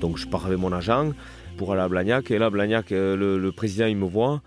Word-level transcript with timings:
Donc 0.00 0.18
je 0.18 0.26
pars 0.26 0.46
avec 0.46 0.58
mon 0.58 0.72
agent 0.72 1.12
pour 1.56 1.72
aller 1.72 1.82
à 1.82 1.88
Blagnac. 1.88 2.30
Et 2.30 2.38
là, 2.38 2.50
Blagnac, 2.50 2.90
le, 2.90 3.38
le 3.38 3.52
président, 3.52 3.86
il 3.86 3.96
me 3.96 4.06
voit. 4.06 4.42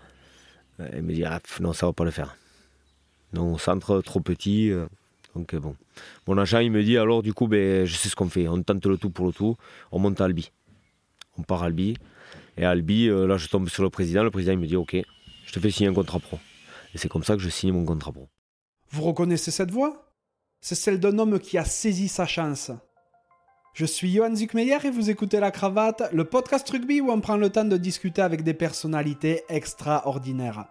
Il 0.94 1.02
me 1.02 1.12
dit 1.12 1.24
ah, 1.24 1.40
non, 1.60 1.72
ça 1.72 1.86
va 1.86 1.92
pas 1.92 2.04
le 2.04 2.10
faire. 2.10 2.36
Non, 3.32 3.58
centre 3.58 4.00
trop 4.00 4.20
petit. 4.20 4.72
Donc 5.34 5.54
bon. 5.54 5.76
Mon 6.26 6.38
agent, 6.38 6.60
il 6.60 6.70
me 6.70 6.82
dit 6.82 6.96
alors 6.96 7.22
du 7.22 7.34
coup, 7.34 7.48
ben, 7.48 7.84
je 7.84 7.94
sais 7.94 8.08
ce 8.08 8.16
qu'on 8.16 8.28
fait. 8.28 8.48
On 8.48 8.62
tente 8.62 8.84
le 8.86 8.96
tout 8.96 9.10
pour 9.10 9.26
le 9.26 9.32
tout. 9.32 9.56
On 9.92 9.98
monte 9.98 10.20
à 10.20 10.24
Albi. 10.24 10.50
On 11.36 11.42
part 11.42 11.62
à 11.62 11.66
Albi. 11.66 11.96
Et 12.56 12.64
à 12.64 12.70
Albi, 12.70 13.08
là, 13.08 13.36
je 13.36 13.48
tombe 13.48 13.68
sur 13.68 13.82
le 13.82 13.90
président. 13.90 14.22
Le 14.22 14.30
président, 14.30 14.52
il 14.52 14.58
me 14.58 14.66
dit 14.66 14.76
ok, 14.76 14.96
je 15.46 15.52
te 15.52 15.60
fais 15.60 15.70
signer 15.70 15.88
un 15.88 15.94
contrat 15.94 16.18
pro. 16.18 16.38
Et 16.94 16.98
c'est 16.98 17.08
comme 17.08 17.24
ça 17.24 17.34
que 17.34 17.42
je 17.42 17.48
signe 17.48 17.72
mon 17.72 17.84
contrat 17.84 18.12
pro. 18.12 18.28
Vous 18.90 19.02
reconnaissez 19.02 19.50
cette 19.50 19.70
voix? 19.70 20.10
C'est 20.60 20.74
celle 20.74 20.98
d'un 20.98 21.18
homme 21.18 21.38
qui 21.38 21.56
a 21.56 21.64
saisi 21.64 22.08
sa 22.08 22.26
chance. 22.26 22.72
Je 23.72 23.86
suis 23.86 24.12
Johan 24.12 24.34
Zuckmeyer 24.34 24.78
et 24.84 24.90
vous 24.90 25.10
écoutez 25.10 25.38
La 25.38 25.52
Cravate, 25.52 26.10
le 26.12 26.24
podcast 26.24 26.68
rugby 26.68 27.00
où 27.00 27.12
on 27.12 27.20
prend 27.20 27.36
le 27.36 27.50
temps 27.50 27.64
de 27.64 27.76
discuter 27.76 28.20
avec 28.20 28.42
des 28.42 28.52
personnalités 28.52 29.44
extraordinaires. 29.48 30.64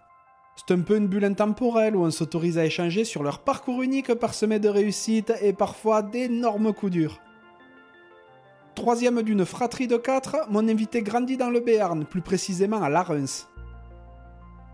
C'est 0.57 0.73
un 0.73 0.81
peu 0.81 0.97
une 0.97 1.07
bulle 1.07 1.23
intemporelle 1.23 1.95
où 1.95 2.03
on 2.03 2.11
s'autorise 2.11 2.57
à 2.57 2.65
échanger 2.65 3.05
sur 3.05 3.23
leur 3.23 3.39
parcours 3.39 3.81
unique 3.81 4.13
parsemé 4.15 4.59
de 4.59 4.67
réussites 4.67 5.31
et 5.41 5.53
parfois 5.53 6.01
d'énormes 6.01 6.73
coups 6.73 6.91
durs. 6.91 7.21
Troisième 8.75 9.21
d'une 9.23 9.45
fratrie 9.45 9.87
de 9.87 9.97
quatre, 9.97 10.35
mon 10.49 10.67
invité 10.67 11.01
grandit 11.01 11.37
dans 11.37 11.49
le 11.49 11.61
Béarn, 11.61 12.03
plus 12.05 12.21
précisément 12.21 12.83
à 12.83 12.89
Larens. 12.89 13.47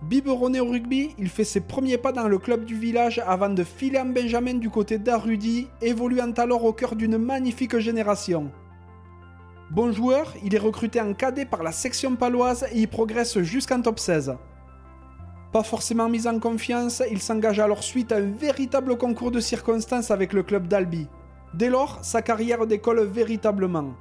Biberonné 0.10 0.60
au 0.60 0.70
rugby, 0.70 1.16
il 1.18 1.30
fait 1.30 1.44
ses 1.44 1.62
premiers 1.62 1.98
pas 1.98 2.12
dans 2.12 2.28
le 2.28 2.38
club 2.38 2.64
du 2.64 2.76
village 2.76 3.24
avant 3.26 3.50
de 3.50 3.64
filer 3.64 3.98
en 3.98 4.06
Benjamin 4.06 4.54
du 4.54 4.70
côté 4.70 5.00
d'Arudi, 5.00 5.68
évoluant 5.82 6.32
alors 6.38 6.64
au 6.64 6.74
cœur 6.74 6.96
d'une 6.96 7.18
magnifique 7.18 7.80
génération. 7.80 8.52
Bon 9.72 9.92
joueur, 9.92 10.32
il 10.44 10.54
est 10.54 10.60
recruté 10.60 11.02
en 11.02 11.16
cadet 11.16 11.46
par 11.46 11.64
la 11.64 11.72
section 11.72 12.16
paloise 12.16 12.68
et 12.72 12.82
y 12.82 12.86
progresse 12.86 13.40
jusqu'en 13.40 13.82
top 13.82 13.98
16. 13.98 14.36
Pas 15.52 15.64
forcément 15.64 16.08
mis 16.08 16.28
en 16.28 16.38
confiance, 16.38 17.02
il 17.10 17.20
s'engage 17.20 17.60
alors 17.60 17.82
suite 17.82 18.12
à 18.12 18.18
un 18.18 18.30
véritable 18.30 19.00
concours 19.00 19.32
de 19.32 19.40
circonstances 19.40 20.12
avec 20.12 20.34
le 20.34 20.44
club 20.44 20.68
d'Albi. 20.68 21.08
Dès 21.56 21.72
lors, 21.72 21.98
sa 22.04 22.22
carrière 22.22 22.68
décolle 22.68 23.04
véritablement. 23.06 23.96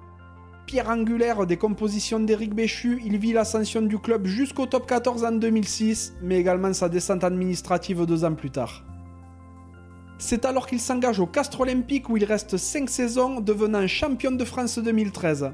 Pierre 0.67 0.89
angulaire 0.89 1.47
des 1.47 1.59
compositions 1.59 2.21
d'Éric 2.21 2.55
Béchu, 2.55 3.01
il 3.05 3.19
vit 3.19 3.35
l'ascension 3.35 3.83
du 3.83 3.99
club 3.99 4.27
jusqu'au 4.27 4.65
top 4.65 4.87
14 4.87 5.25
en 5.25 5.33
2006, 5.33 6.15
mais 6.23 6.39
également 6.39 6.73
sa 6.73 6.89
descente 6.89 7.23
administrative 7.23 8.07
deux 8.07 8.25
ans 8.25 8.35
plus 8.35 8.51
tard. 8.51 8.83
C'est 10.17 10.47
alors 10.47 10.67
qu'il 10.67 10.81
s'engage 10.81 11.21
au 11.21 11.27
Castre 11.27 11.61
Olympique 11.61 12.09
où 12.09 12.17
il 12.17 12.25
reste 12.25 12.57
5 12.57 12.89
saisons, 12.89 13.41
devenant 13.41 13.87
champion 13.87 14.31
de 14.31 14.45
France 14.45 14.79
2013. 14.79 15.53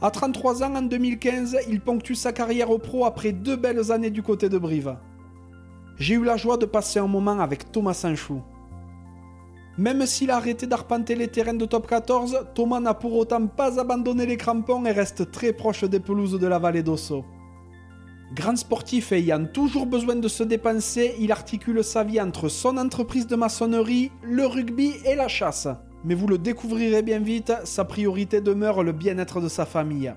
À 0.00 0.10
33 0.10 0.62
ans 0.62 0.76
en 0.76 0.82
2015, 0.82 1.58
il 1.68 1.80
ponctue 1.80 2.14
sa 2.14 2.32
carrière 2.32 2.70
au 2.70 2.78
pro 2.78 3.04
après 3.04 3.32
deux 3.32 3.56
belles 3.56 3.92
années 3.92 4.10
du 4.10 4.22
côté 4.22 4.48
de 4.48 4.56
Brive. 4.56 4.96
J'ai 5.98 6.14
eu 6.14 6.24
la 6.24 6.36
joie 6.38 6.56
de 6.56 6.66
passer 6.66 6.98
un 6.98 7.06
moment 7.06 7.38
avec 7.40 7.70
Thomas 7.70 7.94
Sanchou. 7.94 8.42
Même 9.78 10.06
s'il 10.06 10.30
a 10.30 10.36
arrêté 10.36 10.66
d'arpenter 10.66 11.14
les 11.14 11.28
terrains 11.28 11.52
de 11.52 11.66
top 11.66 11.86
14, 11.86 12.46
Thomas 12.54 12.80
n'a 12.80 12.94
pour 12.94 13.14
autant 13.14 13.46
pas 13.46 13.78
abandonné 13.78 14.24
les 14.24 14.38
crampons 14.38 14.86
et 14.86 14.90
reste 14.90 15.30
très 15.30 15.52
proche 15.52 15.84
des 15.84 16.00
pelouses 16.00 16.38
de 16.38 16.46
la 16.46 16.58
vallée 16.58 16.82
d'Osso. 16.82 17.26
Grand 18.34 18.56
sportif 18.56 19.12
ayant 19.12 19.44
toujours 19.44 19.84
besoin 19.84 20.16
de 20.16 20.28
se 20.28 20.42
dépenser, 20.42 21.14
il 21.20 21.30
articule 21.30 21.84
sa 21.84 22.04
vie 22.04 22.20
entre 22.20 22.48
son 22.48 22.78
entreprise 22.78 23.26
de 23.26 23.36
maçonnerie, 23.36 24.10
le 24.22 24.46
rugby 24.46 24.94
et 25.04 25.14
la 25.14 25.28
chasse. 25.28 25.68
Mais 26.04 26.14
vous 26.14 26.26
le 26.26 26.38
découvrirez 26.38 27.02
bien 27.02 27.18
vite, 27.18 27.52
sa 27.64 27.84
priorité 27.84 28.40
demeure 28.40 28.82
le 28.82 28.92
bien-être 28.92 29.42
de 29.42 29.48
sa 29.48 29.66
famille. 29.66 30.12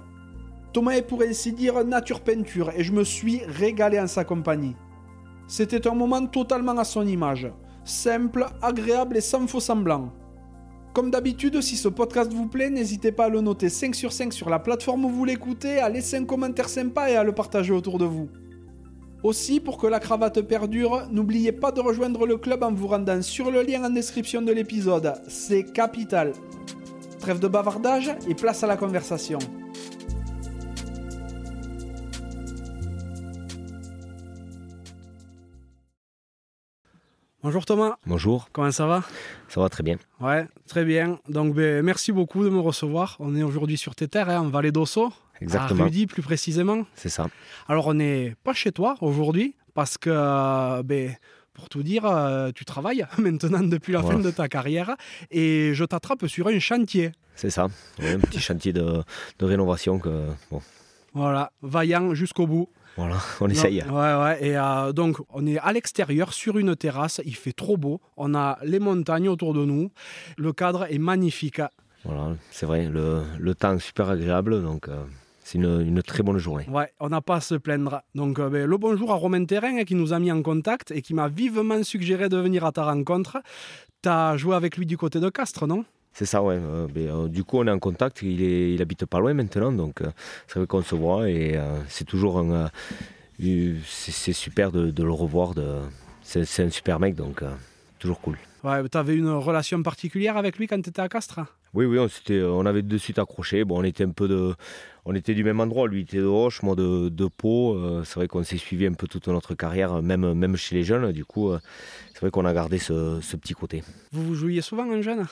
Thomas 0.72 0.94
est 0.94 1.02
pour 1.02 1.22
ainsi 1.22 1.52
dire 1.52 1.84
nature 1.84 2.22
peinture 2.22 2.72
et 2.78 2.84
je 2.86 2.94
me 2.94 3.04
suis 3.04 3.42
régalé 3.46 4.00
en 4.00 4.08
sa 4.08 4.24
compagnie. 4.24 4.76
C'était 5.48 5.86
un 5.86 5.96
moment 5.96 6.26
totalement 6.28 6.78
à 6.78 6.86
son 6.86 7.06
image 7.06 7.52
simple, 7.90 8.46
agréable 8.62 9.18
et 9.18 9.22
sans 9.22 9.48
faux 9.48 9.60
semblant. 9.60 10.14
Comme 10.94 11.12
d'habitude, 11.12 11.62
si 11.62 11.78
ce 11.78 11.88
podcast 11.88 12.34
vous 12.34 12.48
plaît, 12.48 12.70
n'hésitez 12.70 13.12
pas 13.12 13.26
à 13.26 13.30
le 13.30 13.42
noter 13.42 13.70
5 13.70 13.94
sur 13.94 14.12
5 14.12 14.34
sur 14.34 14.50
la 14.50 14.60
plateforme 14.60 15.06
où 15.06 15.10
vous 15.10 15.26
l'écoutez, 15.26 15.80
à 15.80 15.90
laisser 15.90 16.18
un 16.18 16.26
commentaire 16.26 16.68
sympa 16.68 17.10
et 17.10 17.16
à 17.16 17.24
le 17.24 17.32
partager 17.32 17.74
autour 17.74 18.00
de 18.00 18.06
vous. 18.06 18.30
Aussi, 19.22 19.60
pour 19.60 19.78
que 19.78 19.88
la 19.88 20.00
cravate 20.00 20.42
perdure, 20.42 21.08
n'oubliez 21.12 21.52
pas 21.52 21.72
de 21.72 21.82
rejoindre 21.82 22.26
le 22.26 22.38
club 22.38 22.64
en 22.64 22.72
vous 22.72 22.88
rendant 22.88 23.22
sur 23.22 23.52
le 23.52 23.62
lien 23.62 23.84
en 23.84 23.90
description 23.90 24.42
de 24.42 24.52
l'épisode. 24.52 25.14
C'est 25.28 25.64
capital. 25.64 26.34
Trêve 27.20 27.40
de 27.40 27.48
bavardage 27.48 28.16
et 28.28 28.34
place 28.34 28.64
à 28.64 28.68
la 28.68 28.78
conversation. 28.78 29.40
Bonjour 37.42 37.66
Thomas. 37.66 37.96
Bonjour. 38.06 38.50
Comment 38.52 38.70
ça 38.72 38.86
va? 38.86 39.02
Ça 39.48 39.62
va 39.62 39.70
très 39.70 39.82
bien. 39.82 39.96
Ouais, 40.20 40.46
très 40.68 40.84
bien. 40.84 41.20
Donc 41.30 41.56
ben, 41.56 41.82
merci 41.84 42.12
beaucoup 42.12 42.44
de 42.44 42.50
me 42.50 42.60
recevoir. 42.60 43.16
On 43.20 43.34
est 43.34 43.44
aujourd'hui 43.44 43.78
sur 43.78 43.96
tes 43.96 44.10
terres, 44.10 44.30
hein, 44.30 44.42
en 44.42 44.50
Vallée 44.50 44.74
d'Osso. 44.74 45.14
Exactement. 45.40 45.84
À 45.84 45.86
Rudy 45.86 46.06
plus 46.06 46.22
précisément. 46.22 46.86
C'est 46.96 47.08
ça. 47.08 47.30
Alors 47.70 47.88
on 47.88 47.94
n'est 47.94 48.36
pas 48.44 48.52
chez 48.52 48.74
toi 48.74 48.96
aujourd'hui 49.00 49.56
parce 49.74 49.98
que, 49.98 50.82
ben, 50.82 51.16
pour 51.54 51.70
tout 51.70 51.82
dire, 51.82 52.06
euh, 52.06 52.52
tu 52.54 52.66
travailles 52.66 53.06
maintenant 53.18 53.64
depuis 53.64 53.94
la 53.94 54.04
fin 54.04 54.20
de 54.20 54.32
ta 54.32 54.50
carrière 54.50 54.98
et 55.32 55.72
je 55.74 55.86
t'attrape 55.86 56.28
sur 56.28 56.48
un 56.48 56.60
chantier. 56.60 57.14
C'est 57.36 57.52
ça, 57.52 57.68
un 58.02 58.20
petit 58.20 58.42
chantier 58.42 58.74
de, 58.74 59.02
de 59.40 59.46
rénovation 59.46 59.98
que... 59.98 60.26
Bon. 60.52 60.62
Voilà, 61.14 61.52
vaillant 61.62 62.14
jusqu'au 62.14 62.48
bout. 62.48 62.70
Voilà, 62.98 63.18
on 63.40 63.48
essaye. 63.48 63.82
ouais, 63.82 63.92
ouais. 63.92 64.38
Et 64.42 64.58
euh, 64.58 64.92
donc, 64.92 65.18
on 65.30 65.46
est 65.48 65.58
à 65.58 65.72
l'extérieur, 65.72 66.34
sur 66.34 66.58
une 66.58 66.76
terrasse. 66.76 67.22
Il 67.26 67.36
fait 67.36 67.54
trop 67.54 67.78
beau. 67.78 68.02
On 68.18 68.36
a 68.36 68.58
les 68.64 68.80
montagnes 68.80 69.30
autour 69.30 69.54
de 69.54 69.64
nous. 69.64 69.92
Le 70.38 70.52
cadre 70.52 70.86
est 70.92 70.98
magnifique. 70.98 71.62
Voilà, 72.04 72.36
c'est 72.52 72.66
vrai. 72.66 72.88
Le, 72.88 73.24
le, 73.40 73.56
temps 73.56 73.74
est 73.74 73.80
super 73.80 74.10
agréable. 74.10 74.62
Donc, 74.62 74.90
euh, 74.90 75.04
c'est 75.44 75.58
une, 75.58 75.82
une, 75.82 76.04
très 76.04 76.24
bonne 76.24 76.40
journée. 76.40 76.66
Ouais, 76.70 76.92
on 77.00 77.10
n'a 77.10 77.22
pas 77.22 77.36
à 77.36 77.42
se 77.42 77.56
plaindre. 77.56 78.02
Donc, 78.16 78.38
euh, 78.40 78.50
ben, 78.50 78.66
le 78.66 78.78
bonjour 78.78 79.12
à 79.12 79.16
Romain 79.16 79.46
Terrain 79.46 79.78
hein, 79.78 79.84
qui 79.86 79.96
nous 79.96 80.12
a 80.12 80.20
mis 80.20 80.32
en 80.32 80.42
contact 80.42 80.92
et 80.92 81.02
qui 81.02 81.14
m'a 81.14 81.30
vivement 81.30 81.82
suggéré 81.84 82.28
de 82.28 82.38
venir 82.38 82.66
à 82.66 82.72
ta 82.72 82.84
rencontre. 82.84 83.38
Tu 84.04 84.10
as 84.10 84.36
joué 84.36 84.56
avec 84.56 84.76
lui 84.78 84.86
du 84.86 84.98
côté 84.98 85.20
de 85.20 85.30
Castres, 85.30 85.68
non? 85.68 85.86
C'est 86.20 86.26
ça, 86.26 86.44
ouais. 86.44 86.60
Euh, 86.62 86.88
euh, 86.98 87.28
du 87.30 87.46
coup, 87.46 87.60
on 87.60 87.68
est 87.68 87.72
en 87.72 87.80
contact. 87.80 88.22
Il, 88.24 88.42
est, 88.42 88.74
il 88.74 88.82
habite 88.82 89.06
pas 89.06 89.22
loin 89.22 89.34
maintenant, 89.34 89.72
donc 89.72 90.02
euh, 90.02 90.08
c'est 90.48 90.60
vrai 90.60 90.68
qu'on 90.68 90.82
se 90.82 90.94
voit 90.94 91.30
et 91.30 91.58
c'est 91.88 92.04
toujours 92.04 92.40
un. 92.40 92.70
c'est 93.86 94.34
super 94.34 94.74
de, 94.74 94.92
de, 94.92 95.04
le 95.04 95.14
revoir. 95.14 95.54
C'est 96.22 96.62
un 96.62 96.70
super 96.70 97.00
mec, 97.00 97.16
donc 97.16 97.42
toujours 98.00 98.20
cool. 98.20 98.38
Ouais, 98.66 98.84
tu 98.90 98.98
avais 98.98 99.16
une 99.16 99.30
relation 99.30 99.82
particulière 99.82 100.36
avec 100.36 100.58
lui 100.58 100.68
quand 100.68 100.82
tu 100.82 100.90
étais 100.90 101.02
à 101.02 101.08
Castres? 101.08 101.40
Oui, 101.74 101.86
oui, 101.86 101.98
on, 101.98 102.10
on 102.34 102.66
avait 102.66 102.82
de 102.82 102.98
suite 102.98 103.18
accroché. 103.18 103.64
Bon, 103.64 103.80
on 103.80 103.84
était 103.86 104.04
un 104.04 104.12
peu 104.12 104.28
de, 104.28 104.54
on 105.06 105.16
était 105.16 105.34
du 105.34 105.46
même 105.46 105.62
endroit. 105.62 105.88
Lui 105.88 106.02
était 106.02 106.18
de 106.18 106.26
Roche, 106.26 106.64
moi 106.64 106.76
de, 106.76 107.08
de 107.08 107.28
Pau. 107.28 108.04
c'est 108.04 108.16
vrai 108.16 108.28
qu'on 108.28 108.44
s'est 108.44 108.58
suivi 108.58 108.88
un 108.88 108.94
peu 108.94 109.08
toute 109.08 109.30
notre 109.30 109.56
carrière, 109.56 110.02
même, 110.02 110.34
même 110.34 110.58
chez 110.58 110.76
les 110.76 110.84
jeunes. 110.84 111.14
Du 111.14 111.24
coup, 111.24 111.54
c'est 112.12 112.20
vrai 112.20 112.30
qu'on 112.30 112.44
a 112.44 112.54
gardé 112.54 112.78
ce, 112.78 113.22
ce, 113.22 113.38
petit 113.38 113.54
côté. 113.54 113.84
Vous 114.12 114.26
vous 114.26 114.36
jouiez 114.36 114.60
souvent 114.60 114.92
en 114.92 115.02
jeune? 115.02 115.26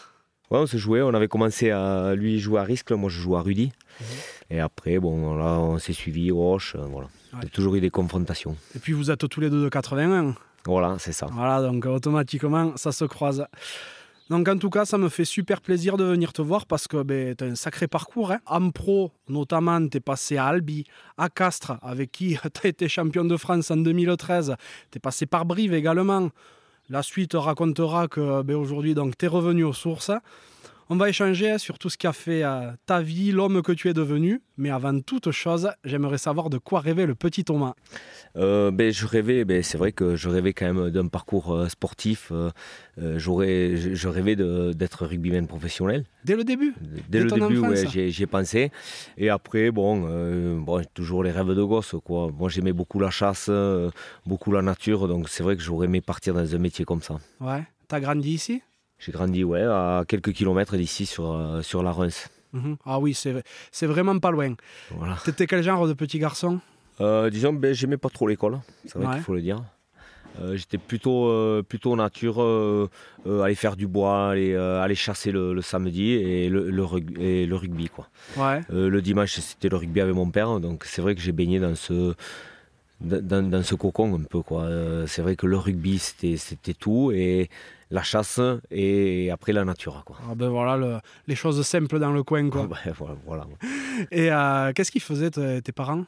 Ouais, 0.49 0.59
on 0.59 0.65
se 0.65 0.77
jouait. 0.77 1.01
On 1.01 1.13
avait 1.13 1.27
commencé 1.27 1.71
à 1.71 2.15
lui 2.15 2.39
jouer 2.39 2.59
à 2.59 2.63
risque. 2.63 2.91
Moi, 2.91 3.09
je 3.09 3.19
jouais 3.19 3.37
à 3.37 3.41
Rudy. 3.41 3.71
Mhm. 3.99 4.05
Et 4.49 4.59
après, 4.59 4.99
bon, 4.99 5.35
là, 5.35 5.59
on 5.59 5.77
s'est 5.77 5.93
suivi, 5.93 6.31
Roche. 6.31 6.75
Euh, 6.75 6.85
voilà. 6.89 7.07
Il 7.33 7.43
y 7.43 7.45
a 7.47 7.49
toujours 7.49 7.75
eu 7.75 7.81
des 7.81 7.89
confrontations. 7.89 8.55
Et 8.75 8.79
puis, 8.79 8.93
vous 8.93 9.11
êtes 9.11 9.27
tous 9.27 9.41
les 9.41 9.49
deux 9.49 9.63
de 9.63 9.69
81. 9.69 10.35
Voilà, 10.65 10.95
c'est 10.99 11.11
ça. 11.11 11.27
Voilà, 11.31 11.61
donc 11.61 11.85
automatiquement, 11.85 12.75
ça 12.75 12.91
se 12.91 13.05
croise. 13.05 13.45
Donc 14.29 14.49
en 14.49 14.57
tout 14.57 14.69
cas, 14.69 14.83
ça 14.83 14.97
me 14.97 15.07
fait 15.07 15.23
super 15.23 15.61
plaisir 15.61 15.95
de 15.95 16.03
venir 16.03 16.33
te 16.33 16.41
voir 16.41 16.65
parce 16.65 16.87
que 16.87 17.01
ben, 17.01 17.33
tu 17.33 17.45
as 17.45 17.47
un 17.47 17.55
sacré 17.55 17.87
parcours. 17.87 18.33
Hein. 18.33 18.39
En 18.45 18.71
pro, 18.71 19.13
notamment, 19.29 19.87
tu 19.87 19.97
es 19.97 19.99
passé 20.01 20.35
à 20.35 20.47
Albi, 20.47 20.83
à 21.17 21.29
Castres, 21.29 21.77
avec 21.81 22.11
qui 22.11 22.37
tu 22.53 22.67
as 22.67 22.67
été 22.67 22.89
champion 22.89 23.23
de 23.23 23.37
France 23.37 23.71
en 23.71 23.77
2013. 23.77 24.55
Tu 24.91 24.97
es 24.97 24.99
passé 24.99 25.25
par 25.25 25.45
Brive 25.45 25.73
également. 25.73 26.29
La 26.89 27.03
suite 27.03 27.33
racontera 27.33 28.07
que 28.07 28.41
ben, 28.43 28.55
aujourd'hui, 28.55 28.95
tu 28.95 29.25
es 29.25 29.27
revenu 29.27 29.65
aux 29.65 29.73
sources. 29.73 30.11
On 30.89 30.95
va 30.95 31.09
échanger 31.09 31.57
sur 31.57 31.79
tout 31.79 31.89
ce 31.89 31.97
qui 31.97 32.07
a 32.07 32.13
fait 32.13 32.43
euh, 32.43 32.71
ta 32.85 33.01
vie, 33.01 33.33
l'homme 33.33 33.61
que 33.61 33.73
tu 33.73 33.89
es 33.89 33.93
devenu. 33.93 34.41
Mais 34.55 34.69
avant 34.69 34.97
toute 35.01 35.31
chose, 35.31 35.69
j'aimerais 35.83 36.17
savoir 36.17 36.49
de 36.49 36.57
quoi 36.57 36.79
rêvait 36.79 37.05
le 37.05 37.13
petit 37.13 37.43
Thomas. 37.43 37.73
Euh, 38.37 38.71
ben, 38.71 38.89
je 38.89 39.05
rêvais, 39.05 39.43
ben, 39.43 39.61
c'est 39.63 39.77
vrai 39.77 39.91
que 39.91 40.15
je 40.15 40.29
rêvais 40.29 40.53
quand 40.53 40.73
même 40.73 40.89
d'un 40.89 41.07
parcours 41.07 41.53
euh, 41.53 41.67
sportif. 41.67 42.31
j'aurais, 42.97 43.75
je 43.75 44.07
rêvais 44.07 44.37
d'être 44.37 45.05
rugbyman 45.05 45.45
professionnel. 45.45 46.05
Dès 46.23 46.37
le 46.37 46.45
début 46.45 46.73
Dès, 47.09 47.19
le 47.19 47.31
début, 47.31 47.59
ouais, 47.59 47.85
j'y 47.87 48.23
ai, 48.23 48.27
pensé. 48.27 48.71
Et 49.17 49.29
après, 49.29 49.71
bon, 49.71 50.57
bon, 50.59 50.81
toujours 50.93 51.21
les 51.21 51.31
rêves 51.31 51.53
de 51.53 51.63
gosse. 51.63 51.95
Quoi. 52.03 52.31
Moi, 52.31 52.47
j'aimais 52.47 52.73
beaucoup 52.73 52.99
la 53.01 53.09
chasse, 53.09 53.51
beaucoup 54.25 54.53
la 54.53 54.61
nature. 54.61 55.09
Donc, 55.09 55.27
c'est 55.27 55.43
vrai 55.43 55.57
que 55.57 55.61
j'aurais 55.61 55.87
aimé 55.87 55.99
partir 55.99 56.33
dans 56.33 56.55
un 56.55 56.59
métier 56.59 56.85
comme 56.85 57.01
ça. 57.01 57.19
Ouais. 57.41 57.63
T'as 57.89 57.99
grandi 57.99 58.31
ici? 58.31 58.61
J'ai 58.99 59.11
grandi 59.11 59.43
ouais, 59.43 59.61
à 59.63 60.03
quelques 60.07 60.31
kilomètres 60.33 60.75
d'ici 60.77 61.05
sur, 61.05 61.31
euh, 61.33 61.61
sur 61.61 61.83
la 61.83 61.91
Reims. 61.91 62.29
Mhm. 62.53 62.77
Ah 62.85 62.99
oui, 62.99 63.13
c'est 63.13 63.85
vraiment 63.87 64.17
pas 64.19 64.31
loin. 64.31 64.55
Voilà. 64.91 65.17
T'étais 65.23 65.47
quel 65.47 65.61
genre 65.63 65.87
de 65.87 65.93
petit 65.93 66.17
garçon? 66.19 66.59
Euh, 67.01 67.29
disons, 67.29 67.53
ben, 67.53 67.73
j'aimais 67.73 67.97
pas 67.97 68.09
trop 68.09 68.27
l'école, 68.27 68.59
c'est 68.85 68.95
vrai 68.97 69.07
Ouais. 69.07 69.13
qu'il 69.15 69.21
faut 69.23 69.33
le 69.35 69.41
dire. 69.41 69.61
Euh, 70.41 70.55
J'étais 70.55 70.77
plutôt, 70.77 71.27
euh, 71.27 71.61
plutôt 71.63 71.95
nature, 71.95 72.39
aller 73.43 73.55
faire 73.55 73.75
du 73.75 73.87
bois, 73.87 74.29
aller, 74.29 74.55
aller 74.55 74.95
chasser 74.95 75.31
le, 75.31 75.53
le 75.53 75.61
samedi 75.61 76.11
et 76.13 76.49
le, 76.49 76.69
et 77.19 77.45
le 77.45 77.55
rugby. 77.55 77.89
Quoi. 77.89 78.07
Ouais. 78.37 78.61
Le 78.69 79.01
dimanche, 79.01 79.33
c'était 79.39 79.69
le 79.69 79.77
rugby 79.77 79.99
avec 80.01 80.15
mon 80.15 80.29
père, 80.31 80.59
donc 80.59 80.85
c'est 80.85 81.01
vrai 81.01 81.13
que 81.15 81.21
j'ai 81.21 81.31
baigné 81.31 81.59
dans 81.59 81.75
ce, 81.75 82.13
dans, 83.01 83.47
dans 83.49 83.63
ce 83.63 83.75
cocon 83.75 84.15
un 84.15 84.23
peu. 84.23 84.41
quoi. 84.41 84.67
C'est 85.07 85.21
vrai 85.21 85.35
que 85.35 85.45
le 85.47 85.57
rugby, 85.57 85.99
c'était 85.99 86.37
c'était 86.37 86.73
tout, 86.73 87.11
et 87.11 87.49
la 87.89 88.03
chasse, 88.03 88.39
et 88.69 89.31
après 89.31 89.53
la 89.53 89.63
nature. 89.63 90.03
Quoi. 90.05 90.17
Ah 90.29 90.35
ben 90.35 90.49
voilà, 90.49 90.75
le- 90.77 90.97
les 91.27 91.35
choses 91.35 91.61
simples 91.65 91.99
dans 91.99 92.11
le 92.11 92.23
coin 92.23 92.49
quoi. 92.49 92.63
Ouais, 92.63 92.91
voilà, 92.97 93.15
voilà. 93.25 93.47
Et 94.11 94.31
euh, 94.31 94.71
qu'est-ce 94.73 94.91
qu'ils 94.91 95.01
faisaient 95.01 95.31
tes, 95.31 95.71
parents? 95.71 96.03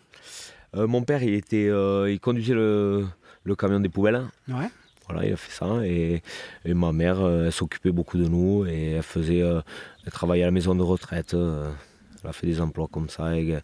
Euh, 0.76 0.88
mon 0.88 1.02
père, 1.04 1.24
il, 1.24 1.34
était, 1.34 1.68
euh, 1.70 2.12
il 2.12 2.20
conduisait 2.20 2.54
le, 2.54 3.06
le 3.44 3.56
camion 3.56 3.80
des 3.80 3.90
poubelles. 3.90 4.24
Ouais. 4.48 4.70
Voilà, 5.08 5.26
il 5.26 5.34
a 5.34 5.38
fait 5.38 5.52
ça. 5.52 5.84
Et, 5.86 6.22
et 6.66 6.74
ma 6.74 6.92
mère, 6.92 7.26
elle 7.26 7.52
s'occupait 7.52 7.92
beaucoup 7.92 8.18
de 8.18 8.28
nous 8.28 8.66
et 8.68 8.92
elle 8.92 9.04
faisait, 9.04 9.40
elle 9.40 10.12
travaillait 10.12 10.44
à 10.44 10.48
la 10.48 10.52
maison 10.52 10.76
de 10.76 10.84
retraite. 10.84 11.34
elle 11.34 12.30
a 12.30 12.34
fait 12.34 12.46
des 12.46 12.62
emplois 12.62 12.88
comme 12.92 13.10
ça, 13.10 13.36
et, 13.38 13.58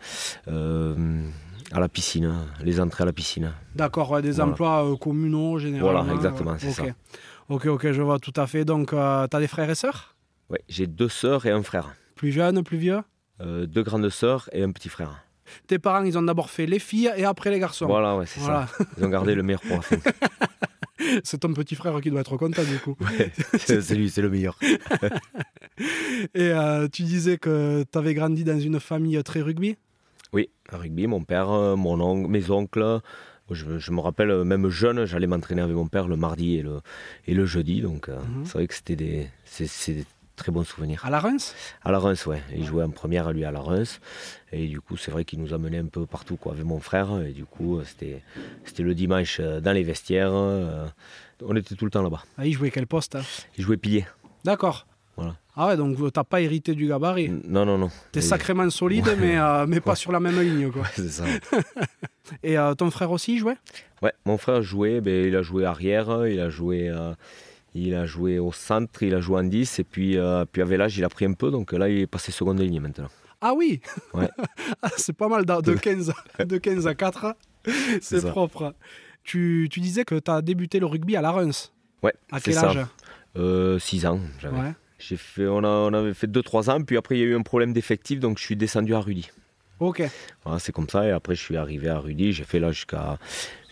à 1.72 1.80
la 1.80 1.90
piscine, 1.90 2.34
les 2.64 2.80
entrées 2.80 3.04
à 3.04 3.06
la 3.06 3.14
piscine. 3.14 3.52
D'accord, 3.76 4.12
ouais, 4.12 4.22
des 4.22 4.32
Voilà. 4.32 4.52
emplois 4.52 4.98
communaux 5.00 5.58
généralement. 5.60 6.04
Voilà, 6.04 6.14
exactement, 6.16 6.52
ouais. 6.52 6.58
c'est 6.60 6.72
ça. 6.72 6.84
Ok, 7.50 7.66
ok, 7.68 7.92
je 7.92 8.02
vois 8.02 8.20
tout 8.20 8.34
à 8.36 8.48
fait. 8.48 8.66
Donc, 8.66 8.94
euh, 8.94 9.28
t'as 9.28 9.40
des 9.40 9.48
frères 9.48 9.70
et 9.70 9.76
sœurs? 9.76 10.16
Ouais, 10.50 10.62
j'ai 10.68 10.88
deux 10.88 11.10
sœurs 11.10 11.46
et 11.46 11.52
un 11.52 11.64
frère. 11.64 11.94
Plus 12.16 12.32
jeunes, 12.32 12.64
plus 12.64 12.78
vieux? 12.78 13.02
Euh, 13.42 13.66
deux 13.66 13.84
grandes 13.84 14.10
sœurs 14.10 14.50
et 14.52 14.64
un 14.64 14.72
petit 14.72 14.90
frère. 14.90 15.24
Tes 15.68 15.78
parents, 15.78 16.04
ils 16.04 16.18
ont 16.18 16.24
d'abord 16.24 16.50
fait 16.50 16.66
les 16.66 16.80
filles 16.80 17.12
et 17.16 17.24
après 17.26 17.52
les 17.52 17.60
garçons. 17.60 17.86
Voilà, 17.86 18.18
ouais, 18.18 18.26
c'est 18.26 18.40
Voilà. 18.40 18.68
ça. 18.68 18.84
Ils 18.98 19.06
ont 19.06 19.10
gardé 19.10 19.36
le 19.36 19.44
meilleur 19.44 19.62
pour 19.62 19.76
la 19.78 19.82
fin. 19.82 19.98
C'est 21.24 21.40
ton 21.40 21.54
petit 21.54 21.76
frère 21.76 22.00
qui 22.02 22.10
doit 22.10 22.22
être 22.22 22.36
content 22.38 22.64
du 22.64 22.80
coup. 22.80 22.96
c'est 23.60 23.82
c'est 23.82 23.96
lui, 23.96 24.10
c'est 24.10 24.22
le 24.24 24.30
meilleur. 24.30 24.58
Et 26.34 26.50
euh, 26.52 26.88
tu 26.88 27.04
disais 27.04 27.38
que 27.38 27.84
tu 27.92 27.98
avais 27.98 28.14
grandi 28.14 28.44
dans 28.44 28.60
une 28.60 28.80
famille 28.80 29.22
très 29.24 29.42
rugby? 29.42 29.78
Oui, 30.34 30.50
rugby, 30.72 31.06
mon 31.06 31.22
père, 31.24 31.52
euh, 31.52 31.76
mon 31.76 32.00
oncle, 32.02 32.30
mes 32.30 32.50
oncles. 32.50 33.02
Je, 33.52 33.78
je 33.78 33.92
me 33.92 34.00
rappelle, 34.00 34.32
euh, 34.32 34.44
même 34.44 34.70
jeune, 34.70 35.06
j'allais 35.06 35.28
m'entraîner 35.28 35.62
avec 35.62 35.76
mon 35.76 35.88
père 35.88 36.08
le 36.08 36.16
mardi 36.18 36.56
et 36.56 36.62
le, 36.64 36.82
et 37.28 37.34
le 37.34 37.46
jeudi. 37.46 37.82
Donc, 37.82 38.10
euh, 38.10 38.18
Mhm. 38.20 38.46
c'est 38.46 38.54
vrai 38.54 38.68
que 38.68 38.74
c'était 38.74 38.96
des, 38.96 39.28
c'est, 39.46 39.68
c'est 39.68 39.94
des 39.94 40.06
très 40.36 40.52
bons 40.52 40.64
souvenirs. 40.64 41.02
à 41.06 41.10
la 41.12 41.20
Reims? 41.20 41.54
À 41.84 41.92
la 41.92 42.00
Reims, 42.00 42.26
ouais. 42.26 42.42
Il 42.56 42.66
jouait 42.66 42.84
en 42.84 42.90
première, 42.90 43.32
lui, 43.32 43.46
à 43.46 43.52
la 43.52 43.62
Reims. 43.62 44.02
Et 44.52 44.68
du 44.68 44.82
coup, 44.82 44.98
c'est 44.98 45.12
vrai 45.12 45.26
qu'il 45.26 45.40
nous 45.40 45.54
amenait 45.54 45.78
un 45.78 45.86
peu 45.86 46.06
partout 46.06 46.38
quoi, 46.38 46.54
avec 46.54 46.66
mon 46.66 46.80
frère. 46.80 47.22
Et 47.22 47.32
du 47.34 47.46
coup, 47.46 47.78
euh, 47.78 47.84
c'était, 47.86 48.22
c'était 48.66 48.84
le 48.84 48.96
dimanche 48.96 49.40
dans 49.40 49.72
les 49.74 49.84
vestiaires. 49.84 50.32
euh, 50.34 50.88
on 51.44 51.56
était 51.56 51.76
tout 51.76 51.86
le 51.86 51.92
temps 51.92 52.02
là-bas. 52.02 52.24
Ah, 52.38 52.46
il 52.48 52.54
jouait 52.54 52.72
quel 52.72 52.88
poste 52.88 53.16
hein? 53.16 53.22
Il 53.58 53.64
jouait 53.64 53.78
pilier. 53.78 54.06
D'accord. 54.44 54.88
Voilà. 55.18 55.36
Ah 55.56 55.68
ouais, 55.68 55.78
donc 55.78 55.98
t'as 56.12 56.24
pas 56.26 56.42
hérité 56.42 56.76
du 56.76 56.88
gabarit. 56.88 57.30
Non, 57.48 57.66
non, 57.66 57.78
non. 57.78 57.90
T'es 58.12 58.20
sacrément 58.22 58.70
solide, 58.70 59.08
Ouais. 59.08 59.16
mais, 59.18 59.38
euh, 59.40 59.66
mais 59.68 59.80
pas 59.80 59.96
sur 59.96 60.12
la 60.12 60.20
même 60.20 60.40
ligne. 60.42 60.70
Quoi. 60.72 60.82
Ouais, 60.82 60.88
c'est 60.96 61.10
ça. 61.10 61.24
Et 62.44 62.58
euh, 62.58 62.74
ton 62.74 62.92
frère 62.92 63.12
aussi, 63.12 63.38
jouait? 63.38 63.58
Ouais, 64.02 64.12
mon 64.26 64.38
frère 64.38 64.62
jouait, 64.62 65.00
ben, 65.02 65.26
il 65.28 65.36
a 65.36 65.42
joué 65.42 65.64
arrière, 65.66 66.28
il 66.28 66.40
a 66.40 66.50
joué, 66.50 66.90
euh, 66.90 67.14
il 67.74 67.96
a 67.96 68.06
joué 68.06 68.40
au 68.40 68.52
centre, 68.52 69.04
il 69.04 69.14
a 69.16 69.22
joué 69.22 69.40
en 69.40 69.44
10, 69.44 69.80
et 69.80 69.84
puis, 69.84 70.18
puis 70.52 70.62
avec 70.62 70.78
l'âge, 70.78 70.98
il 70.98 71.06
a 71.06 71.10
pris 71.10 71.26
un 71.26 71.34
peu, 71.34 71.52
donc 71.52 71.72
là, 71.72 71.88
il 71.88 72.00
est 72.00 72.08
passé 72.08 72.32
seconde 72.32 72.60
ligne 72.60 72.80
maintenant. 72.82 73.08
Ah 73.42 73.54
oui. 73.56 73.80
Ah, 74.82 74.90
C'est 74.98 75.14
pas 75.16 75.28
mal, 75.30 75.46
de, 75.46 75.62
de 75.72 75.74
15, 75.76 76.14
de 76.40 76.58
15 76.58 76.88
à 76.88 76.96
4. 76.96 77.36
C'est 78.02 78.20
ça. 78.20 78.30
propre. 78.30 78.74
Tu, 79.24 79.68
tu 79.72 79.80
disais 79.80 80.04
que 80.04 80.16
tu 80.20 80.30
as 80.32 80.42
débuté 80.42 80.80
le 80.80 80.86
rugby 80.86 81.16
à 81.16 81.22
la 81.22 81.32
Reims. 81.32 81.72
Ouais, 82.04 82.14
À 82.32 82.40
c'est 82.40 82.52
quel 82.52 82.58
âge? 82.60 82.86
6 83.80 84.06
Euh, 84.06 84.10
ans, 84.10 84.20
j'avais. 84.40 84.58
J'ai 85.00 85.18
fait, 85.18 85.46
on, 85.48 85.60
a, 85.64 85.68
on 85.68 85.94
avait 85.94 86.14
fait 86.14 86.28
2-3 86.28 86.70
ans, 86.70 86.82
puis 86.84 86.98
après, 86.98 87.16
il 87.18 87.20
y 87.20 87.24
a 87.24 87.28
eu 87.28 87.36
un 87.36 87.42
problème 87.42 87.74
d'effectif, 87.74 88.20
donc 88.20 88.38
je 88.40 88.44
suis 88.44 88.56
descendu 88.56 88.94
à 88.96 89.00
Rudy. 89.02 89.30
Ok. 89.80 90.04
Voilà, 90.46 90.60
c'est 90.60 90.72
comme 90.72 90.88
ça, 90.88 91.06
et 91.06 91.12
après, 91.12 91.36
je 91.36 91.42
suis 91.42 91.58
arrivé 91.58 91.90
à 91.90 92.00
Rudy, 92.00 92.32
j'ai 92.32 92.46
fait 92.46 92.60
là 92.60 92.72
jusqu'à, 92.72 93.18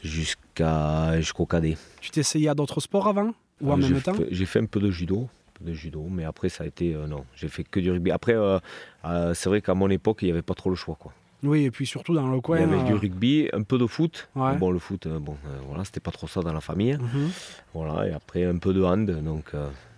jusqu'à, 0.03 1.19
jusqu'au 1.19 1.45
cadet. 1.45 1.77
Tu 2.01 2.11
t'es 2.11 2.21
essayé 2.21 2.49
à 2.49 2.53
d'autres 2.53 2.79
sports 2.81 3.07
avant 3.07 3.33
Ou 3.61 3.71
en 3.71 3.77
Euh, 3.77 3.81
j'ai 3.81 3.93
même 3.93 4.01
temps 4.01 4.13
fait- 4.13 4.27
J'ai 4.31 4.45
fait 4.45 4.59
un 4.59 4.65
peu 4.65 4.79
de 4.79 4.91
judo, 4.91 5.29
de 5.61 5.73
judo, 5.73 6.05
mais 6.09 6.25
après, 6.25 6.49
ça 6.49 6.63
a 6.65 6.67
été, 6.67 6.93
euh, 6.93 7.07
non, 7.07 7.25
j'ai 7.35 7.47
fait 7.47 7.63
que 7.63 7.79
du 7.79 7.89
rugby. 7.91 8.11
Après, 8.11 8.33
euh, 8.35 8.59
euh, 9.05 9.33
c'est 9.33 9.49
vrai 9.49 9.61
qu'à 9.61 9.73
mon 9.73 9.89
époque, 9.89 10.19
il 10.21 10.25
n'y 10.25 10.31
avait 10.31 10.41
pas 10.41 10.53
trop 10.55 10.69
le 10.69 10.75
choix, 10.75 10.95
quoi. 10.99 11.13
Oui, 11.43 11.65
et 11.65 11.71
puis 11.71 11.85
surtout 11.85 12.13
dans 12.13 12.27
le 12.31 12.39
coin. 12.39 12.57
il 12.57 12.61
y 12.61 12.63
avait 12.63 12.83
du 12.83 12.93
rugby, 12.93 13.49
un 13.51 13.63
peu 13.63 13.77
de 13.77 13.85
foot. 13.85 14.29
Ouais. 14.35 14.55
Bon, 14.57 14.71
le 14.71 14.79
foot, 14.79 15.07
bon, 15.09 15.35
voilà, 15.67 15.83
c'était 15.83 15.99
pas 15.99 16.11
trop 16.11 16.27
ça 16.27 16.39
dans 16.41 16.53
la 16.53 16.61
famille. 16.61 16.93
mhm. 16.97 17.31
Voilà, 17.73 18.07
et 18.07 18.11
après 18.13 18.45
un 18.45 18.57
peu 18.57 18.73
de 18.73 18.81
hand. 18.81 19.05
Donc, 19.21 19.51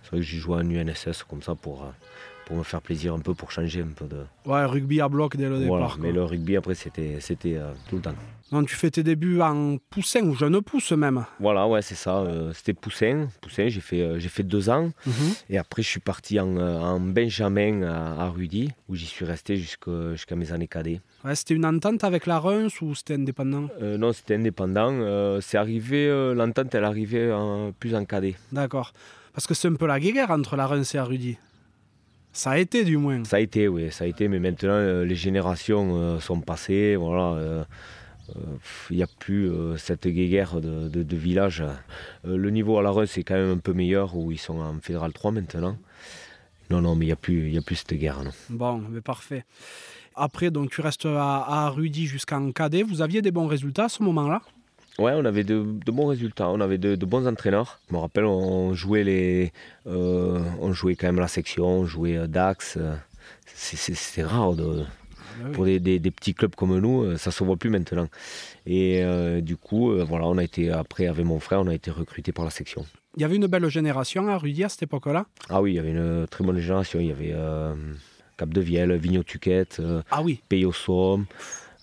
c'est 0.06 0.10
vrai 0.12 0.20
que 0.20 0.26
j'ai 0.26 0.38
joué 0.38 0.56
en 0.56 0.70
UNSS 0.70 1.24
comme 1.28 1.42
ça 1.42 1.54
pour, 1.54 1.82
euh, 1.82 1.86
pour 2.46 2.56
me 2.56 2.62
faire 2.62 2.80
plaisir 2.80 3.12
un 3.12 3.18
peu, 3.18 3.34
pour 3.34 3.50
changer 3.50 3.82
un 3.82 3.88
peu 3.94 4.06
de. 4.06 4.18
Ouais, 4.44 4.64
rugby 4.64 5.00
à 5.00 5.08
bloc 5.08 5.36
dès 5.36 5.48
le 5.48 5.56
voilà, 5.66 5.86
départ. 5.86 5.98
mais 5.98 6.08
quoi. 6.10 6.12
le 6.20 6.24
rugby 6.24 6.56
après 6.56 6.74
c'était 6.76 7.18
c'était 7.20 7.56
euh, 7.56 7.72
tout 7.88 7.96
le 7.96 8.02
temps. 8.02 8.14
Donc 8.52 8.68
tu 8.68 8.76
fais 8.76 8.92
tes 8.92 9.02
débuts 9.02 9.40
en 9.40 9.76
poussin 9.90 10.20
ou 10.22 10.36
jeune 10.36 10.62
pousse 10.62 10.92
même. 10.92 11.24
Voilà, 11.40 11.66
ouais, 11.66 11.82
c'est 11.82 11.96
ça. 11.96 12.18
euh, 12.18 12.52
c'était 12.52 12.74
Poussin. 12.74 13.26
Poussin, 13.40 13.66
j'ai 13.68 13.80
fait, 13.80 14.00
euh, 14.00 14.20
j'ai 14.20 14.28
fait 14.28 14.44
deux 14.44 14.70
ans. 14.70 14.92
Mhm. 15.04 15.14
Et 15.50 15.58
après, 15.58 15.82
je 15.82 15.88
suis 15.88 15.98
parti 15.98 16.38
en, 16.38 16.56
en 16.56 17.00
Benjamin 17.00 17.82
à, 17.82 18.22
à 18.22 18.28
Rudy, 18.28 18.70
où 18.88 18.94
j'y 18.94 19.06
suis 19.06 19.24
resté 19.24 19.56
jusqu'à 19.56 20.36
mes 20.36 20.52
années 20.52 20.68
cadets. 20.68 21.00
Ouais, 21.24 21.34
c'était 21.34 21.54
une 21.54 21.66
entente 21.66 22.04
avec 22.04 22.26
la 22.26 22.38
Reims 22.38 22.80
ou 22.82 22.94
c'était 22.94 23.14
indépendant? 23.14 23.66
Non, 23.82 24.12
c'était 24.12 24.36
indépendant. 24.36 25.40
c'est 25.40 25.58
arrivé, 25.58 26.06
l'entente, 26.36 26.72
elle 26.72 26.84
arrivait 26.84 27.32
en- 27.32 27.72
plus 27.72 27.96
en 27.96 28.04
cadet. 28.04 28.36
D'accord. 28.52 28.92
Parce 29.36 29.46
que 29.46 29.54
c'est 29.54 29.68
un 29.68 29.74
peu 29.74 29.86
la 29.86 30.00
guéguerre 30.00 30.30
entre 30.32 30.56
la 30.56 30.66
Reims 30.66 30.94
et 30.94 30.96
la 30.96 31.04
Rudy. 31.04 31.36
Ça 32.32 32.50
a 32.52 32.58
été 32.58 32.84
du 32.84 32.96
moins. 32.96 33.22
Ça 33.24 33.36
a 33.36 33.40
été, 33.40 33.68
oui, 33.68 33.92
ça 33.92 34.04
a 34.04 34.06
été, 34.06 34.28
mais 34.28 34.38
maintenant 34.40 34.72
euh, 34.72 35.04
les 35.04 35.14
générations 35.14 35.96
euh, 35.96 36.20
sont 36.20 36.40
passées, 36.40 36.96
voilà. 36.96 37.34
euh, 37.34 37.64
Il 38.90 38.96
n'y 38.96 39.02
a 39.02 39.06
plus 39.06 39.50
cette 39.76 40.08
guéguerre 40.08 40.60
de, 40.60 40.88
de, 40.88 41.02
de 41.02 41.16
village. 41.16 41.62
Le 42.24 42.50
niveau 42.50 42.78
à 42.78 42.82
la 42.82 42.90
Reims, 42.90 43.10
c'est 43.12 43.22
quand 43.22 43.34
même 43.34 43.50
un 43.52 43.58
peu 43.58 43.72
meilleur, 43.74 44.16
où 44.16 44.32
ils 44.32 44.38
sont 44.38 44.58
en 44.58 44.80
Fédéral 44.80 45.12
3 45.12 45.30
maintenant. 45.32 45.76
Non, 46.70 46.80
non, 46.80 46.96
mais 46.96 47.04
il 47.04 47.08
n'y 47.08 47.12
a, 47.12 47.16
plus- 47.16 47.46
il 47.48 47.54
y 47.54 47.58
a 47.58 47.62
plus 47.62 47.76
cette 47.76 47.94
guerre. 47.94 48.24
Non. 48.24 48.32
Bon, 48.50 48.82
mais 48.90 49.00
parfait. 49.02 49.44
Après, 50.14 50.50
donc 50.50 50.70
tu 50.70 50.80
restes 50.80 51.06
à, 51.06 51.44
à 51.66 51.68
Rudy 51.70 52.06
jusqu'en 52.06 52.50
cadet. 52.52 52.82
Vous 52.82 53.02
aviez 53.02 53.20
des 53.22 53.30
bons 53.30 53.46
résultats 53.46 53.84
à 53.84 53.88
ce 53.90 54.02
moment-là? 54.02 54.40
Ouais, 54.98 55.12
on 55.14 55.24
avait 55.26 55.44
de, 55.44 55.62
de 55.84 55.92
bons 55.92 56.06
résultats, 56.06 56.48
on 56.48 56.60
avait 56.60 56.78
de, 56.78 56.94
de 56.96 57.06
bons 57.06 57.26
entraîneurs. 57.26 57.80
Je 57.90 57.94
me 57.94 58.00
rappelle, 58.00 58.24
on 58.24 58.72
jouait, 58.74 59.04
les, 59.04 59.52
euh, 59.86 60.40
on 60.60 60.72
jouait 60.72 60.94
quand 60.96 61.06
même 61.06 61.20
la 61.20 61.28
section, 61.28 61.66
on 61.66 61.84
jouait 61.84 62.16
euh, 62.16 62.26
Dax. 62.26 62.76
euh, 62.78 62.94
C'était 63.54 64.24
rare 64.24 64.54
de, 64.54 64.84
pour 65.52 65.66
des, 65.66 65.80
des- 65.80 65.98
des 65.98 66.10
petits 66.10 66.32
clubs 66.34 66.54
comme 66.54 66.78
nous, 66.78 67.16
ça 67.18 67.30
se 67.30 67.44
voit 67.44 67.56
plus 67.56 67.68
maintenant. 67.68 68.08
Et 68.64 69.02
euh, 69.02 69.42
du 69.42 69.56
coup, 69.58 69.92
euh, 69.92 70.02
voilà, 70.02 70.26
on 70.28 70.38
a 70.38 70.44
été 70.44 70.70
après 70.70 71.06
avec 71.08 71.26
mon 71.26 71.40
frère, 71.40 71.60
on 71.60 71.66
a 71.68 71.74
été 71.74 71.90
recruté 71.90 72.32
par 72.32 72.44
la 72.46 72.50
section. 72.50 72.86
Il 73.16 73.22
y 73.22 73.24
avait 73.24 73.36
une 73.36 73.46
belle 73.46 73.68
génération 73.68 74.28
à 74.28 74.38
Rudy 74.38 74.64
à 74.64 74.68
cette 74.70 74.82
époque-là? 74.84 75.26
Ah 75.50 75.60
oui, 75.60 75.72
il 75.72 75.76
y 75.76 75.78
avait 75.78 75.90
une 75.92 76.26
très 76.30 76.42
bonne 76.44 76.58
génération. 76.58 77.00
Il 77.00 77.06
y 77.06 77.10
avait 77.12 77.34
Cap 78.38 78.48
de 78.50 78.60
Vielle, 78.60 78.94
Vigno-Tuquette, 78.96 79.78
euh, 79.80 80.02
Ah 80.10 80.22
oui, 80.22 80.42
Pays 80.48 80.66
au 80.66 80.72
Somme. 80.72 81.24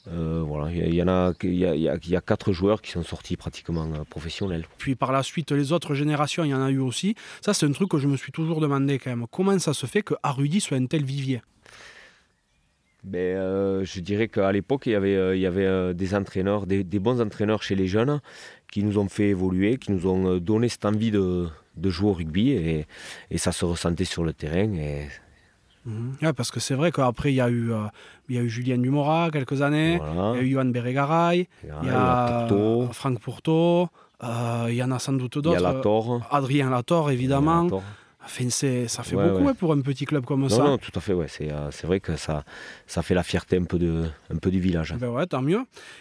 Euh, 0.09 0.43
voilà, 0.45 0.69
il 0.69 0.77
y, 0.77 0.81
a- 0.81 0.85
il 0.87 0.95
y 0.95 1.01
en 1.01 1.07
a, 1.07 1.33
il 1.43 1.55
y 1.55 1.65
a, 1.65 1.75
il 1.75 1.81
y 1.81 1.87
a- 1.87 1.95
il 1.95 2.09
y 2.09 2.15
a 2.17 2.19
quatre 2.21 2.51
joueurs 2.51 2.81
qui 2.81 2.91
sont 2.91 3.03
sortis 3.03 3.37
pratiquement 3.37 3.85
euh, 3.93 4.03
professionnels. 4.09 4.65
puis 4.77 4.95
par 4.95 5.13
la 5.13 5.23
suite, 5.23 5.51
les 5.53 5.71
autres 5.71 5.93
générations, 5.95 6.43
il 6.43 6.49
y 6.49 6.53
en 6.53 6.61
a 6.61 6.69
eu 6.71 6.79
aussi. 6.79 7.15
Ça, 7.41 7.53
c'est 7.53 7.65
un 7.65 7.71
truc 7.71 7.89
que 7.89 7.97
je 7.97 8.07
me 8.09 8.17
suis 8.17 8.33
toujours 8.33 8.59
demandé 8.59 8.99
quand 8.99 9.11
même. 9.11 9.25
Comment 9.31 9.57
ça 9.59 9.73
se 9.73 9.85
fait 9.85 10.01
que 10.01 10.13
à 10.21 10.31
Rudy 10.33 10.59
soit 10.59 10.75
un 10.77 10.87
tel 10.87 11.05
vivier? 11.05 11.41
Ben, 13.05 13.17
euh, 13.37 13.83
je 13.85 13.99
dirais 14.01 14.27
qu'à 14.29 14.51
l'époque, 14.51 14.83
il 14.87 14.91
y 14.91 14.95
avait, 14.95 15.15
euh, 15.15 15.35
il 15.35 15.41
y 15.41 15.45
avait 15.45 15.93
des 15.93 16.15
entraîneurs, 16.15 16.65
des, 16.65 16.83
des 16.83 16.99
bons 16.99 17.19
entraîneurs 17.21 17.61
chez 17.63 17.75
les 17.75 17.87
jeunes 17.87 18.19
qui 18.71 18.83
nous 18.83 18.97
ont 18.97 19.07
fait 19.09 19.29
évoluer, 19.29 19.77
qui 19.77 19.91
nous 19.91 20.07
ont 20.07 20.37
donné 20.37 20.67
cette 20.69 20.85
envie 20.85 21.11
de, 21.11 21.47
de 21.77 21.89
jouer 21.89 22.09
au 22.09 22.13
rugby 22.13 22.51
et, 22.51 22.85
et 23.29 23.37
ça 23.37 23.51
se 23.51 23.63
ressentait 23.65 24.05
sur 24.05 24.23
le 24.23 24.33
terrain. 24.33 24.73
Et 24.75 25.07
Ouais, 25.85 26.33
Parce 26.33 26.49
que 26.51 26.59
c'est 26.59 26.75
vrai 26.75 26.91
qu'après, 26.91 27.31
il 27.31 27.35
y, 27.35 27.41
a 27.41 27.49
eu, 27.49 27.71
euh, 27.71 27.85
il 28.29 28.35
y 28.35 28.39
a 28.39 28.41
eu 28.41 28.49
Julien 28.49 28.77
Dumora 28.77 29.29
quelques 29.31 29.61
années, 29.61 29.97
voilà. 29.97 30.33
il 30.35 30.37
y 30.37 30.39
a 30.39 30.43
eu 30.43 30.51
Johan 30.53 30.65
Beregaray, 30.65 31.47
Il 31.63 31.69
y 31.87 31.89
a, 31.91 32.45
Porto, 32.47 32.87
Franck 32.93 33.19
Pourto, 33.19 33.89
euh, 34.23 34.65
il 34.69 34.75
y 34.75 34.83
en 34.83 34.91
a 34.91 34.99
sans 34.99 35.13
doute 35.13 35.33
il 35.35 35.39
y 35.39 35.41
d'autres. 35.41 35.65
a 35.65 35.73
Lator. 35.73 36.21
Adrien 36.31 36.69
Lator, 36.69 37.11
évidemment. 37.11 37.63
Lator. 37.63 37.83
Enfin, 38.25 38.49
ça 38.49 39.03
fait 39.03 39.17
Ouais, 39.17 39.29
beaucoup 39.29 39.43
ouais. 39.43 39.49
hein, 39.49 39.53
pour 39.53 39.73
un 39.73 39.81
petit 39.81 40.05
club 40.05 40.23
comme 40.23 40.43
Non, 40.43 40.47
ça. 40.49 40.63
non, 40.63 40.77
tout 40.77 40.91
à 40.95 41.01
fait, 41.01 41.11
ouais. 41.11 41.25
C'est 41.27 41.51
euh, 41.51 41.69
vrai 41.83 41.99
que 41.99 42.15
ça, 42.15 42.45
ça 42.87 43.01
fait 43.01 43.13
la 43.13 43.21
fierté 43.23 43.57
un 43.57 43.65
peu, 43.65 43.77
de, 43.77 44.05
un 44.33 44.37
peu 44.37 44.49
du 44.49 44.61
village. 44.61 44.95
Ben 44.97 45.09
ouais, 45.09 45.25
tant 45.27 45.41
mieux. 45.41 45.59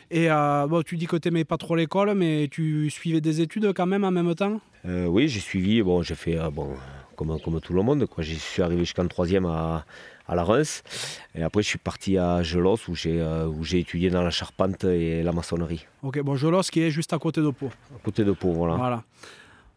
Et 0.08 0.30
euh, 0.30 0.68
bon, 0.68 0.82
tu 0.82 0.96
dis 0.96 1.08
que 1.08 1.16
tu 1.16 1.26
n'aimais 1.28 1.44
pas 1.44 1.56
trop 1.56 1.74
l'école, 1.74 2.14
mais 2.14 2.46
tu 2.48 2.88
suivais 2.90 3.20
des 3.20 3.40
études 3.40 3.72
quand 3.74 3.86
même 3.86 4.04
en 4.04 4.12
même 4.12 4.32
temps? 4.36 4.60
Euh, 4.86 5.06
oui, 5.06 5.26
j'ai 5.26 5.40
suivi, 5.40 5.82
bon, 5.82 6.02
j'ai 6.02 6.14
fait, 6.14 6.38
euh, 6.38 6.48
bon, 6.48 6.68
comme, 7.16 7.38
comme 7.40 7.61
tout 7.61 7.73
le 7.73 7.83
monde. 7.83 8.07
Quoi. 8.07 8.23
Je 8.25 8.35
suis 8.35 8.62
arrivé 8.62 8.81
jusqu'en 8.81 9.07
troisième 9.07 9.47
à, 9.47 9.85
à 10.26 10.35
la 10.35 10.45
Reims. 10.45 10.83
Et 11.35 11.42
après, 11.42 11.62
je 11.62 11.69
suis 11.69 11.78
parti 11.78 12.19
à 12.19 12.42
Gelos 12.42 12.78
où 12.88 12.95
j'ai, 12.95 13.21
euh, 13.21 13.47
où 13.47 13.64
j'ai 13.64 13.81
étudié 13.81 14.11
dans 14.11 14.23
la 14.23 14.31
charpente 14.31 14.85
et 14.85 15.23
la 15.23 15.33
maçonnerie. 15.33 15.87
Ok, 16.02 16.21
bon, 16.21 16.37
Gelos 16.37 16.62
qui 16.71 16.83
est 16.83 16.90
juste 16.90 17.12
à 17.12 17.19
côté 17.19 17.40
de 17.40 17.50
Pau. 17.50 17.66
À 17.95 17.99
côté 18.04 18.25
de 18.25 18.33
Pau, 18.33 18.52
voilà. 18.52 18.75
Voilà. 18.76 19.02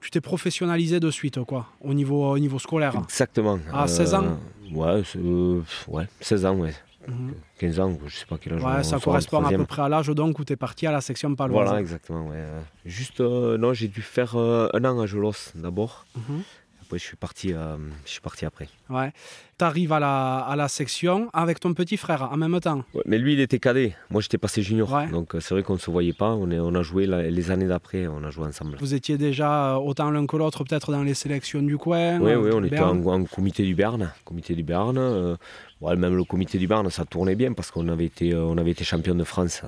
Tu 0.01 0.11
t'es 0.11 0.21
professionnalisé 0.21 0.99
de 0.99 1.09
suite, 1.09 1.43
quoi, 1.45 1.65
au 1.81 1.93
niveau, 1.93 2.29
au 2.29 2.37
niveau 2.37 2.59
scolaire. 2.59 2.95
Exactement. 3.03 3.59
À 3.73 3.87
16 3.87 4.13
ans 4.13 4.37
ouais, 4.71 5.01
euh, 5.15 5.61
ouais, 5.87 6.07
16 6.21 6.45
ans, 6.45 6.55
ouais. 6.57 6.73
Mhm. 7.07 7.33
15 7.59 7.79
ans, 7.79 7.97
je 8.07 8.15
sais 8.15 8.25
pas 8.25 8.37
quel 8.39 8.53
âge. 8.53 8.63
Ouais, 8.63 8.83
ça 8.83 8.99
correspond 8.99 9.43
à 9.43 9.51
peu 9.51 9.65
près 9.65 9.83
à 9.83 9.89
l'âge 9.89 10.07
donc 10.07 10.39
où 10.39 10.45
tu 10.45 10.53
es 10.53 10.55
parti 10.55 10.87
à 10.87 10.91
la 10.91 11.01
section 11.01 11.35
paloise. 11.35 11.65
Voilà, 11.65 11.79
exactement. 11.79 12.27
Ouais. 12.27 12.35
euh, 12.37 12.61
Juste, 12.85 13.21
euh, 13.21 13.57
non, 13.57 13.73
j'ai 13.73 13.87
dû 13.87 14.01
faire 14.01 14.35
euh, 14.35 14.67
un 14.73 14.83
an 14.85 14.99
à 14.99 15.05
Gelos 15.05 15.51
d'abord. 15.55 16.05
Mhm. 16.15 16.41
Après, 16.85 16.99
je 16.99 17.03
suis 17.03 17.15
parti, 17.17 17.51
euh, 17.51 17.77
je 18.05 18.11
suis 18.11 18.21
parti 18.21 18.45
après. 18.45 18.67
Ouais. 18.89 19.11
Tu 19.57 19.65
arrives 19.65 19.91
à 19.91 19.99
la, 19.99 20.37
à 20.39 20.55
la 20.55 20.67
section 20.67 21.29
avec 21.33 21.59
ton 21.59 21.73
petit 21.73 21.97
frère 21.97 22.29
en 22.31 22.37
même 22.37 22.59
temps. 22.59 22.83
Ouais, 22.93 23.01
mais 23.07 23.17
lui, 23.17 23.33
il 23.33 23.39
était 23.39 23.57
cadet. 23.57 23.95
Moi, 24.11 24.21
j'étais 24.21 24.37
passé 24.37 24.61
junior. 24.61 24.91
Ouais. 24.93 25.07
Donc, 25.07 25.33
euh, 25.33 25.39
c'est 25.39 25.55
vrai 25.55 25.63
qu'on 25.63 25.73
ne 25.73 25.79
se 25.79 25.89
voyait 25.89 26.13
pas. 26.13 26.31
On, 26.33 26.51
est, 26.51 26.59
on 26.59 26.75
a 26.75 26.83
joué 26.83 27.07
la- 27.07 27.23
les 27.23 27.49
années 27.51 27.67
d'après, 27.67 28.05
on 28.07 28.23
a 28.23 28.29
joué 28.29 28.45
ensemble. 28.45 28.77
Vous 28.79 28.93
étiez 28.93 29.17
déjà 29.17 29.73
euh, 29.73 29.77
autant 29.77 30.11
l'un 30.11 30.27
que 30.27 30.37
l'autre, 30.37 30.63
peut-être 30.63 30.91
dans 30.91 31.01
les 31.03 31.15
sélections 31.15 31.61
du 31.63 31.77
coin. 31.77 32.19
Oui, 32.19 32.33
oui, 32.35 32.51
on 32.53 32.63
était 32.63 32.79
en, 32.79 33.03
en 33.03 33.23
comité 33.25 33.63
du 33.63 33.73
Berne. 33.73 34.11
Comité 34.23 34.53
du 34.53 34.63
Berne. 34.63 34.97
euh, 34.99 35.35
ouais, 35.81 35.95
même 35.95 36.15
le 36.15 36.23
comité 36.23 36.59
du 36.59 36.67
Berne, 36.67 36.89
ça 36.91 37.03
tournait 37.05 37.35
bien 37.35 37.53
parce 37.53 37.71
qu'on 37.71 37.87
avait 37.87 38.05
été, 38.05 38.35
on 38.35 38.57
avait 38.57 38.71
été 38.71 38.83
champion 38.83 39.15
de 39.15 39.23
France. 39.23 39.63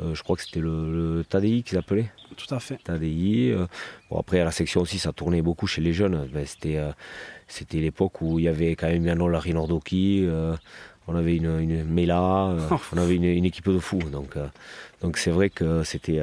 Euh, 0.00 0.14
je 0.14 0.22
crois 0.22 0.36
que 0.36 0.42
c'était 0.42 0.60
le, 0.60 1.16
le 1.18 1.24
TADI 1.24 1.62
qu'ils 1.62 1.78
appelaient. 1.78 2.10
Tout 2.36 2.54
à 2.54 2.60
fait. 2.60 2.76
TADI. 2.82 3.50
euh. 3.52 3.66
Bon, 4.10 4.18
après, 4.18 4.40
à 4.40 4.44
la 4.44 4.50
section 4.50 4.80
aussi, 4.82 4.98
ça 4.98 5.12
tournait 5.12 5.42
beaucoup 5.42 5.66
chez 5.66 5.80
les 5.80 5.92
jeunes. 5.92 6.28
Ben, 6.32 6.44
c'était, 6.46 6.76
euh, 6.76 6.92
c'était 7.48 7.78
l'époque 7.78 8.20
où 8.20 8.38
il 8.38 8.44
y 8.44 8.48
avait 8.48 8.76
quand 8.76 8.88
même 8.88 9.04
Yann 9.04 9.26
Larry 9.30 9.54
Nordoki. 9.54 10.28
on 11.08 11.14
avait 11.16 11.36
une, 11.36 11.60
une 11.60 11.84
Mela. 11.84 12.54
on 12.92 12.96
avait 12.98 13.14
une, 13.16 13.24
une 13.24 13.44
équipe 13.44 13.68
de 13.68 13.78
fous. 13.78 13.98
Donc, 14.10 14.36
donc 15.00 15.16
c'est 15.18 15.30
vrai 15.30 15.50
que 15.50 15.82
c'était. 15.84 16.22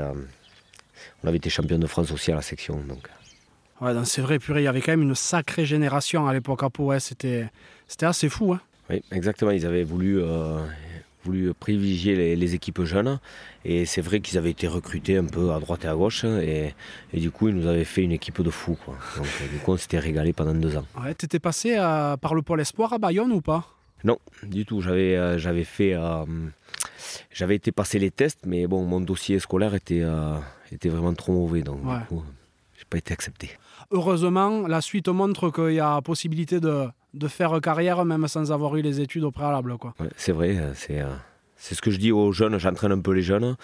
on 1.24 1.28
avait 1.28 1.38
été 1.38 1.50
champion 1.50 1.80
de 1.80 1.88
France 1.88 2.12
aussi 2.12 2.32
à 2.32 2.36
la 2.36 2.42
section. 2.42 2.80
Donc. 2.88 3.08
Ouais, 3.82 3.94
donc 3.94 4.06
c'est 4.08 4.22
vrai, 4.22 4.40
purée, 4.40 4.62
il 4.62 4.66
y 4.66 4.68
avait 4.68 4.82
quand 4.82 4.94
même 4.94 5.02
une 5.02 5.16
sacrée 5.16 5.66
génération 5.66 6.28
à 6.28 6.34
l'époque 6.34 6.64
à 6.64 6.70
Pau. 6.70 6.98
c'était, 7.00 7.50
c'était 7.88 8.06
assez 8.06 8.30
fou. 8.30 8.54
Hein. 8.54 8.62
Oui, 8.90 9.02
exactement. 9.12 9.52
Ils 9.52 9.66
avaient 9.66 9.84
voulu, 9.84 10.22
voulu 11.24 11.54
privilégier 11.54 12.16
les, 12.16 12.36
les 12.36 12.54
équipes 12.56 12.84
jeunes. 12.84 13.20
Et 13.66 13.86
c'est 13.86 14.02
vrai 14.02 14.20
qu'ils 14.20 14.38
avaient 14.38 14.52
été 14.52 14.68
recrutés 14.68 15.18
un 15.18 15.26
peu 15.26 15.52
à 15.52 15.60
droite 15.60 15.86
et 15.86 15.88
à 15.88 15.96
gauche. 15.96 16.24
Et, 16.26 16.74
et 17.14 17.20
du 17.20 17.32
coup, 17.32 17.48
ils 17.50 17.56
nous 17.56 17.68
avaient 17.68 17.86
fait 17.86 18.02
une 18.04 18.12
équipe 18.12 18.42
de 18.42 18.50
fous. 18.50 18.78
Quoi. 18.84 18.96
Donc, 19.18 19.26
euh, 19.42 19.48
du 19.52 19.58
coup, 19.60 19.72
on 19.74 19.78
s'était 19.78 20.00
régalé 20.00 20.34
pendant 20.34 20.54
deux 20.54 20.76
ans. 20.78 20.86
Ouais, 21.02 21.14
T'étais 21.14 21.40
passé 21.40 21.76
par 22.22 22.34
le 22.36 22.42
pôle 22.42 22.62
espoir 22.62 22.94
à 22.94 22.98
Bayonne 22.98 23.32
ou 23.32 23.42
pas? 23.42 23.68
Non, 24.04 24.18
du 24.44 24.66
tout. 24.66 24.82
J'avais, 24.82 25.16
euh, 25.16 25.38
j'avais 25.38 25.64
fait. 25.64 25.94
euh, 25.94 26.26
j'avais 27.32 27.56
été 27.56 27.72
passer 27.72 28.00
les 28.00 28.12
tests, 28.12 28.42
mais 28.46 28.68
bon, 28.68 28.84
mon 28.86 29.00
dossier 29.02 29.40
scolaire 29.40 29.74
était, 29.76 30.02
euh, 30.04 30.36
était 30.72 30.90
vraiment 30.90 31.14
trop 31.14 31.34
mauvais. 31.34 31.62
Donc, 31.62 31.80
Ouais. 31.86 32.00
du 32.00 32.06
coup, 32.06 32.24
j'ai 32.78 32.86
pas 32.90 32.98
été 32.98 33.14
accepté. 33.14 33.52
Heureusement, 33.92 34.68
la 34.68 34.82
suite 34.82 35.08
montre 35.10 35.50
qu'il 35.52 35.76
y 35.76 35.80
a 35.80 36.02
possibilité 36.02 36.60
de, 36.60 36.86
de 37.14 37.28
faire 37.28 37.60
carrière 37.62 38.04
même 38.06 38.28
sans 38.28 38.52
avoir 38.52 38.76
eu 38.76 38.82
les 38.82 39.00
études 39.02 39.24
au 39.24 39.32
préalable. 39.32 39.78
Quoi. 39.78 39.94
Ouais, 40.00 40.10
c'est 40.16 40.32
vrai, 40.32 40.58
euh, 40.58 40.74
c'est, 40.76 41.02
euh, 41.02 41.08
c'est 41.56 41.76
ce 41.76 41.82
que 41.82 41.92
je 41.92 41.98
dis 41.98 42.12
aux 42.12 42.32
jeunes, 42.32 42.58
j'entraîne 42.58 42.92
un 42.92 43.00
peu 43.00 43.12
les 43.14 43.22
jeunes, 43.22 43.56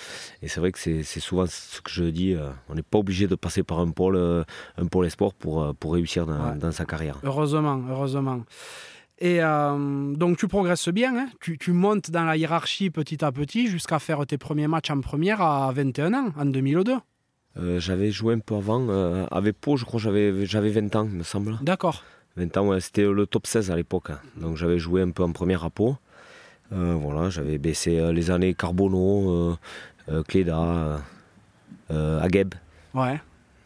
et 0.41 0.47
c'est 0.47 0.59
vrai 0.59 0.71
que 0.71 0.79
c'est, 0.79 1.03
c'est 1.03 1.19
souvent 1.19 1.45
ce 1.47 1.81
que 1.81 1.89
je 1.91 2.03
dis, 2.05 2.33
euh, 2.35 2.49
on 2.69 2.75
n'est 2.75 2.81
pas 2.83 2.97
obligé 2.99 3.27
de 3.27 3.35
passer 3.35 3.63
par 3.63 3.79
un 3.79 3.89
pôle, 3.91 4.15
euh, 4.15 4.43
un 4.77 4.85
pôle 4.85 5.05
esport 5.07 5.33
pour, 5.33 5.75
pour 5.75 5.93
réussir 5.93 6.25
dans, 6.25 6.33
Ouais. 6.51 6.57
dans 6.57 6.71
sa 6.71 6.85
carrière. 6.85 7.17
Heureusement, 7.23 7.81
heureusement. 7.89 8.41
Et 9.21 9.39
donc 9.41 10.37
tu 10.37 10.47
progresses 10.47 10.87
bien, 10.87 11.13
hein 11.17 11.27
tu, 11.41 11.57
tu 11.57 11.73
montes 11.73 12.09
dans 12.09 12.23
la 12.23 12.37
hiérarchie 12.37 12.89
petit 12.89 13.25
à 13.25 13.33
petit 13.33 13.67
jusqu'à 13.67 13.99
faire 13.99 14.25
tes 14.25 14.37
premiers 14.37 14.69
matchs 14.69 14.91
en 14.91 15.01
première 15.01 15.41
à 15.41 15.69
21 15.73 16.13
ans, 16.13 16.29
en 16.37 16.45
2002. 16.45 16.93
Euh, 17.57 17.79
j'avais 17.81 18.11
joué 18.11 18.35
un 18.35 18.39
peu 18.39 18.55
avant, 18.55 18.87
avec 19.29 19.59
Pau, 19.59 19.75
je 19.75 19.83
crois 19.83 19.99
j'avais, 19.99 20.45
j'avais 20.45 20.69
20 20.69 20.95
ans, 20.95 21.05
il 21.11 21.17
me 21.17 21.23
semble. 21.23 21.57
D'accord. 21.61 22.01
20 22.39 22.57
ans, 22.57 22.67
ouais, 22.69 22.79
c'était 22.81 23.03
le 23.05 23.25
top 23.27 23.45
16 23.45 23.69
à 23.71 23.75
l'époque, 23.75 24.09
hein. 24.09 24.19
donc 24.37 24.57
j'avais 24.57 24.79
joué 24.79 25.01
un 25.01 25.11
peu 25.11 25.23
en 25.23 25.31
première 25.31 25.63
à 25.63 25.69
Pau. 25.69 25.95
Euh, 26.71 26.93
voilà, 26.99 27.29
j'avais 27.29 27.57
baissé 27.57 27.99
euh, 27.99 28.11
les 28.13 28.31
années 28.31 28.53
Carbono, 28.53 29.29
euh, 29.31 29.55
euh, 30.09 30.23
Cléda, 30.23 31.01
euh, 31.91 32.19
Agueb. 32.21 32.53
Ouais. 32.93 33.19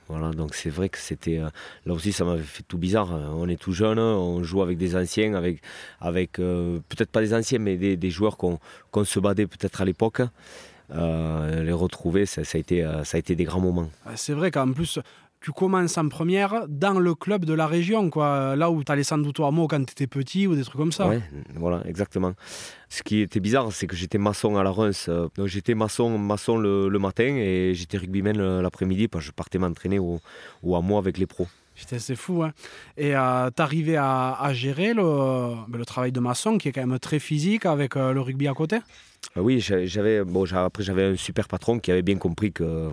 Voilà, 0.09 0.31
donc 0.31 0.53
c'est 0.53 0.69
vrai 0.69 0.89
que 0.89 0.97
c'était. 0.97 1.39
là 1.85 1.93
aussi, 1.93 2.11
ça 2.11 2.23
m'avait 2.25 2.41
fait 2.43 2.63
tout 2.67 2.77
bizarre. 2.77 3.11
hein. 3.13 3.31
On 3.35 3.47
est 3.49 3.55
tout 3.59 3.71
jeune, 3.71 3.97
on 3.99 4.43
joue 4.43 4.61
avec 4.61 4.77
des 4.77 4.95
anciens, 4.95 5.33
avec, 5.33 5.61
avec 6.01 6.39
euh, 6.39 6.79
peut-être 6.89 7.09
pas 7.09 7.21
des 7.21 7.33
anciens, 7.33 7.59
mais 7.59 7.77
des, 7.77 7.95
des 7.97 8.09
joueurs 8.09 8.37
qu'on 8.37 8.59
qu'on 8.91 9.05
se 9.05 9.19
battait 9.19 9.47
peut-être 9.47 9.81
à 9.81 9.85
l'époque. 9.85 10.21
Euh, 10.93 11.63
les 11.63 11.71
retrouver, 11.71 12.25
ça, 12.25 12.43
ça 12.43 12.57
a 12.57 12.59
été, 12.59 12.85
ça 13.05 13.15
a 13.15 13.19
été 13.19 13.35
des 13.35 13.45
grands 13.45 13.61
moments. 13.61 13.89
C'est 14.15 14.33
vrai 14.33 14.51
qu'en 14.51 14.71
plus, 14.73 14.99
tu 15.43 15.51
commences 15.51 15.97
en 15.97 16.07
première 16.07 16.65
dans 16.69 16.97
le 16.99 17.13
club 17.15 17.43
de 17.45 17.53
la 17.53 17.67
région, 17.67 18.09
quoi. 18.09 18.55
là 18.55 18.71
où 18.71 18.83
tu 18.83 18.91
allais 18.91 19.03
sans 19.03 19.17
doute 19.17 19.39
au 19.41 19.45
hameau 19.45 19.67
quand 19.67 19.83
tu 19.85 19.91
étais 19.91 20.07
petit 20.07 20.47
ou 20.47 20.55
des 20.55 20.63
trucs 20.63 20.77
comme 20.77 20.91
ça. 20.93 21.07
Ouais, 21.07 21.21
voilà, 21.55 21.83
exactement. 21.85 22.33
Ce 22.89 23.03
qui 23.03 23.19
était 23.21 23.39
bizarre, 23.41 23.71
c'est 23.71 23.85
que 23.85 23.95
j'étais 23.95 24.17
maçon 24.17 24.55
à 24.55 24.63
la 24.63 24.71
Reims. 24.71 25.07
euh, 25.09 25.27
Donc 25.35 25.47
j'étais 25.47 25.75
maçon, 25.75 26.17
maçon 26.17 26.57
le, 26.57 26.87
le 26.89 26.99
matin 26.99 27.25
et 27.25 27.73
j'étais 27.75 27.97
rugbyman 27.97 28.37
le- 28.37 28.61
l'après-midi 28.61 29.07
parce 29.09 29.23
que 29.25 29.27
je 29.27 29.31
partais 29.33 29.57
m'entraîner 29.59 29.99
au, 29.99 30.21
au 30.63 30.75
hameau 30.75 30.97
avec 30.97 31.17
les 31.17 31.25
pros. 31.25 31.47
Putain, 31.75 31.97
c'est 31.99 32.15
fou. 32.15 32.43
Hein. 32.43 32.53
Et 32.97 33.15
euh, 33.15 33.49
t'arrivais 33.49 33.95
à, 33.97 34.33
à 34.39 34.53
gérer 34.53 34.93
le, 34.93 35.55
ben, 35.67 35.77
le 35.79 35.85
travail 35.85 36.11
de 36.11 36.19
maçon 36.19 36.57
qui 36.59 36.69
est 36.69 36.71
quand 36.71 36.85
même 36.85 36.99
très 36.99 37.19
physique 37.19 37.65
avec 37.65 37.97
euh, 37.97 38.13
le 38.13 38.21
rugby 38.21 38.47
à 38.47 38.53
côté? 38.53 38.77
Euh, 39.35 39.41
Oui, 39.41 39.59
j'a- 39.59 39.85
j'avais 39.85 40.23
bon, 40.23 40.45
après 40.53 40.83
j'avais 40.83 41.03
un 41.05 41.15
super 41.15 41.47
patron 41.47 41.79
qui 41.79 41.91
avait 41.91 42.03
bien 42.03 42.17
compris 42.17 42.51
que, 42.53 42.89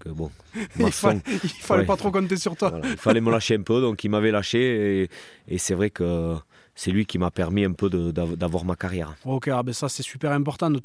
que 0.00 0.08
bon, 0.08 0.30
Il 0.78 0.90
fallait, 0.92 1.20
il 1.44 1.48
fallait 1.50 1.80
Ouais. 1.82 1.86
pas 1.86 1.96
trop 1.96 2.10
compter 2.10 2.36
sur 2.36 2.56
toi. 2.56 2.70
voilà, 2.70 2.88
il 2.88 2.96
fallait 2.96 3.20
me 3.20 3.30
lâcher 3.30 3.54
un 3.56 3.62
peu, 3.62 3.80
donc 3.80 4.02
il 4.04 4.08
m'avait 4.10 4.30
lâché 4.32 5.02
et, 5.02 5.08
et 5.48 5.58
c'est 5.58 5.74
vrai 5.74 5.90
que 5.90 6.34
c'est 6.74 6.90
lui 6.90 7.04
qui 7.06 7.18
m'a 7.18 7.30
permis 7.30 7.64
un 7.64 7.72
peu 7.72 7.88
d'avoir 7.90 8.64
ma 8.64 8.74
carrière. 8.74 9.14
Ok, 9.24 9.48
ah 9.48 9.62
ben 9.62 9.72
ça 9.74 9.88
c'est 9.88 10.02
super 10.02 10.32
important 10.32 10.70
de 10.70 10.80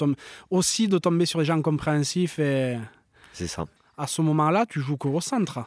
aussi 0.52 0.88
de 0.88 0.98
tomber 0.98 1.26
sur 1.26 1.40
les 1.40 1.46
gens 1.46 1.62
compréhensifs 1.62 2.38
et 2.40 2.78
C'est 3.34 3.48
ça. 3.48 3.66
à 3.98 4.06
ce 4.08 4.22
moment-là 4.22 4.66
tu 4.68 4.82
joues 4.82 4.98
qu'au 4.98 5.22
centre. 5.22 5.60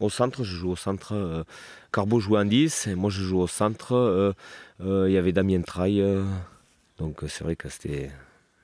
Au 0.00 0.08
centre, 0.08 0.42
je 0.42 0.56
joue 0.56 0.70
au 0.70 0.76
centre. 0.76 1.12
euh, 1.14 1.44
Carbo 1.92 2.18
joue 2.20 2.36
en 2.38 2.46
10, 2.46 2.86
et 2.86 2.94
moi 2.94 3.10
je 3.10 3.22
joue 3.22 3.40
au 3.40 3.46
centre. 3.46 3.92
euh, 3.94 4.32
euh, 4.80 5.04
Il 5.08 5.12
y 5.12 5.18
avait 5.18 5.32
Damien 5.32 5.60
Traille, 5.60 6.00
euh, 6.00 6.24
donc 6.98 7.22
euh, 7.22 7.28
c'est 7.28 7.44
vrai 7.44 7.54
que 7.56 7.68
c'était 7.68 8.10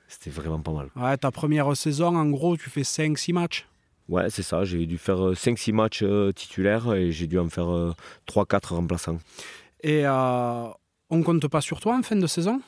c'était 0.07 0.31
vraiment 0.31 0.59
pas 0.59 0.71
mal. 0.71 0.87
Ouais, 0.95 1.15
ta 1.17 1.29
première 1.29 1.77
saison 1.77 2.15
en 2.17 2.25
gros 2.31 2.57
tu 2.57 2.69
fais 2.71 2.81
5-6 2.81 3.33
matchs. 3.33 3.67
Ouais, 4.09 4.29
c'est 4.29 4.43
ça. 4.43 4.65
J'ai 4.65 4.85
dû 4.85 4.97
faire 4.97 5.33
5-6 5.33 5.71
matchs 5.71 6.01
euh, 6.03 6.31
titulaires 6.33 6.93
et 6.93 7.11
j'ai 7.11 7.27
dû 7.27 7.37
en 7.39 7.47
faire 7.47 7.93
3-4 8.27 8.73
remplaçants. 8.73 9.19
Et 9.81 10.01
euh, 10.05 10.65
on 11.09 11.23
compte 11.23 11.47
pas 11.47 11.61
sur 11.61 11.79
toi 11.79 11.95
en 11.97 12.03
fin 12.03 12.15
de 12.17 12.27
saison? 12.27 12.59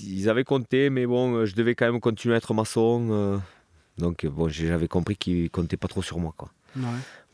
Ils 0.00 0.28
avaient 0.28 0.44
compté, 0.44 0.90
mais 0.90 1.06
bon, 1.06 1.34
euh, 1.34 1.44
je 1.46 1.54
devais 1.56 1.74
quand 1.74 1.90
même 1.90 2.00
continuer 2.00 2.34
à 2.34 2.38
être 2.38 2.54
maçon. 2.54 3.08
euh, 3.10 3.38
donc 3.98 4.24
euh, 4.24 4.30
bon, 4.30 4.48
j'avais 4.48 4.86
compris 4.86 5.16
qu'ils 5.16 5.44
ne 5.44 5.48
comptaient 5.48 5.76
pas 5.76 5.88
trop 5.88 6.02
sur 6.02 6.18
moi. 6.20 6.32
Quoi. 6.36 6.50
Ouais. 6.76 6.84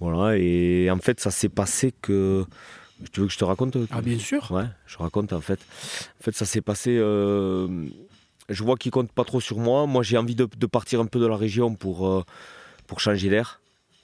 Voilà, 0.01 0.39
et 0.39 0.91
en 0.91 0.99
fait, 0.99 1.21
ça 1.21 1.31
s'est 1.31 1.49
passé 1.51 1.93
que. 2.01 2.45
Tu 3.13 3.21
veux 3.21 3.27
que 3.27 3.33
je 3.33 3.39
te 3.39 3.45
raconte 3.45 3.77
Ah 3.91 4.01
bien 4.01 4.19
sûr. 4.19 4.51
Ouais, 4.51 4.65
je 4.87 4.97
raconte 4.99 5.33
en 5.33 5.41
fait. 5.41 5.59
En 6.21 6.23
fait, 6.25 6.35
ça 6.35 6.47
s'est 6.47 6.63
passé. 6.63 6.97
euh, 6.99 7.87
je 8.49 8.63
vois 8.63 8.77
qu'ils 8.77 8.91
comptent 8.91 9.13
pas 9.13 9.25
trop 9.25 9.41
sur 9.41 9.59
moi. 9.59 9.87
Moi, 9.87 10.03
j'ai 10.03 10.19
envie 10.19 10.35
de, 10.35 10.49
de 10.57 10.67
partir 10.67 11.01
un 11.01 11.07
peu 11.07 11.19
de 11.19 11.27
la 11.27 11.37
région 11.37 11.75
pour, 11.75 12.07
euh, 12.07 12.23
pour 12.87 13.01
changer 13.01 13.29
d'air. 13.31 13.61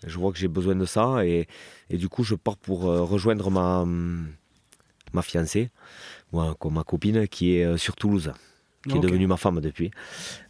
Je 0.07 0.19
vois 0.19 0.33
que 0.33 0.39
j'ai 0.39 0.49
besoin 0.49 0.75
de 0.75 0.87
ça 0.87 1.27
et, 1.27 1.47
et 1.91 1.97
du 1.97 2.09
coup, 2.09 2.25
je 2.25 2.35
pars 2.35 2.57
pour 2.57 2.89
euh, 2.89 3.03
rejoindre 3.03 3.51
ma, 3.51 3.85
ma 5.13 5.23
fiancée, 5.23 5.71
moi, 6.33 6.57
ma 6.71 6.85
copine, 6.85 7.29
qui 7.29 7.57
est 7.57 7.65
euh, 7.65 7.77
sur 7.77 7.97
Toulouse, 7.97 8.33
qui 8.89 8.97
est 8.97 9.01
devenue 9.01 9.27
ma 9.27 9.37
femme 9.37 9.61
depuis. 9.61 9.91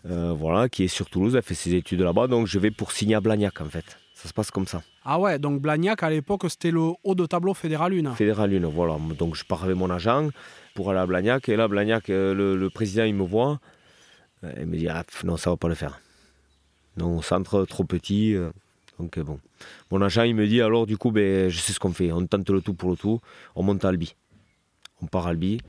Euh, 0.09 0.33
voilà, 0.33 0.69
qui 0.69 0.85
est 0.85 0.89
sur 0.89 1.11
Toulouse, 1.11 1.35
elle 1.35 1.43
fait 1.43 1.55
ses 1.55 1.75
études 1.75 2.01
là-bas, 2.01 2.29
donc 2.29 2.47
je 2.47 2.59
vais 2.59 2.71
pour 2.71 2.93
signer 2.93 3.17
à 3.17 3.21
Blagnac 3.21 3.61
en 3.61 3.65
fait. 3.67 3.99
Ça 4.15 4.29
se 4.29 4.35
passe 4.35 4.51
comme 4.51 4.67
ça. 4.67 4.83
Ah 5.05 5.19
ouais, 5.19 5.39
donc 5.39 5.63
Blagnac 5.63 6.03
à 6.03 6.11
l'époque 6.11 6.45
c'était 6.49 6.71
le 6.71 6.91
haut 7.03 7.15
de 7.15 7.25
tableau 7.25 7.55
fédéral 7.55 7.95
1. 8.07 8.15
Fédéral 8.15 8.55
1, 8.55 8.69
voilà. 8.69 8.99
Donc 9.19 9.35
je 9.35 9.45
pars 9.45 9.65
avec 9.65 9.77
mon 9.77 9.91
agent 9.91 10.29
pour 10.75 10.91
aller 10.91 11.01
à 11.01 11.07
Blagnac. 11.07 11.49
Et 11.49 11.57
là, 11.57 11.67
Blagnac, 11.69 12.09
le, 12.09 12.55
le 12.55 12.71
président, 12.71 13.05
il 13.05 13.15
me 13.15 13.25
voit. 13.25 13.59
Il 14.59 14.67
me 14.67 14.77
dit 14.77 14.89
ah, 14.89 15.05
non, 15.25 15.37
ça 15.37 15.51
va 15.51 15.57
pas 15.57 15.69
le 15.69 15.75
faire. 15.75 16.01
Non, 16.97 17.21
centre, 17.23 17.65
trop 17.67 17.85
petit. 17.85 18.35
euh, 18.35 18.51
Donc 18.99 19.19
euh, 19.19 19.23
bon. 19.23 19.39
Mon 19.91 20.01
agent, 20.03 20.23
il 20.23 20.35
me 20.35 20.47
dit 20.47 20.61
alors, 20.63 20.87
du 20.87 20.97
coup, 20.97 21.11
ben, 21.11 21.49
je 21.49 21.59
sais 21.59 21.73
ce 21.73 21.79
qu'on 21.81 21.93
fait. 21.93 22.11
On 22.13 22.27
tente 22.27 22.49
le 22.51 22.61
tout 22.61 22.75
pour 22.75 22.91
le 22.91 22.97
tout. 22.97 23.21
On 23.55 23.63
monte 23.63 23.85
à 23.85 23.89
Albi. 23.89 24.15
On 25.03 25.07
part 25.07 25.27
à 25.27 25.31
Albi. 25.31 25.61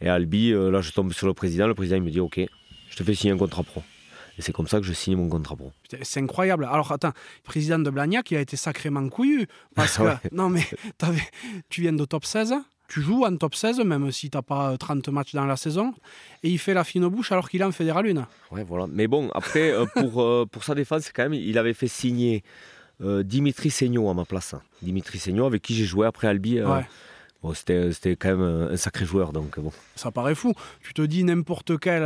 Et 0.00 0.08
à 0.08 0.14
Albi, 0.14 0.52
euh, 0.52 0.70
là, 0.70 0.80
je 0.80 0.92
tombe 0.92 1.12
sur 1.12 1.26
le 1.26 1.34
président. 1.34 1.66
Le 1.66 1.74
président, 1.74 1.96
il 1.96 2.02
me 2.02 2.10
dit 2.10 2.20
ok, 2.20 2.40
je 2.90 2.96
te 2.96 3.02
fais 3.02 3.14
signer 3.14 3.32
un 3.32 3.38
contrat 3.38 3.62
pro. 3.62 3.82
Et 4.38 4.42
c'est 4.42 4.52
comme 4.52 4.68
ça 4.68 4.78
que 4.80 4.86
je 4.86 4.92
signe 4.94 5.16
mon 5.16 5.28
contrat 5.28 5.56
pro. 5.56 5.72
C'est 6.02 6.20
incroyable. 6.20 6.64
Alors 6.64 6.92
attends, 6.92 7.12
président 7.44 7.78
de 7.78 7.90
Blagnac, 7.90 8.30
il 8.30 8.36
a 8.36 8.40
été 8.40 8.56
sacrément 8.56 9.06
couillu. 9.08 9.46
Parce 9.74 9.98
que, 9.98 10.02
non 10.32 10.48
mais, 10.48 10.66
tu 11.68 11.82
viens 11.82 11.92
de 11.92 12.04
top 12.04 12.24
16 12.24 12.54
tu 12.90 13.00
joues 13.02 13.24
en 13.24 13.36
top 13.36 13.54
16, 13.54 13.80
même 13.84 14.10
si 14.10 14.30
tu 14.30 14.36
n'as 14.36 14.42
pas 14.42 14.76
30 14.76 15.08
matchs 15.08 15.32
dans 15.32 15.46
la 15.46 15.56
saison, 15.56 15.94
et 16.42 16.50
il 16.50 16.58
fait 16.58 16.74
la 16.74 16.82
fine 16.82 17.06
bouche 17.06 17.30
alors 17.30 17.48
qu'il 17.48 17.60
est 17.60 17.64
en 17.64 17.70
Fédéral 17.70 18.06
1. 18.06 18.26
Ouais, 18.50 18.64
voilà. 18.64 18.86
Mais 18.90 19.06
bon, 19.06 19.30
après, 19.32 19.70
euh, 19.70 19.86
pour, 19.86 20.20
euh, 20.20 20.44
pour 20.50 20.64
sa 20.64 20.74
défense, 20.74 21.10
quand 21.14 21.22
même, 21.22 21.34
il 21.34 21.56
avait 21.56 21.72
fait 21.72 21.86
signer 21.86 22.42
euh, 23.00 23.22
Dimitri 23.22 23.70
Seigno 23.70 24.10
à 24.10 24.14
ma 24.14 24.24
place. 24.24 24.56
Dimitri 24.82 25.20
Seigno, 25.20 25.46
avec 25.46 25.62
qui 25.62 25.74
j'ai 25.74 25.84
joué 25.84 26.06
après 26.06 26.26
Albi. 26.26 26.58
Bon, 27.42 27.54
c'était 27.54 28.16
quand 28.16 28.36
même 28.36 28.68
un 28.72 28.76
sacré 28.76 29.06
joueur, 29.06 29.32
donc 29.32 29.58
bon. 29.58 29.72
Ça 29.94 30.10
paraît 30.10 30.34
fou. 30.34 30.52
Tu 30.82 30.92
te 30.92 31.00
dis 31.00 31.24
n'importe 31.24 31.78
quel 31.78 32.04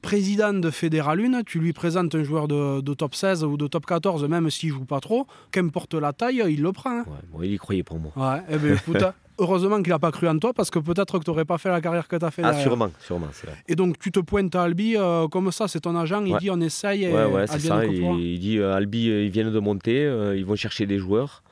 président 0.00 0.52
de 0.52 0.70
Fédéral 0.70 1.20
1, 1.20 1.42
tu 1.42 1.58
lui 1.58 1.72
présentes 1.72 2.14
un 2.14 2.22
joueur 2.22 2.46
de, 2.46 2.94
top 2.94 3.14
16 3.14 3.42
ou 3.44 3.56
de 3.56 3.66
top 3.66 3.84
14, 3.84 4.26
même 4.28 4.48
s'il 4.48 4.70
joue 4.70 4.84
pas 4.84 5.00
trop, 5.00 5.26
qu'importe 5.50 5.94
la 5.94 6.12
taille, 6.12 6.42
il 6.48 6.62
le 6.62 6.72
prend. 6.72 6.98
Hein. 7.00 7.04
Ouais, 7.06 7.28
bon, 7.32 7.42
il 7.42 7.52
y 7.52 7.56
croyait 7.58 7.82
pour 7.82 7.98
moi. 7.98 8.12
Ouais, 8.14 8.42
eh 8.50 8.56
ben, 8.58 8.76
écoute, 8.76 9.02
heureusement 9.38 9.82
qu'il 9.82 9.92
n'a 9.92 9.98
pas 9.98 10.12
cru 10.12 10.28
en 10.28 10.38
toi 10.38 10.52
parce 10.52 10.70
que 10.70 10.78
peut-être 10.78 11.18
que 11.18 11.24
tu 11.24 11.30
n'aurais 11.30 11.44
pas 11.44 11.58
fait 11.58 11.68
la 11.68 11.80
carrière 11.80 12.08
que 12.08 12.16
tu 12.16 12.24
as 12.24 12.30
fait. 12.30 12.42
Ah, 12.44 12.54
sûrement, 12.54 12.90
sûrement, 13.00 13.26
vrai. 13.26 13.54
Et 13.68 13.74
donc, 13.74 13.98
tu 13.98 14.10
te 14.12 14.20
pointes 14.20 14.54
à 14.54 14.62
Albi, 14.62 14.96
euh, 14.96 15.28
comme 15.28 15.50
ça, 15.52 15.68
c'est 15.68 15.80
ton 15.80 15.96
agent, 15.96 16.24
il 16.24 16.36
dit 16.38 16.50
on 16.50 16.60
essaye. 16.60 17.06
ouais, 17.08 17.24
ouais, 17.24 17.46
c'est 17.46 17.60
ça. 17.60 17.84
Il, 17.84 18.38
dit 18.38 18.58
euh, 18.58 18.74
Albi, 18.74 19.10
euh, 19.10 19.24
ils 19.24 19.30
viennent 19.30 19.52
de 19.52 19.58
monter, 19.58 20.02
ils 20.36 20.44
vont 20.44 20.56
chercher 20.56 20.86
des 20.86 20.98
joueurs, 20.98 21.42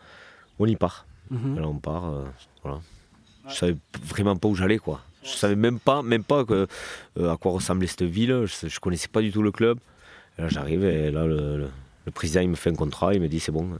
on 0.59 0.67
y 0.67 0.77
part. 0.77 1.07
Mhm. 1.31 1.65
on 1.65 1.75
part, 1.77 2.13
voilà. 2.63 2.81
Je 3.49 3.55
savais 3.55 3.77
vraiment 4.05 4.37
pas 4.37 4.49
où 4.49 4.55
j'allais, 4.55 4.79
quoi. 4.79 5.01
Je 5.25 5.31
savais 5.31 5.57
même 5.57 5.79
pas, 5.79 6.03
même 6.03 6.25
pas 6.25 6.45
que, 6.45 6.67
à 7.19 7.37
quoi 7.37 7.53
ressemblait 7.53 7.87
cette 7.87 8.03
ville. 8.03 8.45
Je, 8.47 8.67
ne 8.67 8.81
connaissais 8.81 9.09
pas 9.09 9.21
du 9.21 9.31
tout 9.33 9.43
le 9.43 9.51
club. 9.53 9.79
là, 10.39 10.49
j'arrive 10.49 10.85
et 10.85 11.11
là, 11.11 11.27
le, 11.27 11.69
président, 12.13 12.41
il 12.41 12.49
me 12.49 12.57
fait 12.57 12.71
un 12.71 12.75
contrat, 12.75 13.15
il 13.15 13.21
me 13.21 13.29
dit 13.29 13.41
c'est 13.41 13.53
bon. 13.53 13.71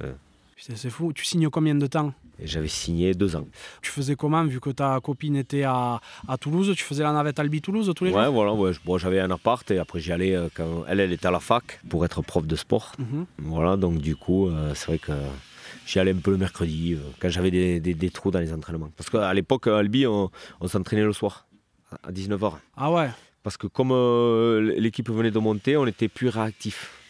C'est 0.63 0.91
fou. 0.91 1.13
Tu 1.13 1.25
signes 1.25 1.49
combien 1.51 1.75
de 1.75 1.87
temps? 1.89 2.15
J'avais 2.43 2.69
signé 2.69 3.15
deux 3.15 3.35
ans. 3.35 3.47
Tu 3.83 3.91
faisais 3.91 4.15
comment, 4.15 4.45
vu 4.45 4.61
que 4.61 4.71
ta 4.71 5.01
copine 5.01 5.35
était 5.35 5.65
à, 5.65 6.01
à 6.29 6.37
Toulouse? 6.39 6.73
Tu 6.77 6.85
faisais 6.85 7.03
la 7.03 7.13
navette 7.13 7.41
Albi-Toulouse 7.41 7.93
tous 7.97 8.05
les 8.05 8.13
ouais, 8.13 8.25
jours? 8.25 8.33
voilà, 8.33 8.53
ouais, 8.55 8.73
j'avais 8.99 9.19
un 9.19 9.31
appart 9.31 9.69
et 9.73 9.79
après 9.79 9.99
j'y 9.99 10.13
allais 10.13 10.37
euh, 10.37 10.49
quand 10.55 10.85
elle, 10.89 11.01
elle 11.01 11.13
était 11.13 11.27
à 11.27 11.33
la 11.33 11.41
fac 11.41 11.81
pour 11.89 12.05
être 12.05 12.23
prof 12.23 12.47
de 12.47 12.55
sport. 12.55 12.93
Mhm. 12.99 13.27
Voilà, 13.39 13.77
donc 13.77 13.99
du 13.99 14.15
coup, 14.15 14.49
euh, 14.49 14.73
c'est 14.75 14.87
vrai 14.87 14.99
que 14.99 15.13
j'y 15.85 15.99
allais 15.99 16.13
un 16.13 16.17
peu 16.19 16.31
le 16.31 16.37
mercredi 16.37 16.95
euh, 16.95 16.99
quand 17.19 17.29
j'avais 17.29 17.51
des, 17.51 17.81
des, 17.81 18.11
trous 18.11 18.31
dans 18.31 18.41
les 18.41 18.53
entraînements. 18.53 18.91
Parce 18.97 19.11
qu'à 19.11 19.35
l'époque, 19.35 19.67
à 19.67 19.79
Albi, 19.79 20.07
on, 20.07 20.31
on 20.61 20.69
s'entraînait 20.69 21.05
le 21.05 21.13
soir 21.13 21.47
à 22.05 22.13
19h. 22.13 22.53
Ah 22.77 22.93
ouais? 22.93 23.11
Parce 23.43 23.57
que 23.57 23.67
comme 23.67 23.91
l'équipe 24.77 25.11
venait 25.11 25.33
de 25.33 25.39
monter, 25.41 25.77
on 25.77 25.87
était 25.89 26.09
plus 26.09 26.29
réactif. 26.29 27.02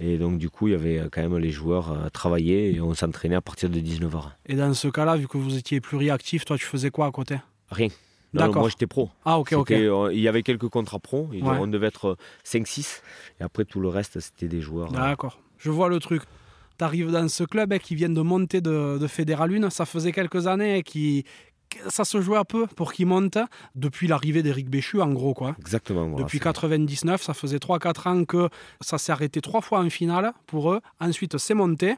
Et 0.00 0.16
donc, 0.16 0.38
du 0.38 0.48
coup, 0.48 0.68
il 0.68 0.72
y 0.72 0.74
avait 0.74 0.98
euh, 0.98 1.08
quand 1.12 1.20
même 1.20 1.36
les 1.36 1.50
joueurs 1.50 1.92
à 2.06 2.10
travailler 2.10 2.74
et 2.74 2.80
on 2.80 2.94
s'entraînait 2.94 3.34
à 3.36 3.42
partir 3.42 3.68
de 3.68 3.78
19h. 3.78 4.22
Et 4.46 4.54
dans 4.54 4.72
ce 4.72 4.88
cas-là, 4.88 5.16
vu 5.16 5.28
que 5.28 5.36
vous 5.36 5.56
étiez 5.56 5.80
plus 5.80 5.98
réactif, 5.98 6.44
toi, 6.46 6.56
tu 6.56 6.64
faisais 6.64 6.90
quoi 6.90 7.06
à 7.06 7.10
côté? 7.10 7.36
Rien. 7.70 7.88
Non, 8.32 8.52
moi, 8.52 8.68
j'étais 8.68 8.86
pro. 8.86 9.10
Ah, 9.24 9.38
ok, 9.38 9.52
ok. 9.52 9.70
Euh, 9.72 10.10
il 10.12 10.20
y 10.20 10.28
avait 10.28 10.42
quelques 10.42 10.68
contrats 10.68 11.00
pro. 11.00 11.28
On 11.42 11.66
devait 11.66 11.88
être 11.88 12.16
5-6. 12.46 12.80
Euh, 12.80 13.40
et 13.40 13.44
après, 13.44 13.64
tout 13.64 13.80
le 13.80 13.88
reste, 13.88 14.20
c'était 14.20 14.48
des 14.48 14.60
joueurs. 14.60 14.90
D'accord. 14.92 15.38
Je 15.58 15.70
vois 15.70 15.88
le 15.88 15.98
truc. 15.98 16.22
Tu 16.78 16.84
arrives 16.84 17.10
dans 17.10 17.28
ce 17.28 17.44
club 17.44 17.72
et 17.72 17.78
qui 17.78 17.94
vient 17.94 18.08
de 18.08 18.22
monter 18.22 18.62
de, 18.62 18.96
de 18.98 19.06
Fédéral 19.06 19.52
1. 19.52 19.68
Ça 19.68 19.84
faisait 19.84 20.12
quelques 20.12 20.46
années 20.46 20.78
et 20.78 20.82
qui, 20.82 21.24
ça 21.88 22.04
se 22.04 22.20
jouait 22.20 22.38
un 22.38 22.44
peu 22.44 22.66
pour 22.66 22.92
qu'il 22.92 23.06
monte 23.06 23.38
depuis 23.74 24.06
l'arrivée 24.06 24.42
d'Éric 24.42 24.68
Béchu, 24.68 25.00
en 25.00 25.12
gros. 25.12 25.34
Quoi. 25.34 25.54
Exactement. 25.58 26.16
depuis 26.16 26.40
99, 26.40 27.22
ça 27.22 27.34
faisait 27.34 27.58
3-4 27.58 28.08
ans 28.08 28.24
que 28.24 28.48
ça 28.80 28.98
s'est 28.98 29.12
arrêté 29.12 29.40
trois 29.40 29.60
fois 29.60 29.80
en 29.80 29.90
finale 29.90 30.32
pour 30.46 30.72
eux. 30.72 30.80
Ensuite, 31.00 31.38
c'est 31.38 31.54
monté. 31.54 31.96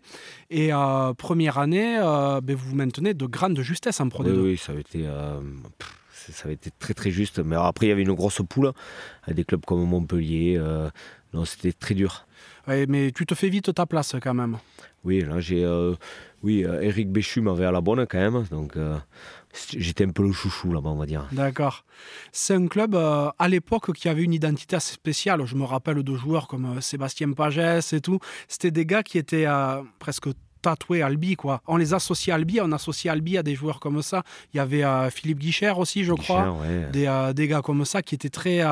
Et 0.50 0.72
euh, 0.72 1.14
première 1.14 1.58
année, 1.58 1.98
euh, 1.98 2.40
ben, 2.40 2.56
vous 2.56 2.74
maintenez 2.74 3.14
de 3.14 3.26
grande 3.26 3.60
justesse 3.60 4.00
en 4.00 4.08
Pro 4.08 4.24
D2. 4.24 4.40
Oui, 4.40 4.56
ça 4.56 4.72
avait 4.72 4.82
été. 4.82 5.06
Euh, 5.06 5.40
ça 6.10 6.44
avait 6.44 6.54
été 6.54 6.70
très 6.78 6.94
très 6.94 7.10
juste. 7.10 7.40
Mais 7.40 7.56
après, 7.56 7.86
il 7.86 7.88
y 7.88 7.92
avait 7.92 8.02
une 8.02 8.14
grosse 8.14 8.40
poule 8.48 8.72
avec 9.24 9.36
des 9.36 9.44
clubs 9.44 9.64
comme 9.64 9.84
Montpellier. 9.84 10.60
non, 11.34 11.44
c'était 11.44 11.72
très 11.72 11.94
dur. 11.94 12.26
mais 12.66 13.10
tu 13.10 13.26
te 13.26 13.34
fais 13.34 13.48
vite 13.48 13.74
ta 13.74 13.86
place 13.86 14.14
quand 14.22 14.34
même. 14.34 14.58
Oui, 15.04 15.22
là 15.22 15.40
j'ai. 15.40 15.66
oui, 16.44 16.60
Eric 16.60 17.10
Béchu 17.10 17.40
m'avait 17.40 17.64
à 17.64 17.72
la 17.72 17.80
bonne 17.80 18.06
quand 18.06 18.18
même. 18.18 18.44
Donc 18.52 18.76
J'étais 19.76 20.04
un 20.04 20.10
peu 20.10 20.22
le 20.22 20.32
chouchou 20.32 20.72
là-bas, 20.72 20.90
on 20.90 20.96
va 20.96 21.06
dire. 21.06 21.26
D'accord. 21.32 21.84
C'est 22.32 22.54
un 22.54 22.66
club 22.66 22.94
euh, 22.94 23.30
à 23.38 23.48
l'époque 23.48 23.92
qui 23.92 24.08
avait 24.08 24.22
une 24.22 24.32
identité 24.32 24.76
assez 24.76 24.94
spéciale. 24.94 25.44
Je 25.44 25.56
me 25.56 25.64
rappelle 25.64 26.02
de 26.02 26.16
joueurs 26.16 26.48
comme 26.48 26.76
euh, 26.76 26.80
Sébastien 26.80 27.32
Pagès 27.32 27.92
et 27.92 28.00
tout. 28.00 28.18
C'était 28.48 28.70
des 28.70 28.86
gars 28.86 29.02
qui 29.02 29.18
étaient 29.18 29.46
euh, 29.46 29.82
presque 29.98 30.28
tatoués 30.62 31.02
Albi, 31.02 31.36
quoi. 31.36 31.60
On 31.66 31.76
les 31.76 31.92
associait 31.92 32.32
à 32.32 32.36
Albi, 32.36 32.60
on 32.60 32.72
associait 32.72 33.10
Albi 33.10 33.36
à 33.36 33.42
des 33.42 33.54
joueurs 33.54 33.80
comme 33.80 34.00
ça. 34.00 34.22
Il 34.54 34.58
y 34.58 34.60
avait 34.60 35.10
Philippe 35.10 35.40
Guichard 35.40 35.78
aussi, 35.80 36.04
je 36.04 36.12
crois. 36.12 36.56
Des, 36.92 37.32
des, 37.34 37.48
gars 37.48 37.62
comme 37.62 37.84
ça 37.84 38.00
qui 38.00 38.14
étaient 38.14 38.30
très, 38.30 38.62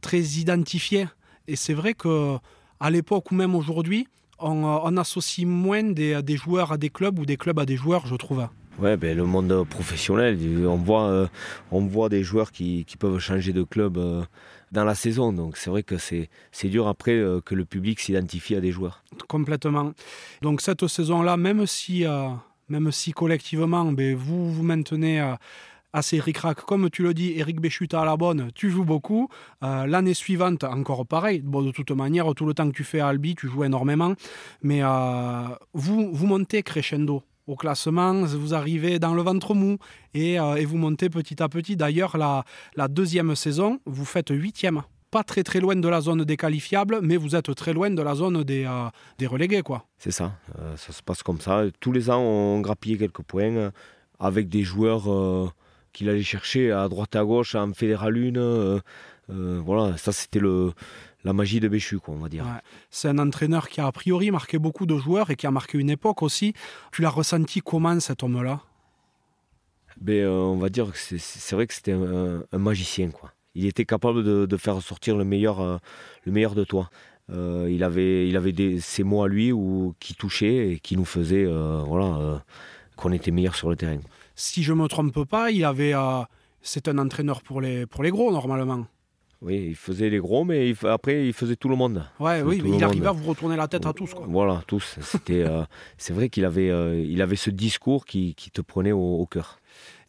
très 0.00 0.20
identifiés. 0.20 1.06
Et 1.46 1.56
c'est 1.56 1.74
vrai 1.74 1.92
que 1.92 2.38
à 2.80 2.90
l'époque 2.90 3.30
ou 3.32 3.34
même 3.34 3.54
aujourd'hui, 3.54 4.08
on, 4.38 4.64
on, 4.64 4.96
associe 4.96 5.46
moins 5.46 5.82
des, 5.82 6.22
des 6.22 6.36
joueurs 6.38 6.72
à 6.72 6.78
des 6.78 6.88
clubs 6.88 7.18
ou 7.18 7.26
des 7.26 7.36
clubs 7.36 7.58
à 7.58 7.66
des 7.66 7.76
joueurs, 7.76 8.06
je 8.06 8.16
trouve. 8.16 8.48
Ouais, 8.80 8.96
ben, 8.96 9.16
le 9.16 9.24
monde 9.24 9.64
professionnel, 9.68 10.36
on 10.66 10.76
voit, 10.76 11.04
euh, 11.04 11.26
on 11.70 11.86
voit 11.86 12.08
des 12.08 12.24
joueurs 12.24 12.50
qui, 12.50 12.84
qui, 12.84 12.96
peuvent 12.96 13.20
changer 13.20 13.52
de 13.52 13.62
club 13.62 13.96
euh, 13.98 14.22
dans 14.72 14.84
la 14.84 14.96
saison. 14.96 15.32
Donc 15.32 15.56
c'est 15.56 15.70
vrai 15.70 15.84
que 15.84 15.96
c'est, 15.96 16.28
dur 16.64 16.88
après 16.88 17.12
euh, 17.12 17.40
que 17.40 17.54
le 17.54 17.64
public 17.64 18.00
s'identifie 18.00 18.56
à 18.56 18.60
des 18.60 18.72
joueurs. 18.72 19.04
Complètement. 19.28 19.92
Donc 20.42 20.60
cette 20.60 20.86
saison-là, 20.88 21.36
même 21.36 21.66
si, 21.66 22.04
même 22.68 22.90
si 22.90 23.12
collectivement, 23.12 23.84
ben, 23.92 24.16
vous 24.16 24.52
vous 24.52 24.64
maintenez 24.64 25.34
assez 25.92 26.18
ric-rac. 26.18 26.62
Comme 26.62 26.90
tu 26.90 27.04
le 27.04 27.14
dis, 27.14 27.34
Eric 27.36 27.60
Béchuta 27.60 28.00
à 28.00 28.04
la 28.04 28.16
bonne, 28.16 28.50
tu 28.56 28.70
joues 28.70 28.84
beaucoup. 28.84 29.28
l'année 29.62 30.14
suivante, 30.14 30.64
encore 30.64 31.06
pareil. 31.06 31.42
Bon, 31.42 31.62
de 31.62 31.70
toute 31.70 31.92
manière, 31.92 32.34
tout 32.34 32.44
le 32.44 32.54
temps 32.54 32.68
que 32.68 32.74
tu 32.74 32.82
fais 32.82 32.98
à 32.98 33.06
Albi, 33.06 33.36
tu 33.36 33.46
joues 33.46 33.62
énormément. 33.62 34.14
Mais 34.62 34.82
vous, 35.74 36.12
vous 36.12 36.26
montez 36.26 36.64
crescendo 36.64 37.22
au 37.46 37.56
classement, 37.56 38.22
vous 38.22 38.54
arrivez 38.54 38.98
dans 38.98 39.14
le 39.14 39.22
ventre 39.22 39.54
mou 39.54 39.76
et, 40.14 40.40
euh, 40.40 40.64
vous 40.66 40.78
montez 40.78 41.10
petit 41.10 41.42
à 41.42 41.48
petit. 41.48 41.76
D'ailleurs, 41.76 42.16
la, 42.16 42.88
deuxième 42.88 43.34
saison, 43.34 43.80
vous 43.84 44.04
faites 44.04 44.30
huitième. 44.30 44.82
Pas 45.10 45.22
très 45.22 45.42
très 45.44 45.60
loin 45.60 45.76
de 45.76 45.88
la 45.88 46.00
zone 46.00 46.24
des 46.24 46.36
qualifiables, 46.36 46.98
mais 47.02 47.16
vous 47.16 47.36
êtes 47.36 47.54
très 47.54 47.72
loin 47.72 47.90
de 47.90 48.02
la 48.02 48.14
zone 48.14 48.42
des, 48.42 48.64
euh, 48.64 49.28
relégués. 49.28 49.62
quoi. 49.62 49.86
C'est 49.98 50.10
ça, 50.10 50.32
euh, 50.58 50.76
ça 50.76 50.92
se 50.92 51.02
passe 51.02 51.22
comme 51.22 51.40
ça. 51.40 51.64
Tous 51.80 51.92
les 51.92 52.10
ans, 52.10 52.20
on 52.20 52.60
grappillait 52.60 52.98
quelques 52.98 53.22
points 53.22 53.70
avec 54.18 54.48
des 54.48 54.62
joueurs 54.62 55.52
qu'il 55.92 56.08
allait 56.08 56.22
chercher 56.22 56.72
à 56.72 56.88
droite 56.88 57.14
et 57.14 57.18
à 57.18 57.24
gauche, 57.24 57.54
en 57.54 57.72
fédéral 57.72 58.16
1. 58.16 58.80
voilà, 59.60 59.96
ça 59.96 60.12
c'était 60.12 60.40
le, 60.40 60.72
la 61.24 61.32
magie 61.32 61.58
de 61.58 61.68
Béchu, 61.68 61.98
quoi, 61.98 62.14
on 62.14 62.18
va 62.18 62.28
dire. 62.28 62.44
C'est 62.90 63.08
un 63.08 63.18
entraîneur 63.18 63.68
qui 63.68 63.80
a 63.80 63.86
a 63.86 63.92
priori 63.92 64.30
marqué 64.30 64.58
beaucoup 64.58 64.86
de 64.86 64.96
joueurs 64.96 65.30
et 65.30 65.36
qui 65.36 65.46
a 65.46 65.50
marqué 65.50 65.78
une 65.78 65.90
époque 65.90 66.22
aussi. 66.22 66.52
Tu 66.92 67.02
l'as 67.02 67.10
ressenti 67.10 67.60
comment 67.60 67.98
cet 67.98 68.22
homme-là? 68.22 68.60
Ben, 70.00 70.24
euh, 70.24 70.30
On 70.30 70.56
va 70.56 70.68
dire 70.68 70.92
que 70.92 70.98
c'est 70.98 71.54
vrai 71.54 71.66
que 71.66 71.74
c'était 71.74 71.92
un, 71.92 72.42
magicien. 72.52 73.10
Quoi. 73.10 73.32
Il 73.54 73.66
était 73.66 73.86
capable 73.86 74.22
de, 74.22 74.56
faire 74.56 74.80
sortir 74.82 75.16
le 75.16 75.24
meilleur, 75.24 75.60
euh, 75.60 75.78
le 76.24 76.32
meilleur 76.32 76.54
de 76.54 76.64
toi. 76.64 76.90
Euh, 77.30 77.68
il 77.70 77.82
avait, 77.82 78.28
il 78.28 78.36
avait 78.36 78.52
des, 78.52 78.80
ses 78.80 79.02
mots 79.02 79.22
à 79.22 79.28
lui 79.28 79.50
ou, 79.50 79.94
qui 79.98 80.14
touchaient 80.14 80.72
et 80.72 80.78
qui 80.78 80.94
nous 80.94 81.06
faisaient 81.06 81.46
voilà, 81.46 82.44
qu'on 82.96 83.12
était 83.12 83.30
meilleur 83.30 83.54
sur 83.54 83.70
le 83.70 83.76
terrain. 83.76 83.98
Si 84.34 84.62
je 84.62 84.72
ne 84.74 84.82
me 84.82 84.88
trompe 84.88 85.24
pas, 85.24 85.50
il 85.50 85.64
avait, 85.64 85.94
c'est 86.60 86.86
un 86.88 86.98
entraîneur 86.98 87.40
pour 87.40 87.62
les, 87.62 87.86
pour 87.86 88.02
les 88.02 88.10
gros 88.10 88.30
normalement. 88.30 88.86
Oui, 89.44 89.66
il 89.68 89.76
faisait 89.76 90.08
les 90.08 90.18
gros, 90.18 90.42
mais 90.42 90.72
après, 90.84 91.26
il 91.26 91.34
faisait 91.34 91.54
tout 91.54 91.68
le 91.68 91.76
monde. 91.76 92.02
Ouais, 92.18 92.40
oui, 92.40 92.62
il 92.64 92.82
arrivait 92.82 93.08
à 93.08 93.12
vous 93.12 93.28
retourner 93.28 93.56
la 93.56 93.68
tête 93.68 93.84
à 93.84 93.92
tous. 93.92 94.14
Quoi. 94.14 94.24
Voilà, 94.26 94.62
tous. 94.66 94.96
C'était, 95.02 95.42
euh, 95.42 95.64
c'est 95.98 96.14
vrai 96.14 96.30
qu'il 96.30 96.46
avait, 96.46 96.70
euh, 96.70 96.98
il 96.98 97.20
avait 97.20 97.36
ce 97.36 97.50
discours 97.50 98.06
qui, 98.06 98.34
qui 98.34 98.50
te 98.50 98.62
prenait 98.62 98.92
au, 98.92 99.26
cœur. 99.30 99.58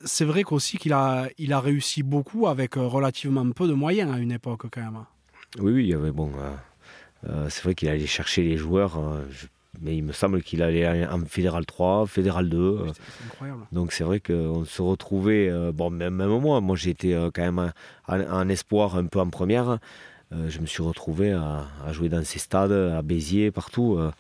C'est 0.06 0.24
vrai 0.24 0.44
qu'aussi 0.44 0.78
qu'il 0.78 0.94
a, 0.94 1.28
il 1.38 1.52
a 1.52 1.60
réussi 1.60 2.02
beaucoup 2.02 2.48
avec 2.48 2.78
euh, 2.78 2.88
relativement 2.88 3.50
peu 3.52 3.68
de 3.68 3.74
moyens 3.74 4.14
à 4.14 4.20
une 4.20 4.32
époque 4.32 4.68
quand 4.72 4.82
même. 4.82 5.04
Oui, 5.60 5.74
oui, 5.74 5.84
il 5.84 5.90
y 5.90 5.94
avait 5.94 6.12
bon. 6.12 6.32
c'est 7.50 7.64
vrai 7.64 7.76
qu'il 7.76 7.90
allait 7.90 8.08
chercher 8.08 8.42
les 8.42 8.56
joueurs. 8.56 9.02
Mais 9.82 9.96
il 9.96 10.04
me 10.04 10.12
semble 10.12 10.42
qu'il 10.42 10.62
allait 10.62 11.06
en 11.08 11.20
Fédéral 11.26 11.66
3, 11.66 12.08
Fédéral 12.08 12.50
2. 12.50 12.80
c'est 12.94 13.26
incroyable. 13.26 13.62
Donc 13.72 13.92
c'est 13.92 14.04
vrai 14.04 14.20
qu'on 14.20 14.66
se 14.66 14.82
retrouvait, 14.82 15.52
bon, 15.74 15.90
même, 15.90 16.16
même 16.16 16.40
moi, 16.40 16.62
moi 16.62 16.76
j'ai 16.76 16.92
été 16.92 17.12
quand 17.34 17.42
même 17.42 17.72
en, 18.08 18.50
espoir 18.50 18.96
un 18.96 19.06
peu 19.06 19.20
en 19.20 19.30
première. 19.30 19.80
Euh, 20.34 20.50
je 20.50 20.60
me 20.60 20.66
suis 20.66 20.82
retrouvé 20.82 21.32
à, 21.32 21.68
jouer 21.92 22.10
dans 22.10 22.24
ces 22.24 22.40
stades, 22.40 22.72
à 22.72 23.02
Béziers, 23.02 23.52
partout. 23.52 23.98
Euh, 23.98 24.12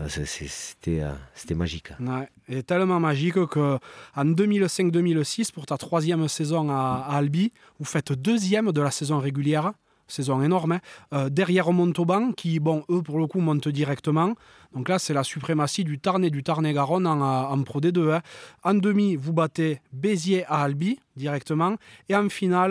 euh, 0.00 0.08
c'était 0.08 1.54
magique. 1.54 1.90
Ouais, 2.00 2.28
et 2.48 2.62
tellement 2.62 2.98
magique 2.98 3.44
qu'en 3.46 3.78
2005-2006, 4.16 5.52
pour 5.52 5.66
ta 5.66 5.76
troisième 5.76 6.28
saison 6.28 6.70
à, 6.70 7.06
Albi, 7.10 7.52
vous 7.78 7.84
faites 7.84 8.12
deuxième 8.12 8.72
de 8.72 8.80
la 8.80 8.90
saison 8.90 9.18
régulière 9.18 9.72
saison 10.12 10.42
énorme. 10.42 10.78
Hein. 11.12 11.28
derrière 11.30 11.72
Montauban, 11.72 12.32
qui, 12.32 12.60
bon, 12.60 12.84
eux, 12.90 13.02
pour 13.02 13.18
le 13.18 13.26
coup, 13.26 13.40
montent 13.40 13.68
directement. 13.68 14.34
Donc 14.74 14.88
là, 14.88 14.98
c'est 14.98 15.12
la 15.12 15.22
suprématie 15.24 15.84
du 15.84 15.98
Tarn 15.98 16.24
et 16.24 16.30
du 16.30 16.42
Tarn-et-Garonne 16.42 17.06
en, 17.06 17.62
Pro 17.62 17.80
D2. 17.80 18.14
Hein. 18.14 18.22
En 18.62 18.74
demi, 18.74 19.16
vous 19.16 19.32
battez 19.32 19.80
Béziers 19.92 20.44
à 20.46 20.62
Albi 20.62 20.98
directement. 21.16 21.76
Et 22.08 22.16
en 22.16 22.28
finale, 22.28 22.70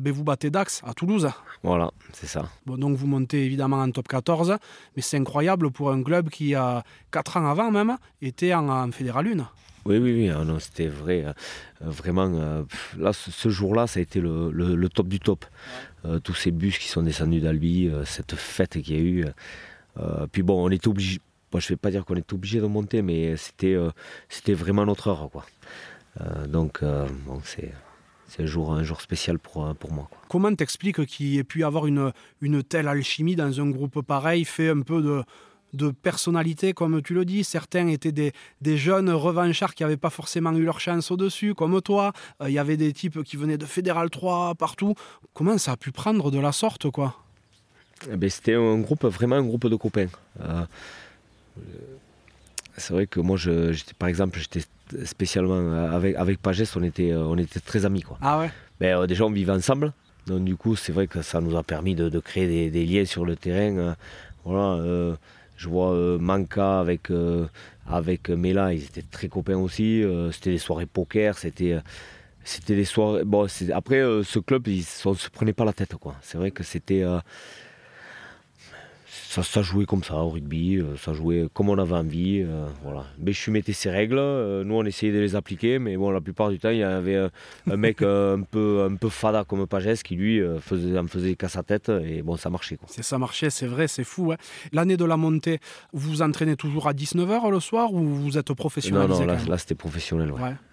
ben, 0.00 0.12
vous 0.12 0.24
battez 0.24 0.50
Dax 0.50 0.82
à 0.84 0.92
Toulouse. 0.92 1.28
Voilà, 1.62 1.90
c'est 2.12 2.26
ça. 2.26 2.44
Bon, 2.66 2.76
donc 2.76 2.96
vous 2.96 3.06
montez 3.06 3.44
évidemment 3.44 3.80
en 3.80 3.90
top 3.90 4.08
14. 4.08 4.56
Mais 4.96 5.02
c'est 5.02 5.16
incroyable 5.16 5.70
pour 5.70 5.90
un 5.90 6.02
club 6.02 6.28
qui, 6.28 6.54
a 6.54 6.82
4 7.10 7.38
ans 7.38 7.50
avant 7.50 7.70
même, 7.70 7.96
était 8.20 8.54
en, 8.54 8.68
en 8.68 8.90
Fédéral 8.92 9.26
1. 9.26 9.48
Oui, 9.86 9.96
oui, 9.96 10.12
oui, 10.12 10.28
ah 10.28 10.44
c'était 10.58 10.88
vrai. 10.88 11.24
Euh, 11.24 11.32
vraiment, 11.80 12.30
euh, 12.34 12.62
là, 12.98 13.12
ce 13.12 13.48
jour-là, 13.48 13.86
ça 13.86 13.98
a 13.98 14.02
été 14.02 14.20
le, 14.20 14.88
top 14.88 15.08
du 15.08 15.20
top. 15.20 15.44
Euh, 16.04 16.18
tous 16.18 16.34
ces 16.34 16.50
bus 16.50 16.78
qui 16.78 16.88
sont 16.88 17.02
descendus 17.02 17.40
d'Albi, 17.40 17.90
cette 18.04 18.34
fête 18.34 18.80
qu'il 18.82 18.94
y 18.94 18.98
a 18.98 19.02
eu. 19.02 19.26
puis 20.32 20.42
bon, 20.42 20.66
on 20.66 20.70
était 20.70 20.88
obligé. 20.88 21.20
Moi, 21.52 21.60
je 21.60 21.66
ne 21.66 21.68
vais 21.70 21.76
pas 21.76 21.90
dire 21.90 22.04
qu'on 22.04 22.16
était 22.16 22.34
obligé 22.34 22.60
de 22.60 22.66
monter, 22.66 23.02
mais 23.02 23.36
c'était, 23.36 23.76
c'était 24.28 24.54
vraiment 24.54 24.84
notre 24.84 25.08
heure, 25.08 25.30
quoi. 25.30 25.46
donc, 26.46 26.82
bon, 26.82 27.40
c'est. 27.44 27.72
C'est 28.32 28.44
un 28.44 28.46
jour, 28.46 28.72
un 28.72 28.84
jour 28.84 29.00
spécial 29.00 29.40
pour, 29.40 29.74
pour 29.74 29.92
moi. 29.92 30.06
Quoi. 30.08 30.20
Comment 30.28 30.54
t'expliques 30.54 31.04
qu'il 31.06 31.36
ait 31.36 31.42
pu 31.42 31.64
avoir 31.64 31.88
une, 31.88 32.12
une 32.40 32.62
telle 32.62 32.86
alchimie 32.86 33.34
dans 33.34 33.60
un 33.60 33.68
groupe 33.70 34.02
pareil, 34.02 34.44
fait 34.44 34.68
un 34.68 34.82
peu 34.82 35.02
de, 35.02 35.24
de 35.72 35.90
personnalité, 35.90 36.72
comme 36.72 37.02
tu 37.02 37.14
le 37.14 37.24
dis. 37.24 37.44
Certains 37.44 37.88
étaient 37.88 38.12
des, 38.12 38.76
jeunes 38.76 39.10
revanchards 39.10 39.74
qui 39.74 39.82
n'avaient 39.82 39.96
pas 39.96 40.10
forcément 40.10 40.52
eu 40.52 40.64
leur 40.64 40.80
chance 40.80 41.10
au-dessus, 41.10 41.54
comme 41.54 41.80
toi. 41.82 42.12
Euh, 42.40 42.48
il 42.48 42.54
y 42.54 42.58
avait 42.58 42.76
des 42.76 42.92
types 42.92 43.22
qui 43.22 43.36
venaient 43.36 43.58
de 43.58 43.66
Fédéral 43.66 44.10
3 44.10 44.54
partout. 44.54 44.94
Comment 45.34 45.58
ça 45.58 45.72
a 45.72 45.76
pu 45.76 45.92
prendre 45.92 46.30
de 46.30 46.38
la 46.38 46.52
sorte, 46.52 46.90
quoi? 46.90 47.16
Eh 48.10 48.16
ben, 48.16 48.30
C'était 48.30 48.54
un 48.54 48.78
groupe, 48.78 49.04
vraiment 49.04 49.36
un 49.36 49.44
groupe 49.44 49.68
de 49.68 49.76
copains. 49.76 50.08
Euh, 50.40 50.64
c'est 52.76 52.92
vrai 52.92 53.06
que 53.06 53.20
moi, 53.20 53.36
j'étais, 53.36 53.94
par 53.98 54.08
exemple, 54.08 54.38
j'étais 54.38 54.66
spécialement 55.04 55.72
avec, 55.92 56.16
avec 56.16 56.40
Pagès, 56.40 56.74
on 56.76 56.82
était, 56.82 57.14
on 57.14 57.36
était 57.36 57.60
très 57.60 57.84
amis. 57.84 58.02
Quoi. 58.02 58.18
Ah 58.20 58.38
ouais? 58.38 58.50
Ben, 58.80 58.98
euh, 58.98 59.06
Déjà, 59.06 59.24
on 59.24 59.30
vivait 59.30 59.52
ensemble. 59.52 59.92
Donc, 60.26 60.44
du 60.44 60.56
coup, 60.56 60.76
c'est 60.76 60.92
vrai 60.92 61.06
que 61.06 61.22
ça 61.22 61.40
nous 61.40 61.56
a 61.56 61.62
permis 61.62 61.94
de, 61.94 62.18
créer 62.20 62.70
des, 62.70 62.86
liens 62.86 63.04
sur 63.04 63.24
le 63.24 63.36
terrain. 63.36 63.96
voilà. 64.44 65.16
Je 65.60 65.68
vois 65.68 65.92
euh, 65.92 66.18
Manka 66.18 66.80
avec, 66.80 67.10
euh, 67.10 67.46
avec 67.86 68.30
Mela, 68.30 68.72
ils 68.72 68.82
étaient 68.82 69.02
très 69.02 69.28
copains 69.28 69.58
aussi. 69.58 70.02
Euh, 70.02 70.32
c'était 70.32 70.52
des 70.52 70.58
soirées 70.58 70.86
poker, 70.86 71.36
c'était 71.36 71.78
c'était 72.44 72.82
soirées. 72.84 73.24
Bon, 73.24 73.46
après, 73.74 74.00
ce 74.24 74.38
club, 74.38 74.68
ils, 74.68 74.86
ne 75.04 75.14
se 75.14 75.28
prenait 75.28 75.52
pas 75.52 75.66
la 75.66 75.74
tête. 75.74 75.94
C'est 76.22 76.38
vrai 76.38 76.50
que 76.50 76.62
c'était 76.62 77.04
ça, 79.30 79.62
jouait 79.62 79.86
comme 79.86 80.02
ça 80.02 80.16
au 80.16 80.30
rugby, 80.30 80.76
euh, 80.76 80.96
ça 80.96 81.12
jouait 81.12 81.48
comme 81.54 81.68
on 81.68 81.78
avait 81.78 81.94
envie. 81.94 82.42
Euh, 82.42 82.66
voilà. 82.82 83.04
Béchu 83.18 83.50
mettais 83.50 83.72
ses 83.72 83.90
règles, 83.90 84.18
euh, 84.18 84.64
nous 84.64 84.74
on 84.74 84.84
essayait 84.84 85.12
de 85.12 85.18
les 85.18 85.36
appliquer, 85.36 85.78
mais 85.78 85.96
bon, 85.96 86.10
la 86.10 86.20
plupart 86.20 86.50
du 86.50 86.58
temps, 86.58 86.70
il 86.70 86.78
y 86.78 86.82
avait 86.82 87.16
un 87.70 87.76
mec 87.76 88.02
un, 88.02 88.42
peu, 88.42 88.88
un 88.90 88.96
peu 88.96 89.08
fada 89.08 89.44
comme 89.44 89.66
Pagès 89.66 90.02
qui 90.02 90.16
lui 90.16 90.42
faisait, 90.60 90.98
en 90.98 91.06
faisait 91.06 91.36
qu'à 91.36 91.48
sa 91.48 91.62
tête 91.62 91.88
et 91.88 92.22
bon, 92.22 92.36
ça 92.36 92.50
marchait. 92.50 92.78
C'est 92.88 93.04
ça 93.04 93.18
marchait, 93.18 93.50
c'est 93.50 93.66
vrai, 93.66 93.86
c'est 93.86 94.04
fou. 94.04 94.34
L'année 94.72 94.96
de 94.96 95.04
la 95.04 95.16
montée, 95.16 95.60
vous 95.92 96.10
vous 96.10 96.22
entraînez 96.22 96.56
toujours 96.56 96.88
à 96.88 96.92
19h 96.92 97.50
le 97.50 97.60
soir 97.60 97.92
ou 97.92 98.04
vous 98.04 98.36
êtes 98.36 98.52
professionnel 98.52 99.08
Non, 99.08 99.20
non, 99.20 99.26
là, 99.26 99.58
c'était 99.58 99.76
professionnel. 99.76 100.32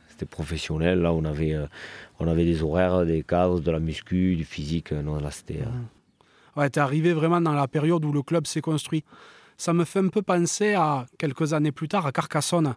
C'était 0.09 0.25
professionnel, 0.25 1.01
là 1.01 1.13
on 1.13 1.25
avait, 1.25 1.55
on 2.19 2.27
avait 2.27 2.43
des 2.43 2.63
horaires, 2.63 3.05
des 3.05 3.21
cadres, 3.21 3.59
de 3.59 3.69
la 3.69 3.79
muscu, 3.79 4.35
du 4.35 4.45
physique. 4.45 4.91
Non, 4.91 5.19
là 5.19 5.29
c'était. 5.29 5.59
Ouais, 6.57 6.69
tu 6.69 6.79
es 6.79 6.81
arrivé 6.81 7.13
vraiment 7.13 7.39
dans 7.39 7.53
la 7.53 7.67
période 7.67 8.03
où 8.03 8.11
le 8.11 8.21
club 8.21 8.45
s'est 8.47 8.61
construit. 8.61 9.03
Ça 9.57 9.73
me 9.73 9.85
fait 9.85 9.99
un 9.99 10.09
peu 10.09 10.21
penser 10.21 10.73
à 10.73 11.05
quelques 11.17 11.53
années 11.53 11.71
plus 11.71 11.87
tard 11.87 12.05
à 12.05 12.11
Carcassonne. 12.11 12.75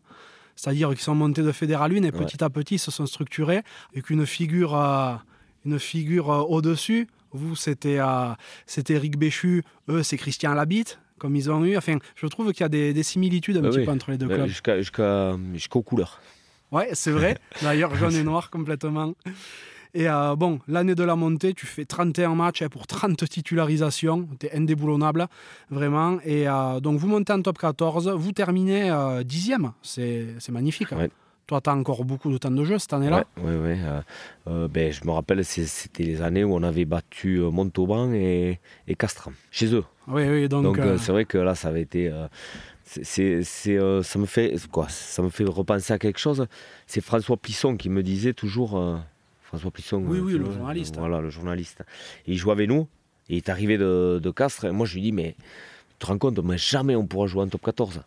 C'est-à-dire 0.57 0.91
qu'ils 0.91 1.01
sont 1.01 1.15
montés 1.15 1.43
de 1.43 1.53
Fédéral 1.53 1.93
1 1.93 2.03
et 2.03 2.13
petit 2.13 2.43
à 2.45 2.51
petit 2.51 2.79
se 2.79 2.91
sont 2.91 3.07
structurés 3.07 3.63
avec 3.93 4.11
une 4.11 4.27
figure, 4.27 4.77
euh, 4.77 5.15
une 5.65 5.79
figure 5.79 6.31
euh, 6.31 6.41
au-dessus. 6.41 7.09
Vous, 7.33 7.57
c'était 7.57 7.99
euh, 7.99 8.33
c'était 8.67 8.95
Eric 8.95 9.17
Béchu, 9.17 9.63
eux, 9.89 10.03
c'est 10.03 10.17
Christian 10.17 10.53
Labitte, 10.53 10.99
comme 11.19 11.37
ils 11.37 11.51
ont 11.51 11.65
eu. 11.65 11.77
Enfin, 11.77 11.99
je 12.17 12.27
trouve 12.27 12.53
qu'il 12.53 12.63
y 12.63 12.65
a 12.65 12.69
des, 12.69 13.03
similitudes 13.03 13.57
un 13.59 13.63
petit 13.63 13.85
peu 13.85 13.91
entre 13.91 14.11
les 14.11 14.19
deux 14.19 14.27
clubs. 14.27 14.49
Jusqu'aux 14.49 15.83
couleurs. 15.83 16.21
Ouais, 16.73 16.91
c'est 16.93 17.11
vrai. 17.11 17.39
D'ailleurs, 17.63 17.95
jaune 17.95 18.15
et 18.15 18.23
noir 18.23 18.51
complètement. 18.51 19.15
Et 19.95 20.09
euh, 20.09 20.37
bon, 20.37 20.61
l'année 20.69 20.95
de 20.95 21.03
la 21.03 21.17
montée, 21.17 21.53
tu 21.55 21.67
fais 21.67 21.85
31 21.85 22.35
matchs 22.35 22.63
hein, 22.63 22.69
pour 22.69 22.87
30 22.87 23.29
titularisations. 23.29 24.29
Tu 24.39 24.47
es 24.47 24.57
indéboulonnable, 24.57 25.27
vraiment. 25.71 26.19
Et 26.25 26.49
euh, 26.49 26.81
donc, 26.81 26.99
vous 26.99 27.09
montez 27.09 27.33
en 27.33 27.43
top 27.43 27.59
14. 27.59 28.09
Vous 28.09 28.33
terminez 28.33 28.91
euh, 28.91 29.23
dixième. 29.23 29.73
C'est 29.83 30.37
magnifique. 30.51 30.89
Toi, 31.47 31.61
tu 31.61 31.69
as 31.69 31.75
encore 31.75 32.05
beaucoup 32.05 32.31
de 32.31 32.39
temps 32.39 32.53
de 32.53 32.63
jeu 32.63 32.79
cette 32.79 32.93
année-là 32.93 33.25
Oui, 33.39 33.53
oui. 33.57 33.77
oui. 34.47 34.69
ben, 34.69 34.93
je 34.93 35.05
me 35.05 35.11
rappelle, 35.11 35.45
c'était 35.45 36.05
les 36.05 36.23
années 36.23 36.45
où 36.45 36.55
on 36.55 36.63
avait 36.63 36.85
battu 36.85 37.41
Montauban 37.41 38.13
et, 38.13 38.61
et 38.87 38.95
Castran, 38.95 39.33
chez 39.51 39.75
eux. 39.75 39.83
Oui, 40.07 40.23
oui. 40.29 40.49
Donc, 40.49 40.79
c'est 40.99 41.11
vrai 41.11 41.25
que 41.25 41.39
là, 41.39 41.57
ça 41.57 41.69
avait 41.69 41.83
été 41.83 42.13
c'est, 42.85 43.43
ça 43.43 44.19
me 44.19 44.27
fait 44.27 44.55
quoi 44.71 44.89
Ça 44.89 45.23
me 45.23 45.29
fait 45.29 45.45
repenser 45.45 45.93
à 45.93 45.99
quelque 45.99 46.21
chose. 46.21 46.47
C'est 46.87 47.01
François 47.01 47.37
Plisson 47.37 47.77
qui 47.77 47.89
me 47.89 48.05
disait 48.05 48.33
toujours 48.33 48.81
François 49.51 49.73
Plisson. 49.73 50.05
Oui, 50.07 50.21
oui, 50.21 50.35
le 50.35 50.45
journaliste. 50.45 50.97
Voilà, 50.97 51.21
le 51.21 51.29
journaliste. 51.29 51.83
Et 52.25 52.33
il 52.33 52.39
joue 52.39 52.53
avec 52.53 52.69
nous. 52.69 52.87
Et 53.29 53.35
il 53.35 53.37
est 53.39 53.49
arrivé 53.49 53.79
de, 53.79 54.21
de 54.23 54.31
Castres. 54.31 54.67
Et 54.67 54.71
moi, 54.71 54.87
je 54.87 54.95
lui 54.95 55.03
dis, 55.03 55.13
mais 55.13 55.35
tu 55.89 55.97
te 55.99 56.07
rends 56.07 56.19
compte, 56.19 56.39
mais 56.39 56.57
jamais 56.57 56.95
on 56.95 57.05
pourra 57.05 57.27
jouer 57.27 57.43
en 57.43 57.49
top 57.49 57.65
14. 57.65 58.01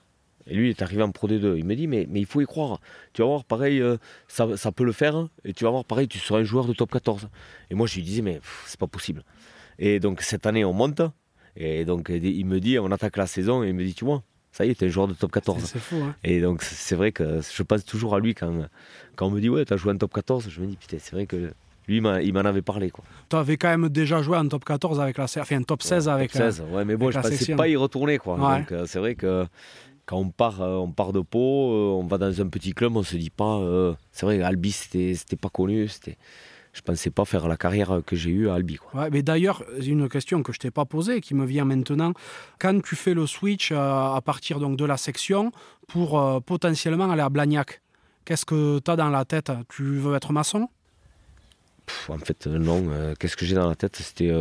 Et 0.47 0.56
lui, 0.56 0.67
il 0.67 0.69
est 0.69 0.82
arrivé 0.82 1.03
en 1.03 1.12
Pro 1.12 1.27
D2. 1.27 1.58
Il 1.58 1.65
me 1.65 1.75
dit, 1.75 1.88
mais, 1.88 2.08
mais 2.10 2.21
il 2.21 2.25
faut 2.25 2.39
y 2.39 2.45
croire. 2.45 2.79
Tu 3.12 3.21
vas 3.21 3.27
voir, 3.27 3.43
pareil, 3.43 3.82
euh, 3.82 3.97
ça, 4.29 4.56
ça, 4.56 4.71
peut 4.71 4.86
le 4.86 4.93
faire. 4.93 5.27
Et 5.43 5.51
tu 5.51 5.65
vas 5.65 5.71
voir, 5.71 5.84
pareil, 5.84 6.08
tu 6.08 6.17
seras 6.17 6.39
un 6.39 6.43
joueur 6.43 6.65
de 6.65 6.71
top 6.71 6.91
14. 6.91 7.27
Et 7.69 7.75
moi, 7.75 7.88
je 7.88 7.95
lui 7.95 8.03
disais, 8.03 8.21
mais 8.21 8.39
c'est 8.65 8.79
pas 8.79 8.88
possible. 8.88 9.25
Et 9.79 9.99
donc, 9.99 10.21
cette 10.21 10.45
année, 10.45 10.63
on 10.63 10.71
monte. 10.71 11.01
Et 11.58 11.84
donc, 11.84 12.08
il 12.10 12.45
me 12.45 12.62
dit, 12.62 12.79
on 12.79 12.89
attaque 12.89 13.17
la 13.17 13.27
saison. 13.27 13.63
Et 13.63 13.67
il 13.67 13.73
me 13.73 13.84
dit, 13.84 13.93
tu 13.93 14.06
vois, 14.06 14.23
ça 14.53 14.65
y 14.65 14.69
est, 14.69 14.75
t'es 14.75 14.85
un 14.85 14.89
joueur 14.89 15.07
de 15.07 15.13
top 15.13 15.31
14. 15.31 15.63
C'est 15.65 15.79
fou, 15.79 15.95
hein. 15.97 16.15
Et 16.23 16.39
donc, 16.39 16.61
c'est 16.61 16.95
vrai 16.95 17.11
que 17.11 17.41
je 17.41 17.63
pense 17.63 17.83
toujours 17.83 18.15
à 18.15 18.19
lui 18.19 18.35
quand, 18.35 18.53
quand 19.15 19.25
on 19.25 19.31
me 19.31 19.41
dit, 19.41 19.49
ouais, 19.49 19.65
t'as 19.65 19.77
joué 19.77 19.91
en 19.91 19.97
top 19.97 20.13
14. 20.13 20.47
Je 20.47 20.61
me 20.61 20.67
dis, 20.67 20.77
putain, 20.77 20.97
c'est 20.99 21.13
vrai 21.15 21.25
que 21.25 21.51
lui, 21.87 21.97
il 21.97 22.33
m'en 22.33 22.39
avait 22.39 22.61
parlé. 22.61 22.91
Tu 23.29 23.35
avais 23.35 23.57
quand 23.57 23.69
même 23.69 23.89
déjà 23.89 24.21
joué 24.21 24.37
en 24.37 24.47
top 24.47 24.63
14 24.63 25.01
avec 25.01 25.17
la 25.17 25.23
enfin 25.23 25.57
un 25.57 25.63
top 25.63 25.81
16 25.81 26.07
avec 26.07 26.31
top 26.31 26.41
16, 26.43 26.63
ouais, 26.71 26.85
mais 26.85 26.95
bon, 26.95 27.11
je 27.11 27.19
pensais 27.19 27.55
pas 27.55 27.67
y 27.67 27.75
retourner. 27.75 28.19
Quoi. 28.19 28.37
Donc, 28.37 28.71
euh, 28.71 28.85
c'est 28.85 28.99
vrai 28.99 29.15
que 29.15 29.45
quand 30.05 30.17
on 30.17 30.29
part, 30.29 30.61
euh, 30.61 30.75
on 30.75 30.91
part 30.91 31.13
de 31.13 31.21
Pau, 31.21 31.71
euh, 31.73 31.99
on 31.99 32.05
va 32.05 32.19
dans 32.19 32.41
un 32.41 32.47
petit 32.47 32.73
club, 32.73 32.95
on 32.95 33.03
se 33.03 33.17
dit 33.17 33.31
pas. 33.31 33.59
c'est 34.11 34.25
vrai, 34.25 34.41
Albi, 34.41 34.71
c'était 34.71 35.35
pas 35.35 35.49
connu. 35.49 35.87
C'était 35.87 36.17
je 36.73 36.81
pensais 36.81 37.12
pas 37.12 37.23
faire 37.23 37.47
la 37.47 37.55
carrière 37.55 38.01
que 38.05 38.15
j'ai 38.15 38.31
eue 38.31 38.49
à 38.49 38.55
Albi. 38.55 38.79
Ouais, 38.93 39.09
mais 39.12 39.21
d'ailleurs, 39.21 39.63
une 39.79 40.09
question 40.09 40.41
que 40.41 40.51
je 40.51 40.59
t'ai 40.59 40.71
pas 40.71 40.86
posée, 40.86 41.21
qui 41.21 41.36
me 41.36 41.45
vient 41.45 41.65
maintenant. 41.65 42.13
Quand 42.59 42.81
tu 42.81 42.95
fais 42.95 43.13
le 43.13 43.27
switch 43.27 43.71
euh, 43.71 43.77
à 43.77 44.19
partir 44.25 44.59
donc 44.59 44.75
de 44.75 44.86
la 44.86 44.97
section 44.97 45.51
pour 45.88 46.19
euh, 46.19 46.39
potentiellement 46.39 47.09
aller 47.12 47.21
à 47.21 47.29
Blagnac, 47.29 47.81
qu'est-ce 48.25 48.45
que 48.45 48.79
tu 48.79 48.89
as 48.89 48.95
dans 48.95 49.09
la 49.09 49.23
tête? 49.23 49.51
Tu 49.69 49.83
veux 49.83 50.15
être 50.15 50.33
maçon? 50.33 50.67
En 52.09 52.17
fait, 52.17 52.47
euh, 52.47 52.57
non. 52.57 53.13
qu'est-ce 53.19 53.38
que 53.38 53.45
j'ai 53.45 53.55
dans 53.55 53.69
la 53.69 53.75
tête? 53.75 53.97
C'était 53.97 54.31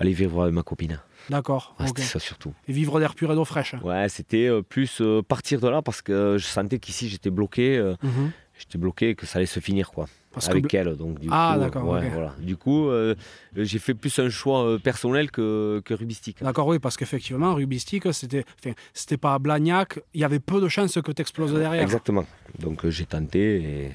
aller 0.00 0.12
vivre 0.12 0.42
avec 0.42 0.54
ma 0.54 0.62
copine. 0.62 0.98
D'accord. 1.30 1.76
C'était 1.86 2.02
ça 2.02 2.18
surtout. 2.18 2.52
Et 2.66 2.72
vivre 2.72 2.98
d'air 2.98 3.14
pur 3.14 3.30
et 3.30 3.34
d'eau 3.34 3.44
fraîche. 3.44 3.74
Ouais, 3.82 4.08
c'était 4.08 4.50
plus 4.68 5.00
partir 5.28 5.60
de 5.60 5.68
là 5.68 5.82
parce 5.82 6.02
que 6.02 6.36
je 6.36 6.46
sentais 6.46 6.80
qu'ici 6.80 7.08
j'étais 7.08 7.30
bloqué. 7.30 7.78
Mhm. 8.02 8.32
J'étais 8.58 8.78
bloqué, 8.78 9.14
que 9.14 9.26
ça 9.26 9.38
allait 9.38 9.46
se 9.46 9.60
finir 9.60 9.90
quoi 9.90 10.06
avec 10.42 10.74
elle. 10.74 10.96
Donc, 10.96 11.18
du 11.20 11.28
ah, 11.30 11.52
coup, 11.54 11.60
d'accord. 11.60 11.84
voilà. 11.84 12.34
Du 12.38 12.56
coup, 12.56 12.88
euh, 12.88 13.14
j'ai 13.56 13.78
fait 13.78 13.94
plus 13.94 14.18
un 14.18 14.28
choix 14.28 14.64
euh, 14.64 14.78
personnel 14.78 15.30
que, 15.30 15.82
que 15.84 15.94
rubistique. 15.94 16.38
D'accord, 16.42 16.66
oui, 16.66 16.78
parce 16.78 16.96
qu'effectivement, 16.96 17.54
rubistique, 17.54 18.12
c'était, 18.12 18.44
c'était 18.92 19.16
pas 19.16 19.34
à 19.34 19.38
Blagnac. 19.38 20.00
Il 20.14 20.20
y 20.20 20.24
avait 20.24 20.40
peu 20.40 20.60
de 20.60 20.68
chances 20.68 21.00
que 21.00 21.12
tu 21.12 21.22
exploses 21.22 21.54
derrière. 21.54 21.82
Exactement. 21.82 22.24
Donc, 22.58 22.84
euh, 22.84 22.90
j'ai 22.90 23.06
tenté 23.06 23.56
et. 23.62 23.92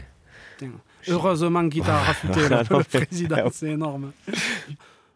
Heureusement 1.07 1.67
qu'il 1.69 1.81
t'a 1.81 1.97
rafouté, 1.97 2.41
le 2.49 2.83
président, 3.05 3.49
c'est 3.51 3.69
énorme. 3.69 4.11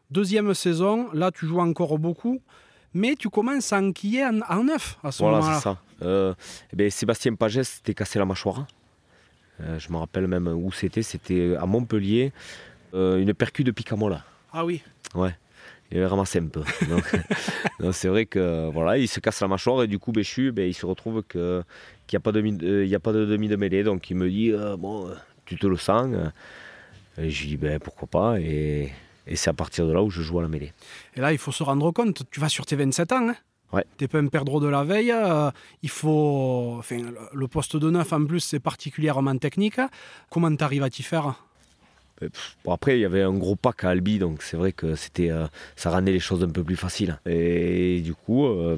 Deuxième 0.09 0.53
saison, 0.53 1.09
là, 1.13 1.31
tu 1.31 1.45
joues 1.45 1.59
encore 1.59 1.99
beaucoup, 1.99 2.39
mais 2.93 3.15
tu 3.15 3.29
commences 3.29 3.73
à 3.73 3.81
enquiller 3.81 4.25
en, 4.25 4.39
en 4.49 4.63
neuf 4.63 4.97
à 5.03 5.11
ce 5.11 5.23
moment-là. 5.23 5.41
Voilà, 5.41 5.57
c'est 5.57 5.63
ça. 5.63 6.35
Eh 6.71 6.75
ben, 6.75 6.89
Sébastien 6.89 7.35
Pagès 7.35 7.67
s'était 7.67 7.93
cassé 7.93 8.17
la 8.17 8.25
mâchoire. 8.25 8.65
Euh, 9.61 9.79
je 9.79 9.91
me 9.91 9.97
rappelle 9.97 10.27
même 10.27 10.47
où 10.47 10.71
c'était. 10.71 11.03
C'était 11.03 11.55
à 11.59 11.65
Montpellier, 11.65 12.31
euh, 12.93 13.17
une 13.17 13.33
percu 13.33 13.63
de 13.63 13.71
Picamola. 13.71 14.23
Ah 14.51 14.65
oui 14.65 14.81
Ouais. 15.15 15.35
Il 15.91 15.97
avait 15.97 16.07
ramassé 16.07 16.39
un 16.39 16.47
peu. 16.47 16.63
Donc, 17.79 17.93
c'est 17.93 18.07
vrai 18.07 18.25
que 18.25 18.69
voilà, 18.71 18.97
il 18.97 19.07
se 19.07 19.19
casse 19.19 19.41
la 19.41 19.47
mâchoire 19.47 19.83
et 19.83 19.87
du 19.87 19.99
coup 19.99 20.11
Béchu, 20.11 20.51
ben, 20.51 20.67
il 20.67 20.73
se 20.73 20.85
retrouve 20.85 21.23
que 21.23 21.63
qu'il 22.07 22.17
n'y 22.17 22.21
a 22.21 22.23
pas 22.23 22.31
de 22.31 22.41
euh, 22.41 22.85
il 22.85 22.95
a 22.95 22.99
pas 22.99 23.13
de 23.13 23.25
demi 23.25 23.47
de 23.47 23.55
mêlée. 23.55 23.83
Donc 23.83 24.09
il 24.09 24.15
me 24.15 24.29
dit 24.29 24.51
bon, 24.79 25.09
tu 25.45 25.57
te 25.57 25.67
le 25.67 25.77
sens. 25.77 26.15
Et 27.17 27.29
je 27.29 27.45
dis 27.45 27.57
ben 27.57 27.79
pourquoi 27.79 28.07
pas 28.07 28.39
et 28.39 28.91
Et 29.27 29.35
c'est 29.35 29.51
à 29.51 29.53
partir 29.53 29.85
de 29.87 29.93
là 29.93 30.01
où 30.01 30.09
je 30.09 30.23
joue 30.23 30.39
à 30.39 30.41
la 30.41 30.47
mêlée. 30.47 30.73
Et 31.15 31.21
là, 31.21 31.31
il 31.31 31.37
faut 31.37 31.51
se 31.51 31.61
rendre 31.61 31.91
compte, 31.91 32.23
tu 32.31 32.39
vas 32.39 32.49
sur 32.49 32.65
tes 32.65 32.75
27 32.75 33.11
ans. 33.11 33.29
Hein 33.29 33.35
Ouais. 33.73 33.83
T'es 33.97 34.07
pas 34.07 34.19
un 34.19 34.27
perdreau 34.27 34.59
de 34.59 34.67
la 34.67 34.83
veille. 34.83 35.11
euh, 35.11 35.49
il 35.81 35.89
faut. 35.89 36.75
Enfin, 36.79 36.99
le- 37.33 37.47
poste 37.47 37.75
de 37.75 37.89
neuf, 37.89 38.13
en 38.13 38.25
plus, 38.25 38.39
c'est 38.39 38.59
particulièrement 38.59 39.37
technique. 39.37 39.79
Comment 40.29 40.55
tu 40.55 40.63
arrives 40.63 40.83
à 40.83 40.89
t'y 40.89 41.03
faire? 41.03 41.35
Euh, 42.21 42.29
Bon, 42.63 42.71
après, 42.73 42.97
il 42.97 43.01
y 43.01 43.05
avait 43.05 43.23
un 43.23 43.33
gros 43.33 43.55
pack 43.55 43.83
à 43.83 43.89
Albi, 43.89 44.19
donc 44.19 44.41
c'est 44.43 44.57
vrai 44.57 44.71
que 44.71 44.95
c'était, 44.95 45.29
euh, 45.31 45.45
ça 45.75 45.89
rendait 45.89 46.11
les 46.11 46.19
choses 46.19 46.43
un 46.43 46.49
peu 46.49 46.63
plus 46.63 46.75
faciles. 46.77 47.19
Et 47.25 48.01
du 48.01 48.13
coup, 48.13 48.45
euh, 48.45 48.77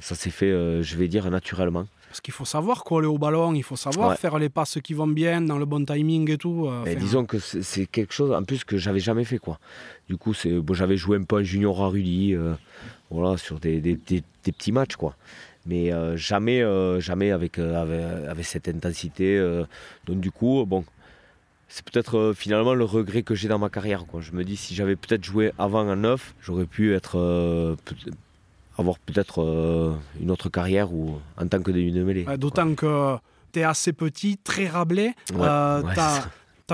ça 0.00 0.14
s'est 0.14 0.30
fait, 0.30 0.50
euh, 0.50 0.82
je 0.82 0.96
vais 0.96 1.06
dire, 1.08 1.30
naturellement. 1.30 1.86
Parce 2.08 2.20
qu'il 2.20 2.34
faut 2.34 2.44
savoir 2.44 2.84
coller 2.84 3.06
au 3.06 3.16
ballon, 3.18 3.54
il 3.54 3.62
faut 3.62 3.76
savoir 3.76 4.10
Ouais. 4.10 4.16
faire 4.16 4.38
les 4.38 4.50
passes 4.50 4.78
qui 4.84 4.92
vont 4.92 5.06
bien, 5.06 5.40
dans 5.40 5.56
le 5.58 5.64
bon 5.64 5.82
timing 5.84 6.30
et 6.30 6.36
tout. 6.36 6.68
disons 6.98 7.24
que 7.24 7.38
c'est 7.38 7.86
quelque 7.86 8.12
chose 8.12 8.32
en 8.32 8.42
plus 8.42 8.64
que 8.64 8.76
j'avais 8.76 9.00
jamais 9.00 9.24
fait 9.24 9.38
quoi. 9.38 9.58
Du 10.10 10.16
coup, 10.18 10.34
c'est 10.34 10.50
bon, 10.52 10.74
j'avais 10.74 10.98
joué 10.98 11.16
un 11.16 11.22
peu 11.22 11.36
en 11.36 11.42
junior 11.42 11.82
à 11.82 11.88
Rudy, 11.88 12.34
euh, 12.34 12.52
voilà, 13.12 13.36
sur 13.38 13.58
des, 13.60 13.80
des- 13.80 13.96
des- 13.96 14.22
des 14.44 14.52
petits 14.52 14.72
matchs 14.72 14.96
quoi. 14.96 15.14
Mais 15.66 15.92
euh, 15.92 16.16
jamais, 16.16 16.60
euh, 16.62 16.98
jamais 17.00 17.30
avec, 17.30 17.58
euh, 17.58 17.80
avec, 17.80 18.28
avec 18.30 18.44
cette 18.44 18.68
intensité. 18.68 19.38
donc 20.06 20.18
du 20.20 20.30
coup, 20.32 20.64
bon, 20.66 20.84
c'est 21.68 21.84
peut-être 21.88 22.32
finalement 22.36 22.74
le 22.74 22.84
regret 22.84 23.22
que 23.22 23.34
j'ai 23.34 23.48
dans 23.48 23.58
ma 23.58 23.70
carrière. 23.70 24.04
Quoi. 24.06 24.20
Je 24.20 24.32
me 24.32 24.44
dis 24.44 24.56
si 24.56 24.74
j'avais 24.74 24.96
peut-être 24.96 25.24
joué 25.24 25.52
avant 25.58 25.88
en 25.88 25.96
neuf, 25.96 26.34
j'aurais 26.42 26.66
pu 26.66 26.94
être 26.94 27.76
avoir 28.78 28.98
peut-être 28.98 29.42
euh, 29.42 29.92
une 30.20 30.30
autre 30.30 30.48
carrière 30.48 30.92
ou 30.92 31.18
en 31.36 31.46
tant 31.46 31.62
que 31.62 31.70
début 31.70 31.90
de 31.92 32.02
mêlée. 32.02 32.26
D'autant 32.38 32.74
que 32.74 33.16
tu 33.52 33.60
es 33.60 33.64
assez 33.64 33.92
petit, 33.92 34.38
très 34.38 34.66
rablé. 34.66 35.12
Ouais, 35.32 35.40
euh, 35.42 35.82
ouais, 35.82 35.94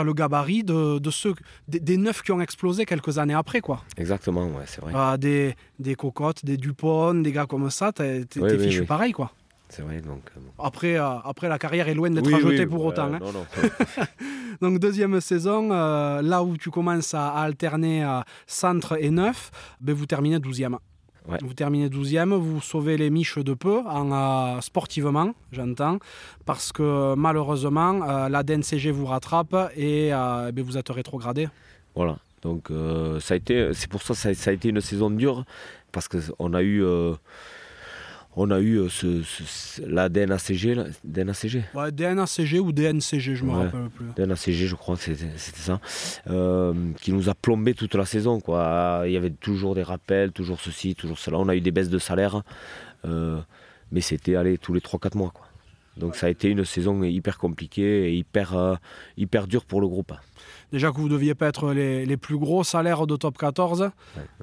le 0.05 0.13
gabarit 0.15 0.65
de, 0.65 0.99
de 0.99 1.11
ceux, 1.11 1.35
des, 1.69 1.81
des 1.81 1.97
neufs 1.97 2.23
qui 2.23 2.33
ont 2.33 2.41
explosé 2.41 2.85
quelques 2.87 3.19
années 3.19 3.35
après, 3.35 3.61
quoi. 3.61 3.83
Exactement, 3.97 4.47
ouais, 4.47 4.65
c'est 4.67 4.81
vrai. 4.81 4.93
Euh, 4.95 5.17
des, 5.17 5.55
des 5.79 5.95
cocottes, 5.95 6.45
des 6.45 6.57
Dupont, 6.57 7.15
des 7.15 7.33
gars 7.33 7.47
comme 7.47 7.71
ça, 7.71 7.93
t'es 7.93 8.25
Oui, 8.37 8.43
oui, 8.53 8.59
fichu 8.59 8.81
oui. 8.81 8.87
pareil, 8.87 9.13
quoi. 9.13 9.33
C'est 9.71 9.83
vrai, 9.83 10.01
donc. 10.01 10.23
euh. 10.37 10.41
Après, 10.59 10.97
euh, 10.99 11.19
après, 11.25 11.47
la 11.49 11.59
carrière 11.59 11.89
est 11.89 11.95
loin 11.95 12.09
d'être 12.11 12.33
ajoutée 12.33 12.65
pour 12.67 12.85
autant. 12.87 13.13
hein. 13.13 13.19
Non, 13.21 13.33
non. 13.33 13.47
Donc, 14.63 14.79
deuxième 14.79 15.21
saison, 15.21 15.71
euh, 15.71 16.23
là 16.23 16.43
où 16.43 16.57
tu 16.57 16.71
commences 16.71 17.13
à, 17.15 17.29
à 17.29 17.43
alterner 17.43 18.03
centre 18.47 18.97
et 18.99 19.11
neuf, 19.11 19.51
ben, 19.81 19.95
vous 19.95 20.07
terminez 20.07 20.39
12e. 20.39 20.79
Ouais. 21.29 21.39
Vous 21.43 21.53
terminez 21.53 21.89
12e, 21.89 22.35
vous 22.35 22.61
sauvez 22.63 22.97
les 22.97 23.11
miches 23.11 23.39
de 23.39 23.53
peu, 23.53 23.81
en, 23.87 24.13
euh, 24.13 24.61
sportivement, 24.63 25.35
j'entends, 25.53 25.99
parce 26.47 26.73
que 26.73 27.15
malheureusement, 27.17 28.01
euh, 28.03 28.29
la 28.31 28.43
DNCG 28.43 28.91
vous 28.91 29.05
rattrape 29.05 29.55
et 29.77 30.09
euh, 30.13 30.51
ben, 30.53 30.65
vous 30.65 30.79
êtes 30.79 30.89
rétrogradé. 30.89 31.49
Voilà. 31.95 32.17
Donc 32.43 32.71
ça 33.19 33.35
a 33.35 33.37
été, 33.37 33.75
c'est 33.75 33.91
pour 33.91 34.01
ça 34.01 34.15
que 34.15 34.21
ça, 34.21 34.33
ça 34.33 34.51
a 34.51 34.53
été 34.53 34.69
une 34.69 34.81
saison 34.81 35.11
dure 35.11 35.45
parce 35.91 36.07
que 36.07 36.19
on 36.39 36.55
a 36.55 36.63
eu, 36.63 36.85
on 38.41 38.51
a 38.53 38.61
eu 38.61 38.77
euh, 38.79 38.89
ce, 38.89 39.23
ce- 39.23 39.83
la 39.83 40.09
DNACG, 40.09 40.77
DNACG, 41.05 41.65
Ouais, 41.75 41.91
DNACG 41.93 42.61
ou 42.61 42.73
DNCG, 42.73 43.35
je 43.35 43.45
me 43.45 43.51
Ouais. 43.51 43.65
rappelle 43.65 43.89
plus. 43.91 44.07
DNACG, 44.17 44.67
je 44.67 44.75
crois 44.77 44.97
que 44.97 45.03
c'était 45.03 45.27
ça, 45.37 45.81
euh, 46.31 46.73
qui 47.01 47.13
nous 47.13 47.29
a 47.29 47.35
plombé 47.35 47.75
toute 47.75 47.95
la 47.95 48.05
saison. 48.07 48.41
Quoi. 48.41 49.03
Il 49.07 49.13
y 49.13 49.17
avait 49.17 49.31
toujours 49.31 49.75
des 49.75 49.83
rappels, 49.83 50.33
toujours 50.33 50.61
ceci, 50.61 50.95
toujours 50.95 51.19
cela. 51.19 51.39
On 51.39 51.49
a 51.49 51.57
eu 51.57 51.61
des 51.61 51.73
baisses 51.73 51.91
de 51.91 51.99
salaire, 51.99 52.43
euh, 53.05 53.41
mais 53.93 54.01
c'était 54.01 54.37
allé 54.37 54.57
tous 54.59 54.73
les 54.73 54.81
3-4 54.81 55.17
mois. 55.17 55.31
Quoi. 55.35 55.47
Donc 55.97 56.15
ça 56.15 56.27
a 56.27 56.31
été 56.31 56.49
une 56.49 56.65
saison 56.65 57.03
hyper 57.03 57.39
compliquée 57.39 58.09
et 58.11 58.15
hyper, 58.15 58.57
euh, 58.57 58.77
hyper 59.17 59.49
dure 59.49 59.65
pour 59.65 59.81
le 59.81 59.89
groupe. 59.89 60.13
Déjà 60.73 60.91
que 60.93 60.97
vous 60.97 61.09
ne 61.09 61.13
deviez 61.13 61.35
pas 61.35 61.47
être 61.49 61.73
les, 61.73 62.05
les 62.05 62.17
plus 62.17 62.37
gros 62.39 62.63
salaires 62.65 63.07
de 63.07 63.17
top 63.17 63.39
14. 63.39 63.81
Ouais, 63.83 63.89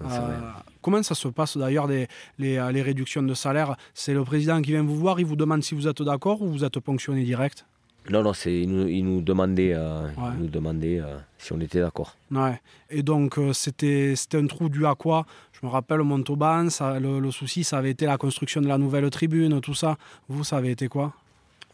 non, 0.02 0.10
c'est 0.10 0.16
Euh, 0.18 0.40
comment 0.82 1.04
ça 1.04 1.14
se 1.16 1.28
passe 1.28 1.56
d'ailleurs 1.58 1.88
les, 1.88 2.08
les, 2.40 2.58
euh, 2.58 2.72
les 2.72 2.82
réductions 2.82 3.22
de 3.24 3.34
salaire? 3.34 3.76
C'est 3.94 4.14
le 4.14 4.24
président 4.24 4.62
qui 4.62 4.72
vient 4.72 4.84
vous 4.84 4.96
voir, 4.98 5.20
il 5.20 5.26
vous 5.26 5.36
demande 5.36 5.64
si 5.64 5.76
vous 5.76 5.88
êtes 5.88 6.02
d'accord 6.02 6.42
ou 6.42 6.48
vous 6.50 6.64
êtes 6.64 6.80
ponctionné 6.80 7.24
direct? 7.24 7.66
Non, 8.10 8.22
non, 8.22 8.34
c'est, 8.34 8.54
il, 8.62 8.70
nous, 8.70 8.88
il 8.88 9.04
nous 9.04 9.22
demandait, 9.22 9.74
euh, 9.74 10.04
Ouais. 10.10 10.30
il 10.36 10.44
nous 10.44 10.48
demandait 10.50 11.00
euh, 11.00 11.18
si 11.40 11.54
on 11.54 11.60
était 11.60 11.80
d'accord. 11.80 12.16
Ouais. 12.32 12.60
Et 12.92 13.02
donc 13.02 13.40
euh, 13.40 13.52
c'était 13.52 14.14
c'était 14.16 14.38
un 14.38 14.46
trou 14.46 14.70
dû 14.70 14.86
à 14.86 14.94
quoi? 14.94 15.26
Je 15.60 15.66
me 15.66 15.72
rappelle 15.72 16.02
Montauban, 16.02 16.70
ça, 16.70 17.00
le, 17.00 17.20
le 17.20 17.32
souci 17.32 17.64
ça 17.64 17.80
avait 17.80 17.90
été 17.92 18.06
la 18.06 18.18
construction 18.18 18.62
de 18.62 18.68
la 18.68 18.78
nouvelle 18.78 19.10
tribune, 19.10 19.60
tout 19.60 19.74
ça. 19.74 19.98
Vous, 20.30 20.44
ça 20.44 20.58
avait 20.58 20.72
été 20.72 20.88
quoi? 20.88 21.14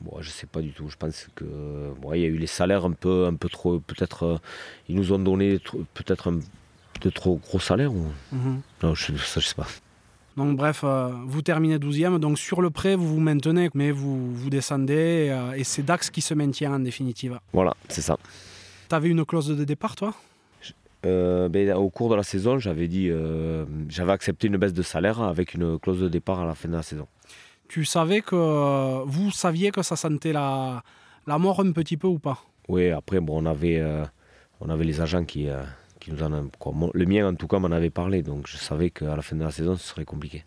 Bon, 0.01 0.17
je 0.19 0.29
sais 0.29 0.47
pas 0.47 0.61
du 0.61 0.71
tout. 0.71 0.89
Je 0.89 0.97
pense 0.97 1.27
que 1.35 1.45
bon, 2.01 2.13
il 2.13 2.21
y 2.21 2.25
a 2.25 2.27
eu 2.27 2.37
les 2.37 2.47
salaires 2.47 2.85
un 2.85 2.93
peu, 2.93 3.25
un 3.25 3.35
peu 3.35 3.49
trop. 3.49 3.79
Peut-être 3.79 4.23
euh, 4.23 4.37
ils 4.89 4.95
nous 4.95 5.13
ont 5.13 5.19
donné 5.19 5.59
peut-être 5.93 6.31
un 6.31 6.39
de 7.01 7.09
trop 7.09 7.37
gros 7.37 7.59
salaires. 7.59 7.93
Ou... 7.93 8.07
Mhm. 8.31 8.61
Non, 8.83 8.95
je, 8.95 9.15
ça, 9.17 9.39
je 9.39 9.47
sais 9.47 9.55
pas. 9.55 9.67
Donc 10.37 10.55
bref, 10.57 10.81
euh, 10.83 11.09
vous 11.25 11.41
terminez 11.41 11.77
12e, 11.77 12.17
donc 12.17 12.39
sur 12.39 12.61
le 12.61 12.69
prêt, 12.69 12.95
vous 12.95 13.07
vous 13.07 13.19
maintenez, 13.19 13.69
mais 13.73 13.91
vous, 13.91 14.33
vous 14.33 14.49
descendez, 14.49 14.93
et, 15.27 15.31
euh, 15.31 15.51
et 15.53 15.63
c'est 15.63 15.83
Dax 15.83 16.09
qui 16.09 16.21
se 16.21 16.33
maintient 16.33 16.73
en 16.73 16.79
définitive. 16.79 17.39
Voilà, 17.51 17.73
c'est 17.89 18.01
ça. 18.01 18.17
T'avais 18.87 19.09
une 19.09 19.25
clause 19.25 19.47
de 19.49 19.63
départ, 19.65 19.95
toi? 19.95 20.13
Euh, 21.05 21.49
ben, 21.49 21.75
au 21.75 21.89
cours 21.89 22.09
de 22.09 22.15
la 22.15 22.23
saison, 22.23 22.59
j'avais 22.59 22.87
dit, 22.87 23.09
j'avais 23.89 24.11
accepté 24.11 24.47
une 24.47 24.57
baisse 24.57 24.73
de 24.73 24.83
salaire 24.83 25.21
avec 25.21 25.53
une 25.53 25.77
clause 25.79 25.99
de 25.99 26.07
départ 26.07 26.39
à 26.39 26.45
la 26.45 26.55
fin 26.55 26.69
de 26.69 26.75
la 26.75 26.83
saison. 26.83 27.07
Tu 27.71 27.85
savais 27.85 28.21
que... 28.21 28.35
Vous 29.05 29.31
saviez 29.31 29.71
que 29.71 29.81
ça 29.81 29.95
sentait 29.95 30.33
la, 30.33 30.83
la 31.25 31.37
mort 31.37 31.59
un 31.61 31.71
petit 31.71 31.95
peu 31.95 32.07
ou 32.07 32.19
pas? 32.19 32.37
Oui, 32.67 32.89
après, 32.89 33.19
bon, 33.21 33.41
on 33.41 33.45
avait, 33.45 33.79
euh, 33.79 34.03
on 34.59 34.69
avait 34.69 34.83
les 34.83 34.99
agents 34.99 35.23
qui, 35.23 35.47
euh, 35.47 35.63
qui 35.99 36.11
nous 36.11 36.21
en 36.21 36.33
ont. 36.33 36.49
quoi, 36.59 36.73
le 36.93 37.05
mien, 37.05 37.27
en 37.29 37.35
tout 37.35 37.47
cas, 37.47 37.59
m'en 37.59 37.71
avait 37.71 37.89
parlé, 37.89 38.23
donc 38.23 38.47
je 38.47 38.57
savais 38.57 38.89
qu'à 38.89 39.15
la 39.15 39.21
fin 39.21 39.37
de 39.37 39.43
la 39.43 39.51
saison, 39.51 39.77
ce 39.77 39.87
serait 39.87 40.03
compliqué. 40.05 40.43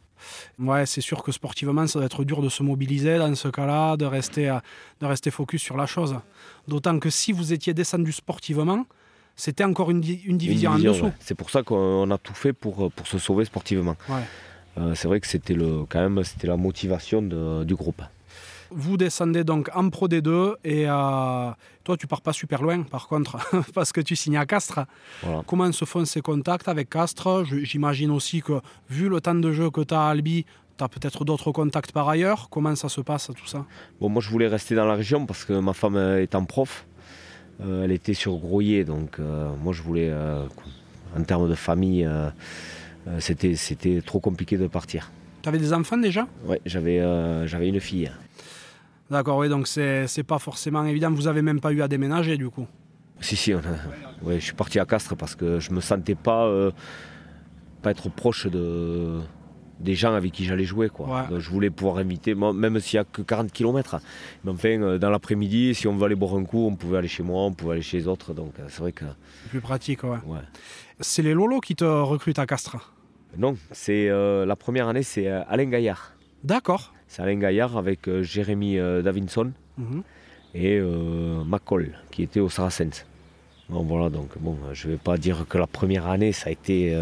Ouais, 0.59 0.85
c'est 0.87 1.01
sûr 1.01 1.23
que 1.23 1.33
sportivement, 1.33 1.87
ça 1.87 1.99
doit 1.99 2.07
être 2.07 2.25
dur 2.25 2.43
de 2.43 2.49
se 2.51 2.63
mobiliser 2.63 3.17
dans 3.19 3.35
ce 3.35 3.49
cas-là, 3.49 3.97
de 3.97 4.05
rester, 4.05 4.51
euh, 4.51 4.59
de 5.01 5.07
rester 5.07 5.31
focus 5.31 5.63
sur 5.63 5.77
la 5.79 5.87
chose. 5.87 6.15
D'autant 6.69 6.99
que 6.99 7.09
si 7.11 7.33
vous 7.33 7.53
étiez 7.55 7.73
descendu 7.75 8.13
sportivement, 8.13 8.85
c'était 9.37 9.65
encore 9.65 9.91
une, 9.91 10.01
di- 10.03 10.23
une 10.27 10.37
division, 10.39 10.73
Une 10.73 10.77
division, 10.77 10.91
en 10.91 10.95
dessous. 10.95 11.05
ouais. 11.07 11.13
C'est 11.21 11.35
pour 11.35 11.49
ça 11.51 11.63
qu'on 11.63 12.11
a 12.11 12.19
tout 12.19 12.35
fait 12.35 12.53
pour, 12.53 12.91
pour 12.93 13.07
se 13.07 13.19
sauver 13.19 13.45
sportivement. 13.47 13.97
Ouais. 14.11 14.23
Euh, 14.79 14.95
c'est 14.95 15.07
vrai 15.09 15.21
que 15.21 15.27
c'était 15.27 15.55
le, 15.55 15.85
quand 15.89 16.01
même 16.01 16.23
c'était 16.25 16.47
la 16.49 16.57
motivation 16.57 17.23
de- 17.23 17.65
du 17.65 17.75
groupe. 17.75 18.03
Vous 18.71 18.97
descendez 18.97 19.45
donc 19.45 19.71
en 19.75 19.89
Pro 19.89 20.09
D2 20.09 20.55
et 20.65 20.89
euh, 20.89 21.51
toi, 21.85 21.97
tu 21.97 22.07
pars 22.09 22.23
pas 22.23 22.33
super 22.33 22.61
loin, 22.63 22.83
par 22.83 23.07
contre, 23.07 23.37
parce 23.75 23.93
que 23.93 24.01
tu 24.01 24.17
signes 24.17 24.39
à 24.39 24.47
Castres. 24.47 24.81
Voilà. 25.23 25.43
Comment 25.47 25.71
se 25.71 25.85
font 25.85 26.05
ces 26.05 26.23
contacts 26.23 26.67
avec 26.67 26.91
Castres? 26.91 27.45
J'imagine 27.45 28.11
aussi 28.11 28.41
que, 28.43 28.55
vu 28.91 29.09
le 29.09 29.21
temps 29.21 29.35
de 29.35 29.53
jeu 29.53 29.71
que 29.71 29.83
tu 29.83 29.95
as 29.95 30.07
à 30.07 30.11
Albi, 30.11 30.45
tu 30.77 30.83
as 30.83 30.89
peut-être 30.89 31.25
d'autres 31.25 31.53
contacts 31.53 31.93
par 31.93 32.09
ailleurs. 32.09 32.49
Comment 32.51 32.75
ça 32.75 32.89
se 32.89 33.01
passe, 33.03 33.31
tout 33.37 33.47
ça? 33.47 33.65
Bon, 34.01 34.09
moi 34.09 34.21
je 34.21 34.31
voulais 34.31 34.49
rester 34.49 34.75
dans 34.75 34.87
la 34.87 34.95
région 34.95 35.25
parce 35.25 35.45
que 35.45 35.53
ma 35.53 35.73
femme 35.75 35.95
euh, 35.97 36.21
étant 36.23 36.45
prof, 36.45 36.85
euh, 37.61 37.85
elle 37.85 37.93
était 37.93 38.15
sur 38.15 38.35
Groyer, 38.39 38.85
donc 38.85 39.21
euh, 39.21 39.51
moi 39.63 39.73
je 39.73 39.83
voulais, 39.83 40.13
en 41.17 41.23
termes 41.23 41.49
de 41.49 41.55
famille, 41.55 42.09
c'était, 43.19 43.55
c'était 43.57 44.01
trop 44.05 44.21
compliqué 44.21 44.57
de 44.57 44.67
partir. 44.67 45.11
Tu 45.43 45.49
avais 45.49 45.59
des 45.59 45.73
enfants 45.73 45.99
déjà? 45.99 46.27
J'avais, 46.65 47.01
euh, 47.01 47.47
j'avais 47.47 47.69
une 47.69 47.81
fille. 47.81 48.11
D'accord, 49.11 49.39
oui, 49.39 49.49
donc 49.51 49.67
c'est 49.69 50.07
c'est 50.07 50.23
pas 50.23 50.39
forcément 50.39 50.85
évident. 50.87 51.11
Vous 51.11 51.29
avez 51.29 51.43
même 51.43 51.61
pas 51.61 51.73
eu 51.73 51.83
à 51.83 51.89
déménager, 51.89 52.39
du 52.39 52.49
coup? 52.49 52.67
Si, 53.21 53.37
si, 53.37 53.53
on 53.55 53.59
a- 53.59 54.25
ouais, 54.27 54.41
je 54.41 54.45
suis 54.47 54.55
parti 54.55 54.79
à 54.81 54.87
Castres 54.87 55.17
parce 55.17 55.35
que 55.35 55.61
je 55.61 55.71
me 55.71 55.81
sentais 55.81 56.15
pas, 56.15 56.47
euh, 56.47 56.71
pas 57.83 57.91
être 57.91 58.09
proche 58.11 58.47
de, 58.47 59.21
des 59.79 59.95
gens 59.95 60.15
avec 60.15 60.33
qui 60.33 60.45
j'allais 60.47 60.65
jouer. 60.65 60.89
Quoi. 60.89 61.07
Ouais. 61.09 61.29
Donc, 61.29 61.39
je 61.41 61.51
voulais 61.51 61.71
pouvoir 61.71 61.99
inviter, 61.99 62.35
moi, 62.35 62.53
même 62.55 62.81
s'il 62.81 62.97
n'y 62.99 63.03
a 63.03 63.05
que 63.05 63.21
40 63.23 63.53
km. 63.53 64.01
Mais 64.45 64.51
enfin, 64.51 64.81
euh, 64.81 64.99
dans 64.99 65.11
l'après-midi, 65.11 65.75
si 65.75 65.87
on 65.87 65.95
veut 65.97 66.07
aller 66.07 66.15
boire 66.15 66.35
un 66.37 66.45
coup, 66.45 66.67
on 66.67 66.75
pouvait 66.75 66.99
aller 66.99 67.09
chez 67.09 67.23
moi, 67.23 67.43
on 67.43 67.53
pouvait 67.53 67.75
aller 67.75 67.83
chez 67.83 67.99
les 67.99 68.09
autres. 68.09 68.33
Donc 68.33 68.55
euh, 68.59 68.65
c'est 68.69 68.81
vrai 68.81 68.93
que. 68.93 69.05
C'est 69.45 69.51
plus 69.51 69.61
pratique, 69.61 70.03
ouais. 70.05 70.19
Ouais. 70.27 70.39
C'est 71.01 71.23
les 71.23 71.35
Lolos 71.35 71.61
qui 71.61 71.75
te 71.75 71.85
recrutent 71.85 72.39
à 72.39 72.47
Castres. 72.47 72.93
Non, 73.37 73.57
c'est 73.73 74.09
euh, 74.09 74.47
la 74.47 74.57
première 74.57 74.89
année, 74.89 75.03
c'est 75.03 75.27
euh, 75.29 75.43
Alain 75.49 75.65
Gaillard. 75.67 76.13
D'accord. 76.45 76.93
C'est 77.09 77.23
Alain 77.23 77.37
Gaillard 77.37 77.77
avec 77.77 78.09
euh, 78.09 78.23
Jérémy 78.23 78.79
euh, 78.79 79.03
Davinson 79.03 79.53
Mhm. 79.77 80.03
et 80.55 80.81
McCall 81.45 81.99
qui 82.13 82.23
était 82.23 82.39
au 82.39 82.49
Saracens. 82.49 83.05
Bon, 83.69 83.83
voilà, 83.83 84.09
donc 84.09 84.39
bon, 84.39 84.57
je 84.73 84.87
vais 84.89 84.99
pas 84.99 85.17
dire 85.17 85.47
que 85.49 85.59
la 85.59 85.67
première 85.67 86.07
année, 86.07 86.31
ça 86.31 86.49
a 86.49 86.53
été, 86.53 86.97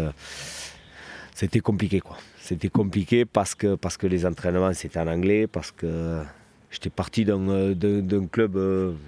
c'était 1.35 1.59
compliqué 1.59 1.99
quoi. 1.99 2.17
C'était 2.39 2.69
compliqué 2.69 3.25
parce 3.25 3.53
que, 3.53 3.75
parce 3.75 3.95
que 3.95 4.07
les 4.07 4.25
entraînements 4.25 4.73
c'était 4.73 4.97
en 4.99 5.07
anglais, 5.07 5.45
parce 5.45 5.69
que 5.71 6.23
j'étais 6.71 6.89
parti 6.89 7.25
d'un, 7.25 8.25
club, 8.31 8.53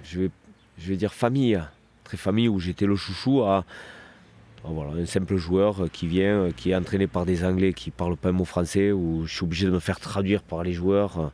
je, 0.04 0.20
vais, 0.20 0.30
je 0.78 0.88
vais 0.90 0.96
dire 0.96 1.12
famille, 1.12 1.60
très 2.04 2.16
famille, 2.16 2.48
où 2.48 2.60
j'étais 2.60 2.86
le 2.86 2.94
chouchou 2.94 3.42
à 3.42 3.64
voilà, 4.72 5.00
un 5.00 5.06
simple 5.06 5.36
joueur 5.36 5.84
qui 5.92 6.06
vient, 6.06 6.50
qui 6.56 6.70
est 6.70 6.74
entraîné 6.76 7.06
par 7.06 7.24
des 7.26 7.44
Anglais 7.44 7.72
qui 7.72 7.90
parlent 7.90 8.16
pas 8.16 8.30
un 8.30 8.32
mot 8.32 8.44
français, 8.44 8.92
où 8.92 9.24
je 9.26 9.34
suis 9.34 9.44
obligé 9.44 9.66
de 9.66 9.70
me 9.72 9.78
faire 9.80 10.00
traduire 10.00 10.42
par 10.42 10.62
les 10.62 10.72
joueurs. 10.72 11.30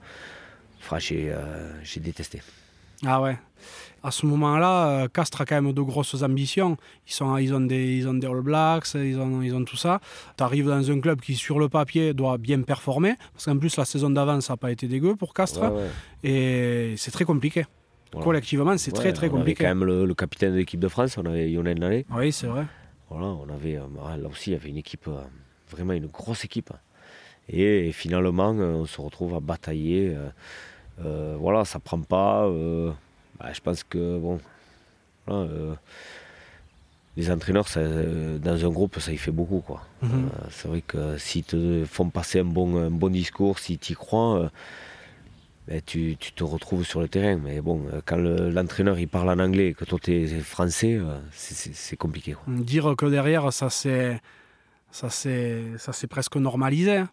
Enfin, 0.80 0.98
j'ai, 0.98 1.30
euh, 1.30 1.70
j'ai 1.82 2.00
détesté. 2.00 2.42
Ah 3.04 3.20
ouais. 3.20 3.36
À 4.04 4.10
ce 4.10 4.26
moment-là, 4.26 4.88
euh, 5.04 5.08
Castres 5.08 5.40
a 5.42 5.44
quand 5.44 5.60
même 5.62 5.72
de 5.72 5.80
grosses 5.80 6.22
ambitions. 6.22 6.76
Ils, 7.06 7.12
sont, 7.12 7.36
ils, 7.36 7.54
ont, 7.54 7.60
des, 7.60 7.96
ils 7.98 8.08
ont 8.08 8.14
des 8.14 8.26
All 8.26 8.40
Blacks, 8.40 8.94
ils 8.94 9.16
ont, 9.18 9.42
ils 9.42 9.54
ont 9.54 9.64
tout 9.64 9.76
ça. 9.76 10.00
Tu 10.36 10.42
arrives 10.42 10.66
dans 10.66 10.90
un 10.90 11.00
club 11.00 11.20
qui, 11.20 11.36
sur 11.36 11.60
le 11.60 11.68
papier, 11.68 12.12
doit 12.12 12.36
bien 12.36 12.60
performer. 12.62 13.14
Parce 13.32 13.44
qu'en 13.44 13.58
plus, 13.58 13.76
la 13.76 13.84
saison 13.84 14.10
d'avant, 14.10 14.40
ça 14.40 14.54
n'a 14.54 14.56
pas 14.56 14.72
été 14.72 14.88
dégueu 14.88 15.14
pour 15.14 15.34
Castres. 15.34 15.62
Ouais, 15.62 15.68
ouais. 15.68 15.88
Et 16.28 16.94
c'est 16.96 17.12
très 17.12 17.24
compliqué. 17.24 17.64
Voilà. 18.12 18.24
Collectivement, 18.24 18.76
c'est 18.76 18.92
Ouais, 18.92 18.98
très 18.98 19.12
très 19.12 19.28
on 19.28 19.34
avait 19.34 19.38
compliqué. 19.40 19.64
quand 19.64 19.70
même 19.70 19.84
le, 19.84 20.04
le 20.04 20.14
capitaine 20.14 20.52
de 20.52 20.58
l'équipe 20.58 20.80
de 20.80 20.88
France, 20.88 21.16
on 21.16 21.24
avait 21.24 21.48
Lionel 21.48 21.78
Nallet. 21.78 22.04
Oui, 22.10 22.32
c'est 22.32 22.48
vrai. 22.48 22.66
Voilà, 23.12 23.26
on 23.26 23.48
avait, 23.48 23.76
euh, 23.76 24.16
là 24.16 24.28
aussi, 24.28 24.50
il 24.50 24.52
y 24.54 24.56
avait 24.56 24.70
une 24.70 24.78
équipe, 24.78 25.06
euh, 25.08 25.20
vraiment 25.70 25.92
une 25.92 26.06
grosse 26.06 26.44
équipe. 26.44 26.70
Et, 27.48 27.92
finalement, 27.92 28.54
euh, 28.54 28.74
on 28.74 28.86
se 28.86 29.00
retrouve 29.00 29.34
à 29.34 29.40
batailler. 29.40 30.16
euh, 31.04 31.36
voilà, 31.38 31.64
ça 31.64 31.78
prend 31.78 32.00
pas. 32.00 32.46
euh, 32.46 32.90
bah, 33.38 33.52
je 33.52 33.60
pense 33.60 33.84
que, 33.84 34.18
bon, 34.18 34.40
voilà, 35.26 35.50
euh, 35.50 35.74
les 37.16 37.30
entraîneurs, 37.30 37.68
ça, 37.68 37.80
dans 37.82 38.64
un 38.64 38.70
groupe, 38.70 38.98
ça 38.98 39.12
y 39.12 39.18
fait 39.18 39.30
beaucoup. 39.30 39.60
Quoi. 39.60 39.82
Mhm. 40.00 40.30
C'est 40.50 40.68
vrai 40.68 40.80
que 40.80 41.18
s'ils 41.18 41.44
te 41.44 41.84
font 41.84 42.08
passer 42.08 42.40
un 42.40 42.44
bon, 42.44 42.76
un 42.76 42.90
bon 42.90 43.10
discours, 43.10 43.58
si 43.58 43.76
tu 43.76 43.92
y 43.92 43.94
crois, 43.96 44.50
ben, 45.68 45.80
tu, 45.84 46.16
tu 46.18 46.32
te 46.32 46.42
retrouves 46.44 46.84
sur 46.84 47.00
le 47.00 47.08
terrain. 47.08 47.36
Mais 47.36 47.60
bon, 47.60 47.82
euh, 47.92 48.00
quand 48.04 48.16
le- 48.16 48.50
l'entraîneur 48.50 48.98
il 48.98 49.08
parle 49.08 49.30
en 49.30 49.38
anglais 49.38 49.68
et 49.68 49.74
que 49.74 49.84
toi 49.84 49.98
tu 50.02 50.12
es 50.12 50.26
français, 50.40 50.94
euh, 50.94 51.18
c'est- 51.32 51.96
compliqué. 51.96 52.32
Quoi. 52.32 52.52
Dire 52.54 52.94
que 52.96 53.06
derrière, 53.06 53.52
ça 53.52 53.70
s'est 53.70 54.20
presque 56.08 56.36
normalisé. 56.36 56.96
hein. 56.98 57.08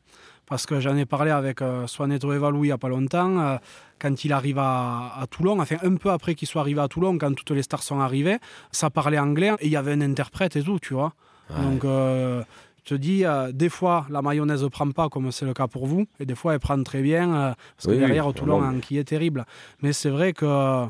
Parce 0.47 0.65
que 0.65 0.79
j'en 0.79 0.97
ai 0.97 1.05
parlé 1.05 1.29
avec 1.29 1.61
euh, 1.61 1.85
Swaneto 1.85 2.33
Evalou 2.33 2.63
il 2.63 2.69
n'y 2.69 2.71
a 2.73 2.77
pas 2.79 2.89
longtemps, 2.89 3.39
euh, 3.39 3.57
quand 3.99 4.25
il 4.25 4.33
arrive 4.33 4.57
à, 4.57 5.13
à 5.19 5.27
Toulon, 5.27 5.59
enfin 5.61 5.75
un 5.83 5.95
peu 5.95 6.09
après 6.09 6.33
qu'il 6.33 6.47
soit 6.47 6.61
arrivé 6.61 6.81
à 6.81 6.87
Toulon, 6.87 7.19
quand 7.19 7.31
toutes 7.35 7.51
les 7.51 7.61
stars 7.61 7.83
sont 7.83 7.99
arrivées, 7.99 8.39
ça 8.71 8.89
parlait 8.89 9.19
anglais 9.19 9.51
et 9.59 9.67
il 9.67 9.71
y 9.71 9.75
avait 9.75 9.91
un 9.93 10.01
interprète 10.01 10.55
et 10.55 10.63
tout, 10.63 10.79
tu 10.79 10.95
vois. 10.95 11.13
Ouais. 11.51 11.61
Donc, 11.61 11.85
euh, 11.85 12.41
je 12.85 12.95
te 12.95 12.95
dis, 12.95 13.25
euh, 13.25 13.51
des 13.51 13.69
fois, 13.69 14.05
la 14.09 14.21
mayonnaise 14.21 14.63
ne 14.63 14.67
prend 14.69 14.89
pas, 14.91 15.09
comme 15.09 15.31
c'est 15.31 15.45
le 15.45 15.53
cas 15.53 15.67
pour 15.67 15.85
vous, 15.87 16.05
et 16.19 16.25
des 16.25 16.35
fois, 16.35 16.53
elle 16.53 16.59
prend 16.59 16.81
très 16.83 17.01
bien, 17.01 17.33
euh, 17.33 17.53
parce 17.75 17.85
que 17.85 17.91
Oui, 17.91 17.97
oui, 17.97 17.99
derrière, 18.05 18.25
non, 18.25 18.33
Toulon, 18.33 18.79
qui 18.79 18.97
est 18.97 19.03
terrible. 19.03 19.45
Mais 19.81 19.93
c'est 19.93 20.09
vrai 20.09 20.33
que 20.33 20.45
euh, 20.45 20.85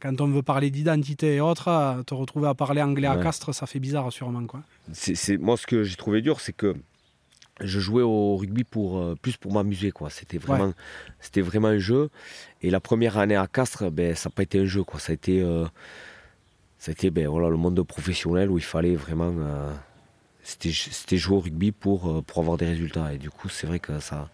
quand 0.00 0.20
on 0.20 0.26
veut 0.28 0.42
parler 0.42 0.70
d'identité 0.70 1.34
et 1.36 1.40
autres, 1.40 2.02
te 2.06 2.14
retrouver 2.14 2.48
à 2.48 2.54
parler 2.54 2.82
anglais 2.82 3.08
à. 3.08 3.16
Castres, 3.16 3.54
ça 3.54 3.66
fait 3.66 3.80
bizarre, 3.80 4.12
sûrement. 4.12 4.44
Quoi. 4.46 4.60
C'est- 4.92 5.36
moi, 5.38 5.56
ce 5.56 5.66
que 5.66 5.82
j'ai 5.84 5.96
trouvé 5.96 6.22
dur, 6.22 6.40
c'est 6.40 6.52
que 6.52 6.74
je 7.60 7.80
jouais 7.80 8.02
au 8.04 8.36
rugby 8.36 8.62
pour, 8.62 8.98
euh, 8.98 9.16
plus 9.20 9.36
pour 9.36 9.52
m'amuser. 9.52 9.90
quoi. 9.90 10.10
C'était 10.10 10.38
vraiment, 10.38 10.72
c'était 11.18 11.40
vraiment 11.40 11.66
un 11.68 11.78
jeu. 11.78 12.08
Et 12.62 12.70
la 12.70 12.78
première 12.78 13.18
année 13.18 13.34
à 13.34 13.48
Castres, 13.48 13.90
ben, 13.90 14.14
ça 14.14 14.28
n'a 14.28 14.32
pas 14.36 14.44
été 14.44 14.60
un 14.60 14.64
jeu. 14.66 14.84
Quoi. 14.84 15.00
Ça 15.00 15.10
a 15.10 15.14
été, 15.14 15.42
euh, 15.42 15.64
ça 16.78 16.90
a 16.90 16.92
été 16.92 17.10
ben, 17.10 17.26
voilà, 17.26 17.48
le 17.48 17.56
monde 17.56 17.82
professionnel 17.82 18.48
où 18.50 18.58
il 18.58 18.64
fallait 18.64 18.94
vraiment. 18.94 19.34
euh, 19.36 19.72
c'était, 20.52 21.16
jouer 21.16 21.36
au 21.36 21.40
rugby 21.40 21.72
pour, 21.72 22.08
euh, 22.08 22.22
pour 22.22 22.38
avoir 22.40 22.56
des 22.56 22.66
résultats. 22.66 23.12
Et 23.12 23.18
du 23.18 23.30
coup, 23.30 23.48
c'est 23.48 23.66
vrai 23.66 23.78
que 23.78 23.98
ça 24.00 24.28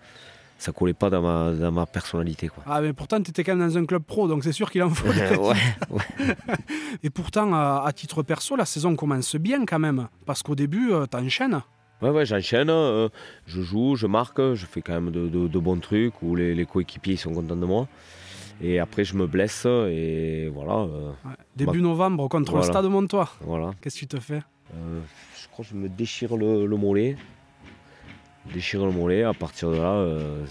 ça 0.56 0.72
collait 0.72 0.94
pas 0.94 1.10
dans 1.10 1.20
ma, 1.20 1.52
dans 1.52 1.72
ma 1.72 1.84
personnalité. 1.84 2.48
Quoi. 2.48 2.62
Ah, 2.66 2.80
mais 2.80 2.92
pourtant, 2.94 3.20
tu 3.20 3.30
étais 3.30 3.44
quand 3.44 3.54
même 3.56 3.68
dans 3.68 3.76
un 3.76 3.84
club 3.84 4.02
pro, 4.02 4.28
donc 4.28 4.44
c'est 4.44 4.52
sûr 4.52 4.70
qu'il 4.70 4.82
en 4.82 4.88
faut. 4.90 5.08
ouais, 5.10 5.56
Et 7.02 7.10
pourtant, 7.10 7.52
à 7.52 7.92
titre 7.92 8.22
perso, 8.22 8.56
la 8.56 8.64
saison 8.64 8.96
commence 8.96 9.36
bien 9.36 9.66
quand 9.66 9.78
même, 9.80 10.08
parce 10.24 10.42
qu'au 10.42 10.54
début, 10.54 10.92
euh, 10.92 11.06
t'enchaînes. 11.06 11.60
Ouais, 12.00 12.10
ouais, 12.10 12.24
j'enchaîne, 12.24 12.70
euh, 12.70 13.08
je 13.46 13.60
joue, 13.62 13.96
je 13.96 14.06
marque, 14.06 14.40
je 14.54 14.64
fais 14.66 14.80
quand 14.80 14.94
même 14.94 15.10
de, 15.10 15.28
de- 15.28 15.48
de 15.48 15.58
bons 15.58 15.78
trucs 15.80 16.22
où 16.22 16.34
les, 16.34 16.54
les 16.54 16.66
coéquipiers 16.66 17.14
ils 17.14 17.18
sont 17.18 17.32
contents 17.34 17.56
de 17.56 17.66
moi. 17.66 17.86
Et 18.62 18.78
après, 18.78 19.04
je 19.04 19.16
me 19.16 19.26
blesse 19.26 19.66
et 19.66 20.48
voilà. 20.54 20.78
euh, 20.82 21.10
Ouais. 21.24 21.34
Début 21.56 21.82
novembre, 21.82 22.28
contre 22.28 22.56
le. 22.56 22.62
Stade 22.62 22.86
Montois. 22.86 23.28
voilà. 23.40 23.72
Qu'est-ce 23.80 23.96
que 23.96 24.00
tu 24.00 24.06
te 24.06 24.20
fais? 24.20 24.42
Crois 25.54 25.64
que 25.64 25.70
je 25.70 25.76
me 25.76 25.88
déchire 25.88 26.36
le, 26.36 26.66
le 26.66 26.76
mollet. 26.76 27.16
Déchire 28.52 28.84
le 28.84 28.92
mollet. 28.92 29.22
À 29.22 29.32
partir 29.32 29.70
de 29.70 29.76
là, 29.76 29.92
euh, 29.92 30.44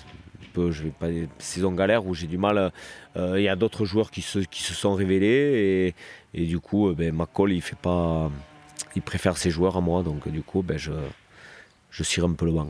peu, 0.53 0.71
je 0.71 0.83
vais 0.83 0.91
pas 0.91 1.07
saison 1.39 1.71
galère 1.73 2.05
où 2.05 2.13
j'ai 2.13 2.27
du 2.27 2.37
mal. 2.37 2.71
euh, 3.17 3.39
Il 3.39 3.43
y 3.43 3.49
a 3.49 3.55
d'autres 3.55 3.85
joueurs 3.85 4.11
qui 4.11 4.21
se, 4.21 4.39
qui 4.39 4.63
se 4.63 4.73
sont 4.73 4.93
révélés 4.93 5.93
et, 6.33 6.41
et 6.41 6.45
du 6.45 6.59
coup, 6.59 6.89
euh, 6.89 6.93
ben, 6.95 7.13
McCall 7.13 7.51
il 7.51 7.61
fait 7.61 7.77
pas, 7.77 8.31
il 8.95 9.01
préfère 9.01 9.35
ses 9.37 9.51
joueurs 9.51 9.75
à 9.77 9.81
moi. 9.81 10.03
Donc 10.03 10.27
du 10.29 10.41
coup, 10.41 10.61
ben, 10.63 10.77
je, 10.77 10.91
je 11.91 12.03
cire 12.03 12.25
un 12.25 12.33
peu 12.33 12.45
le 12.45 12.53
banc. 12.53 12.69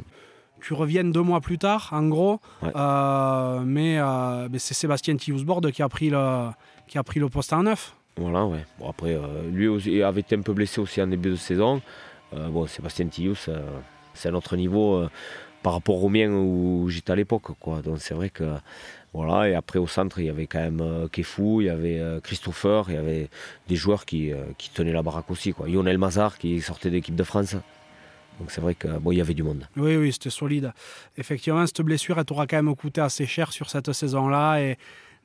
tu 0.62 0.74
reviens 0.74 1.04
deux 1.04 1.22
mois 1.22 1.40
plus 1.42 1.58
tard, 1.60 1.90
en 1.92 2.08
gros. 2.08 2.40
Ouais. 2.62 2.72
Euh, 2.76 3.62
mais 3.66 4.00
euh, 4.00 4.48
mais 4.52 4.60
c'est 4.60 4.74
Sébastien 4.74 5.16
Tiusbord 5.16 5.62
qui 5.72 5.84
a 5.84 5.90
pris 5.90 6.10
le 6.10 6.50
qui 6.88 6.98
a 6.98 7.04
pris 7.04 7.20
le 7.20 7.30
poste 7.30 7.54
en 7.54 7.64
neuf. 7.64 7.96
Voilà, 8.18 8.46
ouais. 8.46 8.66
Bon, 8.80 8.90
après, 8.90 9.18
lui 9.52 9.68
aussi 9.68 10.02
avait 10.04 10.22
été 10.22 10.36
un 10.36 10.42
peu 10.42 10.54
blessé 10.54 10.80
aussi 10.80 11.02
en 11.02 11.08
début 11.08 11.32
de 11.32 11.36
saison. 11.36 11.82
Euh, 12.36 12.50
bon, 12.50 12.68
Sébastien 12.68 13.08
Tillous, 13.08 13.36
c'est 14.14 14.30
un 14.30 14.34
autre 14.34 14.56
niveau 14.56 14.96
euh, 14.96 15.10
par 15.62 15.74
rapport 15.74 16.04
au 16.04 16.10
mien 16.10 16.30
où 16.30 16.88
j'étais 16.90 17.12
à 17.12 17.16
l'époque. 17.16 17.52
Donc 17.84 17.98
c'est 18.00 18.14
vrai 18.14 18.30
que. 18.30 18.56
Voilà, 19.16 19.48
et 19.48 19.54
après 19.54 19.78
au 19.78 19.86
centre, 19.86 20.18
il 20.18 20.26
y 20.26 20.30
avait 20.30 20.48
quand 20.48 20.60
même 20.60 20.82
euh, 20.82 21.08
Kefou, 21.08 21.62
il 21.62 21.66
y 21.66 21.70
avait 21.70 22.02
Christopher, 22.24 22.86
il 22.88 22.96
y 22.96 22.98
avait 22.98 23.30
des 23.68 23.76
joueurs 23.76 24.06
qui, 24.06 24.34
tenaient 24.74 24.92
la 24.92 25.04
baraque 25.04 25.30
aussi. 25.30 25.54
Quoi. 25.54 25.68
Lionel 25.68 26.00
Mazar 26.00 26.40
qui 26.40 26.60
sortait 26.62 26.90
de 26.90 26.96
l'équipe 26.96 27.16
de 27.16 27.24
France. 27.24 27.56
Donc 28.40 28.50
c'est 28.50 28.62
vrai 28.62 28.74
que 28.74 28.88
bon, 28.88 29.12
y 29.12 29.22
avait 29.22 29.36
du 29.36 29.44
monde. 29.44 29.68
Oui, 29.78 29.96
oui, 29.98 30.12
c'était 30.12 30.32
solide. 30.32 30.74
Effectivement, 31.16 31.64
cette 31.68 31.82
blessure, 31.82 32.18
elle 32.18 32.26
t'aura 32.26 32.48
quand 32.48 32.62
même 32.62 32.76
coûté 32.76 33.02
assez 33.02 33.28
cher 33.28 33.52
sur 33.52 33.70
cette 33.70 33.94
saison-là. 33.94 34.62
Et 34.62 34.78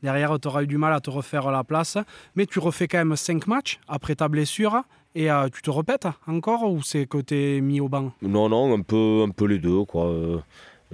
derrière, 0.02 0.38
tu 0.38 0.48
auras 0.48 0.64
eu 0.64 0.66
du 0.66 0.76
mal 0.76 0.92
à 0.92 1.00
te 1.00 1.08
refaire 1.08 1.50
la 1.50 1.64
place. 1.64 1.96
Mais 2.34 2.44
tu 2.44 2.58
refais 2.58 2.88
quand 2.88 2.98
même 2.98 3.16
cinq 3.16 3.46
matchs 3.46 3.80
après 3.88 4.16
ta 4.16 4.28
blessure. 4.28 4.82
Et 5.18 5.28
euh, 5.32 5.48
tu 5.52 5.62
te 5.62 5.70
répètes 5.70 6.06
encore 6.28 6.62
ou 6.70 6.80
c'est 6.80 7.06
que 7.06 7.18
tu 7.18 7.34
es 7.34 7.60
mis 7.60 7.80
au 7.80 7.88
banc? 7.88 8.12
Non, 8.22 8.48
non, 8.48 8.72
un 8.72 8.82
peu, 8.82 9.24
un 9.26 9.30
peu 9.30 9.46
les 9.46 9.58
deux. 9.58 9.84
Quoi. 9.84 10.06
Euh, 10.06 10.38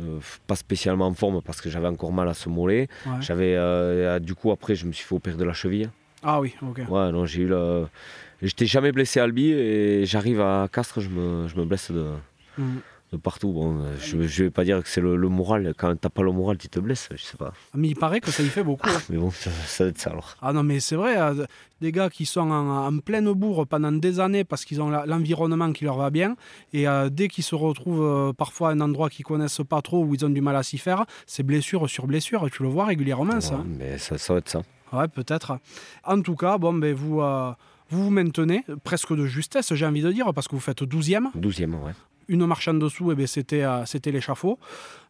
euh, 0.00 0.18
pas 0.46 0.56
spécialement 0.56 1.06
en 1.08 1.12
forme 1.12 1.42
parce 1.42 1.60
que 1.60 1.68
j'avais 1.68 1.88
encore 1.88 2.10
mal 2.10 2.26
à 2.28 2.32
ce 2.32 2.48
mollet. 2.48 2.88
Ouais. 3.04 3.12
J'avais, 3.20 3.54
euh, 3.54 4.18
du 4.20 4.34
coup, 4.34 4.50
après, 4.50 4.76
je 4.76 4.86
me 4.86 4.92
suis 4.92 5.04
fait 5.04 5.14
opérer 5.14 5.36
de 5.36 5.44
la 5.44 5.52
cheville. 5.52 5.90
Ah 6.22 6.40
oui, 6.40 6.54
ok. 6.62 6.78
Ouais, 6.88 7.12
non, 7.12 7.26
j'ai 7.26 7.42
eu 7.42 7.48
le. 7.48 7.86
J'étais 8.40 8.64
jamais 8.64 8.92
blessé 8.92 9.20
à 9.20 9.24
Albi 9.24 9.50
et 9.50 10.06
j'arrive 10.06 10.40
à 10.40 10.68
Castres, 10.72 11.00
je 11.02 11.10
me, 11.10 11.46
je 11.46 11.56
me 11.56 11.66
blesse 11.66 11.90
de, 11.90 12.06
Mhm. 12.56 12.80
De 13.14 13.20
partout. 13.20 13.52
Bon, 13.52 13.80
euh, 13.80 13.96
je, 14.00 14.22
je 14.22 14.44
vais 14.44 14.50
pas 14.50 14.64
dire 14.64 14.82
que 14.82 14.88
c'est 14.88 15.00
le, 15.00 15.16
le 15.16 15.28
moral. 15.28 15.74
Quand 15.76 15.94
t'as 15.98 16.08
pas 16.08 16.22
le 16.22 16.32
moral, 16.32 16.58
tu 16.58 16.68
te 16.68 16.78
blesses, 16.80 17.08
je 17.14 17.22
sais 17.22 17.36
pas. 17.36 17.52
Mais 17.74 17.88
il 17.88 17.94
paraît 17.96 18.20
que 18.20 18.30
ça 18.30 18.42
y 18.42 18.48
fait 18.48 18.62
beaucoup. 18.64 18.88
hein. 18.88 19.00
Mais 19.10 19.16
bon, 19.16 19.30
ça, 19.30 19.50
ça 19.50 19.84
doit 19.84 19.90
être 19.90 19.98
ça 19.98 20.10
alors. 20.10 20.36
Ah 20.42 20.52
non, 20.52 20.62
mais 20.62 20.80
c'est 20.80 20.96
vrai, 20.96 21.16
euh, 21.18 21.46
des 21.80 21.92
gars 21.92 22.10
qui 22.10 22.26
sont 22.26 22.40
en, 22.50 22.86
en 22.86 22.98
pleine 22.98 23.32
bourre 23.32 23.66
pendant 23.66 23.92
des 23.92 24.20
années 24.20 24.44
parce 24.44 24.64
qu'ils 24.64 24.80
ont 24.82 24.90
l'environnement 24.90 25.72
qui 25.72 25.84
leur 25.84 25.96
va 25.96 26.10
bien, 26.10 26.36
et 26.72 26.86
euh, 26.88 27.08
dès 27.10 27.28
qu'ils 27.28 27.44
se 27.44 27.54
retrouvent 27.54 28.02
euh, 28.04 28.32
parfois 28.32 28.70
à 28.70 28.72
un 28.72 28.80
endroit 28.80 29.10
qu'ils 29.10 29.24
connaissent 29.24 29.60
pas 29.68 29.80
trop, 29.82 30.04
où 30.04 30.14
ils 30.14 30.24
ont 30.24 30.30
du 30.30 30.40
mal 30.40 30.56
à 30.56 30.62
s'y 30.62 30.78
faire, 30.78 31.04
c'est 31.26 31.42
blessure 31.42 31.88
sur 31.88 32.06
blessure, 32.06 32.48
tu 32.50 32.62
le 32.62 32.68
vois 32.68 32.86
régulièrement 32.86 33.40
ça. 33.40 33.62
Mais 33.66 33.98
ça, 33.98 34.18
ça 34.18 34.32
doit 34.34 34.38
être 34.38 34.48
ça. 34.48 34.62
Ouais, 34.92 35.08
peut-être. 35.08 35.58
En 36.04 36.20
tout 36.20 36.36
cas, 36.36 36.56
bon, 36.58 36.72
ben, 36.74 36.94
vous, 36.94 37.20
euh, 37.20 37.50
vous 37.90 38.04
vous 38.04 38.10
maintenez 38.10 38.64
presque 38.84 39.12
de 39.14 39.26
justesse, 39.26 39.74
j'ai 39.74 39.86
envie 39.86 40.02
de 40.02 40.12
dire, 40.12 40.32
parce 40.32 40.46
que 40.48 40.54
vous 40.54 40.60
faites 40.60 40.82
12e. 40.82 41.26
12e, 41.36 41.74
ouais. 41.74 41.92
Une 42.28 42.46
marche 42.46 42.68
en 42.68 42.74
dessous, 42.74 43.12
eh 43.12 43.14
ben, 43.14 43.26
c'était 43.26 43.62
euh, 43.64 43.84
c'était 43.86 44.10
l'échafaud. 44.10 44.58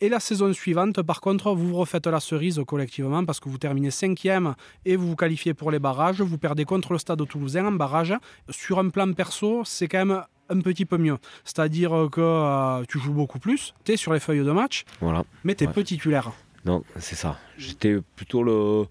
Et 0.00 0.08
la 0.08 0.20
saison 0.20 0.52
suivante, 0.52 1.00
par 1.02 1.20
contre, 1.20 1.54
vous 1.54 1.74
refaites 1.76 2.06
la 2.06 2.20
cerise 2.20 2.60
collectivement 2.66 3.24
parce 3.24 3.40
que 3.40 3.48
vous 3.48 3.58
terminez 3.58 3.90
cinquième 3.90 4.54
et 4.84 4.96
vous 4.96 5.08
vous 5.10 5.16
qualifiez 5.16 5.54
pour 5.54 5.70
les 5.70 5.78
barrages. 5.78 6.20
Vous 6.20 6.38
perdez 6.38 6.64
contre 6.64 6.92
le 6.92 6.98
stade 6.98 7.26
toulousain 7.26 7.66
en 7.66 7.72
barrage. 7.72 8.14
Sur 8.50 8.78
un 8.78 8.88
plan 8.90 9.12
perso, 9.12 9.62
c'est 9.64 9.88
quand 9.88 10.04
même 10.04 10.22
un 10.50 10.60
petit 10.60 10.84
peu 10.84 10.98
mieux. 10.98 11.16
C'est-à-dire 11.44 12.08
que 12.12 12.20
euh, 12.20 12.84
tu 12.88 12.98
joues 12.98 13.14
beaucoup 13.14 13.38
plus, 13.38 13.74
tu 13.84 13.92
es 13.92 13.96
sur 13.96 14.12
les 14.12 14.20
feuilles 14.20 14.44
de 14.44 14.50
match, 14.52 14.84
Voilà. 15.00 15.24
mais 15.44 15.54
tu 15.54 15.64
es 15.64 15.66
Ouais. 15.66 15.72
peu 15.72 15.84
titulaire. 15.84 16.32
Non, 16.66 16.82
c'est 16.98 17.14
ça. 17.14 17.38
J'étais 17.58 17.96
plutôt 18.16 18.42
le. 18.42 18.84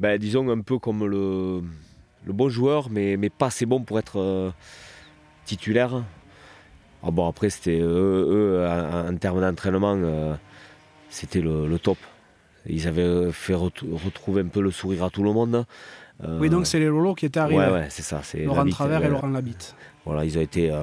Ben, 0.00 0.18
disons 0.18 0.48
un 0.50 0.60
peu 0.60 0.78
comme 0.78 1.04
le, 1.06 1.62
le 2.26 2.32
bon 2.32 2.48
joueur, 2.48 2.90
mais, 2.90 3.16
mais 3.16 3.30
pas 3.30 3.46
assez 3.46 3.66
bon 3.66 3.80
pour 3.82 3.98
être 3.98 4.18
euh, 4.20 4.50
titulaire. 5.44 6.04
Ah 7.02 7.10
bon, 7.10 7.26
après, 7.28 7.50
c'était 7.50 7.80
eux, 7.80 8.26
eux, 8.30 8.66
en, 8.66 9.08
en 9.12 9.16
termes 9.16 9.40
d'entraînement, 9.40 9.96
euh, 9.96 10.34
c'était 11.08 11.40
le, 11.40 11.66
le 11.66 11.78
top. 11.78 11.98
Ils 12.66 12.86
avaient 12.86 13.32
fait 13.32 13.54
ret- 13.54 13.70
retrouver 14.04 14.42
un 14.42 14.46
peu 14.46 14.60
le 14.60 14.70
sourire 14.70 15.04
à 15.04 15.10
tout 15.10 15.22
le 15.24 15.32
monde. 15.32 15.64
Euh, 16.22 16.38
Oui, 16.38 16.48
donc 16.48 16.66
c'est 16.66 16.78
les 16.78 16.86
Lolos 16.86 17.14
qui 17.16 17.26
étaient 17.26 17.40
arrivés. 17.40 17.58
Ouais, 17.60 17.72
ouais, 17.72 17.86
c'est 17.88 18.02
ça. 18.02 18.20
Laurent 18.34 18.58
Labitte, 18.58 18.74
Travers 18.74 19.00
ouais. 19.00 19.06
et 19.06 19.10
Laurent 19.10 19.28
Labitte. 19.28 19.74
Voilà, 20.04 20.24
ils 20.24 20.38
ont 20.38 20.40
été, 20.42 20.70
euh, 20.70 20.78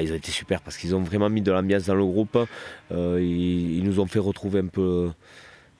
ils 0.00 0.12
ont 0.12 0.16
été 0.16 0.30
super 0.30 0.62
parce 0.62 0.78
qu'ils 0.78 0.94
ont 0.96 1.00
vraiment 1.02 1.28
mis 1.28 1.42
de 1.42 1.52
l'ambiance 1.52 1.84
dans 1.84 1.94
le 1.94 2.04
groupe. 2.06 2.38
Euh, 2.92 3.18
ils, 3.20 3.76
ils 3.78 3.84
nous 3.84 4.00
ont 4.00 4.06
fait 4.06 4.18
retrouver 4.18 4.60
un 4.60 4.66
peu, 4.68 5.10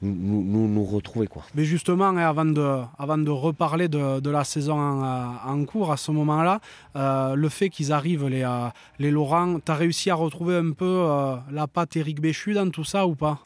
nous, 0.05 0.43
nous, 0.45 0.69
nous 0.69 0.85
retrouver 0.85 1.27
quoi. 1.27 1.43
Mais 1.55 1.65
justement, 1.65 2.07
hein, 2.07 2.19
avant 2.19 2.45
de, 2.45 2.83
avant 2.99 3.19
de 3.19 3.31
reparler 3.31 3.89
de, 3.89 4.21
de 4.21 4.31
la 4.31 4.45
saison 4.45 4.79
en, 4.79 5.03
euh, 5.03 5.27
en 5.47 5.65
cours, 5.65 5.91
à 5.91 5.97
ce 5.97 6.11
moment-là, 6.13 6.61
euh, 6.97 7.35
le 7.35 7.49
fait 7.49 7.71
qu'ils 7.71 7.93
arrivent, 7.93 8.29
les, 8.29 8.43
euh, 8.43 8.69
les 8.99 9.11
Laurent, 9.11 9.59
tu 9.65 9.73
as 9.73 9.75
réussi 9.75 10.11
à 10.11 10.15
retrouver 10.15 10.57
un 10.57 10.73
peu 10.73 10.85
euh, 10.85 11.37
la 11.51 11.67
patte 11.67 11.97
Eric 11.97 12.21
Béchu 12.21 12.53
dans 12.53 12.71
tout 12.71 12.85
ça 12.85 13.07
ou 13.07 13.15
pas? 13.15 13.43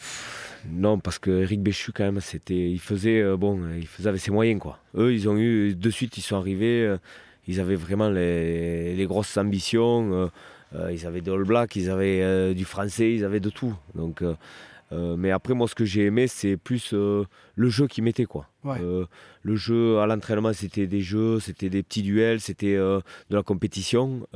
Non, 0.71 0.99
parce 0.99 1.19
que 1.19 1.31
Eric 1.43 1.63
Béchu, 1.63 1.93
quand 1.93 2.05
même, 2.05 2.21
c'était, 2.21 2.71
il 2.71 2.81
faisait, 2.81 3.25
bon, 3.37 3.61
il 3.79 3.87
faisait 3.87 4.09
avec 4.09 4.21
ses 4.21 4.33
moyens, 4.33 4.61
quoi. 4.61 4.79
Eux, 4.97 5.15
ils 5.15 5.29
ont 5.29 5.37
eu, 5.37 5.75
de 5.75 5.91
suite, 5.91 6.19
ils 6.19 6.23
sont 6.23 6.37
arrivés, 6.37 6.97
ils 7.47 7.61
avaient 7.61 7.77
vraiment 7.77 8.11
les, 8.11 8.97
les 8.97 9.07
grosses 9.07 9.37
ambitions. 9.37 10.31
ils 10.91 11.07
avaient 11.07 11.21
des 11.21 11.31
All 11.31 11.45
Blacks, 11.45 11.77
ils 11.77 11.89
avaient 11.89 12.55
du 12.55 12.65
français, 12.65 13.15
ils 13.15 13.25
avaient 13.25 13.41
de 13.41 13.51
tout. 13.51 13.73
Donc, 13.95 14.23
euh, 14.93 15.17
mais 15.17 15.31
après, 15.31 15.55
moi, 15.55 15.69
ce 15.69 15.75
que 15.75 15.85
j'ai 15.85 16.07
aimé, 16.07 16.27
c'est 16.29 16.57
plus 16.57 16.91
euh, 16.93 17.25
le 17.55 17.69
jeu 17.69 17.87
qu'ils 17.87 18.05
mettaient, 18.05 18.25
quoi. 18.25 18.49
Ouais. 18.65 18.79
Euh, 18.81 19.05
le 19.43 19.57
jeu 19.57 19.99
à 19.99 20.07
l'entraînement, 20.07 20.53
c'était 20.53 20.87
des 20.87 21.01
jeux, 21.01 21.41
c'était 21.41 21.69
des 21.69 21.83
petits 21.83 22.03
duels, 22.03 22.41
c'était 22.41 22.77
de 22.77 23.03
la 23.31 23.43
compétition. 23.43 24.27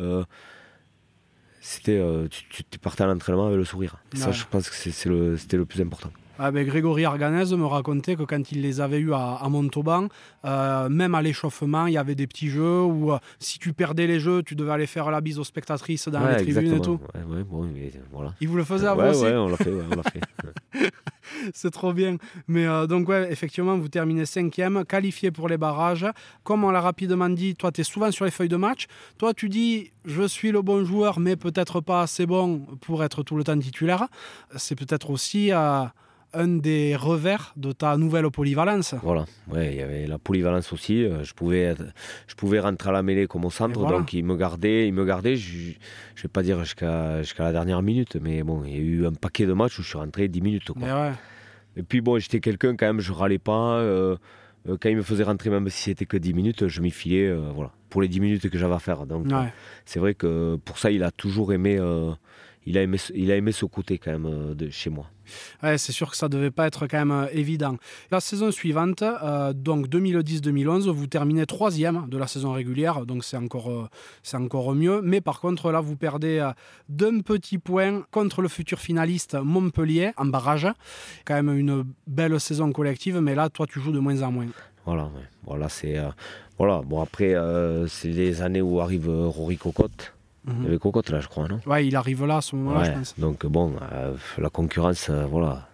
c'était, 1.61 2.03
tu, 2.30 2.78
partais 2.78 3.05
à 3.05 3.07
l'entraînement 3.07 3.46
avec 3.46 3.59
le 3.59 3.64
sourire. 3.64 3.98
Ça, 4.14 4.32
je 4.32 4.44
pense 4.50 4.68
que 4.68 4.74
c'est, 4.74 4.90
c'est 4.90 5.09
le, 5.09 5.36
c'était 5.36 5.57
le 5.57 5.64
plus 5.64 5.80
important. 5.80 6.11
Ah 6.38 6.50
ben, 6.50 6.66
Grégory 6.66 7.04
Arganez 7.04 7.54
me 7.56 7.66
racontait 7.66 8.16
que 8.16 8.22
quand 8.22 8.50
il 8.52 8.62
les 8.62 8.80
avait 8.80 8.98
eus 8.98 9.12
à, 9.12 9.34
à 9.34 9.48
Montauban, 9.48 10.08
euh, 10.44 10.88
même 10.88 11.14
à 11.14 11.22
l'échauffement, 11.22 11.86
il 11.86 11.92
y 11.92 11.98
avait 11.98 12.14
des 12.14 12.26
petits 12.26 12.48
jeux 12.48 12.82
où 12.82 13.12
euh, 13.12 13.18
si 13.38 13.58
tu 13.58 13.72
perdais 13.72 14.06
les 14.06 14.18
jeux, 14.18 14.42
tu 14.42 14.54
devais 14.54 14.72
aller 14.72 14.86
faire 14.86 15.10
la 15.10 15.20
bise 15.20 15.38
aux 15.38 15.44
spectatrices 15.44 16.08
dans 16.08 16.22
Ouais, 16.22 16.38
les 16.38 16.42
tribunes 16.52 16.74
et 16.74 16.80
tout. 16.80 16.98
exactement. 17.02 17.30
Ouais, 17.30 17.36
ouais, 17.38 17.44
bon, 17.44 17.62
mais 17.72 17.92
voilà. 18.10 18.34
Il 18.40 18.48
vous 18.48 18.56
le 18.56 18.64
faisait 18.64 18.86
à 18.86 18.94
vous 18.94 19.02
aussi 19.02 19.24
on 19.24 19.48
l'a 19.48 19.56
fait, 19.56 19.70
ouais, 19.70 19.84
on 19.90 19.94
l'a 19.96 20.02
fait. 20.02 20.20
C'est 21.54 21.70
trop 21.70 21.92
bien. 21.92 22.16
Mais 22.48 22.66
euh, 22.66 22.86
donc, 22.86 23.08
ouais, 23.08 23.30
effectivement, 23.30 23.76
vous 23.78 23.88
terminez 23.88 24.26
cinquième, 24.26 24.84
qualifié 24.84 25.30
pour 25.30 25.48
les 25.48 25.56
barrages. 25.58 26.06
Comme 26.44 26.64
on 26.64 26.70
l'a 26.70 26.80
rapidement 26.80 27.28
dit, 27.28 27.54
toi, 27.54 27.70
tu 27.72 27.80
es 27.80 27.84
souvent 27.84 28.10
sur 28.10 28.24
les 28.24 28.30
feuilles 28.30 28.48
de 28.48 28.56
match. 28.56 28.86
Toi, 29.18 29.34
tu 29.34 29.48
dis, 29.48 29.92
je 30.04 30.22
suis 30.26 30.50
le 30.50 30.62
bon 30.62 30.84
joueur, 30.84 31.20
mais 31.20 31.36
peut-être 31.36 31.80
pas 31.80 32.02
assez 32.02 32.26
bon 32.26 32.60
pour 32.80 33.04
être 33.04 33.22
tout 33.22 33.36
le 33.36 33.44
temps 33.44 33.58
titulaire. 33.58 34.08
C'est 34.56 34.74
peut-être 34.74 35.10
aussi 35.10 35.52
euh, 35.52 35.84
un 36.34 36.48
des 36.48 36.96
revers 36.96 37.52
de 37.56 37.72
ta 37.72 37.96
nouvelle 37.96 38.30
polyvalence. 38.30 38.94
Voilà, 39.02 39.26
ouais, 39.50 39.72
il 39.72 39.78
y 39.78 39.82
avait 39.82 40.06
la 40.06 40.18
polyvalence 40.18 40.72
aussi. 40.72 41.04
euh, 41.04 41.22
Je 41.24 41.34
pouvais, 41.34 41.74
je 42.26 42.34
pouvais 42.34 42.60
rentrer 42.60 42.88
à 42.90 42.92
la 42.92 43.02
mêlée 43.02 43.26
comme 43.26 43.44
au 43.44 43.50
centre, 43.50 43.78
voilà. 43.80 43.98
donc 43.98 44.12
il 44.12 44.24
me 44.24 44.36
gardait, 44.36 44.86
il 44.88 44.94
me 44.94 45.04
gardait. 45.04 45.36
Je, 45.36 45.72
je 46.14 46.22
vais 46.22 46.28
pas 46.28 46.42
dire 46.42 46.58
jusqu'à 46.64 47.22
jusqu'à 47.22 47.44
la 47.44 47.52
dernière 47.52 47.82
minute, 47.82 48.16
mais 48.20 48.42
bon, 48.42 48.62
il 48.64 48.72
y 48.72 48.76
a 48.76 48.80
eu 48.80 49.06
un 49.06 49.12
paquet 49.12 49.46
de 49.46 49.52
matchs 49.52 49.78
où 49.78 49.82
je 49.82 49.88
suis 49.88 49.98
rentré 49.98 50.28
10 50.28 50.40
minutes. 50.40 50.68
Quoi. 50.72 50.76
Mais 50.86 50.92
ouais. 50.92 51.12
Et 51.76 51.82
puis 51.82 52.00
bon, 52.00 52.18
j'étais 52.18 52.40
quelqu'un 52.40 52.76
quand 52.76 52.86
même, 52.86 53.00
je 53.00 53.12
râlais 53.12 53.38
pas. 53.38 53.76
euh, 53.78 54.16
euh, 54.68 54.76
quand 54.80 54.88
il 54.88 54.96
me 54.96 55.02
faisait 55.02 55.24
rentrer, 55.24 55.50
même 55.50 55.68
si 55.70 55.82
c'était 55.84 56.06
que 56.06 56.16
10 56.16 56.34
minutes, 56.34 56.68
je 56.68 56.80
m'y 56.82 56.90
filais, 56.92 57.26
euh, 57.26 57.50
voilà, 57.54 57.72
pour 57.90 58.00
les 58.00 58.06
10 58.08 58.20
minutes 58.20 58.48
que 58.48 58.56
j'avais 58.58 58.74
à 58.74 58.78
faire. 58.78 59.06
Donc 59.06 59.26
euh, 59.26 59.48
c'est 59.86 59.98
vrai 59.98 60.14
que 60.14 60.56
pour 60.64 60.78
ça, 60.78 60.90
il 60.92 61.02
a 61.02 61.10
toujours 61.10 61.52
aimé, 61.52 61.78
il 62.66 62.78
a 62.78 62.82
aimé, 62.82 62.98
ce- 62.98 63.12
il 63.14 63.30
a 63.32 63.36
aimé 63.36 63.52
ce 63.52 63.64
côté 63.64 63.98
quand 63.98 64.12
même 64.12 64.26
euh, 64.26 64.54
de 64.54 64.70
chez 64.70 64.90
moi. 64.90 65.06
Ouais, 65.62 65.78
c'est 65.78 65.92
sûr 65.92 66.10
que 66.10 66.16
ça 66.16 66.28
devait 66.28 66.50
pas 66.50 66.66
être 66.66 66.86
quand 66.86 66.98
même 66.98 67.10
euh, 67.10 67.26
évident. 67.32 67.76
La 68.10 68.20
saison 68.20 68.50
suivante, 68.50 69.02
euh, 69.02 69.52
donc 69.52 69.88
2010-2011, 69.88 70.88
vous 70.90 71.06
terminez 71.06 71.46
troisième 71.46 72.08
de 72.08 72.18
la 72.18 72.26
saison 72.26 72.52
régulière, 72.52 73.06
donc 73.06 73.24
c'est 73.24 73.36
encore, 73.36 73.70
euh, 73.70 73.88
c'est 74.22 74.36
encore 74.36 74.74
mieux. 74.74 75.00
Mais 75.02 75.20
par 75.20 75.40
contre, 75.40 75.70
là, 75.72 75.80
vous 75.80 75.96
perdez 75.96 76.38
euh, 76.38 76.50
d'un 76.88 77.20
petit 77.20 77.58
point 77.58 78.02
contre 78.10 78.42
le 78.42 78.48
futur 78.48 78.78
finaliste 78.78 79.36
Montpellier 79.42 80.12
en 80.16 80.26
barrage. 80.26 80.66
Quand 81.24 81.34
même 81.34 81.56
une 81.56 81.84
belle 82.06 82.38
saison 82.40 82.70
collective, 82.72 83.18
mais 83.20 83.34
là, 83.34 83.48
toi, 83.48 83.66
tu 83.66 83.80
joues 83.80 83.92
de 83.92 83.98
moins 84.00 84.22
en 84.22 84.32
moins. 84.32 84.46
Voilà, 84.84 85.04
ouais. 85.04 85.22
voilà, 85.44 85.68
c'est 85.68 85.96
voilà. 86.58 86.82
Bon 86.84 87.00
après, 87.00 87.34
c'est 87.88 88.08
les 88.08 88.42
années 88.42 88.60
où 88.60 88.80
arrive 88.80 89.08
Rory 89.08 89.56
Cocotte. 89.56 90.12
Il 90.47 90.53
y 90.53 90.57
Mhm. 90.57 90.66
avait 90.66 90.78
Cocotte 90.78 91.11
là, 91.11 91.20
je 91.20 91.28
crois, 91.28 91.47
non? 91.49 91.61
Ouais, 91.66 91.86
il 91.86 91.95
arrive 91.95 92.26
là 92.26 92.38
à 92.38 92.40
ce 92.40 92.57
moment-là, 92.57 92.84
je 92.84 92.90
pense. 92.93 93.14
Donc 93.18 93.47
bon, 93.47 93.74
euh, 93.93 94.14
la 94.38 94.51
concurrence, 94.51 95.09
euh, 95.09 95.24
voilà, 95.24 95.68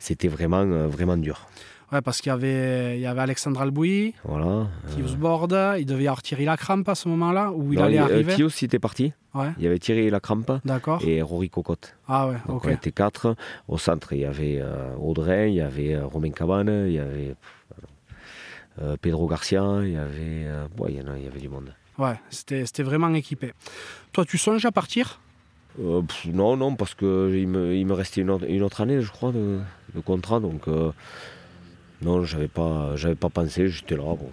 c'était 0.00 0.26
vraiment, 0.28 0.62
euh, 0.62 0.88
vraiment 0.88 1.16
dur. 1.16 1.46
Ouais, 1.92 2.02
parce 2.02 2.20
qu'il 2.20 2.28
y 2.30 2.32
avait, 2.34 2.96
il 2.98 3.00
y 3.00 3.06
avait 3.06 3.20
Alexandre 3.22 3.62
Albouy, 3.62 4.14
Voilà. 4.24 4.44
euh, 4.46 4.64
Tius 4.94 5.14
Bord, 5.14 5.46
il 5.78 5.86
devait 5.86 6.02
y 6.02 6.08
avoir 6.08 6.20
Thierry 6.22 6.44
Lacrampe 6.44 6.88
à 6.88 6.94
ce 6.94 7.08
moment-là, 7.08 7.52
où 7.52 7.72
il 7.72 7.78
non, 7.78 7.84
allait 7.86 7.98
euh, 8.00 8.02
arriver? 8.04 8.34
Thios, 8.34 8.50
il 8.60 8.64
était 8.66 8.78
parti. 8.78 9.12
Ouais, 9.34 9.52
Il 9.56 9.62
y 9.64 9.66
avait 9.68 9.78
Thierry 9.78 10.10
Lacrampe 10.10 10.50
d'accord. 10.64 11.00
et 11.06 11.22
Rory 11.22 11.48
Cocotte. 11.48 11.94
Ah 12.08 12.28
ouais, 12.28 12.36
Donc 12.46 12.64
ok. 12.64 12.70
on 12.70 12.74
était 12.74 12.92
quatre. 12.92 13.36
Au 13.68 13.78
centre, 13.78 14.12
il 14.14 14.20
y 14.20 14.24
avait 14.24 14.60
Audrey, 14.98 15.50
il 15.52 15.56
y 15.56 15.60
avait 15.60 15.96
Romain 16.00 16.30
Cabane, 16.32 16.86
il 16.88 16.92
y 16.94 16.98
avait 16.98 17.34
Pedro 19.00 19.26
Garcia, 19.28 19.62
il 19.82 19.92
y 19.92 19.96
avait, 19.96 20.46
ouais, 20.78 20.92
il 20.92 20.96
y 20.98 21.02
en 21.02 21.08
a- 21.12 21.18
il 21.18 21.24
y 21.24 21.26
avait 21.28 21.40
du 21.40 21.48
monde. 21.48 21.72
Ouais, 21.98 22.14
c'était 22.30 22.64
c'était 22.66 22.82
vraiment 22.84 23.12
équipé. 23.14 23.52
Toi, 24.12 24.24
tu 24.24 24.38
songes 24.38 24.64
à 24.64 24.72
partir? 24.72 25.20
Euh, 25.80 26.02
pff, 26.02 26.26
non, 26.32 26.56
non, 26.56 26.74
parce 26.74 26.94
qu'il 26.94 27.08
me, 27.48 27.74
il 27.74 27.86
me 27.86 27.92
restait 27.92 28.20
une 28.22 28.30
autre, 28.30 28.46
une 28.48 28.62
autre 28.62 28.80
année, 28.80 29.00
je 29.00 29.10
crois, 29.10 29.32
de, 29.32 29.58
de 29.94 30.00
contrat. 30.00 30.40
Donc, 30.40 30.66
euh, 30.68 30.90
non, 32.02 32.24
j'avais 32.24 32.48
pas, 32.48 32.96
j'avais 32.96 33.14
pas 33.14 33.28
pensé, 33.28 33.68
j'étais 33.68 33.96
là. 33.96 34.02
Bon. 34.02 34.30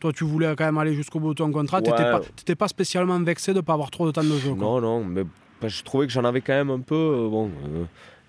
Toi, 0.00 0.12
tu 0.12 0.24
voulais 0.24 0.54
quand 0.56 0.64
même 0.64 0.78
aller 0.78 0.94
jusqu'au 0.94 1.20
bout 1.20 1.30
de 1.30 1.38
ton 1.38 1.50
contrat. 1.52 1.80
Tu 1.82 1.90
Ouais. 1.90 1.96
n'étais 2.38 2.54
pas, 2.54 2.68
spécialement 2.68 3.18
vexé 3.20 3.52
de 3.52 3.58
ne 3.58 3.62
pas 3.62 3.72
avoir 3.74 3.90
trop 3.90 4.06
de 4.06 4.12
temps 4.12 4.24
de 4.24 4.36
jeu. 4.38 4.50
quoi. 4.54 4.58
Non, 4.64 4.80
non, 4.80 5.04
mais 5.04 5.24
bah, 5.60 5.68
je 5.68 5.82
trouvais 5.82 6.06
que 6.06 6.12
j'en 6.12 6.24
avais 6.24 6.40
quand 6.40 6.52
même 6.54 6.70
un 6.70 6.80
peu. 6.80 6.94
euh, 6.94 7.28
bon, 7.28 7.50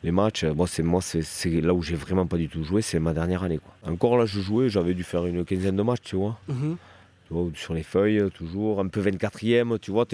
les 0.03 0.11
matchs, 0.11 0.45
bon, 0.45 0.65
c'est 0.67 0.83
moi, 0.83 1.01
c'est 1.01 1.49
là 1.61 1.73
où 1.73 1.81
j'ai 1.81 1.95
vraiment 1.95 2.27
pas 2.27 2.37
du 2.37 2.47
tout 2.47 2.63
joué, 2.63 2.81
c'est 2.83 2.99
ma 2.99 3.13
dernière 3.13 3.43
année. 3.43 3.57
Quoi. 3.59 3.91
Encore 3.91 4.17
là, 4.17 4.25
je 4.25 4.39
jouais, 4.39 4.69
j'avais 4.69 4.93
dû 4.93 5.03
faire 5.03 5.25
une 5.25 5.43
quinzaine 5.45 5.75
de 5.75 5.81
matchs, 5.83 6.01
tu 6.03 6.15
vois. 6.15 6.37
Mhm. 6.47 6.77
Tu 7.27 7.33
vois, 7.33 7.49
sur 7.55 7.73
les 7.73 7.83
feuilles, 7.83 8.21
toujours 8.33 8.79
un 8.79 8.87
peu 8.87 9.01
24e, 9.01 9.79
tu 9.79 9.91
vois. 9.91 10.05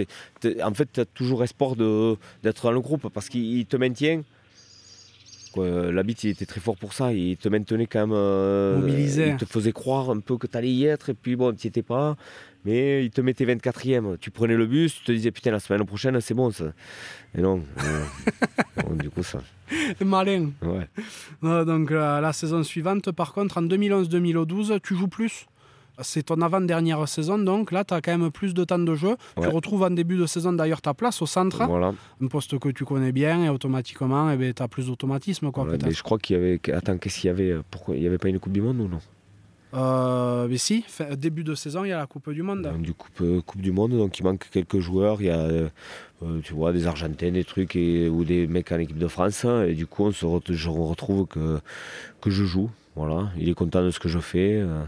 en 0.64 0.74
fait, 0.74 0.89
tu 0.93 0.99
as 1.01 1.05
toujours 1.05 1.43
espoir 1.43 1.76
d'être 1.76 2.64
dans 2.64 2.72
le 2.72 2.80
groupe 2.80 3.09
parce 3.14 3.28
qu'il 3.30 3.43
il 3.59 3.66
te 3.66 3.76
maintient. 3.78 4.22
L'habit, 5.57 6.14
il 6.24 6.30
était 6.30 6.45
très 6.45 6.62
fort 6.62 6.78
pour 6.78 6.93
ça. 6.93 7.12
Il 7.12 7.36
te 7.36 7.49
maintenait 7.49 7.86
quand 7.86 7.99
même. 8.07 8.14
euh, 8.16 8.80
Mobilisé. 8.80 9.30
Il 9.32 9.36
te 9.36 9.43
faisait 9.43 9.74
croire 9.74 10.09
un 10.09 10.20
peu 10.22 10.38
que 10.38 10.47
tu 10.47 10.57
allais 10.57 10.72
y 10.72 10.86
être. 10.86 11.09
Et 11.09 11.14
puis, 11.14 11.36
bon, 11.36 11.51
tu 11.53 11.68
n'y 11.68 11.70
étais 11.70 11.82
pas. 11.82 12.16
Mais 12.64 13.03
il 13.03 13.12
te 13.12 13.20
mettait 13.20 13.43
24e. 13.45 14.18
Tu 14.18 14.32
prenais 14.32 14.55
le 14.55 14.66
bus, 14.66 14.95
tu 14.95 15.03
te 15.03 15.12
disais, 15.12 15.32
putain, 15.32 15.51
la 15.51 15.59
semaine 15.59 15.86
prochaine, 15.86 16.22
c'est 16.22 16.34
bon. 16.34 16.51
Ça. 16.51 16.72
Et 17.38 17.41
non. 17.41 17.62
euh, 17.84 18.93
du 19.01 19.09
coup, 19.09 19.24
ça. 19.24 19.41
Malin. 19.99 20.51
Ouais. 20.62 20.88
Euh, 21.43 21.66
donc, 21.66 21.91
la 21.91 22.32
saison 22.32 22.64
suivante, 22.64 23.12
par 23.12 23.34
contre, 23.34 23.57
en 23.57 23.64
2011-2012, 23.64 24.80
tu 24.82 24.95
joues 24.95 25.09
plus? 25.09 25.47
C'est 26.04 26.24
ton 26.24 26.41
avant-dernière 26.41 27.08
saison, 27.08 27.38
donc 27.38 27.72
là, 27.72 27.84
tu 27.84 27.93
as 27.93 28.02
quand 28.02 28.18
même 28.18 28.32
plus 28.32 28.54
de 28.54 28.64
temps 28.64 28.80
de 28.80 28.95
jeu. 28.95 29.16
Tu 29.41 29.47
retrouves 29.47 29.84
en 29.84 29.91
début 29.91 30.18
de 30.18 30.26
saison 30.26 30.54
d'ailleurs 30.54 30.82
ta 30.82 30.93
place 30.93 31.22
au 31.22 31.26
centre, 31.26 31.66
Voilà. 31.66 31.93
un 32.22 32.28
poste 32.28 32.58
que 32.60 32.70
tu 32.70 32.86
connais 32.86 33.12
bien, 33.12 33.43
et 33.45 33.49
automatiquement, 33.49 34.32
eh 34.32 34.54
tu 34.54 34.62
as 34.64 34.68
plus 34.68 34.88
d'automatisme. 34.88 35.52
quoi, 35.52 35.64
Voilà. 35.64 35.78
peut-être. 35.78 35.89
Mais 35.89 35.95
je 35.95 36.04
crois 36.04 36.18
qu'il 36.20 36.36
y 36.36 36.39
avait. 36.39 36.60
Attends, 36.74 36.97
qu'est-ce 36.97 37.20
qu'il 37.22 37.28
y 37.28 37.32
avait 37.32 37.56
Pourquoi 37.70 37.95
Il 37.95 38.02
n'y 38.02 38.08
avait 38.08 38.18
pas 38.18 38.30
une 38.30 38.39
Coupe 38.39 38.54
du 38.54 38.62
Monde 38.62 38.80
ou 38.80 38.88
non? 38.88 38.99
Euh, 39.74 40.47
mais 40.49 40.58
si, 40.58 40.84
fin- 40.86 41.16
début 41.16 41.45
de 41.45 41.56
saison, 41.56 41.86
il 41.86 41.89
y 41.89 41.91
a 41.93 41.97
la 41.97 42.06
Coupe 42.06 42.30
du 42.32 42.43
Monde. 42.43 42.64
Donc, 42.64 42.82
du 42.82 42.93
coupe, 42.93 43.22
euh, 43.22 43.41
coupe 43.41 43.62
du 43.62 43.72
Monde, 43.72 43.91
donc 43.91 44.20
il 44.20 44.24
manque 44.24 44.49
quelques 44.52 44.80
joueurs. 44.80 45.22
Il 45.22 45.28
y 45.28 45.30
a, 45.30 45.38
euh, 45.39 45.70
euh, 46.24 46.39
tu 46.43 46.54
vois, 46.54 46.74
des 46.74 46.88
Argentins, 46.88 47.32
des 47.32 47.45
trucs, 47.45 47.76
et, 47.78 48.10
ou 48.10 48.26
des 48.26 48.47
mecs 48.47 48.70
en 48.74 48.80
équipe 48.80 48.97
de 48.97 49.08
France. 49.08 49.45
hein, 49.45 49.64
Et 49.64 49.74
du 49.74 49.88
coup, 49.88 50.04
on 50.04 50.12
se 50.12 50.26
re- 50.26 50.41
je 50.52 50.70
retrouve 50.70 51.26
que, 51.28 51.60
que 52.20 52.30
je 52.30 52.43
joue. 52.43 52.70
Voilà. 52.97 53.30
Il 53.38 53.47
est 53.47 53.54
content 53.54 53.82
de 53.82 53.91
ce 53.91 53.99
que 54.02 54.10
je 54.10 54.20
fais. 54.20 54.60
euh, 54.62 54.84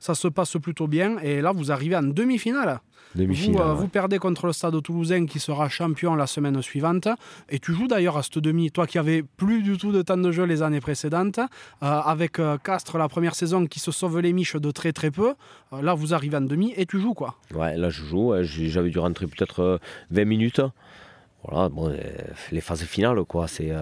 Ça 0.00 0.14
se 0.14 0.28
passe 0.28 0.56
plutôt 0.62 0.86
bien, 0.86 1.18
et 1.18 1.40
là, 1.40 1.52
vous 1.52 1.72
arrivez 1.72 1.96
en 1.96 2.02
demi-finale. 2.02 2.80
Vous, 3.14 3.22
euh, 3.22 3.72
ouais. 3.72 3.74
vous 3.76 3.88
perdez 3.88 4.18
contre 4.18 4.46
le 4.46 4.52
Stade 4.52 4.82
Toulousain 4.82 5.24
qui 5.24 5.38
sera 5.40 5.68
champion 5.70 6.14
la 6.16 6.26
semaine 6.26 6.60
suivante. 6.60 7.08
Et 7.48 7.58
tu 7.58 7.72
joues 7.72 7.86
d'ailleurs 7.88 8.18
à 8.18 8.22
cette 8.22 8.38
demi, 8.40 8.70
toi 8.70 8.86
qui 8.86 8.98
avais 8.98 9.22
plus 9.22 9.62
du 9.62 9.78
tout 9.78 9.90
de 9.90 10.02
temps 10.02 10.18
de 10.18 10.30
jeu 10.32 10.44
les 10.44 10.60
années 10.62 10.80
précédentes, 10.80 11.38
euh, 11.38 11.46
avec 11.82 12.38
euh, 12.38 12.58
Castres 12.58 12.98
la 12.98 13.08
première 13.08 13.34
saison 13.34 13.66
qui 13.66 13.80
se 13.80 13.90
sauve 13.90 14.20
les 14.20 14.34
miches 14.34 14.56
de 14.56 14.70
très 14.70 14.92
très 14.92 15.10
peu. 15.10 15.34
Euh, 15.72 15.80
là, 15.82 15.94
vous 15.94 16.12
arrivez 16.12 16.36
en 16.36 16.42
demi 16.42 16.74
et 16.76 16.84
tu 16.84 17.00
joues 17.00 17.14
quoi. 17.14 17.36
Ouais, 17.54 17.76
là, 17.78 17.88
je 17.88 18.04
joue. 18.04 18.34
J'avais 18.42 18.90
dû 18.90 18.98
rentrer 18.98 19.26
peut-être 19.26 19.60
euh, 19.60 19.78
20 20.10 20.24
minutes. 20.26 20.60
Voilà, 21.48 21.68
bon, 21.70 21.96
les 22.52 22.60
phases 22.60 22.82
finales, 22.84 23.24
quoi. 23.24 23.46
C'est 23.48 23.72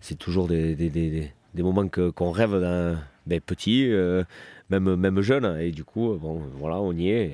c'est 0.00 0.16
toujours 0.16 0.46
des, 0.46 0.74
des, 0.76 0.88
des, 0.90 1.10
des- 1.10 1.32
des 1.54 1.62
moments 1.64 1.88
que- 1.88 2.10
qu'on 2.10 2.30
rêve 2.30 2.52
d'un 2.60 3.00
ben, 3.26 3.40
petit, 3.40 3.90
même, 4.70 4.96
même 4.96 5.20
jeune. 5.20 5.58
Et 5.60 5.70
du 5.70 5.84
coup, 5.84 6.16
bon, 6.20 6.40
voilà, 6.58 6.78
on 6.80 6.92
y 6.92 7.08
est. 7.10 7.26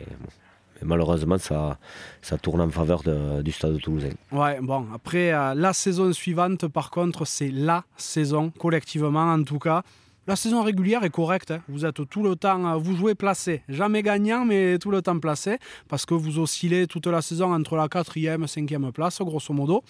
Et, 0.80 0.84
malheureusement, 0.84 1.38
ça, 1.38 1.78
ça 2.20 2.36
tourne 2.38 2.60
en 2.60 2.70
faveur 2.70 3.02
du 3.42 3.52
stade 3.52 3.80
toulousain. 3.80 4.10
Ouais, 4.32 4.58
bon, 4.60 4.86
après 4.94 5.32
euh, 5.32 5.54
la 5.54 5.72
saison 5.72 6.12
suivante, 6.12 6.66
par 6.68 6.90
contre, 6.90 7.24
c'est 7.26 7.50
la 7.50 7.84
saison, 7.96 8.50
collectivement 8.50 9.32
en 9.32 9.42
tout 9.42 9.58
cas. 9.58 9.82
La 10.26 10.34
saison 10.34 10.64
régulière 10.64 11.04
est 11.04 11.10
correcte. 11.10 11.52
hein. 11.52 11.60
Vous 11.68 11.86
êtes 11.86 12.06
tout 12.10 12.22
le 12.24 12.34
temps, 12.34 12.66
euh, 12.66 12.76
vous 12.76 12.96
jouez 12.96 13.14
placé. 13.14 13.62
Jamais 13.68 14.02
gagnant, 14.02 14.44
mais 14.44 14.76
tout 14.78 14.90
le 14.90 15.00
temps 15.00 15.18
placé. 15.20 15.56
Parce 15.88 16.04
que 16.04 16.14
vous 16.14 16.40
oscillez 16.40 16.88
toute 16.88 17.06
la 17.06 17.22
saison 17.22 17.54
entre 17.54 17.76
la 17.76 17.88
quatrième, 17.88 18.46
cinquième 18.48 18.90
place, 18.92 19.18
grosso 19.20 19.54
modo. 19.54 19.82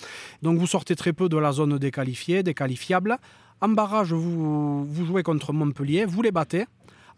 Donc 0.43 0.59
vous 0.59 0.67
sortez 0.67 0.95
très 0.95 1.15
peu 1.15 1.29
de 1.31 1.39
la 1.39 1.53
zone 1.53 1.79
déqualifiée, 1.79 2.43
déqualifiable. 2.43 3.17
En 3.63 3.71
barrage, 3.71 4.13
vous, 4.13 4.85
vous 4.85 5.07
jouez 5.07 5.23
contre 5.23 5.55
Montpellier, 5.55 6.05
vous 6.05 6.21
les 6.21 6.31
battez. 6.31 6.67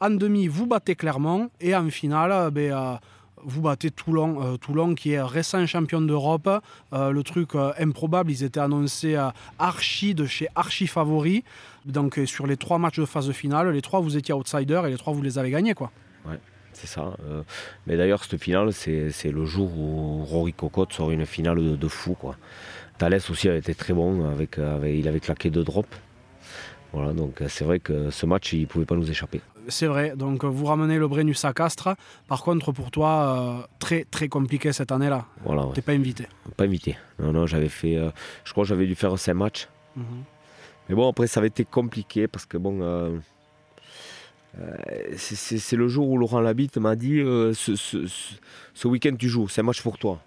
En 0.00 0.10
demi, 0.10 0.46
vous 0.46 0.66
battez 0.66 0.94
Clermont. 0.94 1.50
Et 1.60 1.74
en 1.74 1.88
finale, 1.90 2.30
euh, 2.30 2.50
ben, 2.50 2.72
euh, 2.72 2.94
vous 3.42 3.62
battez 3.62 3.90
Toulon, 3.90 4.40
euh, 4.42 4.56
Toulon 4.56 4.94
qui 4.94 5.12
est 5.12 5.20
récent 5.22 5.64
champion 5.66 6.00
d'Europe. 6.00 6.48
Euh, 6.92 7.10
le 7.10 7.22
truc 7.24 7.50
improbable, 7.78 8.30
ils 8.30 8.44
étaient 8.44 8.60
annoncés 8.60 9.16
archi 9.58 10.14
de 10.14 10.24
chez 10.26 10.48
archi 10.54 10.86
favori. 10.86 11.42
Donc 11.84 12.20
sur 12.26 12.46
les 12.46 12.56
trois 12.56 12.78
matchs 12.78 13.00
de 13.00 13.06
phase 13.06 13.30
finale, 13.32 13.70
les 13.70 13.82
trois 13.82 14.00
vous 14.00 14.16
étiez 14.16 14.34
outsider 14.34 14.82
et 14.86 14.90
les 14.90 14.98
trois 14.98 15.12
vous 15.12 15.22
les 15.22 15.38
avez 15.38 15.50
gagnés 15.50 15.74
quoi. 15.74 15.90
Ouais, 16.28 16.38
c'est 16.72 16.86
ça. 16.86 17.16
mais 17.86 17.96
d'ailleurs 17.96 18.22
cette 18.22 18.40
finale, 18.40 18.72
c'est, 18.72 19.10
le 19.24 19.46
jour 19.46 19.70
où 19.78 20.24
Rory 20.24 20.52
Cocotte 20.52 20.92
sort 20.92 21.10
une 21.10 21.24
finale 21.24 21.78
de, 21.78 21.88
fou 21.88 22.14
quoi. 22.14 22.36
Thalès 22.98 23.30
aussi 23.30 23.48
a 23.48 23.56
été 23.56 23.74
très 23.74 23.94
bon, 23.94 24.28
avec, 24.28 24.58
il 24.84 25.08
avait 25.08 25.20
claqué 25.20 25.48
deux 25.50 25.64
drops. 25.64 25.88
Voilà, 26.92 27.12
donc 27.12 27.42
c'est 27.48 27.64
vrai 27.64 27.78
que 27.78 28.10
ce 28.10 28.26
match, 28.26 28.52
il 28.52 28.62
ne 28.62 28.66
pouvait 28.66 28.86
pas 28.86 28.96
nous 28.96 29.10
échapper 29.10 29.40
c'est 29.68 29.86
vrai. 29.86 30.16
Donc 30.16 30.44
vous 30.44 30.64
ramenez 30.64 30.98
le 30.98 31.06
Brennus 31.08 31.44
à 31.44 31.52
Castres. 31.52 31.90
Par 32.26 32.42
contre, 32.42 32.72
pour 32.72 32.90
toi, 32.90 33.62
euh, 33.62 33.66
très 33.78 34.04
très 34.04 34.28
compliqué 34.28 34.72
cette 34.72 34.92
année-là. 34.92 35.26
Voilà. 35.44 35.66
T'es 35.74 35.82
pas 35.82 35.92
invité. 35.92 36.26
Pas 36.56 36.64
invité. 36.64 36.96
Non, 37.18 37.32
non, 37.32 37.46
j'avais 37.46 37.68
fait. 37.68 37.96
Euh, 37.96 38.10
je 38.44 38.52
crois 38.52 38.64
que 38.64 38.68
j'avais 38.68 38.86
dû 38.86 38.94
faire 38.94 39.18
5 39.18 39.34
matchs. 39.34 39.68
Mhm. 39.96 40.04
Mais 40.88 40.94
bon, 40.94 41.08
après, 41.08 41.26
ça 41.26 41.40
avait 41.40 41.48
été 41.48 41.64
compliqué 41.64 42.26
parce 42.28 42.46
que 42.46 42.56
bon. 42.56 42.80
Euh, 42.82 43.18
c'est 45.16 45.76
le 45.76 45.86
jour 45.86 46.08
où 46.08 46.18
Laurent 46.18 46.40
Labitte 46.40 46.78
m'a 46.78 46.96
dit 46.96 47.20
ce, 47.20 48.88
week-end 48.88 49.14
tu 49.16 49.28
joues, 49.28 49.46
c'est 49.46 49.60
un 49.60 49.64
match 49.64 49.82
pour 49.82 49.98
toi. 49.98 50.20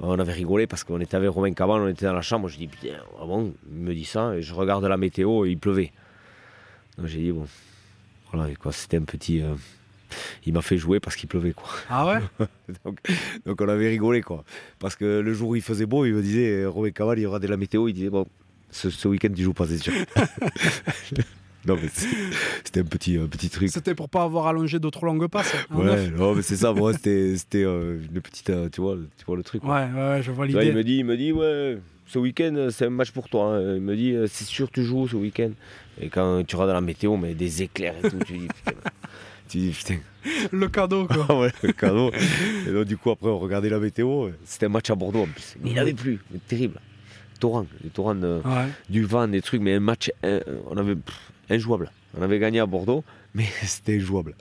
On 0.00 0.18
avait 0.18 0.32
rigolé 0.32 0.66
parce 0.66 0.82
qu'on 0.82 0.98
était 1.00 1.16
avec 1.16 1.30
Romain 1.30 1.52
Cabal, 1.52 1.82
on 1.82 1.88
était 1.88 2.06
dans 2.06 2.14
la 2.14 2.22
chambre. 2.22 2.48
Je 2.48 2.56
dis 2.56 2.66
putain, 2.66 2.96
ah 3.20 3.26
bon, 3.26 3.54
il 3.70 3.76
me 3.76 3.94
dit 3.94 4.06
ça 4.06 4.34
et 4.34 4.42
je 4.42 4.54
regarde 4.54 4.84
la 4.84 4.96
météo 4.96 5.44
et 5.44 5.50
il 5.50 5.58
pleuvait. 5.58 5.92
Donc 6.98 7.06
j'ai 7.06 7.20
dit 7.20 7.32
bon, 7.32 7.46
voilà, 8.36 8.54
quoi, 8.56 8.72
c'était 8.72 8.96
un 8.96 9.02
petit. 9.02 9.42
Euh, 9.42 9.54
il 10.44 10.52
m'a 10.52 10.62
fait 10.62 10.78
jouer 10.78 11.00
parce 11.00 11.16
qu'il 11.16 11.28
pleuvait, 11.28 11.52
quoi. 11.52 11.68
Ah 11.88 12.06
ouais 12.06 12.46
donc, 12.84 13.60
on 13.60 13.68
avait 13.68 13.88
rigolé, 13.88 14.22
quoi. 14.22 14.44
Parce 14.78 14.96
que 14.96 15.20
le 15.20 15.34
jour 15.34 15.50
où 15.50 15.56
il 15.56 15.62
faisait 15.62 15.86
beau, 15.86 16.04
il 16.04 16.14
me 16.14 16.22
disait, 16.22 16.64
Robin 16.66 16.90
Caval, 16.90 17.18
il 17.18 17.26
regardait 17.26 17.48
la 17.48 17.56
météo, 17.56 17.88
il 17.88 17.94
disait, 17.94 18.10
bon, 18.10 18.26
ce, 18.70 19.08
week-end, 19.08 19.30
tu 19.34 19.42
joues 19.42 19.54
pas, 19.54 19.66
c'est 19.66 19.78
sûr. 19.78 19.92
non, 21.66 21.76
mais 21.80 21.88
c'était 22.64 22.80
un 22.80 22.84
petit, 22.84 23.18
petit 23.18 23.48
truc. 23.48 23.68
C'était 23.70 23.94
pour 23.94 24.08
pas 24.08 24.22
avoir 24.22 24.46
allongé 24.46 24.78
d'autres 24.78 25.04
longues 25.04 25.28
passes. 25.28 25.54
Hein, 25.70 25.76
ouais, 25.76 26.10
non, 26.10 26.34
mais 26.34 26.42
c'est 26.42 26.56
ça, 26.56 26.72
moi, 26.72 26.92
c'était 26.94 27.36
euh, 27.56 28.00
une 28.12 28.20
petite. 28.20 28.50
Euh, 28.50 28.68
tu, 28.70 28.80
vois, 28.80 28.96
tu 29.16 29.24
vois 29.24 29.36
le 29.36 29.42
truc. 29.42 29.64
Ouais, 29.64 29.88
ouais, 29.94 30.20
je 30.22 30.30
vois 30.30 30.46
l'idée. 30.46 30.66
Il 30.66 30.74
me 30.74 30.84
dit, 30.84 30.98
il 30.98 31.04
me 31.04 31.16
dit, 31.16 31.32
ouais 31.32 31.78
ce 32.08 32.20
week-end, 32.20 32.68
c'est 32.70 32.86
un 32.86 32.90
match 32.90 33.10
pour 33.10 33.28
toi. 33.28 33.56
Hein. 33.56 33.74
Il 33.76 33.80
me 33.80 33.96
dit, 33.96 34.14
c'est 34.28 34.44
sûr, 34.44 34.70
tu 34.70 34.84
joues 34.84 35.08
ce 35.08 35.16
week-end. 35.16 35.50
Et 36.00 36.08
quand 36.08 36.44
tu 36.46 36.56
regardes 36.56 36.74
la 36.74 36.80
météo, 36.80 37.16
mais 37.16 37.34
des 37.34 37.62
éclairs 37.62 37.94
et 38.02 38.10
tout, 38.10 38.18
tu 38.26 38.38
dis, 38.38 38.48
putain. 38.48 38.72
tu 39.48 39.58
dis, 39.58 39.70
putain. 39.70 39.98
Le 40.52 40.68
cadeau, 40.68 41.06
quoi. 41.06 41.26
Ah 41.28 41.38
ouais, 41.38 41.52
le 41.62 41.72
cadeau. 41.72 42.10
et 42.68 42.72
donc, 42.72 42.84
du 42.84 42.96
coup, 42.96 43.10
après, 43.10 43.28
on 43.28 43.38
regardait 43.38 43.70
la 43.70 43.78
météo. 43.78 44.30
C'était 44.44 44.66
un 44.66 44.70
match 44.70 44.90
à 44.90 44.94
Bordeaux 44.94 45.22
en 45.22 45.26
plus. 45.26 45.56
Mais 45.62 45.70
il 45.70 45.76
n'avait 45.76 45.94
plus. 45.94 46.20
terrible. 46.48 46.80
Torrent. 47.40 47.66
Des 47.82 47.90
torrents, 47.90 48.16
du 48.88 49.04
vent, 49.04 49.28
des 49.28 49.42
trucs. 49.42 49.60
Mais 49.60 49.74
un 49.74 49.80
match, 49.80 50.10
on 50.22 50.76
avait 50.76 50.96
injouable. 51.50 51.90
On 52.18 52.22
avait 52.22 52.38
gagné 52.38 52.60
à 52.60 52.66
Bordeaux, 52.66 53.04
mais 53.34 53.44
c'était 53.62 54.00
jouable. 54.00 54.34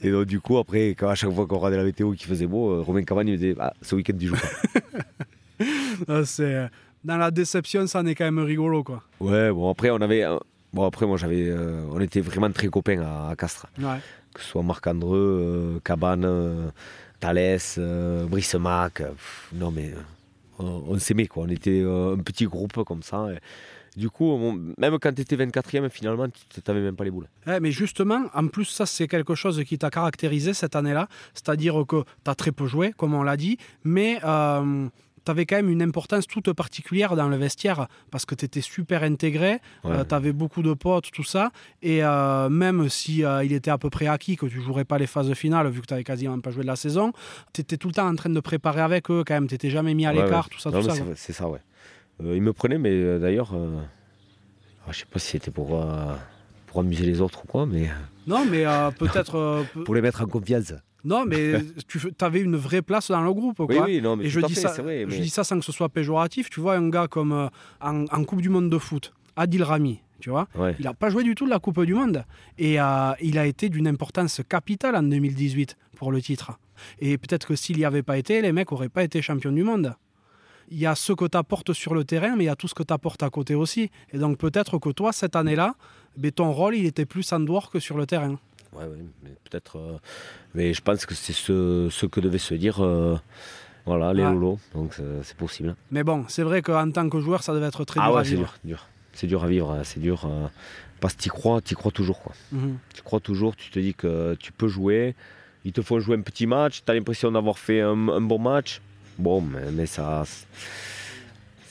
Et 0.00 0.10
donc, 0.10 0.26
du 0.26 0.40
coup, 0.40 0.58
après, 0.58 0.90
quand, 0.90 1.08
à 1.08 1.14
chaque 1.14 1.30
fois 1.30 1.46
qu'on 1.46 1.58
regardait 1.58 1.76
la 1.76 1.84
météo 1.84 2.12
qui 2.12 2.24
faisait 2.24 2.46
beau, 2.46 2.70
euh, 2.70 2.80
Romain 2.80 3.02
Cavani 3.02 3.32
me 3.32 3.36
disait 3.36 3.54
ah, 3.58 3.74
ce 3.82 3.94
week-end, 3.94 4.16
tu 4.18 4.28
joues 4.28 4.36
pas. 4.36 5.64
Ah, 6.06 6.24
c'est 6.24 6.54
euh, 6.54 6.66
dans 7.04 7.16
la 7.16 7.30
déception, 7.30 7.86
ça 7.86 8.00
en 8.00 8.06
est 8.06 8.14
quand 8.14 8.24
même 8.24 8.38
rigolo, 8.38 8.82
quoi. 8.84 9.02
Ouais, 9.20 9.50
bon, 9.50 9.70
après, 9.70 9.90
on 9.90 10.00
avait. 10.00 10.24
Euh, 10.68 10.76
bon, 10.76 10.86
après, 10.86 11.06
moi, 11.06 11.16
j'avais. 11.16 11.48
Euh, 11.48 11.82
on 11.92 12.00
était 12.00 12.20
vraiment 12.20 12.50
très 12.50 12.68
copains 12.68 13.00
à, 13.00 13.34
Castres. 13.36 13.66
Que 14.34 14.42
ce 14.42 14.48
soit 14.48 14.62
Marc-Andreux, 14.62 15.76
euh, 15.76 15.80
Cabane, 15.80 16.72
Thalès, 17.20 17.78
Brice 18.28 18.54
Mac. 18.54 19.02
non, 19.52 19.70
mais 19.70 19.92
on, 20.58 20.98
s'aimait, 20.98 21.26
quoi. 21.26 21.44
On 21.44 21.48
était 21.48 21.82
un 21.82 22.18
petit 22.18 22.44
groupe 22.44 22.84
comme 22.84 23.02
ça. 23.02 23.28
du 23.96 24.10
coup, 24.10 24.36
même 24.76 24.98
quand 24.98 25.12
tu 25.12 25.22
étais 25.22 25.36
24e, 25.36 25.88
finalement, 25.88 26.28
tu 26.28 26.60
n'avais 26.66 26.80
même 26.80 26.96
pas 26.96 27.04
les 27.04 27.10
boules. 27.10 27.28
mais 27.60 27.72
justement, 27.72 28.26
en 28.34 28.48
plus, 28.48 28.66
ça, 28.66 28.86
c'est 28.86 29.08
quelque 29.08 29.34
chose 29.34 29.62
qui 29.64 29.78
t'a 29.78 29.90
caractérisé 29.90 30.52
cette 30.52 30.76
année-là. 30.76 31.08
C'est-à-dire 31.34 31.84
que 31.86 32.02
tu 32.24 32.30
as 32.30 32.34
très 32.34 32.52
peu 32.52 32.66
joué, 32.66 32.92
comme 32.96 33.14
on 33.14 33.22
l'a 33.22 33.36
dit, 33.36 33.56
mais 33.84 34.20
tu 35.24 35.30
avais 35.30 35.46
quand 35.46 35.56
même 35.56 35.70
une 35.70 35.82
importance 35.82 36.26
toute 36.26 36.52
particulière 36.52 37.16
dans 37.16 37.28
le 37.28 37.36
vestiaire 37.36 37.88
parce 38.10 38.24
que 38.24 38.34
tu 38.34 38.44
étais 38.44 38.60
super 38.60 39.02
intégré, 39.02 39.60
euh, 39.84 40.04
tu 40.04 40.14
avais 40.14 40.32
beaucoup 40.32 40.62
de 40.62 40.74
potes, 40.74 41.10
tout 41.10 41.24
ça. 41.24 41.50
Et 41.82 42.02
euh, 42.02 42.48
même 42.48 42.88
si 42.88 43.24
euh, 43.24 43.44
il 43.44 43.52
était 43.52 43.70
à 43.70 43.78
peu 43.78 43.90
près 43.90 44.06
acquis 44.06 44.36
que 44.36 44.46
tu 44.46 44.60
jouerais 44.60 44.84
pas 44.84 44.98
les 44.98 45.06
phases 45.06 45.32
finales 45.34 45.68
vu 45.68 45.80
que 45.80 45.86
tu 45.86 45.94
n'avais 45.94 46.04
quasiment 46.04 46.38
pas 46.40 46.50
joué 46.50 46.62
de 46.62 46.68
la 46.68 46.76
saison, 46.76 47.12
tu 47.52 47.60
étais 47.60 47.76
tout 47.76 47.88
le 47.88 47.94
temps 47.94 48.08
en 48.08 48.14
train 48.14 48.30
de 48.30 48.40
préparer 48.40 48.80
avec 48.80 49.10
eux 49.10 49.24
quand 49.26 49.34
même. 49.34 49.46
Tu 49.46 49.54
n'étais 49.54 49.70
jamais 49.70 49.94
mis 49.94 50.06
à 50.06 50.12
l'écart, 50.12 50.48
tout 50.48 50.58
ça. 50.58 50.70
tout 50.70 50.82
ça 50.82 50.94
c'est 51.14 51.32
ça, 51.32 51.48
ouais. 51.48 51.60
ils 52.20 52.42
me 52.42 52.52
prenaient, 52.52 52.78
mais 52.78 53.18
d'ailleurs, 53.18 53.54
je 54.90 54.98
sais 54.98 55.06
pas 55.06 55.18
si 55.18 55.32
c'était 55.32 55.50
pour, 55.50 55.84
pour 56.66 56.80
amuser 56.80 57.04
les 57.04 57.20
autres 57.20 57.42
ou 57.44 57.46
quoi, 57.46 57.66
mais. 57.66 57.88
Non, 58.26 58.44
mais 58.44 58.64
peut-être. 58.98 59.64
pour 59.84 59.94
les 59.94 60.02
mettre 60.02 60.22
en 60.22 60.26
confiance. 60.26 60.72
Non, 61.04 61.24
mais 61.24 61.54
tu 61.88 62.00
avais 62.20 62.40
une 62.40 62.56
vraie 62.56 62.82
place 62.82 63.10
dans 63.10 63.22
le 63.22 63.32
groupe. 63.32 63.56
Quoi. 63.56 63.66
Oui, 63.66 63.78
oui, 63.84 64.00
non, 64.00 64.16
mais 64.16 64.26
Et 64.26 64.30
je, 64.30 64.40
dis, 64.40 64.54
ça, 64.54 64.70
vrai, 64.82 65.06
je 65.08 65.20
dis 65.20 65.30
ça 65.30 65.44
sans 65.44 65.58
que 65.58 65.64
ce 65.64 65.72
soit 65.72 65.88
péjoratif. 65.88 66.50
Tu 66.50 66.60
vois, 66.60 66.76
un 66.76 66.88
gars 66.88 67.08
comme 67.08 67.32
euh, 67.32 67.48
en, 67.80 68.24
Coupe 68.24 68.42
du 68.42 68.48
Monde 68.48 68.70
de 68.70 68.78
foot, 68.78 69.12
Adil 69.36 69.62
Rami, 69.62 70.00
tu 70.20 70.30
vois, 70.30 70.48
il 70.78 70.84
n'a 70.84 70.94
pas 70.94 71.10
joué 71.10 71.22
du 71.22 71.34
tout 71.34 71.44
de 71.44 71.50
la 71.50 71.60
Coupe 71.60 71.84
du 71.84 71.94
Monde. 71.94 72.24
Et 72.58 72.80
euh, 72.80 73.12
il 73.20 73.38
a 73.38 73.46
été 73.46 73.68
d'une 73.68 73.86
importance 73.86 74.40
capitale 74.48 74.96
en 74.96 75.02
2018 75.02 75.76
pour 75.96 76.12
le 76.12 76.20
titre. 76.20 76.52
Et 77.00 77.18
peut-être 77.18 77.46
que 77.46 77.56
s'il 77.56 77.76
n'y 77.76 77.84
avait 77.84 78.02
pas 78.02 78.18
été, 78.18 78.40
les 78.40 78.52
mecs 78.52 78.70
n'auraient 78.70 78.88
pas 78.88 79.04
été 79.04 79.22
champions 79.22 79.52
du 79.52 79.62
monde. 79.62 79.94
Il 80.70 80.78
y 80.78 80.86
a 80.86 80.94
ce 80.94 81.12
que 81.12 81.24
tu 81.24 81.36
apportes 81.36 81.72
sur 81.72 81.94
le 81.94 82.04
terrain, 82.04 82.36
mais 82.36 82.44
il 82.44 82.46
y 82.48 82.50
a 82.50 82.56
tout 82.56 82.68
ce 82.68 82.74
que 82.74 82.82
tu 82.82 82.92
apportes 82.92 83.22
à 83.22 83.30
côté 83.30 83.54
aussi. 83.54 83.90
Et 84.12 84.18
donc 84.18 84.36
peut-être 84.36 84.78
que 84.78 84.90
toi, 84.90 85.12
cette 85.12 85.34
année-là, 85.34 85.74
ben, 86.16 86.30
ton 86.30 86.52
rôle, 86.52 86.76
il 86.76 86.84
était 86.84 87.06
plus 87.06 87.32
en 87.32 87.40
dehors 87.40 87.70
que 87.70 87.78
sur 87.78 87.96
le 87.96 88.06
terrain. 88.06 88.38
Ouais, 88.78 88.86
mais 89.22 89.30
peut-être. 89.44 89.78
Euh, 89.78 89.98
mais 90.54 90.72
je 90.74 90.80
pense 90.82 91.06
que 91.06 91.14
c'est 91.14 91.32
ce, 91.32 91.88
ce, 91.90 92.06
que 92.06 92.20
devaient 92.20 92.38
se 92.38 92.54
dire. 92.54 92.84
Euh, 92.84 93.16
voilà, 93.86 94.12
les 94.12 94.22
lolos, 94.22 94.58
donc 94.74 95.00
c'est 95.22 95.36
possible. 95.36 95.74
Mais 95.90 96.04
bon, 96.04 96.26
c'est 96.28 96.42
vrai 96.42 96.60
qu'en 96.60 96.90
tant 96.90 97.08
que 97.08 97.20
joueur, 97.20 97.42
ça 97.42 97.54
devait 97.54 97.68
être 97.68 97.84
très 97.84 98.00
ah 98.02 98.06
dur 98.06 98.14
ouais, 98.14 98.20
à 98.20 98.22
vivre. 98.22 98.54
C'est 98.60 98.68
dur, 98.68 98.88
c'est 99.14 99.26
dur 99.26 99.44
à 99.44 99.46
vivre, 99.46 99.80
c'est 99.82 100.00
dur. 100.00 100.26
Euh, 100.26 100.46
parce 101.00 101.14
que 101.14 101.22
tu 101.22 101.30
crois, 101.30 101.62
tu 101.62 101.74
crois 101.74 101.90
toujours. 101.90 102.20
Quoi. 102.20 102.34
Mhm. 102.52 102.76
Tu 102.94 103.00
crois 103.00 103.20
toujours, 103.20 103.56
tu 103.56 103.70
te 103.70 103.78
dis 103.78 103.94
que 103.94 104.34
tu 104.34 104.52
peux 104.52 104.68
jouer. 104.68 105.14
Ils 105.64 105.72
te 105.72 105.80
font 105.80 106.00
jouer 106.00 106.16
un 106.16 106.20
petit 106.20 106.46
match, 106.46 106.82
tu 106.84 106.90
as 106.90 106.94
l'impression 106.94 107.32
d'avoir 107.32 107.58
fait 107.58 107.80
un, 107.80 108.08
un, 108.08 108.20
bon 108.20 108.38
match. 108.38 108.82
Bon, 109.18 109.40
mais, 109.40 109.70
mais 109.72 109.86
ça 109.86 110.24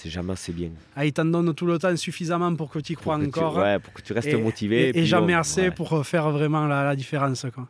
c'est 0.08 0.14
jamais 0.14 0.34
assez 0.34 0.54
bien. 0.54 0.70
Ah, 0.96 1.06
il 1.06 1.12
t'en 1.12 1.26
donne 1.26 1.54
tout 1.54 1.66
le 1.66 1.78
temps 1.78 1.96
suffisamment 1.98 2.56
pour 2.56 2.70
que 2.70 2.80
tu 2.80 2.94
y 2.94 2.96
crois 2.96 3.18
encore. 3.18 3.58
ouais, 3.58 3.78
pour 3.78 3.94
que 3.94 4.02
tu 4.02 4.14
restes 4.14 4.34
motivé. 4.36 4.98
Et, 4.98 5.06
jamais 5.06 5.34
assez 5.34 5.70
pour 5.70 6.06
faire 6.06 6.32
vraiment 6.32 6.66
la, 6.66 6.96
différence. 6.96 7.46
Quoi. 7.54 7.68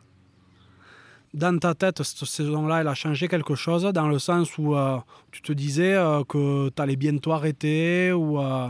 Dans 1.34 1.58
ta 1.58 1.74
tête, 1.74 2.02
cette 2.04 2.28
saison-là, 2.28 2.80
elle 2.80 2.88
a 2.88 2.94
changé 2.94 3.26
quelque 3.26 3.56
chose 3.56 3.82
dans 3.82 4.08
le 4.08 4.20
sens 4.20 4.56
où 4.56 4.76
euh, 4.76 4.98
tu 5.32 5.42
te 5.42 5.52
disais 5.52 5.94
euh, 5.94 6.22
que 6.22 6.68
tu 6.68 6.80
allais 6.80 6.94
bientôt 6.94 7.32
arrêter 7.32 8.12
ou, 8.12 8.38
euh, 8.38 8.68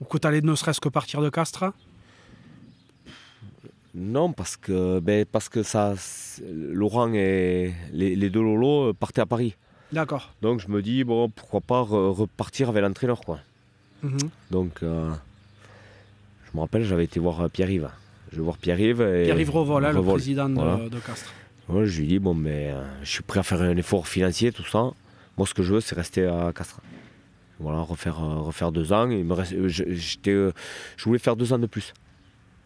ou 0.00 0.06
que 0.06 0.16
tu 0.16 0.26
allais 0.26 0.40
ne 0.40 0.54
serait-ce 0.54 0.80
que 0.80 0.88
partir 0.88 1.20
de 1.20 1.28
Castres? 1.28 1.66
Non, 3.94 4.32
parce 4.32 4.56
que, 4.56 5.00
ben, 5.00 5.26
parce 5.30 5.50
que 5.50 5.62
ça, 5.62 5.94
Laurent 6.50 7.12
et 7.12 7.74
les, 7.92 8.16
les 8.16 8.30
deux 8.30 8.40
Lolos 8.40 8.94
partaient 8.94 9.20
à 9.20 9.26
Paris. 9.26 9.54
D'accord. 9.92 10.32
Donc 10.40 10.60
je 10.60 10.68
me 10.68 10.82
dis, 10.82 11.04
bon, 11.04 11.28
pourquoi 11.28 11.60
pas 11.60 11.80
repartir 11.82 12.70
avec 12.70 12.82
l'entraîneur, 12.82 13.20
quoi. 13.20 13.38
Mhm. 14.02 14.18
Donc, 14.50 14.82
euh, 14.82 15.10
je 16.46 16.56
me 16.56 16.62
rappelle, 16.62 16.84
j'avais 16.84 17.04
été 17.04 17.20
voir 17.20 17.48
Pierre-Yves. 17.50 17.88
Je 18.32 18.36
vais 18.36 18.42
voir 18.42 18.56
Pierre-Yves. 18.58 19.22
Pierre-Yves 19.24 19.50
Revol, 19.50 19.84
le 19.84 20.02
président 20.02 20.48
de, 20.48 20.98
Castres. 21.06 21.32
je 21.68 22.00
lui 22.00 22.06
dis, 22.06 22.18
bon, 22.18 22.34
mais 22.34 22.70
euh, 22.72 22.82
je 23.02 23.10
suis 23.10 23.22
prêt 23.22 23.40
à 23.40 23.42
faire 23.42 23.62
un 23.62 23.76
effort 23.76 24.08
financier, 24.08 24.52
tout 24.52 24.64
ça. 24.64 24.90
Moi, 25.36 25.46
ce 25.46 25.54
que 25.54 25.62
je 25.62 25.74
veux, 25.74 25.80
c'est 25.80 25.94
rester 25.94 26.26
à 26.26 26.52
Castres. 26.54 26.80
Voilà, 27.60 27.80
refaire, 27.80 28.18
euh, 28.22 28.40
refaire 28.40 28.72
deux 28.72 28.92
ans. 28.92 29.08
Il 29.10 29.24
me 29.24 29.34
reste, 29.34 29.54
je 29.68 31.04
voulais 31.04 31.18
faire 31.18 31.36
deux 31.36 31.52
ans 31.52 31.58
de 31.58 31.66
plus. 31.66 31.92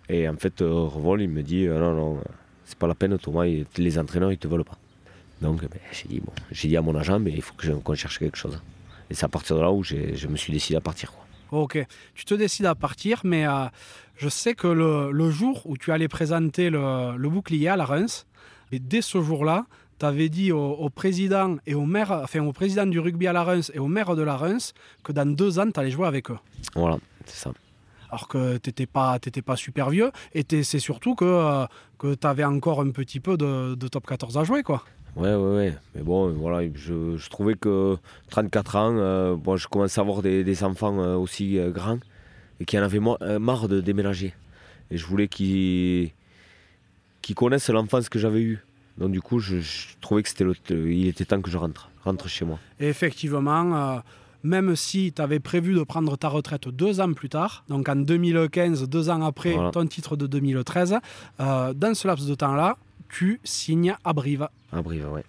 Et 0.08 0.28
en 0.28 0.36
fait, 0.36 0.60
Revol, 0.60 1.20
il 1.20 1.28
me 1.28 1.42
dit, 1.42 1.66
non, 1.66 1.94
non, 1.94 2.20
c'est 2.64 2.78
pas 2.78 2.86
la 2.86 2.94
peine, 2.94 3.18
Thomas, 3.18 3.44
les 3.44 3.98
entraîneurs, 3.98 4.32
ils 4.32 4.38
te 4.38 4.46
veulent 4.46 4.64
pas. 4.64 4.78
Donc 5.41 5.62
ben, 5.62 5.80
j'ai 5.93 6.09
dit, 6.09 6.20
bon, 6.20 6.32
j'ai 6.51 6.68
dit 6.68 6.76
à 6.76 6.82
mon 6.82 6.95
agent, 6.95 7.18
mais 7.18 7.32
il 7.32 7.43
faut 7.43 7.55
qu'on 7.82 7.95
cherche 7.95 8.18
quelque 8.18 8.39
chose. 8.39 8.61
Et 9.11 9.14
c'est 9.14 9.24
à 9.24 9.28
partir 9.28 9.57
de 9.57 9.62
là 9.62 9.70
où 9.70 9.82
je 9.82 10.26
me 10.26 10.37
suis 10.37 10.53
décidé 10.53 10.76
à 10.76 10.80
partir. 10.80 11.12
Ok, 11.53 11.78
tu 12.14 12.24
te 12.24 12.34
décides 12.34 12.66
à 12.66 12.74
partir, 12.74 13.20
mais 13.22 13.47
euh, 13.47 13.66
je 14.16 14.28
sais 14.28 14.55
que 14.55 14.66
le, 14.66 15.30
jour 15.30 15.62
où 15.64 15.76
tu 15.76 15.93
allais 15.93 16.09
présenter 16.09 16.70
le, 16.70 17.28
bouclier 17.28 17.68
à 17.68 17.76
la 17.76 17.84
Reims, 17.84 18.26
et 18.72 18.80
dès 18.80 19.01
ce 19.01 19.22
jour-là, 19.22 19.66
tu 20.01 20.07
avais 20.07 20.28
dit 20.28 20.51
au, 20.51 20.91
président 20.91 21.57
et 21.66 21.74
au 21.74 21.87
maire, 21.87 22.11
enfin 22.11 22.45
au 22.45 22.53
président 22.53 22.87
du 22.87 22.99
rugby 22.99 23.28
à 23.28 23.32
la 23.32 23.45
Reims 23.45 23.70
et 23.74 23.78
au 23.78 23.87
maire 23.87 24.16
de 24.16 24.22
la 24.22 24.37
Reims 24.37 24.74
que 25.05 25.12
dans 25.12 25.26
deux 25.26 25.59
ans, 25.59 25.70
tu 25.70 25.78
allais 25.78 25.91
jouer 25.93 26.07
avec 26.07 26.30
eux. 26.30 26.39
Voilà, 26.74 26.99
c'est 27.24 27.37
ça. 27.37 27.53
Alors 28.11 28.28
que 28.28 28.57
tu 28.59 28.68
n'étais 28.68 28.87
pas, 28.87 29.18
pas 29.45 29.57
super 29.57 29.91
vieux, 29.91 30.11
et 30.34 30.45
c'est 30.64 30.78
surtout 30.80 31.14
que, 31.14 31.24
euh, 31.24 31.66
que 31.99 32.14
tu 32.14 32.26
avais 32.26 32.45
encore 32.45 32.80
un 32.80 32.91
petit 32.91 33.20
peu 33.20 33.37
de, 33.37 33.76
de 33.76 33.89
top 33.89 34.07
14 34.07 34.37
à 34.37 34.45
jouer, 34.45 34.62
quoi. 34.64 34.84
Ouais, 35.16 35.34
ouais, 35.34 35.56
ouais. 35.56 35.74
Mais 35.94 36.02
bon, 36.02 36.30
voilà, 36.32 36.68
je, 36.74 37.16
je 37.16 37.30
trouvais 37.30 37.54
que 37.54 37.96
34 38.30 38.76
ans, 38.76 38.94
euh, 38.96 39.34
bon, 39.34 39.56
je 39.56 39.66
commençais 39.66 39.98
à 40.00 40.02
avoir 40.04 40.22
des, 40.22 40.44
des 40.44 40.62
enfants 40.62 40.98
euh, 41.00 41.16
aussi 41.16 41.58
euh, 41.58 41.70
grands 41.70 41.98
et 42.60 42.64
qui 42.64 42.78
en 42.78 42.82
avaient 42.82 43.00
marre 43.38 43.68
de 43.68 43.80
déménager. 43.80 44.34
Et 44.90 44.96
je 44.96 45.06
voulais 45.06 45.28
qu'ils 45.28 46.12
connaissent 47.34 47.68
l'enfance 47.70 48.08
que 48.08 48.18
j'avais 48.18 48.40
eue. 48.42 48.62
Donc 48.98 49.10
du 49.12 49.20
coup, 49.20 49.38
je, 49.40 49.58
je 49.60 49.88
trouvais 50.00 50.22
que 50.22 50.28
c'était 50.28 50.44
il 50.70 51.06
était 51.08 51.24
temps 51.26 51.40
que 51.42 51.50
je 51.50 51.58
rentre, 51.58 51.90
rentre 52.04 52.28
chez 52.28 52.44
moi. 52.46 52.58
Et 52.80 52.88
effectivement, 52.88 54.02
même 54.42 54.76
si 54.76 55.12
tu 55.14 55.20
avais 55.20 55.40
prévu 55.40 55.74
de 55.74 55.82
prendre 55.82 56.16
ta 56.16 56.28
retraite 56.28 56.68
deux 56.68 57.00
ans 57.00 57.12
plus 57.12 57.28
tard, 57.28 57.64
donc 57.68 57.88
en 57.88 57.96
2015, 57.96 58.88
deux 58.88 59.10
ans 59.10 59.22
après 59.22 59.52
Voilà. 59.52 59.70
ton 59.70 59.86
titre 59.86 60.16
de 60.16 60.26
2013, 60.26 60.96
euh, 61.40 61.74
dans 61.74 61.94
ce 61.94 62.06
laps 62.08 62.26
de 62.26 62.34
temps-là, 62.34 62.76
tu 63.09 63.40
signes 63.44 63.94
à 64.04 64.12
Brive. 64.12 64.48
À 64.72 64.82
Brive, 64.82 65.09
ouais. 65.11 65.24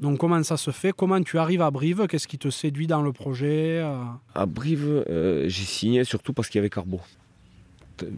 Donc 0.00 0.18
comment 0.18 0.42
ça 0.42 0.56
se 0.56 0.70
fait? 0.72 0.92
Comment 0.92 1.22
tu 1.22 1.38
arrives 1.38 1.62
à 1.62 1.70
Brive? 1.70 2.06
Qu'est-ce 2.08 2.26
qui 2.26 2.38
te 2.38 2.50
séduit 2.50 2.86
dans 2.88 3.02
le 3.02 3.12
projet? 3.12 3.80
Euh 3.82 4.02
À 4.34 4.46
Brive, 4.46 5.04
euh, 5.08 5.44
j'ai 5.48 5.64
signé 5.64 6.02
surtout 6.04 6.32
parce 6.32 6.48
qu'il 6.48 6.58
y 6.58 6.60
avait 6.60 6.70
Carbo. 6.70 7.00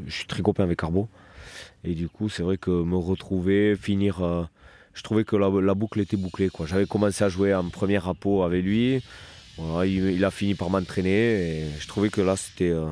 Je 0.06 0.12
suis 0.14 0.26
très 0.26 0.40
copain 0.42 0.62
avec 0.64 0.78
Carbo. 0.78 1.08
Et 1.82 1.94
du 1.94 2.08
coup, 2.08 2.30
c'est 2.30 2.42
vrai 2.42 2.56
que 2.56 2.70
me 2.70 2.96
retrouver, 2.96 3.76
finir. 3.76 4.24
euh, 4.24 4.44
je 4.94 5.02
trouvais 5.02 5.24
que 5.24 5.36
la, 5.36 5.50
la 5.60 5.74
boucle 5.74 6.00
était 6.00 6.16
bouclée. 6.16 6.48
quoi. 6.48 6.64
J'avais 6.66 6.86
commencé 6.86 7.22
à 7.22 7.28
jouer 7.28 7.54
en 7.54 7.68
première 7.68 8.04
rapport 8.04 8.44
avec 8.46 8.64
lui. 8.64 9.02
Voilà, 9.58 9.84
il, 9.86 10.06
il 10.12 10.24
a 10.24 10.30
fini 10.30 10.54
par 10.54 10.70
m'entraîner. 10.70 11.10
Et 11.10 11.64
je 11.78 11.86
trouvais 11.86 12.08
que 12.08 12.22
là, 12.22 12.36
c'était 12.36 12.70
euh, 12.70 12.86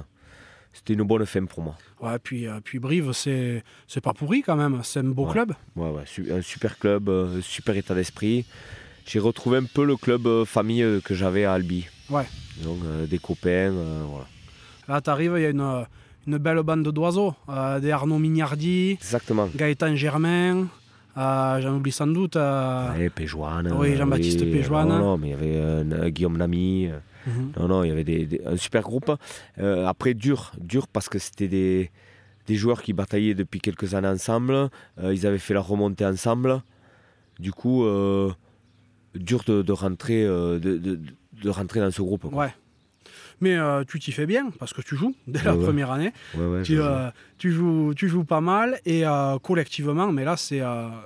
c'était 0.74 0.92
une 0.92 1.04
bonne 1.04 1.24
fin 1.24 1.46
pour 1.46 1.62
moi. 1.62 1.78
Ouais, 2.02 2.18
puis, 2.22 2.48
euh, 2.48 2.58
puis 2.62 2.80
Brive, 2.80 3.12
c'est 3.12 3.62
c'est 3.86 4.00
pas 4.00 4.12
pourri 4.12 4.42
quand 4.42 4.56
même. 4.56 4.80
C'est 4.82 4.98
un 5.00 5.04
beau 5.04 5.26
Ouais. 5.26 5.32
club. 5.32 5.52
Ouais, 5.76 5.88
ouais, 5.90 6.32
un 6.32 6.42
super 6.42 6.76
club, 6.78 7.08
euh, 7.08 7.40
super 7.40 7.76
état 7.76 7.94
d'esprit. 7.94 8.44
J'ai 9.06 9.20
retrouvé 9.20 9.58
un 9.58 9.64
peu 9.72 9.84
le 9.84 9.96
club 9.96 10.26
euh, 10.26 10.44
famille 10.44 10.84
que 11.04 11.14
j'avais 11.14 11.44
à 11.44 11.52
Albi. 11.54 11.86
Ouais. 12.10 12.24
Donc, 12.64 12.78
des 13.08 13.18
copains, 13.18 13.70
voilà. 13.70 14.26
Là, 14.88 15.00
tu 15.00 15.10
arrives, 15.10 15.34
il 15.36 15.42
y 15.42 15.46
a 15.46 15.50
une, 15.50 15.84
une 16.26 16.38
belle 16.38 16.62
bande 16.62 16.82
d'oiseaux. 16.88 17.34
des 17.80 17.90
Arnaud 17.90 18.18
Mignardi, 18.18 18.92
Exactement. 19.00 19.48
Gaëtan 19.56 19.94
Germain, 19.96 20.66
j'en 21.16 21.74
oublie 21.76 21.92
sans 21.92 22.06
doute. 22.08 22.36
Ouais, 22.36 23.08
Péjoine. 23.10 23.72
Oui, 23.78 23.96
Jean-Baptiste 23.96 24.40
oui, 24.42 24.50
Péjoine. 24.52 24.88
Non, 24.88 24.98
non, 24.98 25.18
mais 25.18 25.28
il 25.28 25.30
y 25.30 25.34
avait 25.34 26.10
Guillaume 26.10 26.36
Namy. 26.36 26.90
Mhm. 27.26 27.52
Non, 27.58 27.68
non, 27.68 27.84
il 27.84 27.88
y 27.88 27.90
avait 27.92 28.04
des, 28.04 28.26
des- 28.26 28.40
un 28.44 28.56
super 28.56 28.82
groupe. 28.82 29.12
Euh, 29.58 29.86
après, 29.86 30.14
dur, 30.14 30.52
dur 30.58 30.88
parce 30.88 31.08
que 31.08 31.18
c'était 31.18 31.48
des, 31.48 31.90
des 32.46 32.54
joueurs 32.56 32.82
qui 32.82 32.92
bataillaient 32.92 33.34
depuis 33.34 33.60
quelques 33.60 33.94
années 33.94 34.08
ensemble. 34.08 34.54
Euh, 34.98 35.12
ils 35.14 35.26
avaient 35.26 35.38
fait 35.38 35.54
la 35.54 35.60
remontée 35.60 36.06
ensemble. 36.06 36.62
Du 37.38 37.52
coup, 37.52 37.84
euh, 37.84 38.30
dur 39.14 39.42
de, 39.46 39.62
de 39.62 39.72
rentrer, 39.72 40.24
de, 40.24 40.58
de- 40.58 41.00
de 41.42 41.50
rentrer 41.50 41.80
dans 41.80 41.90
ce 41.90 42.02
groupe. 42.02 42.28
quoi. 42.30 42.44
Ouais. 42.46 42.54
Mais 43.40 43.56
tu 43.88 43.98
t'y 43.98 44.12
fais 44.12 44.26
bien 44.26 44.50
parce 44.60 44.72
que 44.72 44.82
tu 44.82 44.94
joues 44.94 45.16
dès 45.26 45.42
la 45.42 45.52
Ouais, 45.52 45.58
ouais. 45.58 45.64
première 45.64 45.90
année. 45.90 46.12
Ouais, 46.38 46.62
Tu, 46.62 47.50
joues, 47.50 47.92
tu 47.94 48.08
joues 48.08 48.22
pas 48.22 48.40
mal 48.40 48.78
et 48.86 49.02
collectivement, 49.42 50.12
mais 50.12 50.24
là 50.24 50.36
c'est 50.36 50.60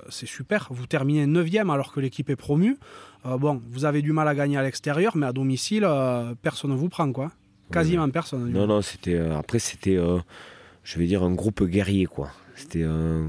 c'est 0.09 0.27
super. 0.27 0.67
Vous 0.69 0.85
terminez 0.85 1.25
9 1.25 1.47
alors 1.71 1.91
que 1.91 1.99
l'équipe 1.99 2.29
est 2.29 2.35
promue. 2.35 2.77
Euh, 3.25 3.37
bon, 3.37 3.61
vous 3.71 3.85
avez 3.85 4.01
du 4.01 4.11
mal 4.11 4.27
à 4.27 4.35
gagner 4.35 4.57
à 4.57 4.63
l'extérieur, 4.63 5.17
mais 5.17 5.25
à 5.25 5.33
domicile, 5.33 5.83
euh, 5.85 6.33
personne 6.41 6.71
ne 6.71 6.75
vous 6.75 6.89
prend 6.89 7.11
quoi. 7.11 7.31
Quasiment 7.71 8.09
personne. 8.09 8.49
Non, 8.51 8.67
non, 8.67 8.81
c'était. 8.81 9.15
euh, 9.15 9.37
après, 9.37 9.59
c'était, 9.59 9.97
je 10.83 10.99
vais 10.99 11.05
dire, 11.05 11.23
un 11.23 11.33
groupe 11.33 11.63
guerrier, 11.63 12.05
quoi. 12.05 12.31
C'était 12.55 12.83
un. 12.83 13.25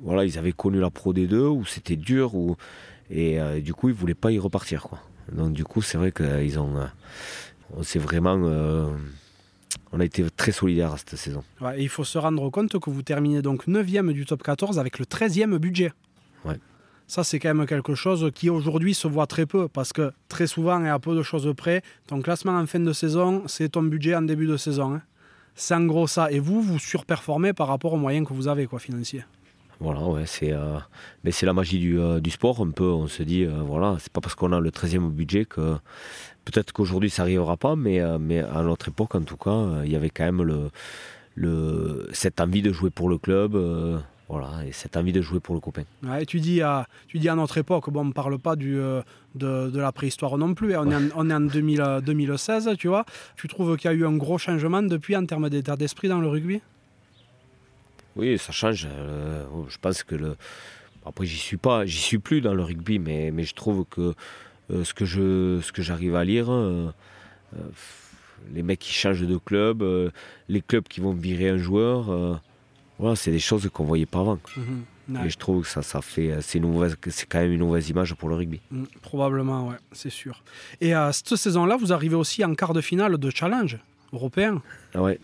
Voilà, 0.00 0.24
ils 0.24 0.38
avaient 0.38 0.52
connu 0.52 0.80
la 0.80 0.90
Pro 0.90 1.12
D2 1.12 1.34
où 1.46 1.64
c'était 1.64 1.96
dur, 1.96 2.34
où, 2.34 2.56
et 3.10 3.38
du 3.62 3.72
coup, 3.72 3.88
ils 3.88 3.94
voulaient 3.94 4.14
pas 4.14 4.30
y 4.30 4.38
repartir, 4.38 4.82
quoi. 4.82 5.00
Donc, 5.32 5.52
du 5.52 5.64
coup, 5.64 5.80
c'est 5.80 5.96
vrai 5.96 6.12
qu'ils 6.12 6.58
ont. 6.58 6.74
on 7.74 7.82
s'est 7.82 7.98
vraiment. 7.98 8.34
on 9.92 10.00
a 10.00 10.04
été 10.04 10.24
très 10.36 10.52
solidaires 10.52 10.92
à 10.92 10.98
cette 10.98 11.16
saison. 11.16 11.42
Ouais, 11.62 11.80
et 11.80 11.82
il 11.82 11.88
faut 11.88 12.04
se 12.04 12.18
rendre 12.18 12.50
compte 12.50 12.78
que 12.78 12.90
vous 12.90 13.02
terminez 13.02 13.40
donc 13.40 13.66
9 13.66 13.86
du 14.12 14.26
top 14.26 14.42
14 14.42 14.78
avec 14.78 14.98
le 14.98 15.06
13e 15.06 15.56
budget. 15.56 15.92
Ouais. 16.44 16.58
Ça, 17.10 17.24
c'est 17.24 17.40
quand 17.40 17.52
même 17.52 17.66
quelque 17.66 17.96
chose 17.96 18.30
qui 18.32 18.50
aujourd'hui 18.50 18.94
se 18.94 19.08
voit 19.08 19.26
très 19.26 19.44
peu 19.44 19.66
parce 19.66 19.92
que 19.92 20.12
très 20.28 20.46
souvent 20.46 20.80
et 20.84 20.88
à 20.88 21.00
peu 21.00 21.16
de 21.16 21.24
choses 21.24 21.52
près, 21.56 21.82
ton 22.06 22.22
classement 22.22 22.56
en 22.56 22.66
fin 22.68 22.78
de 22.78 22.92
saison, 22.92 23.42
c'est 23.48 23.70
ton 23.70 23.82
budget 23.82 24.14
en 24.14 24.22
début 24.22 24.46
de 24.46 24.56
saison. 24.56 24.94
hein. 24.94 25.02
C'est 25.56 25.74
en 25.74 25.86
gros 25.86 26.06
ça. 26.06 26.30
Et 26.30 26.38
vous, 26.38 26.62
vous 26.62 26.78
surperformez 26.78 27.52
par 27.52 27.66
rapport 27.66 27.94
aux 27.94 27.96
moyens 27.96 28.28
que 28.28 28.32
vous 28.32 28.46
avez, 28.46 28.68
quoi, 28.68 28.78
financiers. 28.78 29.24
Voilà, 29.80 30.02
ouais, 30.02 30.22
c'est 30.24 30.52
euh, 30.52 30.78
mais 31.24 31.32
c'est 31.32 31.46
la 31.46 31.52
magie 31.52 31.80
du, 31.80 31.98
euh, 31.98 32.20
du 32.20 32.30
sport. 32.30 32.60
Un 32.60 32.70
peu, 32.70 32.84
on 32.84 33.08
se 33.08 33.24
dit, 33.24 33.42
euh, 33.42 33.60
voilà, 33.60 33.96
c'est 33.98 34.12
pas 34.12 34.20
parce 34.20 34.36
qu'on 34.36 34.52
a 34.52 34.60
le 34.60 34.70
13e 34.70 35.10
budget 35.10 35.46
que 35.46 35.78
peut-être 36.44 36.70
qu'aujourd'hui 36.70 37.10
ça 37.10 37.24
n'arrivera 37.24 37.56
pas, 37.56 37.74
mais, 37.74 37.98
à 37.98 38.18
notre 38.62 38.86
époque, 38.86 39.16
en 39.16 39.22
tout 39.22 39.36
cas, 39.36 39.82
il 39.84 39.90
y 39.90 39.96
avait 39.96 40.10
quand 40.10 40.30
même 40.30 40.70
cette 42.12 42.40
envie 42.40 42.62
de 42.62 42.72
jouer 42.72 42.90
pour 42.90 43.08
le 43.08 43.18
club, 43.18 43.56
voilà, 44.30 44.64
et 44.66 44.72
cette 44.72 44.96
envie 44.96 45.12
de 45.12 45.20
jouer 45.20 45.40
pour 45.40 45.54
le 45.54 45.60
copain. 45.60 45.82
Ouais, 46.04 46.22
et 46.22 46.26
tu, 46.26 46.38
dis 46.40 46.62
à, 46.62 46.86
tu 47.08 47.18
dis 47.18 47.28
à 47.28 47.34
notre 47.34 47.58
époque, 47.58 47.90
bon, 47.90 48.02
on 48.02 48.04
ne 48.06 48.12
parle 48.12 48.38
pas 48.38 48.54
du, 48.56 48.78
euh, 48.78 49.02
de, 49.34 49.68
de 49.70 49.80
la 49.80 49.90
préhistoire 49.92 50.38
non 50.38 50.54
plus. 50.54 50.74
hein. 50.74 50.84
On 50.86 50.90
est 50.90 50.94
en, 50.96 51.08
on 51.16 51.30
est 51.30 51.34
en 51.34 51.40
2000, 51.40 51.80
euh, 51.80 52.00
2016, 52.00 52.70
tu 52.78 52.88
vois. 52.88 53.04
Tu 53.36 53.48
trouves 53.48 53.76
qu'il 53.76 53.90
y 53.90 53.92
a 53.92 53.96
eu 53.96 54.06
un 54.06 54.16
gros 54.16 54.38
changement 54.38 54.82
depuis 54.82 55.16
en 55.16 55.26
termes 55.26 55.50
d'état 55.50 55.76
d'esprit 55.76 56.08
dans 56.08 56.20
le 56.20 56.28
rugby? 56.28 56.60
Oui, 58.16 58.38
ça 58.38 58.52
change. 58.52 58.86
euh, 58.90 59.44
je 59.68 59.78
pense 59.78 60.02
que 60.04 60.14
le. 60.14 60.36
Après, 61.06 61.26
j'y 61.26 61.38
suis 61.38 61.56
pas, 61.56 61.86
j'y 61.86 61.98
suis 62.00 62.18
plus 62.18 62.40
dans 62.40 62.54
le 62.54 62.62
rugby, 62.62 62.98
mais, 62.98 63.30
mais 63.32 63.44
je 63.44 63.54
trouve 63.54 63.84
que 63.88 64.14
euh, 64.70 64.84
ce 64.84 64.92
que 64.94 65.04
je, 65.04 65.60
ce 65.62 65.72
que 65.72 65.80
j'arrive 65.82 66.14
à 66.14 66.24
lire, 66.24 66.50
euh, 66.50 66.90
les 68.52 68.62
mecs 68.62 68.78
qui 68.80 68.92
changent 68.92 69.26
de 69.26 69.36
club, 69.38 69.82
les 70.48 70.60
clubs 70.60 70.84
qui 70.88 71.00
vont 71.00 71.12
virer 71.12 71.48
un 71.48 71.56
joueur, 71.58 72.40
voilà, 73.00 73.16
c'est 73.16 73.30
des 73.30 73.38
choses 73.38 73.68
qu'on 73.72 73.84
voyait 73.84 74.06
pas 74.06 74.20
avant. 74.20 74.38
Mhm. 74.56 74.84
Ouais. 75.16 75.26
Et 75.26 75.30
je 75.30 75.38
trouve 75.38 75.62
que 75.62 75.68
ça, 75.68 75.82
ça 75.82 76.00
fait, 76.02 76.36
c'est 76.40 76.60
que 77.00 77.10
c'est 77.10 77.26
quand 77.26 77.40
même 77.40 77.50
une 77.50 77.60
mauvaise 77.60 77.88
image 77.88 78.14
pour 78.14 78.28
le 78.28 78.36
rugby. 78.36 78.60
Mm, 78.70 78.84
Probablement, 79.02 79.66
ouais, 79.68 79.74
c'est 79.90 80.10
sûr. 80.10 80.44
Et 80.80 80.92
à 80.94 81.12
cette 81.12 81.34
saison-là, 81.34 81.76
vous 81.76 81.92
arrivez 81.92 82.14
aussi 82.14 82.44
en 82.44 82.54
quart 82.54 82.74
de 82.74 82.80
finale 82.80 83.18
de 83.18 83.30
challenge 83.30 83.78
européen. 84.12 84.62
Ah 84.94 85.02
ouais. 85.02 85.18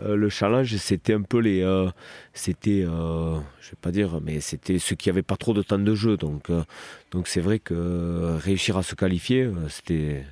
Euh, 0.00 0.16
le 0.16 0.28
challenge, 0.28 0.74
c'était 0.76 1.14
un 1.14 1.22
peu 1.22 1.38
les. 1.38 1.62
euh, 1.62 1.88
c'était. 2.32 2.84
euh, 2.86 3.36
je 3.60 3.70
vais 3.70 3.76
pas 3.80 3.90
dire, 3.90 4.20
mais 4.22 4.40
c'était 4.40 4.78
ceux 4.78 4.96
qui 4.96 5.08
n'avaient 5.08 5.22
pas 5.22 5.36
trop 5.36 5.54
de 5.54 5.62
temps 5.62 5.78
de 5.78 5.94
jeu. 5.94 6.16
Donc, 6.16 6.50
euh, 6.50 6.62
donc 7.10 7.28
c'est 7.28 7.40
vrai 7.40 7.58
que 7.58 7.74
euh, 7.74 8.36
réussir 8.38 8.76
à 8.76 8.82
se 8.82 8.94
qualifier, 8.94 9.42
euh, 9.42 9.54
c'était. 9.68 10.24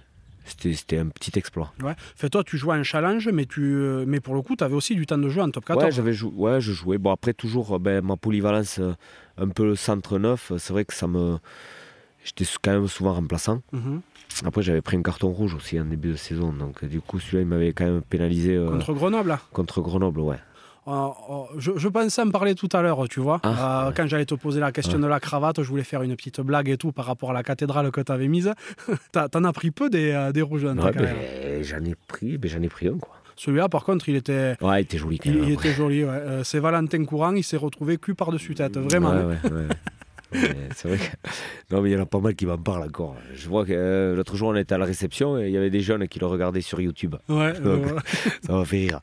C'était, 0.59 0.99
un 0.99 1.07
petit 1.09 1.39
exploit. 1.39 1.73
Ouais. 1.83 1.95
Fait 2.17 2.29
toi, 2.31 2.43
tu 2.45 2.57
jouais 2.59 2.77
en 2.77 2.83
challenge, 2.83 3.29
mais, 3.33 3.47
tu, 3.47 3.63
euh, 3.63 4.05
mais 4.07 4.21
pour 4.21 4.35
le 4.35 4.43
coup, 4.43 4.57
tu 4.57 4.65
avais 4.65 4.75
aussi 4.75 4.95
du 4.95 5.07
temps 5.07 5.19
de 5.19 5.29
jeu 5.29 5.41
en 5.43 5.51
top 5.51 5.65
14. 5.65 5.85
Ouais, 5.85 5.91
j'avais 5.93 6.13
jou- 6.13 6.33
ouais, 6.37 6.61
je 6.61 6.73
jouais. 6.73 6.99
Bon, 6.99 7.11
après, 7.11 7.33
toujours, 7.33 7.75
euh, 7.75 7.79
ben, 7.79 8.05
ma 8.05 8.17
polyvalence, 8.17 8.79
euh, 8.79 8.93
un 9.39 9.49
peu 9.49 9.65
le 9.65 9.77
centre 9.77 10.19
neuf, 10.19 10.53
c'est 10.59 10.73
vrai 10.73 10.85
que 10.85 10.95
ça 10.95 11.07
me. 11.07 11.39
J'étais 12.25 12.45
quand 12.63 12.73
même 12.73 12.87
souvent 12.87 13.15
remplaçant. 13.15 13.63
Mhm. 13.73 14.03
Après, 14.45 14.63
j'avais 14.63 14.83
pris 14.83 14.97
un 14.97 15.03
carton 15.03 15.31
rouge 15.31 15.55
aussi 15.55 15.81
en 15.81 15.85
début 15.87 16.11
de 16.11 16.17
saison. 16.17 16.53
Donc, 16.53 16.85
du 16.85 17.01
coup, 17.01 17.19
celui-là, 17.19 17.41
il 17.43 17.47
m'avait 17.47 17.73
quand 17.73 17.85
même 17.87 18.03
pénalisé 18.03 18.57
euh, 18.57 18.69
contre... 18.71 18.87
Contre 18.87 18.99
Grenoble. 18.99 19.39
Grenoble, 19.83 20.21
ouais. 20.21 20.37
Euh, 20.89 20.91
euh, 20.93 21.43
je, 21.59 21.73
je 21.77 21.89
pensais 21.89 22.23
en 22.23 22.31
parler 22.31 22.55
tout 22.55 22.69
à 22.73 22.81
l'heure, 22.83 23.07
tu 23.09 23.21
vois. 23.21 23.41
Ah, 23.43 23.49
Euh, 23.85 23.89
ouais. 23.89 23.95
Quand 23.97 24.07
j'allais 24.07 24.25
te 24.27 24.35
poser 24.35 24.61
la 24.61 24.73
question 24.73 24.99
de 24.99 25.07
la 25.07 25.21
cravate, 25.21 25.63
je 25.63 25.69
voulais 25.69 25.85
faire 25.85 26.03
une 26.03 26.17
petite 26.17 26.41
blague 26.41 26.69
et 26.71 26.77
tout 26.77 26.91
par 26.93 27.05
rapport 27.05 27.31
à 27.31 27.35
la 27.35 27.43
cathédrale 27.43 27.91
que 27.91 28.01
tu 28.01 28.11
avais 28.13 28.29
mise. 28.29 28.53
T'en 29.13 29.45
as 29.45 29.53
pris 29.53 29.71
peu 29.71 29.91
des, 29.91 30.31
des 30.33 30.43
rouges 30.43 30.65
Ouais, 30.65 30.75
ben, 30.75 31.63
j'en 31.63 31.85
ai 31.85 31.95
pris, 32.09 32.39
ben, 32.39 32.51
j'en 32.51 32.63
ai 32.63 32.69
pris 32.69 32.89
un, 32.89 32.97
quoi. 32.99 33.15
Celui-là, 33.37 33.69
par 33.71 33.85
contre, 33.85 34.09
il 34.11 34.17
était, 34.17 34.57
Ouais, 34.61 34.81
il 34.81 34.85
était 34.85 34.99
joli 34.99 35.19
quand 35.19 35.31
il, 35.31 35.37
même. 35.39 35.49
il 35.49 35.55
après. 35.55 35.69
était 35.69 35.77
joli. 35.77 36.03
Euh, 36.03 36.45
C'est 36.45 36.59
Valentin 36.61 37.05
Courant, 37.07 37.33
il 37.35 37.43
s'est 37.45 37.57
retrouvé 37.57 37.97
cul 37.97 38.15
par-dessus 38.15 38.55
tête, 38.55 38.77
vraiment. 38.77 39.15
C'est 40.33 40.89
vrai 40.89 40.99
que... 40.99 41.75
Non, 41.75 41.83
mais 41.83 41.91
il 41.91 41.93
y 41.93 41.97
en 41.97 42.03
a 42.03 42.07
pas 42.07 42.21
mal 42.21 42.35
qui 42.35 42.47
m'en 42.47 42.59
parlent 42.59 42.83
encore. 42.85 43.17
Je 43.35 43.49
vois 43.49 43.65
que 43.65 43.73
euh, 43.73 44.15
l'autre 44.17 44.37
jour, 44.37 44.49
on 44.49 44.55
était 44.57 44.75
à 44.75 44.79
la 44.79 44.85
réception 44.85 45.39
et 45.39 45.47
il 45.47 45.53
y 45.53 45.57
avait 45.57 45.71
des 45.71 45.81
jeunes 45.81 46.07
qui 46.09 46.19
le 46.19 46.27
regardaient 46.27 46.61
sur 46.61 46.81
YouTube. 46.81 47.17
Ouais, 47.29 47.53
Donc, 47.61 47.85
ouais. 47.87 47.93
Ça 48.47 48.53
m'a 48.53 48.65
fait 48.65 48.77
rire. 48.79 49.01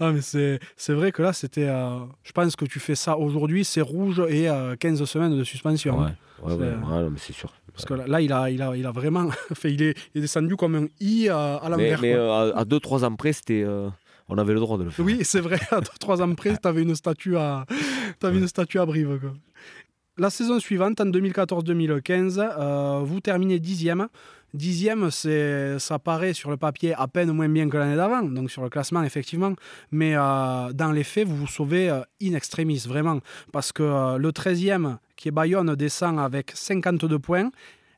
Ah, 0.00 0.12
mais 0.12 0.20
c'est, 0.22 0.58
c'est 0.76 0.92
vrai 0.94 1.12
que 1.12 1.22
là, 1.22 1.32
c'était. 1.32 1.68
euh, 1.68 1.98
je 2.22 2.32
pense 2.32 2.56
que 2.56 2.64
tu 2.64 2.80
fais 2.80 2.94
ça 2.94 3.16
aujourd'hui, 3.18 3.64
c'est 3.64 3.80
rouge 3.80 4.22
et 4.28 4.48
euh, 4.48 4.76
15 4.76 5.04
semaines 5.04 5.36
de 5.36 5.44
suspension. 5.44 5.98
Ouais, 6.00 6.06
hein. 6.06 6.14
ouais, 6.42 6.54
ouais, 6.54 6.66
ouais, 6.66 6.74
non, 7.02 7.10
mais 7.10 7.18
c'est 7.18 7.32
sûr. 7.34 7.52
Parce 7.72 7.84
que 7.84 7.94
là, 7.94 8.04
là, 8.06 8.20
il, 8.20 8.32
a, 8.32 8.50
il, 8.50 8.60
a, 8.62 8.76
il 8.76 8.84
a 8.86 8.90
vraiment. 8.90 9.28
fait, 9.54 9.72
il, 9.72 9.82
est, 9.82 9.96
il 10.14 10.18
est 10.18 10.22
descendu 10.22 10.56
comme 10.56 10.74
un 10.74 10.86
i 11.00 11.28
euh, 11.28 11.56
à 11.58 11.62
Mais, 11.64 11.70
l'envers. 11.70 12.00
mais 12.02 12.12
quoi. 12.12 12.20
euh, 12.20 12.52
à 12.54 12.64
2-3 12.64 13.04
ans 13.04 13.14
près, 13.16 13.32
c'était, 13.32 13.64
on 14.28 14.38
avait 14.38 14.52
le 14.54 14.60
droit 14.60 14.76
de 14.78 14.84
le 14.84 14.90
faire. 14.90 15.04
Oui, 15.04 15.18
c'est 15.22 15.40
vrai, 15.40 15.58
à 15.70 15.80
3 15.80 16.22
ans 16.22 16.34
près, 16.34 16.56
tu 16.56 16.68
avais 16.68 16.82
une 16.82 16.94
statue 16.94 17.36
à, 17.36 17.64
t'avais 18.18 18.38
une 18.38 18.48
statue 18.48 18.78
à 18.80 18.86
Brive. 18.86 19.18
quoi. 19.20 19.32
La 20.18 20.28
saison 20.28 20.58
suivante, 20.60 21.00
en 21.00 21.06
2014-2015, 21.06 22.38
euh, 22.38 23.00
vous 23.04 23.20
terminez 23.20 23.58
dixième. 23.58 24.08
Dixième, 24.52 25.10
c'est, 25.10 25.78
ça 25.78 25.98
paraît 25.98 26.34
sur 26.34 26.50
le 26.50 26.56
papier 26.56 26.92
à 26.94 27.06
peine 27.06 27.30
moins 27.30 27.48
bien 27.48 27.68
que 27.68 27.76
l'année 27.76 27.96
d'avant, 27.96 28.22
donc 28.22 28.50
sur 28.50 28.62
le 28.62 28.68
classement, 28.68 29.02
effectivement. 29.04 29.54
Mais 29.92 30.16
euh, 30.16 30.72
dans 30.72 30.90
les 30.90 31.04
faits, 31.04 31.26
vous 31.26 31.36
vous 31.36 31.46
sauvez 31.46 31.88
euh, 31.88 32.00
in 32.20 32.34
extremis, 32.34 32.84
vraiment. 32.86 33.20
Parce 33.52 33.70
que 33.72 34.18
le 34.18 34.30
13e, 34.30 34.96
qui 35.16 35.28
est 35.28 35.32
Bayonne, 35.32 35.74
descend 35.76 36.18
avec 36.18 36.50
52 36.54 37.18
points. 37.18 37.50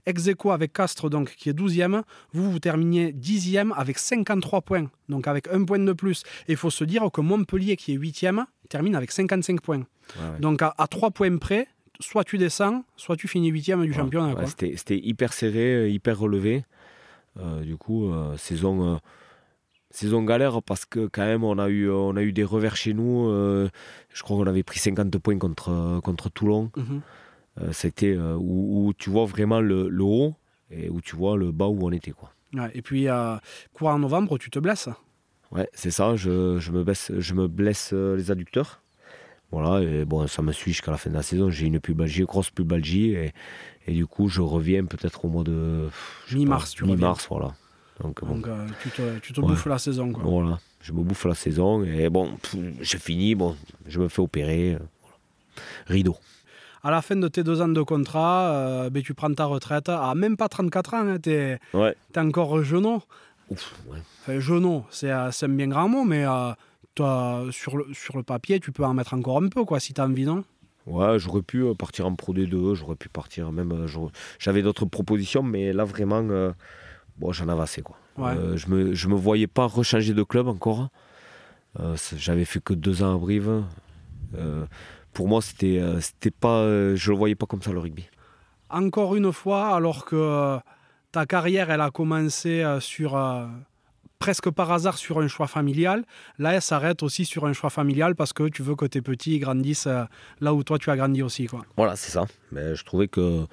Ex 0.05 0.29
avec 0.51 0.73
Castres, 0.73 1.09
donc, 1.09 1.35
qui 1.37 1.49
est 1.49 1.59
12e. 1.59 2.03
Vous, 2.33 2.51
vous 2.51 2.59
terminez 2.59 3.13
10e 3.13 3.73
avec 3.75 3.99
53 3.99 4.63
points, 4.63 4.91
donc 5.09 5.29
avec 5.29 5.49
un 5.49 5.65
point 5.65 5.79
de 5.79 5.93
plus. 5.93 6.23
Et 6.49 6.53
il 6.53 6.57
faut 6.57 6.71
se 6.71 6.85
dire 6.85 7.09
que 7.13 7.21
Montpellier, 7.21 7.77
qui 7.77 7.95
est 7.95 7.99
8e, 7.99 8.45
termine 8.69 8.97
avec 8.97 9.13
55 9.13 9.61
points. 9.61 9.85
Donc 10.41 10.63
à, 10.63 10.75
3 10.91 11.11
points 11.13 11.37
près, 11.39 11.69
soit 12.03 12.25
tu 12.25 12.39
descends, 12.39 12.85
soit 12.97 13.17
tu 13.17 13.29
finis 13.29 13.53
8e 13.53 13.85
du 13.85 13.93
championnat. 13.93 14.35
C'était 14.47 14.99
hyper 14.99 15.33
serré, 15.33 15.91
hyper 15.91 16.19
relevé. 16.19 16.65
Euh, 17.39 17.63
du 17.63 17.77
coup, 17.77 18.13
euh, 18.13 18.37
saison, 18.37 18.95
euh, 18.95 18.97
saison 19.91 20.23
galère 20.23 20.63
parce 20.63 20.85
que 20.85 21.07
quand 21.07 21.25
même 21.25 21.45
on 21.45 21.59
a 21.59 21.69
eu, 21.69 21.91
on 21.91 22.17
a 22.17 22.23
eu 22.23 22.33
des 22.33 22.45
revers 22.45 22.77
chez 22.77 22.93
nous. 22.93 23.29
je 23.29 24.23
crois 24.23 24.37
qu'on 24.37 24.47
avait 24.47 24.63
pris 24.63 24.79
50 24.79 25.17
points 25.19 25.39
contre, 25.39 26.01
contre 26.03 26.29
Toulon. 26.29 26.71
Mhm. 26.77 27.01
C'était 27.73 28.17
où, 28.17 28.93
tu 28.97 29.11
vois 29.11 29.27
vraiment 29.27 29.61
le, 29.61 29.91
haut 30.01 30.35
et 30.71 30.89
où 30.89 31.01
tu 31.01 31.17
vois 31.17 31.37
le 31.37 31.53
bas 31.53 31.67
où 31.67 31.87
on 31.87 31.93
était. 31.93 32.13
Quoi. 32.13 32.33
et 32.75 32.83
puis, 32.83 33.07
quoi 33.73 33.93
en 33.93 33.99
novembre, 33.99 34.39
tu 34.39 34.51
te 34.51 34.59
blesses 34.59 34.89
Ouais, 35.51 35.69
c'est 35.75 35.91
ça, 35.91 36.17
je, 36.17 36.59
je, 36.59 36.73
me 36.73 36.83
blesse, 36.83 37.13
je 37.19 37.35
me 37.35 37.47
blesse 37.47 37.93
les 37.93 38.31
adducteurs. 38.31 38.82
Voilà, 39.53 39.83
et 39.83 40.07
bon, 40.07 40.27
ça 40.27 40.41
me 40.41 40.51
suit 40.51 40.73
jusqu'à 40.73 40.91
la 40.91 40.97
fin 40.97 41.11
de 41.11 41.15
la 41.15 41.23
saison. 41.23 41.51
J'ai 41.51 41.67
une 41.67 41.79
pubalgie, 41.79 42.23
grosse 42.23 42.49
pubalgie, 42.49 43.11
et, 43.11 43.33
et 43.87 43.93
du 43.93 44.07
coup, 44.07 44.29
je 44.29 44.41
reviens 44.41 44.87
peut-être 44.87 45.27
au 45.27 45.29
mois 45.29 45.45
de. 45.45 45.91
Mi-mars, 46.33 46.71
tu 46.71 46.85
Mi-mars, 46.87 47.27
voilà. 47.29 47.53
Donc, 48.03 48.25
Donc 48.25 48.49
euh, 48.49 48.67
tu 48.83 48.89
te, 48.89 49.19
tu 49.19 49.35
te 49.35 49.41
bouffes 49.43 49.67
la 49.67 49.79
saison, 49.79 50.11
quoi. 50.11 50.23
Voilà, 50.25 50.59
je 50.81 50.93
me 50.93 51.03
bouffe 51.03 51.27
la 51.27 51.35
saison, 51.35 51.85
et 51.85 52.09
bon, 52.09 52.31
j'ai 52.81 52.97
fini, 52.99 53.35
bon, 53.35 53.55
je 53.87 54.01
me 54.01 54.09
fais 54.09 54.23
opérer. 54.23 54.79
Rideau. 55.87 56.17
À 56.83 56.91
la 56.91 57.03
fin 57.03 57.15
de 57.15 57.29
tes 57.29 57.45
deux 57.45 57.61
ans 57.61 57.69
de 57.69 57.83
contrat, 57.83 58.53
euh, 58.53 58.91
ben, 58.91 59.03
tu 59.03 59.13
prends 59.13 59.33
ta 59.33 59.45
retraite 59.45 59.91
à 59.91 60.15
même 60.15 60.39
pas 60.39 60.49
34 60.49 60.95
ans, 60.95 61.07
hein, 61.07 61.19
tu 61.23 61.31
es, 61.31 61.61
ouais. 61.75 61.95
encore 62.17 62.65
jeune. 62.65 62.87
Ouf, 63.51 63.75
ouais. 63.87 63.99
Enfin, 64.27 64.83
c'est 64.91 65.45
un 65.45 65.49
bien 65.51 65.69
grand 65.69 65.91
mot, 65.91 66.05
mais. 66.05 66.25
Euh, 66.25 66.53
toi, 66.95 67.45
sur 67.51 67.77
le, 67.77 67.87
sur 67.93 68.17
le 68.17 68.23
papier, 68.23 68.61
tu 68.61 68.73
peux 68.73 68.85
en 68.85 68.95
mettre 68.95 69.15
encore 69.15 69.43
un 69.43 69.49
peu, 69.49 69.65
quoi, 69.65 69.81
si 69.81 69.95
tu 69.95 70.01
as 70.01 70.05
envie, 70.05 70.25
non? 70.25 70.45
Ouais, 70.87 71.19
j'aurais 71.19 71.43
pu 71.43 71.63
euh, 71.63 71.75
partir 71.75 72.07
en 72.07 72.15
Pro 72.15 72.35
D2, 72.35 72.75
j'aurais 72.75 72.97
pu 72.97 73.09
partir 73.09 73.53
même. 73.53 73.73
Euh, 73.73 74.09
j'avais 74.39 74.63
d'autres 74.63 74.85
propositions, 74.85 75.43
mais 75.43 75.73
là, 75.73 75.85
vraiment, 75.85 76.23
euh, 76.31 76.53
bon, 77.19 77.33
j'en 77.33 77.49
avais 77.49 77.63
assez, 77.63 77.83
quoi. 77.83 77.97
je 78.19 78.67
me, 78.69 78.93
je 78.95 79.09
me 79.09 79.15
voyais 79.15 79.47
pas 79.47 79.67
rechanger 79.67 80.15
de 80.15 80.23
club 80.23 80.49
encore. 80.49 80.89
J'avais 82.17 82.45
fait 82.45 82.63
que 82.63 82.75
deux 82.75 83.03
ans 83.03 83.15
à 83.15 83.19
Brive. 83.19 83.63
pour 85.15 85.29
moi, 85.29 85.41
c'était 85.41 85.81
c'était 86.01 86.31
pas. 86.31 86.67
je 86.95 87.11
le 87.11 87.17
voyais 87.17 87.35
pas 87.35 87.47
comme 87.47 87.63
ça, 87.63 87.73
le 87.73 87.79
rugby. 87.79 88.09
Encore 88.69 89.17
une 89.17 89.33
fois, 89.33 89.75
alors 89.75 90.05
que 90.05 90.59
ta 91.13 91.25
carrière, 91.25 91.71
elle 91.71 91.81
a 91.81 91.91
commencé 91.91 92.63
sur 92.81 93.17
presque 94.23 94.51
par 94.51 94.71
hasard 94.71 94.99
sur 94.99 95.19
un 95.19 95.27
choix 95.27 95.49
familial. 95.49 96.05
Là, 96.39 96.53
elle 96.55 96.63
s'arrête 96.63 97.03
aussi 97.03 97.25
sur 97.25 97.45
un 97.45 97.53
choix 97.53 97.71
familial 97.71 98.15
parce 98.15 98.33
que 98.33 98.45
tu 98.49 98.63
veux 98.63 98.77
que 98.77 98.87
tes 98.87 99.03
petits 99.03 99.41
grandissent 99.41 99.89
euh, 99.89 100.05
là 100.41 100.55
où 100.55 100.63
toi 100.63 100.79
tu 100.79 100.91
as 100.91 100.97
grandi 100.97 101.23
aussi. 101.23 101.47
Quoi. 101.47 101.63
Voilà, 101.77 101.97
c'est 101.97 102.13
ça. 102.13 102.25
Mais 102.53 102.77
je 102.77 102.85
trouvais 102.85 103.09
que. 103.09 103.45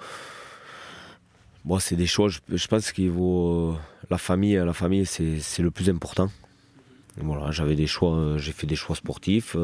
Bon, 1.66 1.80
c'est 1.80 1.96
des 1.96 2.06
choix, 2.06 2.30
je, 2.30 2.68
pense 2.68 2.92
qu'il 2.92 3.10
vaut. 3.10 3.72
Euh, 3.72 3.76
la 4.12 4.20
famille, 4.20 4.58
la 4.58 4.74
famille 4.74 5.08
c'est 5.08 5.64
le 5.64 5.72
plus 5.72 5.90
important. 5.90 6.30
Voilà, 7.18 7.50
j'avais 7.50 7.76
des 7.76 7.88
choix, 7.88 8.14
euh, 8.14 8.38
j'ai 8.38 8.52
fait 8.52 8.68
des 8.68 8.76
choix 8.76 8.96
sportifs, 8.96 9.58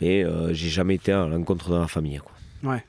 mais 0.00 0.24
j'ai 0.52 0.70
jamais 0.70 0.94
été 0.94 1.10
à 1.10 1.26
l'encontre 1.26 1.70
de 1.70 1.76
la 1.76 1.88
famille. 1.88 2.20
Quoi. 2.20 2.70
Ouais. 2.70 2.84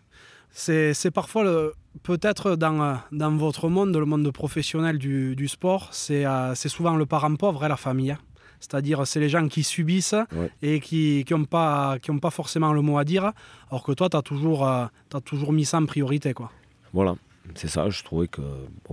C'est 0.58 1.12
parfois 1.12 1.74
peut-être 2.02 2.56
dans, 2.56 2.98
dans 3.12 3.36
votre 3.36 3.68
monde, 3.68 3.96
le 3.96 4.06
monde 4.06 4.32
professionnel 4.32 4.98
du, 4.98 5.36
du 5.36 5.50
sport, 5.50 5.92
euh, 6.10 6.52
c'est 6.56 6.70
souvent 6.70 6.96
le 6.96 7.06
parent 7.06 7.36
pauvre 7.36 7.66
et 7.66 7.68
la 7.68 7.76
famille. 7.76 8.12
Hein. 8.12 8.20
C'est-à-dire, 8.62 9.06
c'est 9.06 9.20
les 9.20 9.28
gens 9.28 9.50
qui 9.50 9.64
subissent 9.64 10.16
et 10.62 10.80
qui 10.80 11.26
n'ont 11.30 11.44
pas, 11.44 12.00
qui 12.00 12.10
pas 12.20 12.30
forcément 12.30 12.72
le 12.72 12.82
mot 12.82 12.98
à 12.98 13.04
dire, 13.04 13.34
alors 13.70 13.84
que 13.84 13.92
toi, 13.92 14.10
tu 14.10 14.16
as, 14.16 14.22
toujours, 14.22 14.66
euh, 14.66 14.86
as 15.14 15.22
toujours 15.22 15.52
mis 15.52 15.66
ça 15.66 15.78
en 15.78 15.86
priorité. 15.86 16.34
Quoi. 16.34 16.50
Voilà, 16.94 17.16
c'est 17.54 17.68
ça. 17.68 17.90
Je 17.90 18.02
trouvais 18.04 18.30
que 18.30 18.42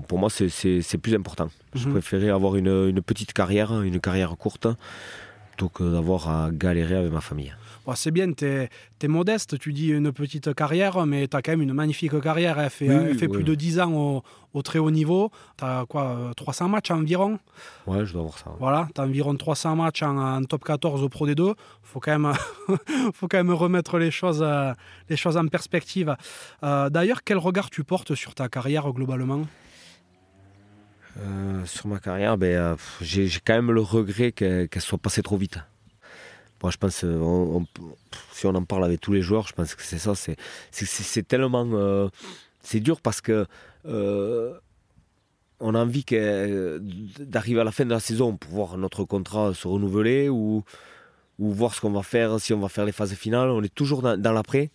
pour 0.08 0.18
moi, 0.18 0.30
c'est 0.30 0.98
plus 0.98 1.14
important. 1.14 1.48
Je 1.74 1.86
mhm. 1.86 1.92
préférais 1.92 2.30
avoir 2.30 2.56
une, 2.56 2.88
une, 2.88 3.02
petite 3.02 3.32
carrière, 3.32 3.82
une 3.82 4.00
carrière 4.00 4.36
courte, 4.36 4.66
plutôt 5.50 5.68
que 5.68 5.84
d'avoir 5.84 6.28
à 6.28 6.50
galérer 6.50 6.96
avec 6.96 7.12
ma 7.12 7.20
famille 7.20 7.54
c'est 7.94 8.10
bien, 8.10 8.32
tu 8.32 8.44
es, 8.46 8.68
modeste, 9.08 9.58
tu 9.58 9.72
dis 9.72 9.88
une 9.88 10.12
petite 10.12 10.54
carrière, 10.54 11.04
mais 11.06 11.26
tu 11.26 11.36
as 11.36 11.42
quand 11.42 11.52
même 11.52 11.62
une 11.62 11.72
magnifique 11.72 12.18
carrière. 12.20 12.58
Elle 12.58 12.70
fait, 12.70 13.14
fait 13.14 13.28
plus 13.28 13.44
de 13.44 13.54
10 13.54 13.80
ans 13.80 14.22
au, 14.52 14.62
très 14.62 14.78
haut 14.78 14.90
niveau. 14.90 15.30
Tu 15.58 15.64
as 15.64 15.84
quoi 15.88 16.30
300 16.36 16.64
euh, 16.64 16.68
matchs 16.68 16.90
environ? 16.90 17.38
Ouais, 17.86 18.06
je 18.06 18.12
dois 18.12 18.22
avoir 18.22 18.38
ça. 18.38 18.52
Voilà, 18.58 18.88
tu 18.94 19.00
as 19.00 19.04
environ 19.04 19.34
300 19.34 19.76
matchs 19.76 20.02
en, 20.02 20.42
top 20.44 20.64
14 20.64 21.02
au 21.02 21.08
Pro 21.08 21.26
D2. 21.26 21.48
Il 21.48 21.54
faut, 21.82 22.00
quand 22.00 22.18
même, 22.18 22.32
faut 23.14 23.28
quand 23.28 23.38
même 23.38 23.52
remettre 23.52 23.98
les 23.98 24.10
choses, 24.10 24.42
euh, 24.42 24.72
les 25.08 25.16
choses 25.16 25.36
en 25.36 25.46
perspective. 25.48 26.14
Euh, 26.62 26.88
d'ailleurs, 26.88 27.24
quel 27.24 27.38
regard 27.38 27.70
tu 27.70 27.82
portes 27.84 28.14
sur 28.14 28.34
ta 28.34 28.48
carrière 28.48 28.90
globalement? 28.92 29.46
Sur 31.66 31.88
ma 31.88 31.98
carrière, 31.98 32.38
ben, 32.38 32.76
j'ai 33.02 33.28
quand 33.44 33.52
même 33.52 33.70
le 33.70 33.82
regret 33.82 34.32
qu'elle 34.32 34.68
soit 34.78 34.96
passée 34.96 35.22
trop 35.22 35.36
vite. 35.36 35.58
Moi, 36.62 36.70
je 36.70 36.76
pense, 36.76 37.02
euh, 37.04 37.58
si 38.32 38.46
on 38.46 38.54
en 38.54 38.64
parle 38.64 38.84
avec 38.84 39.00
tous 39.00 39.12
les 39.12 39.22
joueurs, 39.22 39.46
je 39.48 39.52
pense 39.52 39.74
que 39.74 39.82
c'est 39.82 39.98
ça. 39.98 40.14
C'est 40.70 41.28
tellement. 41.28 41.68
Euh, 41.72 42.08
c'est 42.62 42.80
dur 42.80 43.00
parce 43.00 43.20
que. 43.20 43.46
Euh, 43.86 44.54
on 45.64 45.76
a 45.76 45.78
envie 45.78 46.04
d'arriver 47.20 47.60
à 47.60 47.64
la 47.64 47.70
fin 47.70 47.84
de 47.84 47.90
la 47.90 48.00
saison 48.00 48.36
pour 48.36 48.50
voir 48.50 48.78
notre 48.78 49.04
contrat 49.04 49.54
se 49.54 49.68
renouveler 49.68 50.28
ou, 50.28 50.64
ou 51.38 51.52
voir 51.52 51.72
ce 51.72 51.80
qu'on 51.80 51.92
va 51.92 52.02
faire, 52.02 52.40
si 52.40 52.52
on 52.52 52.58
va 52.58 52.68
faire 52.68 52.84
les 52.84 52.90
phases 52.90 53.14
finales. 53.14 53.48
On 53.48 53.62
est 53.62 53.72
toujours 53.72 54.02
dans, 54.02 54.32
l'après. 54.32 54.70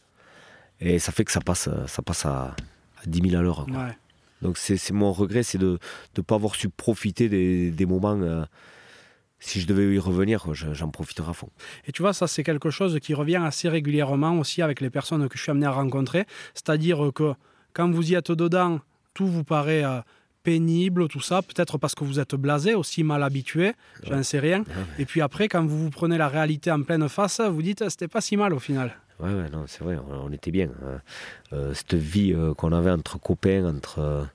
Et 0.80 0.98
ça 1.00 1.12
fait 1.12 1.26
que 1.26 1.34
ça 1.34 1.42
passe, 1.42 1.68
ça 1.88 2.02
passe 2.02 2.26
à, 2.26 2.56
10 3.06 3.32
000 3.32 3.38
à 3.38 3.44
l'heure. 3.44 3.66
Donc 4.42 4.58
c'est 4.58 4.92
mon 4.92 5.12
regret, 5.12 5.44
c'est 5.44 5.58
de 5.58 5.78
ne 6.16 6.22
pas 6.22 6.36
avoir 6.36 6.56
su 6.56 6.70
profiter 6.70 7.28
des, 7.28 7.70
des 7.70 7.86
moments 7.86 8.46
si 9.40 9.62
je 9.62 9.68
devais 9.68 9.94
y 9.94 10.00
revenir, 10.00 10.54
j'en 10.54 10.90
profiterai 10.90 11.30
à 11.30 11.34
fond. 11.34 11.50
Et 11.86 11.92
tu 11.92 12.02
vois, 12.02 12.14
ça 12.14 12.28
c'est 12.28 12.44
quelque 12.44 12.70
chose 12.70 13.00
qui 13.00 13.14
revient 13.14 13.42
assez 13.44 13.70
régulièrement 13.70 14.40
aussi 14.40 14.62
avec 14.62 14.82
les 14.82 14.90
personnes 14.90 15.28
que 15.30 15.38
je 15.38 15.44
suis 15.44 15.52
amené 15.52 15.66
à 15.68 15.72
rencontrer. 15.72 16.26
C'est-à-dire 16.54 17.12
que 17.14 17.34
quand 17.74 17.92
vous 17.92 18.12
y 18.12 18.16
êtes 18.16 18.32
dedans, 18.32 18.80
tout 19.14 19.28
vous 19.28 19.44
paraît 19.44 19.84
euh, 19.84 20.00
pénible, 20.44 21.08
tout 21.08 21.22
ça, 21.22 21.42
peut-être 21.42 21.78
parce 21.78 21.94
que 21.94 22.04
vous 22.04 22.20
êtes 22.20 22.36
blasé, 22.36 22.74
aussi 22.74 23.04
mal 23.04 23.22
habitué, 23.22 23.74
j'en 24.04 24.24
sais 24.24 24.40
rien. 24.40 24.64
Et 24.98 25.06
puis 25.06 25.22
après, 25.22 25.48
quand 25.48 25.66
vous 25.66 25.84
vous 25.84 25.90
prenez 25.90 26.18
la 26.18 26.28
réalité 26.28 26.72
en 26.72 26.82
pleine 26.82 27.08
face, 27.08 27.40
vous 27.40 27.62
dites 27.62 27.88
c'était 27.90 28.08
pas 28.08 28.22
si 28.22 28.38
mal 28.38 28.54
au 28.54 28.60
final. 28.60 28.96
Ouais, 29.20 29.34
ouais 29.34 29.50
non, 29.50 29.66
c'est 29.68 29.84
vrai, 29.84 29.98
on, 30.10 30.32
était 30.32 30.52
bien. 30.52 30.70
Hein. 30.84 31.02
Euh, 31.54 31.74
cette 31.74 31.96
vie 31.96 32.34
euh, 32.34 32.54
qu'on 32.54 32.72
avait 32.72 32.92
entre 32.92 33.20
copains, 33.20 33.66
entre, 33.66 34.28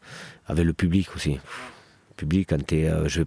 avec 0.46 0.64
le 0.64 0.72
public 0.72 1.14
aussi. 1.14 1.34
Le 1.34 2.14
public, 2.16 2.48
quand 2.48 2.66
tu 2.66 2.76
es, 2.76 3.08
je, 3.08 3.22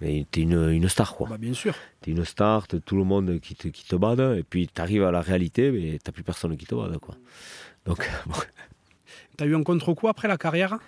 mais 0.00 0.26
tu 0.30 0.40
es 0.40 0.42
une, 0.42 0.70
une, 0.70 0.88
star, 0.88 1.14
quoi. 1.14 1.28
Bah, 1.28 1.38
bien 1.38 1.54
sûr. 1.54 1.74
Tu 2.02 2.10
es 2.10 2.12
une 2.12 2.24
star, 2.24 2.66
tout 2.68 2.96
le 2.96 3.04
monde 3.04 3.40
qui 3.40 3.54
te, 3.54 3.68
qui 3.68 3.86
te 3.86 3.96
bade, 3.96 4.20
et 4.38 4.42
puis 4.42 4.68
tu 4.72 4.80
arrives 4.80 5.04
à 5.04 5.10
la 5.10 5.20
réalité, 5.20 5.70
mais 5.70 5.98
tu 6.04 6.12
plus 6.12 6.22
personne 6.22 6.56
qui 6.56 6.66
te 6.66 6.74
bade, 6.74 6.98
quoi. 6.98 7.16
Donc, 7.84 8.08
Tu 9.36 9.44
as 9.44 9.46
eu 9.46 9.56
un 9.56 9.62
contre-coup 9.62 10.08
après 10.08 10.28
la 10.28 10.36
carrière? 10.36 10.78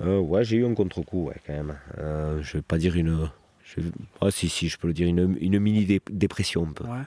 Euh, 0.00 0.18
Ouais, 0.18 0.44
j'ai 0.44 0.58
eu 0.58 0.66
un 0.66 0.74
contre-coup, 0.74 1.26
ouais, 1.26 1.36
quand 1.46 1.52
même. 1.52 1.76
Euh, 1.98 2.40
je 2.42 2.54
vais 2.58 2.62
pas 2.62 2.78
dire 2.78 2.96
une. 2.96 3.30
Je... 3.64 3.80
Ah, 4.20 4.30
si, 4.30 4.48
si, 4.48 4.68
je 4.68 4.78
peux 4.78 4.86
le 4.86 4.94
dire, 4.94 5.08
une, 5.08 5.36
une 5.40 5.58
mini-dépression, 5.58 6.66
un 6.68 6.72
peu. 6.72 6.84
Ouais. 6.84 7.02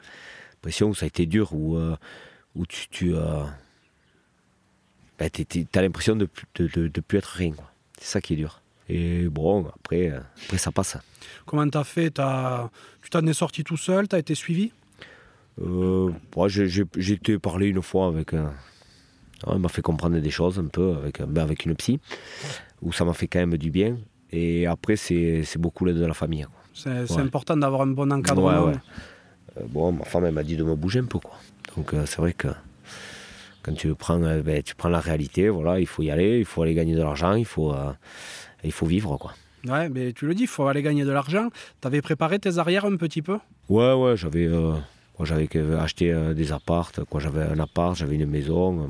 Dépression 0.56 0.90
où 0.90 0.96
ça 0.96 1.06
a 1.06 1.08
été 1.08 1.26
dur, 1.26 1.54
où, 1.54 1.78
euh, 1.78 1.96
où 2.56 2.66
tu. 2.66 2.88
tu 2.90 3.16
euh, 3.16 3.44
bah, 5.18 5.26
as 5.26 5.82
l'impression 5.82 6.16
de 6.16 6.28
ne 6.60 6.68
de, 6.68 6.88
de, 6.88 7.02
plus 7.02 7.18
être 7.18 7.26
rien, 7.26 7.54
quoi. 7.54 7.72
C'est 7.98 8.08
ça 8.08 8.22
qui 8.22 8.34
est 8.34 8.38
dur. 8.38 8.61
Et 8.94 9.30
bon, 9.30 9.66
après, 9.80 10.12
après 10.44 10.58
ça 10.58 10.72
passe. 10.72 10.98
Comment 11.46 11.68
t'as 11.70 11.86
fait? 11.86 12.20
As... 12.20 12.70
Tu 13.02 13.10
t'en 13.10 13.26
es 13.26 13.34
sorti 13.34 13.64
tout 13.64 13.78
seul? 13.78 14.10
T'as 14.10 14.20
été 14.20 14.36
suivi? 14.36 14.74
Euh, 15.62 16.12
J'ai 16.48 17.14
été 17.14 17.40
parler 17.40 17.68
une 17.68 17.82
fois 17.82 18.08
avec. 18.08 18.34
Un... 18.34 18.52
il 19.48 19.60
m'a 19.60 19.70
fait 19.70 19.82
comprendre 19.82 20.20
des 20.20 20.30
choses 20.30 20.60
un 20.60 20.68
peu 20.68 20.96
avec, 20.98 21.22
ben, 21.22 21.42
avec 21.42 21.66
une 21.66 21.76
psy, 21.76 22.02
où 22.82 22.92
ça 22.92 23.06
m'a 23.06 23.14
fait 23.14 23.28
quand 23.28 23.40
même 23.40 23.58
du 23.58 23.72
bien. 23.72 23.98
Et 24.34 24.68
après, 24.68 24.98
c'est 24.98 25.58
beaucoup 25.58 25.86
l'aide 25.86 25.98
de 25.98 26.06
la 26.06 26.14
famille. 26.14 26.46
C'est 26.74 27.18
important 27.18 27.56
d'avoir 27.56 27.84
un 27.84 27.88
bon 27.88 28.12
encadrement. 28.12 28.66
Ouais, 28.66 28.74
euh, 29.58 29.64
bon, 29.68 29.94
ma 29.94 30.06
femme, 30.06 30.26
elle 30.26 30.34
m'a 30.34 30.44
dit 30.44 30.58
de 30.58 30.64
me 30.64 30.76
bouger 30.76 31.00
un 31.00 31.06
peu. 31.06 31.20
Quoi. 31.20 31.38
Donc, 31.78 31.94
euh, 31.94 32.06
c'est 32.06 32.18
vrai 32.18 32.34
que 32.34 32.50
quand 33.62 33.74
tu 33.74 33.94
prends, 33.96 34.22
euh, 34.24 34.42
ben, 34.42 34.64
tu 34.64 34.76
prends 34.76 34.90
la 34.90 35.00
réalité, 35.02 35.50
voilà, 35.50 35.80
il 35.80 35.88
faut 35.88 36.02
y 36.04 36.12
aller, 36.12 36.40
il 36.40 36.46
faut 36.46 36.64
aller 36.64 36.74
gagner 36.74 36.96
de 36.96 37.02
l'argent, 37.02 37.36
il 37.36 37.46
faut 37.46 37.74
il 38.64 38.72
faut 38.72 38.86
vivre, 38.86 39.18
quoi. 39.18 39.34
Ouais, 39.68 39.90
mais 39.90 40.12
tu 40.14 40.26
le 40.26 40.34
dis, 40.34 40.44
il 40.44 40.48
faut 40.48 40.68
aller 40.68 40.82
gagner 40.82 41.04
de 41.04 41.12
l'argent. 41.12 41.50
Tu 41.82 41.88
avais 41.88 42.02
préparé 42.02 42.40
tes 42.40 42.58
arrières 42.58 42.86
un 42.86 42.96
petit 42.96 43.22
peu? 43.22 43.38
Ouais, 43.70 43.94
ouais, 43.94 44.18
j'avais 44.18 44.48
euh, 44.48 44.74
j'avais 45.24 45.48
acheté 45.80 46.12
euh, 46.12 46.34
des 46.34 46.52
appartes, 46.52 47.04
quoi. 47.06 47.20
J'avais 47.20 47.44
un 47.44 47.60
appart, 47.60 47.96
j'avais 47.96 48.16
une 48.16 48.26
maison. 48.26 48.88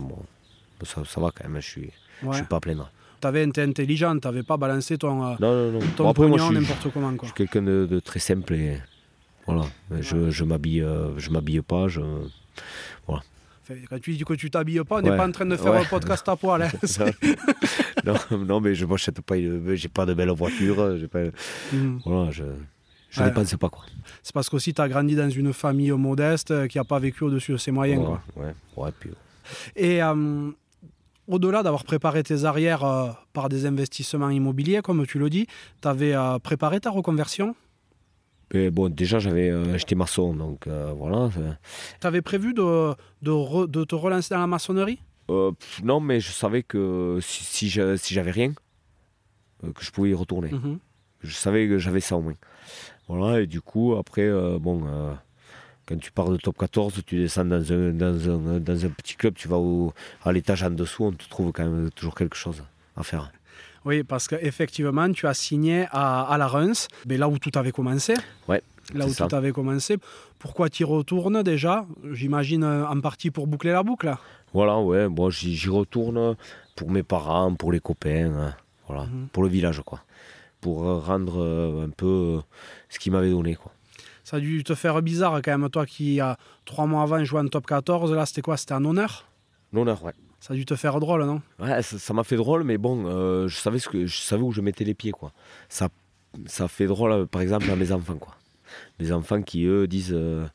ça, 0.83 1.03
ça 1.05 1.19
va 1.21 1.31
quand 1.35 1.47
même, 1.49 1.61
je 1.61 1.67
suis, 1.67 1.91
je 2.23 2.33
suis 2.37 2.45
pas 2.45 2.57
à 2.57 2.59
plaindre. 2.61 2.89
T'avais 3.19 3.43
été 3.43 3.61
intelligent, 3.61 4.17
t'avais 4.17 4.41
pas 4.43 4.57
balancé 4.57 4.97
ton, 4.97 5.23
euh, 5.23 5.35
Non, 5.39 5.53
non, 5.53 5.71
non. 5.73 5.79
ton 5.95 6.03
Bon, 6.05 6.09
après, 6.09 6.27
pognon 6.29 6.51
n'importe 6.51 6.87
comment. 6.91 7.11
je 7.19 7.25
suis 7.25 7.33
quelqu'un 7.35 7.61
de, 7.61 7.85
de 7.89 7.99
très 7.99 8.19
simple 8.19 8.53
et 8.55 8.77
voilà. 9.45 9.65
Je, 9.99 10.31
je 10.31 10.43
m'habille, 10.43 10.81
euh, 10.81 11.17
je 11.19 11.29
m'habille 11.29 11.61
pas. 11.61 11.87
Je... 11.87 11.99
Quand 13.89 13.99
tu 13.99 14.13
dis 14.13 14.23
que 14.23 14.33
tu 14.33 14.49
t'habilles 14.49 14.83
pas, 14.83 14.97
on 14.97 15.01
n'est 15.01 15.09
Ouais. 15.11 15.17
pas 15.17 15.27
en 15.27 15.31
train 15.31 15.45
de 15.45 15.55
faire 15.55 15.71
Ouais. 15.73 15.79
un 15.81 15.85
podcast 15.85 16.27
à 16.29 16.35
poil. 16.35 16.63
hein. 16.63 16.69
Non, 18.05 18.15
non, 18.45 18.61
mais 18.61 18.73
je 18.75 18.85
m'achète 18.85 19.21
pas, 19.21 19.35
j'ai 19.75 19.87
pas 19.89 20.05
de 20.05 20.13
belle 20.13 20.29
voiture. 20.31 20.97
J'ai 20.97 21.07
pas, 21.07 21.19
voilà, 22.05 22.31
je, 22.31 22.43
je 23.09 23.19
Ouais. 23.21 23.27
dépense 23.27 23.55
pas 23.57 23.69
quoi. 23.69 23.83
C'est 24.23 24.33
parce 24.33 24.49
qu'aussi 24.49 24.73
tu 24.73 24.81
as 24.81 24.89
grandi 24.89 25.15
dans 25.15 25.29
une 25.29 25.53
famille 25.53 25.91
modeste 25.91 26.51
euh, 26.51 26.67
qui 26.67 26.77
n'a 26.77 26.83
pas 26.83 26.99
vécu 26.99 27.23
au-dessus 27.23 27.51
de 27.53 27.57
ses 27.57 27.71
moyens. 27.71 28.03
Quoi. 28.03 28.21
ouais, 28.37 28.53
ouais, 28.77 28.89
puis, 28.99 29.11
Et 29.75 30.01
euh, 30.01 30.49
au-delà 31.27 31.61
d'avoir 31.63 31.83
préparé 31.83 32.23
tes 32.23 32.45
arrières 32.45 32.83
euh, 32.83 33.09
par 33.33 33.49
des 33.49 33.65
investissements 33.65 34.29
immobiliers, 34.29 34.81
comme 34.81 35.05
tu 35.05 35.19
le 35.19 35.29
dis, 35.29 35.45
tu 35.81 35.87
avais 35.87 36.13
préparé 36.43 36.79
ta 36.79 36.89
reconversion? 36.89 37.55
Mais 38.53 38.69
bon, 38.71 38.89
déjà 38.89 39.19
j'avais, 39.19 39.49
euh, 39.49 39.77
j'étais 39.77 39.95
maçon, 39.95 40.33
donc 40.33 40.67
euh, 40.67 40.93
voilà. 40.95 41.29
Tu 41.99 42.07
avais 42.07 42.21
prévu 42.21 42.53
de, 42.53 42.93
de, 43.21 43.31
re- 43.31 43.69
de 43.69 43.83
te 43.83 43.95
relancer 43.95 44.33
dans 44.33 44.39
la 44.41 44.47
maçonnerie? 44.47 44.99
Euh, 45.29 45.51
pff, 45.51 45.83
non, 45.83 45.99
mais 45.99 46.19
je 46.19 46.31
savais 46.31 46.63
que 46.63 47.19
si, 47.21 47.43
si 47.43 47.69
j'avais 47.69 48.31
rien, 48.31 48.53
euh, 49.63 49.71
que 49.71 49.83
je 49.83 49.91
pouvais 49.91 50.09
y 50.09 50.13
retourner. 50.13 50.51
Mhm. 50.51 50.79
Je 51.21 51.33
savais 51.33 51.67
que 51.67 51.77
j'avais 51.77 51.99
ça 52.01 52.17
au 52.17 52.21
moins. 52.21 52.35
Voilà, 53.07 53.41
et 53.41 53.47
du 53.47 53.61
coup, 53.61 53.95
après, 53.95 54.29
bon, 54.59 54.83
quand 55.85 55.97
tu 55.99 56.11
pars 56.11 56.29
de 56.29 56.37
top 56.37 56.57
14, 56.57 57.01
tu 57.05 57.17
descends 57.17 57.45
dans 57.45 57.71
un, 57.73 57.91
dans 57.91 58.29
un, 58.29 58.59
dans 58.59 58.85
un 58.85 58.89
petit 58.89 59.15
club, 59.15 59.33
tu 59.35 59.47
vas 59.47 59.57
au, 59.57 59.93
à 60.23 60.31
l'étage 60.31 60.63
en 60.63 60.71
dessous, 60.71 61.03
on 61.05 61.11
te 61.11 61.27
trouve 61.29 61.51
quand 61.51 61.63
même 61.69 61.91
toujours 61.91 62.15
quelque 62.15 62.35
chose 62.35 62.63
à 62.95 63.03
faire. 63.03 63.31
Oui, 63.85 64.03
parce 64.03 64.27
qu'effectivement, 64.27 65.11
tu 65.11 65.25
as 65.27 65.33
signé 65.33 65.85
à, 65.91 66.21
à 66.23 66.37
la 66.37 66.47
Reims, 66.47 66.87
mais 67.07 67.17
là 67.17 67.27
où 67.27 67.39
tout 67.39 67.51
avait 67.55 67.71
commencé. 67.71 68.13
Ouais, 68.47 68.61
Là 68.93 69.05
où 69.07 69.09
ça. 69.13 69.27
tout 69.27 69.35
avait 69.35 69.51
commencé. 69.51 69.97
Pourquoi 70.37 70.69
tu 70.69 70.83
y 70.83 70.85
retournes 70.85 71.41
déjà? 71.43 71.85
J'imagine 72.11 72.63
euh, 72.63 72.85
en 72.87 72.99
partie 72.99 73.31
pour 73.31 73.47
boucler 73.47 73.71
la 73.71 73.83
boucle. 73.83 74.13
Voilà, 74.53 74.79
ouais, 74.79 75.07
moi 75.07 75.29
j'y 75.31 75.55
j'y 75.55 75.69
retourne 75.69 76.35
pour 76.75 76.91
mes 76.91 77.03
parents, 77.03 77.53
pour 77.55 77.71
les 77.71 77.79
copains, 77.79 78.31
hein, 78.35 78.55
voilà, 78.87 79.03
Mhm. 79.05 79.27
pour 79.31 79.43
le 79.43 79.49
village, 79.49 79.81
quoi. 79.85 80.01
Pour 80.59 80.85
euh, 80.87 80.99
rendre 80.99 81.41
euh, 81.41 81.85
un 81.85 81.89
peu 81.89 82.41
ce 82.89 82.99
qu'ils 82.99 83.11
m'avaient 83.11 83.29
donné, 83.31 83.55
quoi. 83.55 83.71
Ça 84.23 84.37
a 84.37 84.39
dû 84.39 84.63
te 84.63 84.75
faire 84.75 85.01
bizarre 85.01 85.41
quand 85.43 85.57
même, 85.57 85.69
toi 85.69 85.85
qui, 85.85 86.19
trois 86.65 86.85
mois 86.85 87.01
avant, 87.03 87.23
jouais 87.25 87.39
en 87.41 87.47
top 87.47 87.65
14. 87.65 88.11
Là, 88.13 88.25
c'était 88.27 88.41
quoi? 88.43 88.55
C'était 88.57 88.73
un 88.73 88.85
honneur? 88.85 89.25
L'honneur, 89.73 90.03
ouais. 90.03 90.13
Ça 90.41 90.53
a 90.53 90.57
dû 90.57 90.65
te 90.65 90.75
faire 90.75 90.99
drôle, 90.99 91.23
non? 91.23 91.39
Ouais, 91.59 91.81
ça 91.83 92.13
m'a 92.15 92.23
fait 92.23 92.35
drôle, 92.35 92.63
mais 92.63 92.77
bon, 92.79 93.05
euh, 93.05 93.47
je, 93.47 93.55
savais 93.55 93.77
ce 93.77 93.87
que, 93.87 94.07
je 94.07 94.17
savais 94.17 94.41
où 94.41 94.51
je 94.51 94.61
mettais 94.61 94.83
les 94.83 94.95
pieds, 94.95 95.11
quoi. 95.11 95.31
Ça, 95.69 95.89
ça 96.47 96.67
fait 96.67 96.87
drôle, 96.87 97.11
euh, 97.11 97.25
par 97.27 97.41
exemple, 97.43 97.69
à 97.69 97.75
mes 97.75 97.91
enfants, 97.91 98.15
quoi. 98.17 98.35
Mes 98.99 99.11
enfants 99.11 99.43
qui, 99.43 99.65
eux, 99.65 99.85
disent, 99.87 100.13
euh, 100.13 100.47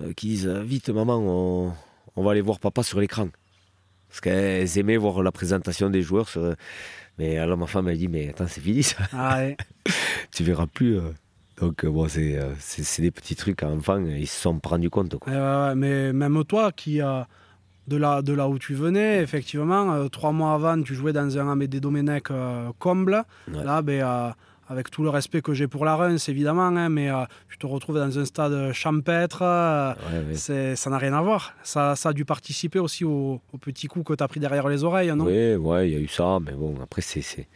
euh, 0.00 0.12
qui 0.14 0.26
disent 0.26 0.48
euh, 0.48 0.62
Vite, 0.64 0.88
maman, 0.88 1.18
on, 1.18 1.72
on 2.16 2.22
va 2.24 2.32
aller 2.32 2.40
voir 2.40 2.58
papa 2.58 2.82
sur 2.82 2.98
l'écran. 2.98 3.28
Parce 4.08 4.20
qu'elles 4.20 4.78
aimaient 4.78 4.96
voir 4.96 5.22
la 5.22 5.30
présentation 5.30 5.90
des 5.90 6.02
joueurs. 6.02 6.28
sur- 6.28 6.54
Mais 7.18 7.38
alors, 7.38 7.56
ma 7.56 7.66
femme, 7.68 7.88
elle 7.88 7.98
dit 7.98 8.08
Mais 8.08 8.30
attends, 8.30 8.48
c'est 8.48 8.60
fini, 8.60 8.82
ça. 8.82 8.96
Ah 9.12 9.36
ouais. 9.38 9.56
tu 10.32 10.42
verras 10.42 10.66
plus. 10.66 10.98
euh. 10.98 11.12
Donc, 11.60 11.84
euh, 11.84 11.88
bon, 11.90 12.08
c'est 12.08 12.36
euh, 12.36 12.52
des 12.98 13.10
petits 13.12 13.36
trucs 13.36 13.62
à 13.62 13.68
enfants, 13.68 14.04
ils 14.04 14.26
se 14.26 14.40
sont 14.40 14.60
rendus 14.64 14.90
compte, 14.90 15.16
quoi. 15.18 15.32
Ouais, 15.32 15.74
mais 15.76 16.12
même 16.12 16.42
toi 16.44 16.72
qui, 16.72 17.00
euh, 17.00 17.22
de, 17.88 17.96
là, 17.96 18.22
de 18.22 18.32
là 18.32 18.48
où 18.48 18.58
tu 18.58 18.74
venais, 18.74 19.20
effectivement, 19.22 19.92
euh, 19.92 20.08
trois 20.08 20.32
mois 20.32 20.54
avant, 20.54 20.80
tu 20.82 20.94
jouais 20.94 21.12
dans 21.12 21.38
un 21.38 21.50
Amédée 21.50 21.80
Domenech 21.80 22.30
euh, 22.30 22.70
comble. 22.78 23.22
Ouais. 23.52 23.64
Là, 23.64 23.82
ben, 23.82 24.00
euh, 24.02 24.30
avec 24.68 24.90
tout 24.90 25.02
le 25.02 25.10
respect 25.10 25.42
que 25.42 25.52
j'ai 25.52 25.68
pour 25.68 25.84
la 25.84 25.94
Reims, 25.94 26.28
évidemment, 26.30 26.68
hein, 26.68 26.88
mais 26.88 27.10
tu 27.50 27.58
te 27.58 27.66
retrouves 27.66 27.96
dans 27.98 28.18
un 28.18 28.24
stade 28.24 28.72
champêtre. 28.72 29.42
Ouais, 29.42 30.34
ça 30.76 30.88
n'a 30.90 30.96
rien 30.96 31.12
à 31.12 31.20
voir. 31.20 31.52
Ça, 31.62 31.94
ça 31.96 32.08
a 32.08 32.12
dû 32.14 32.24
participer 32.24 32.78
aussi 32.78 33.04
au, 33.04 33.42
au 33.52 33.58
petit 33.58 33.88
coup 33.88 34.02
que 34.02 34.14
tu 34.14 34.24
as 34.24 34.28
pris 34.28 34.40
derrière 34.40 34.66
les 34.68 34.82
oreilles, 34.82 35.12
non? 35.14 35.26
Oui, 35.26 35.54
ouais, 35.56 35.90
il 35.90 35.92
y 35.92 35.96
a 35.96 36.00
eu 36.00 36.08
ça, 36.08 36.38
mais 36.44 36.52
bon, 36.52 36.76
après, 36.82 37.02
c'est- 37.02 37.46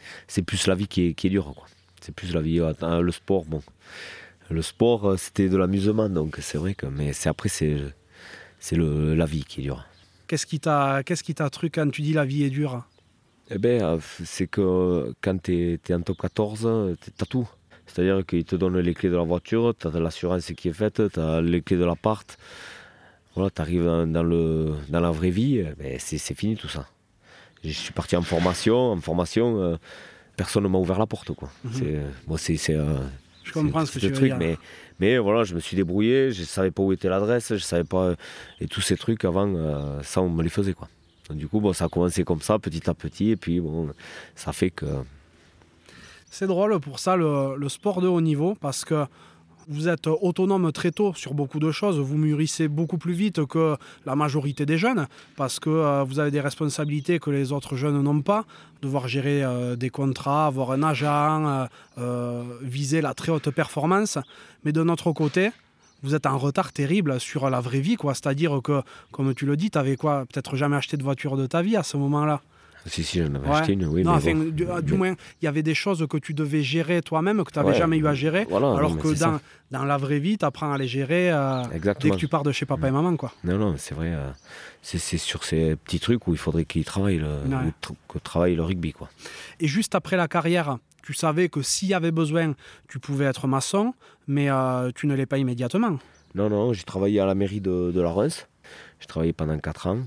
plus 0.44 0.66
la 0.66 0.74
vie 0.74 0.86
qui 0.86 1.06
est, 1.08 1.14
qui 1.14 1.28
est 1.28 1.30
dure. 1.30 1.54
C'est 2.02 2.14
plus 2.14 2.34
la 2.34 2.42
vie. 2.42 2.58
Le 2.82 3.10
sport, 3.12 3.46
bon. 3.46 3.62
Le 4.50 4.60
sport, 4.60 5.18
c'était 5.18 5.48
de 5.48 5.56
l'amusement, 5.56 6.10
donc 6.10 6.36
c'est 6.42 6.58
vrai 6.58 6.74
que. 6.74 6.84
Mais 6.86 7.14
c'est 7.14 7.30
après, 7.30 7.48
c'est 7.48 7.78
la 8.72 9.24
vie 9.26 9.44
qui 9.44 9.60
est 9.60 9.64
dure. 9.64 9.86
Qu'est-ce 10.28 10.46
qui 10.46 10.60
t'a 10.60 11.02
qu'est-ce 11.04 11.24
qui 11.24 11.34
t'a 11.34 11.48
tru 11.50 11.70
quand 11.70 11.90
tu 11.90 12.02
dis 12.02 12.12
la 12.12 12.24
vie 12.24 12.44
est 12.44 12.50
dure? 12.50 12.84
Eh 13.50 13.58
ben, 13.58 13.82
euh, 13.82 13.98
c'est 14.24 14.46
que 14.46 14.60
euh, 14.60 15.12
quand 15.22 15.40
tu 15.42 15.80
es, 15.88 15.94
en 15.94 16.02
top 16.02 16.18
14, 16.20 16.66
euh, 16.66 16.94
t'as 17.16 17.24
tout. 17.26 17.48
C'est-à-dire 17.86 18.24
qu'ils 18.26 18.44
te 18.44 18.54
donnent 18.54 18.78
les 18.78 18.92
clés 18.92 19.08
de 19.08 19.16
la 19.16 19.22
voiture, 19.22 19.74
tu 19.78 19.86
as 19.86 19.90
l'assurance 19.98 20.52
qui 20.52 20.68
est 20.68 20.72
faite, 20.74 21.02
tu 21.12 21.18
as 21.18 21.40
les 21.40 21.62
clés 21.62 21.78
de 21.78 21.84
l'appart. 21.86 22.38
Voilà, 23.34 23.48
tu 23.50 23.62
arrives 23.62 23.84
dans, 23.84 24.06
dans 24.06 24.22
le, 24.22 24.74
dans 24.90 25.00
la 25.00 25.10
vraie 25.10 25.30
vie, 25.30 25.58
eh 25.58 25.74
ben, 25.78 25.96
c'est 25.98 26.18
fini 26.34 26.56
tout 26.56 26.68
ça. 26.68 26.86
Je 27.64 27.70
suis 27.70 27.92
parti 27.94 28.14
en 28.16 28.22
formation, 28.22 28.92
en 28.92 29.00
formation, 29.00 29.60
euh, 29.62 29.76
personne 30.36 30.64
ne 30.64 30.68
m'a 30.68 30.78
ouvert 30.78 30.98
la 30.98 31.06
porte. 31.06 31.32
Quoi. 31.32 31.50
C'est 31.72 31.98
bon, 32.26 32.36
c'est- 32.36 32.58
euh, 32.70 32.98
Je 33.44 33.52
comprends 33.52 33.86
ce 33.86 33.92
que 33.92 33.98
tu 34.00 34.06
veux 34.08 34.12
truc, 34.12 34.28
dire. 34.28 34.38
mais, 34.38 34.58
mais 35.00 35.18
voilà, 35.18 35.44
je 35.44 35.54
me 35.54 35.60
suis 35.60 35.76
débrouillé, 35.76 36.32
je 36.32 36.42
savais 36.44 36.70
pas 36.70 36.82
où 36.82 36.92
était 36.92 37.08
l'adresse, 37.08 37.54
je 37.54 37.62
savais 37.62 37.84
pas. 37.84 38.14
Et 38.60 38.66
tous 38.66 38.80
ces 38.80 38.96
trucs 38.96 39.24
avant, 39.24 39.52
euh, 39.54 40.02
ça, 40.02 40.20
on 40.20 40.28
me 40.28 40.42
les 40.42 40.48
faisait. 40.48 40.72
Quoi. 40.72 40.88
Du 41.30 41.48
coup, 41.48 41.60
bon, 41.60 41.72
ça 41.72 41.84
a 41.84 41.88
commencé 41.88 42.24
comme 42.24 42.40
ça, 42.40 42.58
petit 42.58 42.88
à 42.88 42.94
petit, 42.94 43.30
et 43.30 43.36
puis 43.36 43.60
bon, 43.60 43.90
ça 44.34 44.52
fait 44.52 44.70
que. 44.70 44.86
C'est 46.30 46.46
drôle 46.46 46.78
pour 46.80 46.98
ça 46.98 47.16
le 47.16 47.68
sport 47.68 48.02
de 48.02 48.08
haut 48.08 48.20
niveau 48.20 48.54
parce 48.60 48.84
que 48.84 49.06
vous 49.68 49.88
êtes 49.88 50.06
autonome 50.06 50.72
très 50.72 50.90
tôt 50.90 51.12
sur 51.14 51.34
beaucoup 51.34 51.60
de 51.60 51.70
choses. 51.70 51.98
Vous 51.98 52.16
mûrissez 52.16 52.68
beaucoup 52.68 52.96
plus 52.96 53.12
vite 53.12 53.44
que 53.44 53.76
la 54.06 54.16
majorité 54.16 54.64
des 54.64 54.78
jeunes 54.78 55.06
parce 55.36 55.60
que 55.60 55.68
euh, 55.68 56.04
vous 56.04 56.18
avez 56.18 56.30
des 56.30 56.40
responsabilités 56.40 57.18
que 57.18 57.30
les 57.30 57.52
autres 57.52 57.76
jeunes 57.76 58.02
n'ont 58.02 58.22
pas. 58.22 58.44
Devoir 58.80 59.08
gérer 59.08 59.44
euh, 59.44 59.76
des 59.76 59.90
contrats, 59.90 60.46
avoir 60.46 60.72
un 60.72 60.82
agent, 60.82 61.68
euh, 61.98 62.42
viser 62.62 63.02
la 63.02 63.12
très 63.12 63.30
haute 63.30 63.50
performance. 63.50 64.18
Mais 64.64 64.72
de 64.72 64.82
notre 64.82 65.12
côté, 65.12 65.50
vous 66.02 66.14
êtes 66.14 66.26
en 66.26 66.38
retard 66.38 66.72
terrible 66.72 67.20
sur 67.20 67.50
la 67.50 67.60
vraie 67.60 67.80
vie. 67.80 67.96
quoi. 67.96 68.14
C'est-à-dire 68.14 68.60
que, 68.62 68.80
comme 69.12 69.34
tu 69.34 69.44
le 69.44 69.56
dis, 69.56 69.70
tu 69.70 69.76
n'avais 69.76 69.96
quoi 69.96 70.24
Peut-être 70.32 70.56
jamais 70.56 70.76
acheté 70.76 70.96
de 70.96 71.02
voiture 71.02 71.36
de 71.36 71.46
ta 71.46 71.60
vie 71.60 71.76
à 71.76 71.82
ce 71.82 71.96
moment-là. 71.98 72.40
Si, 72.88 73.04
si, 73.04 73.18
j'en 73.18 73.34
avais 73.34 73.48
Ouais. 73.48 73.54
acheté 73.54 73.72
une, 73.74 73.86
oui. 73.86 74.02
non, 74.02 74.12
mais 74.12 74.16
enfin, 74.18 74.34
bon. 74.34 74.80
du, 74.80 74.94
moins, 74.94 75.14
il 75.40 75.44
y 75.44 75.48
avait 75.48 75.62
des 75.62 75.74
choses 75.74 76.06
que 76.08 76.16
tu 76.16 76.34
devais 76.34 76.62
gérer 76.62 77.02
toi-même, 77.02 77.44
que 77.44 77.52
tu 77.52 77.58
n'avais 77.58 77.70
Ouais. 77.72 77.78
jamais 77.78 77.98
eu 77.98 78.06
à 78.06 78.14
gérer. 78.14 78.46
Voilà, 78.48 78.72
alors 78.74 78.94
non, 78.94 79.00
que 79.00 79.08
dans, 79.70 79.84
la 79.84 79.96
vraie 79.96 80.18
vie, 80.18 80.38
tu 80.38 80.44
apprends 80.44 80.72
à 80.72 80.78
les 80.78 80.88
gérer 80.88 81.30
euh, 81.30 81.62
dès 82.00 82.10
que 82.10 82.16
tu 82.16 82.28
pars 82.28 82.42
de 82.42 82.52
chez 82.52 82.66
papa 82.66 82.88
et 82.88 82.90
maman. 82.90 83.16
Quoi. 83.16 83.32
Non, 83.44 83.58
non, 83.58 83.74
c'est 83.76 83.94
vrai. 83.94 84.12
euh, 84.12 84.30
c'est 84.82 84.98
sur 85.18 85.44
ces 85.44 85.76
petits 85.76 86.00
trucs 86.00 86.26
où 86.26 86.32
il 86.32 86.38
faudrait 86.38 86.64
qu'il 86.64 86.84
travaille 86.84 87.18
le, 87.18 87.26
Ouais. 87.26 87.72
tr- 87.82 87.94
que 88.08 88.18
travaille 88.18 88.54
le 88.56 88.62
rugby. 88.62 88.92
Quoi. 88.92 89.08
Et 89.60 89.66
juste 89.68 89.94
après 89.94 90.16
la 90.16 90.28
carrière, 90.28 90.78
tu 91.02 91.12
savais 91.14 91.48
que 91.48 91.62
s'il 91.62 91.88
y 91.88 91.94
avait 91.94 92.10
besoin, 92.12 92.54
tu 92.88 92.98
pouvais 92.98 93.24
être 93.26 93.46
maçon, 93.46 93.94
mais 94.26 94.50
euh, 94.50 94.90
tu 94.94 95.06
ne 95.06 95.14
l'es 95.14 95.26
pas 95.26 95.38
immédiatement. 95.38 95.98
Non, 96.34 96.48
non, 96.48 96.72
j'ai 96.72 96.84
travaillé 96.84 97.20
à 97.20 97.26
la 97.26 97.34
mairie 97.34 97.60
de, 97.60 97.90
de 97.94 98.00
la 98.00 98.10
Reims. 98.12 98.46
J'ai 99.00 99.06
travaillé 99.06 99.32
pendant 99.32 99.58
4 99.58 99.86
ans. 99.88 99.98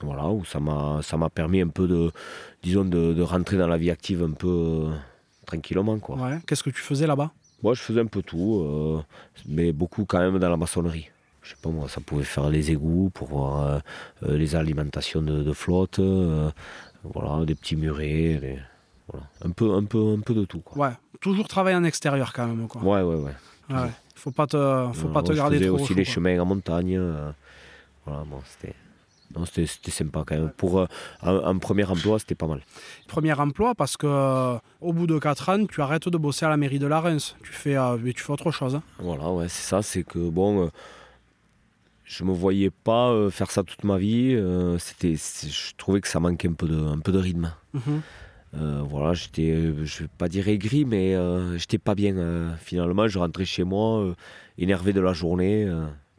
Voilà, 0.00 0.28
où 0.28 0.44
ça 0.44 0.60
m'a 0.60 1.00
ça 1.02 1.16
m'a 1.16 1.30
permis 1.30 1.62
un 1.62 1.68
peu 1.68 1.88
de, 1.88 2.12
disons, 2.62 2.84
de, 2.84 3.14
de 3.14 3.22
rentrer 3.22 3.56
dans 3.56 3.66
la 3.66 3.78
vie 3.78 3.90
active 3.90 4.22
un 4.22 4.32
peu 4.32 4.48
euh, 4.48 4.90
tranquillement. 5.46 5.98
Quoi. 5.98 6.16
Ouais. 6.16 6.38
Qu'est-ce 6.46 6.62
que 6.62 6.70
tu 6.70 6.82
faisais 6.82 7.06
là-bas? 7.06 7.30
Moi, 7.62 7.72
je 7.72 7.80
faisais 7.80 8.00
un 8.00 8.06
peu 8.06 8.22
tout, 8.22 8.60
euh, 8.60 9.02
mais 9.48 9.72
beaucoup 9.72 10.04
quand 10.04 10.18
même 10.18 10.38
dans 10.38 10.50
la 10.50 10.58
maçonnerie. 10.58 11.08
Je 11.40 11.50
sais 11.50 11.56
pas 11.62 11.70
moi, 11.70 11.88
ça 11.88 12.00
pouvait 12.02 12.24
faire 12.24 12.50
les 12.50 12.70
égouts 12.70 13.10
pour 13.14 13.28
voir 13.28 13.80
euh, 14.22 14.36
les 14.36 14.54
alimentations 14.54 15.22
de, 15.22 15.42
de 15.42 15.52
flotte, 15.52 16.00
voilà, 17.04 17.44
des 17.46 17.54
petits 17.54 17.76
murets, 17.76 18.58
voilà. 19.08 19.26
un 19.44 19.50
peu, 19.50 19.72
un 19.74 19.84
peu, 19.84 20.14
un 20.18 20.20
peu 20.20 20.34
de 20.34 20.44
tout. 20.44 20.60
Quoi. 20.60 20.88
Ouais. 20.88 20.92
Toujours 21.20 21.48
travailler 21.48 21.76
en 21.76 21.84
extérieur 21.84 22.32
quand 22.34 22.46
même. 22.46 22.68
Quoi. 22.68 22.82
Ouais, 22.82 23.02
ouais, 23.02 23.22
ouais. 23.22 23.32
Ouais. 23.70 23.90
Faut 24.14 24.32
pas 24.32 24.46
te, 24.46 24.88
faut 24.92 25.08
pas 25.08 25.22
te 25.22 25.32
garder 25.32 25.56
faisais 25.56 25.68
trop. 25.68 25.76
au 25.76 25.80
aussi 25.80 25.88
chaud, 25.88 25.94
les 25.94 26.04
quoi. 26.04 26.12
chemins 26.12 26.38
en 26.40 26.44
montagne. 26.44 27.00
voilà, 28.04 28.24
bon, 28.24 28.40
c'était, 28.44 28.74
c'était, 29.44 29.66
c'était 29.66 29.90
sympa 29.90 30.24
quand 30.26 30.34
même. 30.36 30.50
Pour 30.56 30.78
euh, 30.80 30.86
un, 31.22 31.36
un 31.44 31.58
premier 31.58 31.84
emploi, 31.84 32.18
c'était 32.18 32.34
pas 32.34 32.46
mal. 32.46 32.60
Premier 33.08 33.32
emploi 33.34 33.74
parce 33.74 33.96
que 33.96 34.06
euh, 34.06 34.56
au 34.80 34.92
bout 34.92 35.06
de 35.06 35.18
4 35.18 35.48
ans, 35.50 35.66
tu 35.66 35.80
arrêtes 35.82 36.08
de 36.08 36.18
bosser 36.18 36.46
à 36.46 36.48
la 36.48 36.56
mairie 36.56 36.78
de 36.78 36.86
la 36.86 37.00
Reims. 37.00 37.36
Tu 37.42 37.52
fais, 37.52 37.76
euh, 37.76 37.96
tu 38.14 38.22
fais 38.22 38.32
autre 38.32 38.50
chose. 38.50 38.74
hein. 38.76 38.82
Voilà, 38.98 39.30
ouais, 39.30 39.48
c'est 39.48 39.68
ça, 39.68 39.82
c'est 39.82 40.02
que 40.04 40.18
bon, 40.30 40.66
euh, 40.66 40.68
je 42.04 42.24
me 42.24 42.32
voyais 42.32 42.70
pas 42.70 43.30
faire 43.30 43.50
ça 43.50 43.62
toute 43.62 43.82
ma 43.84 43.98
vie. 43.98 44.36
c'était, 44.78 45.14
je 45.16 45.74
trouvais 45.76 46.00
que 46.00 46.08
ça 46.08 46.20
manquait 46.20 46.48
un 46.48 46.52
peu 46.52 46.68
de, 46.68 46.76
un 46.76 46.98
peu 47.00 47.12
de 47.12 47.18
rythme. 47.18 47.52
Mhm. 47.74 48.00
Euh, 48.54 48.82
voilà, 48.88 49.12
j'étais, 49.12 49.54
je 49.84 50.04
vais 50.04 50.08
pas 50.16 50.28
dire 50.28 50.46
aigri, 50.48 50.84
mais 50.84 51.14
j'étais 51.58 51.78
pas 51.78 51.94
bien. 51.96 52.56
finalement, 52.60 53.08
je 53.08 53.18
rentrais 53.18 53.44
chez 53.44 53.64
moi, 53.64 54.14
énervé 54.56 54.92
de 54.92 55.00
la 55.00 55.12
journée, 55.12 55.68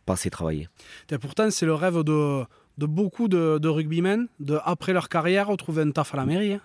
pas 0.05 0.14
assez 0.14 0.30
travaillé. 0.30 0.68
Et 1.10 1.18
pourtant, 1.18 1.49
c'est 1.51 1.66
le 1.66 1.74
rêve 1.74 2.03
de, 2.03 2.43
de 2.78 2.86
beaucoup 2.86 3.28
de, 3.28 3.57
de 3.57 3.67
rugbymen, 3.67 4.28
de, 4.39 4.59
après 4.63 4.93
leur 4.93 5.09
carrière, 5.09 5.49
trouver 5.57 5.82
un 5.84 5.91
taf 5.91 6.13
à 6.13 6.17
la 6.17 6.25
mairie. 6.25 6.53
hein. 6.53 6.61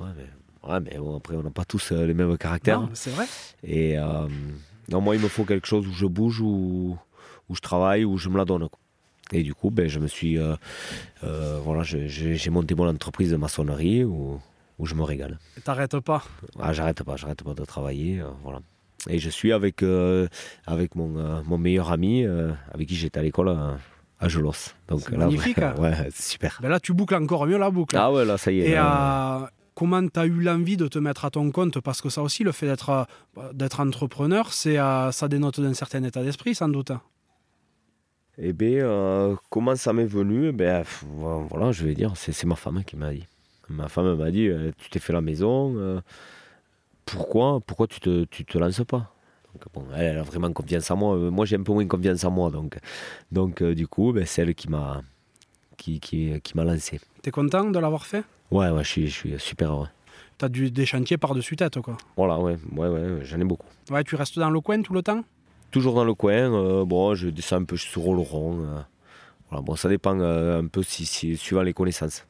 Ouais, 0.00 0.08
mais, 0.16 0.70
ouais, 0.70 0.80
mais 0.80 0.98
bon, 0.98 1.16
après, 1.16 1.36
on 1.36 1.42
n'a 1.42 1.50
pas 1.50 1.64
tous 1.64 1.92
euh, 1.92 2.06
les 2.06 2.14
mêmes 2.14 2.36
caractères. 2.38 2.80
Non, 2.80 2.90
c'est 2.94 3.10
vrai. 3.10 3.26
Et 3.64 3.98
euh, 3.98 4.26
non, 4.88 5.00
moi, 5.00 5.14
il 5.16 5.22
me 5.22 5.28
faut 5.28 5.44
quelque 5.44 5.66
chose 5.66 5.86
où 5.86 5.92
je 5.92 6.06
bouge, 6.06 6.40
où, 6.40 6.96
où 7.48 7.54
je 7.54 7.60
travaille, 7.60 8.04
où 8.04 8.16
je 8.18 8.28
me 8.28 8.36
la 8.36 8.44
donne. 8.44 8.68
quoi. 8.68 8.78
Et 9.32 9.42
du 9.42 9.54
coup, 9.54 9.70
ben, 9.70 9.88
je 9.88 9.98
me 9.98 10.06
suis. 10.08 10.38
euh, 10.38 10.54
voilà, 11.64 11.82
j'ai 11.84 12.50
monté 12.50 12.74
mon 12.74 12.88
entreprise 12.88 13.30
de 13.30 13.36
maçonnerie 13.36 14.04
où, 14.04 14.40
où 14.78 14.86
je 14.86 14.94
me 14.94 15.02
régale. 15.02 15.38
Et 15.56 15.60
T'arrêtes 15.60 15.98
pas? 16.00 16.22
Ah, 16.60 16.72
j'arrête 16.72 17.02
pas, 17.02 17.16
j'arrête 17.16 17.42
pas 17.42 17.54
de 17.54 17.64
travailler. 17.64 18.22
voilà. 18.42 18.60
Et 19.08 19.18
je 19.18 19.30
suis 19.30 19.52
avec, 19.52 19.82
avec 20.66 20.94
mon, 20.94 21.42
mon 21.44 21.58
meilleur 21.58 21.90
ami, 21.90 22.24
avec 22.72 22.86
qui 22.88 22.94
j'étais 22.94 23.18
à 23.18 23.22
l'école 23.22 23.48
euh, 23.48 23.74
à 24.22 24.28
Gelos. 24.28 24.74
Donc 24.88 25.00
C'est 25.00 25.16
magnifique, 25.16 25.58
hein. 25.58 25.74
ouais, 25.78 25.94
c'est 26.10 26.22
super. 26.32 26.58
Ben 26.62 26.68
là, 26.68 26.78
tu 26.80 26.94
boucles 26.94 27.16
encore 27.16 27.46
mieux 27.46 27.58
la 27.58 27.70
boucle. 27.70 27.96
Ah 27.98 28.12
ouais, 28.12 28.24
là, 28.24 28.38
ça 28.38 28.52
y 28.52 28.60
est. 28.60 28.70
Et 28.70 28.74
là, 28.74 29.42
euh, 29.42 29.46
comment 29.74 30.06
tu 30.06 30.18
as 30.20 30.26
eu 30.26 30.40
l'envie 30.40 30.76
de 30.76 30.86
te 30.86 30.98
mettre 30.98 31.24
à 31.24 31.30
ton 31.30 31.50
compte? 31.50 31.80
Parce 31.80 32.00
que 32.00 32.08
ça 32.08 32.22
aussi, 32.22 32.44
le 32.44 32.52
fait 32.52 32.66
d'être 32.66 32.90
euh, 32.90 33.52
d'être 33.52 33.80
entrepreneur, 33.80 34.52
c'est 34.52 34.78
euh, 34.78 35.10
ça 35.10 35.28
dénote 35.28 35.60
d'un 35.60 35.74
certain 35.74 36.02
état 36.04 36.22
d'esprit, 36.22 36.54
sans 36.54 36.68
doute. 36.68 36.92
Eh 38.38 38.52
bien, 38.52 38.84
euh, 38.84 39.34
comment 39.50 39.76
ça 39.76 39.92
m'est 39.92 40.06
venu? 40.06 40.48
Eh 40.48 40.52
ben, 40.52 40.84
voilà, 41.50 41.72
je 41.72 41.84
vais 41.84 41.94
dire, 41.94 42.12
c'est 42.16 42.32
c'est 42.32 42.46
ma 42.46 42.56
femme 42.56 42.82
qui 42.84 42.96
m'a 42.96 43.12
dit. 43.12 43.26
Ma 43.68 43.88
femme 43.88 44.14
m'a 44.16 44.30
dit, 44.30 44.48
tu 44.78 44.90
t'es 44.90 44.98
fait 44.98 45.12
la 45.12 45.20
maison, 45.20 45.74
euh, 45.76 46.00
pourquoi, 47.06 47.60
pourquoi 47.60 47.86
tu 47.86 48.00
te, 48.00 48.24
tu 48.24 48.44
te 48.44 48.58
lances 48.58 48.82
pas? 48.84 48.98
donc, 48.98 49.11
bon, 49.74 49.84
elle, 49.94 50.18
a 50.18 50.22
vraiment 50.22 50.52
confiance 50.52 50.90
en 50.90 50.96
moi. 50.96 51.16
Euh, 51.16 51.30
Moi, 51.30 51.46
j'ai 51.46 51.56
un 51.56 51.62
peu 51.62 51.72
moins 51.72 51.86
confiance 51.86 52.24
en 52.24 52.30
moi. 52.30 52.50
Donc, 52.50 52.78
donc 53.30 53.62
euh, 53.62 53.74
du 53.74 53.86
coup, 53.86 54.12
ben, 54.12 54.24
c'est 54.26 54.42
elle 54.42 54.54
qui 54.54 54.68
m'a 54.68 55.02
qui, 55.76 56.00
qui, 56.00 56.40
qui 56.42 56.56
m'a 56.56 56.64
lancé. 56.64 57.00
T'es 57.22 57.30
content 57.30 57.70
de 57.70 57.78
l'avoir 57.78 58.06
fait? 58.06 58.24
Ouais, 58.50 58.70
ouais, 58.70 58.84
je 58.84 58.88
suis, 58.88 59.06
je 59.08 59.14
suis 59.14 59.34
super 59.38 59.72
heureux. 59.72 59.88
T'as 60.38 60.48
du, 60.48 60.70
des 60.70 60.86
chantiers 60.86 61.18
par-dessus 61.18 61.56
tête, 61.56 61.80
quoi. 61.80 61.96
Voilà, 62.16 62.38
ouais, 62.38 62.56
ouais, 62.72 62.88
ouais, 62.88 63.18
j'en 63.22 63.40
ai 63.40 63.44
beaucoup. 63.44 63.66
Ouais, 63.90 64.04
tu 64.04 64.14
restes 64.16 64.38
dans 64.38 64.50
le 64.50 64.60
coin 64.60 64.80
tout 64.82 64.92
le 64.92 65.02
temps? 65.02 65.22
Toujours 65.70 65.94
dans 65.94 66.04
le 66.04 66.14
coin, 66.14 66.52
euh, 66.52 66.84
bon, 66.84 67.14
je 67.14 67.28
descends 67.28 67.56
un 67.56 67.64
peu 67.64 67.76
sur 67.76 68.06
Oloron. 68.06 68.60
euh, 68.64 68.80
voilà, 69.48 69.62
bon, 69.62 69.74
ça 69.76 69.88
dépend 69.88 70.18
un 70.20 70.66
peu 70.66 70.82
si, 70.82 71.06
si, 71.06 71.36
suivant 71.36 71.62
les 71.62 71.72
connaissances. 71.72 72.26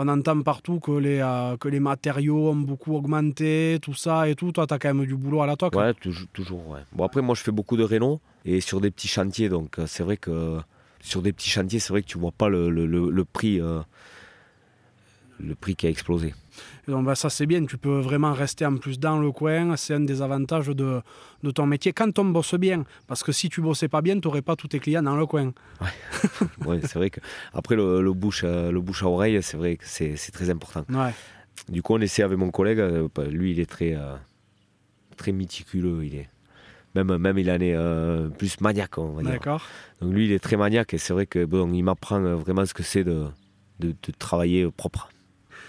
On 0.00 0.06
entend 0.06 0.40
partout 0.42 0.78
que 0.78 0.92
les, 0.92 1.18
euh, 1.18 1.56
que 1.56 1.66
les 1.68 1.80
matériaux 1.80 2.50
ont 2.50 2.54
beaucoup 2.54 2.94
augmenté, 2.94 3.78
tout 3.82 3.94
ça 3.94 4.28
et 4.28 4.36
tout. 4.36 4.52
Toi, 4.52 4.64
t'as 4.66 4.78
quand 4.78 4.94
même 4.94 5.04
du 5.04 5.16
boulot 5.16 5.42
à 5.42 5.46
la 5.48 5.56
toque. 5.56 5.74
Ouais, 5.74 5.92
toujours, 5.94 6.28
toujours, 6.32 6.68
ouais. 6.68 6.80
Bon, 6.92 7.04
après, 7.04 7.20
moi, 7.20 7.34
je 7.34 7.42
fais 7.42 7.50
beaucoup 7.50 7.76
de 7.76 7.82
rénaux 7.82 8.20
et 8.44 8.60
sur 8.60 8.80
des 8.80 8.92
petits 8.92 9.08
chantiers, 9.08 9.48
donc 9.48 9.78
euh, 9.80 9.86
c'est 9.88 10.04
vrai 10.04 10.16
que 10.16 10.58
sur 11.00 11.20
des 11.20 11.32
petits 11.32 11.50
chantiers, 11.50 11.80
c'est 11.80 11.92
vrai 11.92 12.02
que 12.02 12.06
tu 12.06 12.16
vois 12.16 12.30
pas 12.30 12.48
le, 12.48 12.70
le- 12.70 12.86
le 13.10 13.24
prix, 13.24 13.60
euh, 13.60 13.80
le 15.40 15.54
prix 15.56 15.74
qui 15.76 15.86
a 15.86 15.90
explosé. 15.90 16.32
Et 16.88 16.90
donc, 16.90 17.04
bah, 17.04 17.14
ça, 17.14 17.28
c'est 17.28 17.44
bien. 17.46 17.64
Tu 17.66 17.76
peux 17.76 17.98
vraiment 18.00 18.32
rester 18.32 18.64
en 18.64 18.76
plus 18.78 18.98
dans 18.98 19.18
le 19.20 19.30
coin. 19.30 19.76
C'est 19.76 19.92
un 19.94 20.00
des 20.00 20.22
avantages 20.22 20.68
de, 20.68 21.02
de 21.42 21.50
ton 21.50 21.66
métier 21.66 21.92
quand 21.92 22.18
on 22.18 22.24
bosse 22.24 22.54
bien. 22.54 22.84
Parce 23.06 23.22
que 23.22 23.30
si 23.30 23.50
tu 23.50 23.60
bossais 23.60 23.88
pas 23.88 24.00
bien, 24.00 24.18
tu 24.18 24.26
n'aurais 24.26 24.40
pas 24.42 24.56
tous 24.56 24.68
tes 24.68 24.78
clients 24.80 25.02
dans 25.02 25.16
le 25.16 25.26
coin. 25.26 25.52
Ouais, 26.66 26.80
c'est 26.82 26.94
vrai 26.96 27.10
que 27.10 27.20
après 27.52 27.76
le, 27.76 28.00
le 28.02 28.12
bouche, 28.12 28.42
à- 28.44 28.70
le 28.70 28.80
bouche 28.80 29.02
à 29.02 29.06
oreille, 29.08 29.42
c'est 29.42 29.56
vrai 29.56 29.76
que 29.76 29.84
c'est 29.86 30.16
c'est 30.16 30.32
très 30.32 30.48
important. 30.50 30.84
Ouais. 30.90 31.12
Du 31.68 31.82
coup, 31.82 31.94
on 31.94 32.00
essaie 32.00 32.22
avec 32.22 32.38
mon 32.38 32.50
collègue. 32.50 32.80
euh, 32.80 33.08
bah, 33.14 33.24
lui, 33.26 33.52
il 33.52 33.60
est 33.60 33.66
très, 33.70 33.94
euh, 33.94 34.14
très 35.16 35.32
méticuleux. 35.32 36.04
Il 36.04 36.14
est 36.14 36.28
même, 36.94 37.16
même 37.18 37.38
il 37.38 37.50
en 37.50 37.60
est 37.60 37.74
euh, 37.74 38.28
plus 38.28 38.60
maniaque, 38.60 38.96
on 38.98 39.12
va 39.12 39.22
dire. 39.22 39.32
D'accord. 39.32 39.62
Donc 40.00 40.12
lui, 40.14 40.24
il 40.26 40.32
est 40.32 40.38
très 40.38 40.56
maniaque 40.56 40.94
et 40.94 40.98
c'est 40.98 41.12
vrai 41.12 41.26
que 41.26 41.44
bon, 41.44 41.72
il 41.72 41.82
m'apprend 41.82 42.20
vraiment 42.36 42.64
ce 42.64 42.72
que 42.74 42.82
c'est 42.82 43.04
de, 43.04 43.26
de, 43.80 43.88
de 43.90 44.12
travailler 44.18 44.70
propre. 44.70 45.08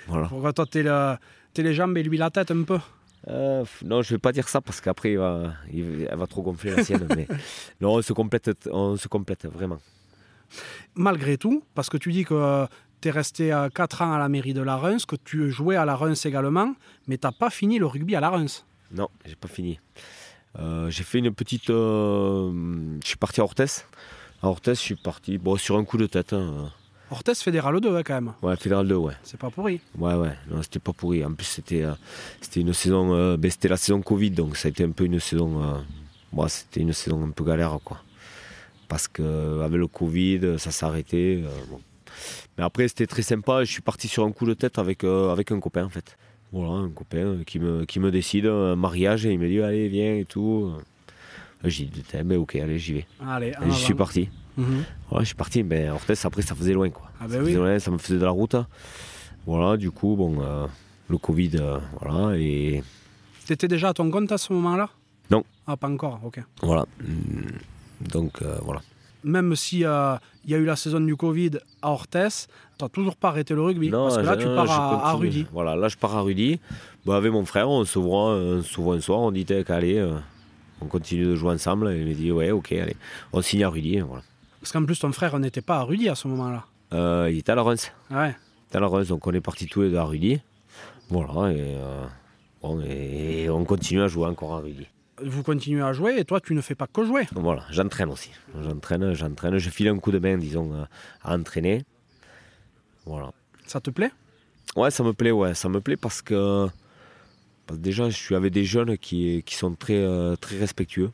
Voilà. 0.09 0.27
Pourquoi 0.27 0.51
toi, 0.53 0.65
t'es 0.65 0.83
le- 0.83 1.15
les 1.57 1.73
jambes 1.73 1.97
et 1.97 2.03
lui 2.03 2.17
la 2.17 2.29
tête 2.29 2.51
un 2.51 2.63
peu 2.63 2.79
Euh, 3.27 3.63
non, 3.83 4.01
je 4.01 4.13
vais 4.15 4.17
pas 4.19 4.31
dire 4.31 4.47
ça 4.47 4.61
parce 4.61 4.79
qu'après, 4.81 5.11
il 5.13 5.17
va- 5.17 5.53
il- 5.73 6.07
elle 6.09 6.17
va 6.17 6.25
trop 6.27 6.41
gonfler 6.41 6.71
la 6.75 6.83
sienne. 6.83 7.05
mais 7.17 7.27
non, 7.81 7.95
on 7.95 8.01
se 8.01 8.13
complète, 8.13 8.49
on 8.71 8.95
se 8.97 9.07
complète 9.07 9.45
vraiment. 9.45 9.79
Malgré 10.95 11.37
tout, 11.37 11.63
parce 11.75 11.89
que 11.89 11.97
tu 11.97 12.11
dis 12.11 12.25
que 12.25 12.65
tu 13.01 13.07
es 13.07 13.11
resté 13.11 13.55
4 13.75 14.01
ans 14.01 14.13
à 14.13 14.17
la 14.19 14.29
mairie 14.29 14.53
de 14.53 14.61
la 14.61 14.77
Reims, 14.77 15.05
que 15.05 15.15
tu 15.15 15.49
jouais 15.51 15.75
à 15.75 15.85
la 15.85 15.95
Reims 15.95 16.25
également, 16.25 16.73
mais 17.07 17.17
tu 17.17 17.27
pas 17.37 17.49
fini 17.49 17.77
le 17.79 17.85
rugby 17.85 18.15
à 18.15 18.19
la 18.19 18.29
Reims. 18.29 18.65
Non, 18.91 19.09
j'ai 19.25 19.35
pas 19.35 19.47
fini. 19.47 19.79
Euh, 20.57 20.89
j'ai 20.89 21.03
fait 21.03 21.19
une 21.19 21.31
petite. 21.33 21.69
euh, 21.69 22.51
je 23.03 23.07
suis 23.07 23.17
parti 23.17 23.39
à 23.41 23.43
Orthès. 23.43 23.85
À 24.41 24.47
Orthès, 24.47 24.77
je 24.79 24.83
suis 24.83 24.95
parti 24.95 25.37
bon, 25.37 25.57
sur 25.57 25.77
un 25.77 25.83
coup 25.85 25.97
de 25.97 26.07
tête. 26.07 26.33
hein. 26.33 26.71
Orthès 27.11 27.41
Fédéral 27.41 27.79
2 27.79 27.95
hein, 27.95 28.01
quand 28.05 28.13
même. 28.13 28.33
Ouais, 28.41 28.55
Fédéral 28.55 28.87
2, 28.87 28.95
ouais. 28.95 29.13
C'est 29.23 29.39
pas 29.39 29.49
pourri. 29.49 29.79
Ouais, 29.97 30.13
ouais, 30.13 30.31
non, 30.49 30.61
c'était 30.61 30.79
pas 30.79 30.93
pourri. 30.93 31.23
En 31.25 31.33
plus, 31.33 31.45
c'était 31.45 31.83
euh, 31.83 31.93
c'était 32.41 32.61
une 32.61 32.73
saison. 32.73 33.13
euh, 33.13 33.37
ben, 33.37 33.49
c'était 33.49 33.67
la 33.67 33.77
saison 33.77 34.01
Covid, 34.01 34.31
donc 34.31 34.57
ça 34.57 34.67
a 34.67 34.71
été 34.71 34.83
un 34.83 34.91
peu 34.91 35.05
une 35.05 35.19
saison. 35.19 35.61
euh, 35.63 35.77
bon, 36.31 36.47
c'était 36.47 36.81
une 36.81 36.93
saison 36.93 37.23
un 37.25 37.31
peu 37.31 37.43
galère, 37.43 37.77
quoi. 37.83 37.97
Parce 38.87 39.07
que 39.07 39.21
euh, 39.23 39.63
avec 39.65 39.79
le 39.79 39.87
Covid, 39.87 40.59
ça 40.59 40.71
s'est 40.71 40.85
arrêté. 40.85 41.43
bon. 41.69 41.79
Mais 42.57 42.63
après, 42.63 42.87
c'était 42.87 43.07
très 43.07 43.21
sympa. 43.21 43.63
Je 43.63 43.71
suis 43.71 43.81
parti 43.81 44.07
sur 44.07 44.23
un 44.25 44.31
coup 44.31 44.45
de 44.45 44.53
tête 44.53 44.77
avec, 44.79 45.03
avec 45.03 45.51
un 45.51 45.59
copain, 45.59 45.85
en 45.85 45.89
fait. 45.89 46.17
Voilà, 46.51 46.71
un 46.73 46.89
copain 46.89 47.37
qui 47.45 47.59
me, 47.59 47.85
qui 47.85 47.99
me 47.99 48.09
décide 48.11 48.47
un 48.47 48.75
mariage 48.75 49.25
et 49.25 49.31
il 49.31 49.39
me 49.39 49.47
dit 49.47 49.61
Allez, 49.61 49.87
viens 49.87 50.15
et 50.15 50.25
tout. 50.25 50.73
J'ai 51.63 51.85
dit 51.85 52.03
Tiens, 52.07 52.23
ben, 52.23 52.37
Ok, 52.37 52.55
allez, 52.55 52.77
j'y 52.79 52.93
vais. 52.93 53.05
Allez, 53.25 53.49
Et 53.49 53.71
j'y 53.71 53.79
suis 53.83 53.93
parti. 53.93 54.29
Mhm. 54.59 54.83
Ouais, 55.11 55.19
je 55.21 55.25
suis 55.25 55.35
parti, 55.35 55.63
mais 55.63 55.89
Orthès, 55.89 56.25
après, 56.25 56.41
ça 56.41 56.53
faisait 56.55 56.73
loin, 56.73 56.89
quoi. 56.89 57.09
Ah 57.19 57.23
ça, 57.23 57.27
ben 57.27 57.39
faisait 57.39 57.51
oui. 57.51 57.57
loin, 57.57 57.79
ça 57.79 57.91
me 57.91 57.97
faisait 57.97 58.19
de 58.19 58.25
la 58.25 58.31
route. 58.31 58.55
Voilà, 59.45 59.77
du 59.77 59.89
coup, 59.91 60.15
bon, 60.15 60.41
euh, 60.41 60.67
le 61.09 61.17
Covid, 61.17 61.51
euh, 61.55 61.77
voilà, 62.01 62.35
et 62.37 62.83
T'étais 63.45 63.67
déjà 63.67 63.89
à 63.89 63.93
ton 63.93 64.11
compte 64.11 64.31
à 64.31 64.37
ce 64.37 64.53
moment-là? 64.53 64.89
Non. 65.31 65.43
Ah, 65.65 65.75
pas 65.77 65.87
encore, 65.89 66.19
ok. 66.23 66.39
voilà. 66.61 66.85
Hum, 67.01 67.45
Donc, 68.11 68.41
euh, 68.41 68.57
voilà. 68.63 68.81
Même 69.23 69.55
si 69.55 69.77
il 69.79 69.81
y 69.81 69.85
a 69.85 70.19
eu 70.57 70.65
la 70.65 70.75
saison 70.75 70.99
du 71.01 71.15
Covid 71.15 71.51
à 71.81 71.91
Orthès, 71.91 72.47
t'as 72.77 72.87
toujours 72.89 73.15
pas 73.17 73.29
arrêté 73.29 73.53
le 73.53 73.61
rugby. 73.61 73.89
parce 73.89 74.17
que 74.17 74.21
là, 74.21 74.37
tu 74.37 74.45
pars 74.45 74.69
à. 74.71 75.13
Rudy. 75.13 75.45
Voilà, 75.51 75.75
là, 75.75 75.87
je 75.89 75.97
pars 75.97 76.15
à 76.15 76.21
Rudy. 76.21 76.59
Bon, 77.05 77.13
avec 77.13 77.31
mon 77.31 77.43
frère, 77.45 77.69
on 77.69 77.83
se 77.85 77.97
voit, 77.99 78.33
on 78.35 78.61
se 78.61 78.79
voit 78.79 78.95
un 78.95 79.01
soir, 79.01 79.19
on 79.19 79.31
dit, 79.31 79.43
T'es 79.45 79.63
qu'allez, 79.65 79.97
euh, 79.97 80.15
on 80.79 80.85
continue 80.85 81.25
de 81.25 81.35
jouer 81.35 81.53
ensemble. 81.53 81.91
Et 81.91 81.99
il 81.99 82.07
me 82.07 82.13
dit, 82.13 82.31
ouais, 82.31 82.51
ok, 82.51 82.71
allez. 82.71 82.95
On 83.33 83.41
signe 83.41 83.63
à 83.65 83.69
Rudy, 83.69 83.99
voilà. 83.99 84.23
Parce 84.59 84.71
qu'en 84.71 84.83
plus, 84.85 84.99
ton 84.99 85.11
frère 85.11 85.37
n'était 85.39 85.61
pas 85.61 85.77
à 85.77 85.83
Rudy 85.83 86.09
à 86.09 86.15
ce 86.15 86.27
moment-là. 86.27 86.65
Euh, 86.93 87.29
il 87.31 87.39
était 87.39 87.51
à 87.51 87.55
la 87.55 87.63
Reims. 87.63 87.91
Ouais. 88.11 88.35
Il 88.35 88.67
était 88.67 88.77
à 88.77 88.81
la 88.81 88.87
Reims, 88.87 89.07
donc 89.07 89.25
on 89.25 89.31
est 89.31 89.41
partis 89.41 89.67
tous 89.67 89.81
les 89.83 89.89
deux 89.89 89.97
à 89.97 90.03
Rudy. 90.03 90.41
Voilà, 91.09 91.51
et, 91.51 91.75
euh, 91.75 92.05
bon, 92.61 92.81
et 92.81 93.49
on 93.49 93.65
continue 93.65 94.01
à 94.01 94.07
jouer 94.07 94.27
encore 94.27 94.53
à 94.53 94.59
Rudy. 94.59 94.87
Vous 95.23 95.43
continuez 95.43 95.81
à 95.81 95.91
jouer 95.91 96.17
et 96.19 96.25
toi, 96.25 96.39
tu 96.39 96.53
ne 96.53 96.61
fais 96.61 96.75
pas 96.75 96.87
que 96.87 97.03
jouer. 97.03 97.27
Voilà, 97.33 97.63
j'entraîne 97.71 98.09
aussi. 98.09 98.31
J'entraîne, 98.61 99.13
j'entraîne, 99.13 99.57
je 99.57 99.69
file 99.69 99.89
un 99.89 99.97
coup 99.97 100.11
de 100.11 100.19
main, 100.19 100.37
disons, 100.37 100.85
à 101.23 101.35
entraîner. 101.35 101.83
Voilà. 103.05 103.31
Ça 103.65 103.81
te 103.81 103.89
plaît? 103.89 104.11
Ouais, 104.75 104.91
ça 104.91 105.03
me 105.03 105.13
plaît, 105.13 105.31
ouais, 105.31 105.55
ça 105.55 105.67
me 105.67 105.81
plaît 105.81 105.97
parce 105.97 106.21
que, 106.21 106.67
parce 107.65 107.77
que 107.77 107.83
déjà, 107.83 108.09
je 108.09 108.15
suis 108.15 108.35
avec 108.35 108.53
des 108.53 108.63
jeunes 108.63 108.97
qui, 108.97 109.43
qui 109.43 109.55
sont 109.55 109.73
très, 109.73 109.97
euh, 109.97 110.35
très 110.35 110.57
respectueux. 110.57 111.11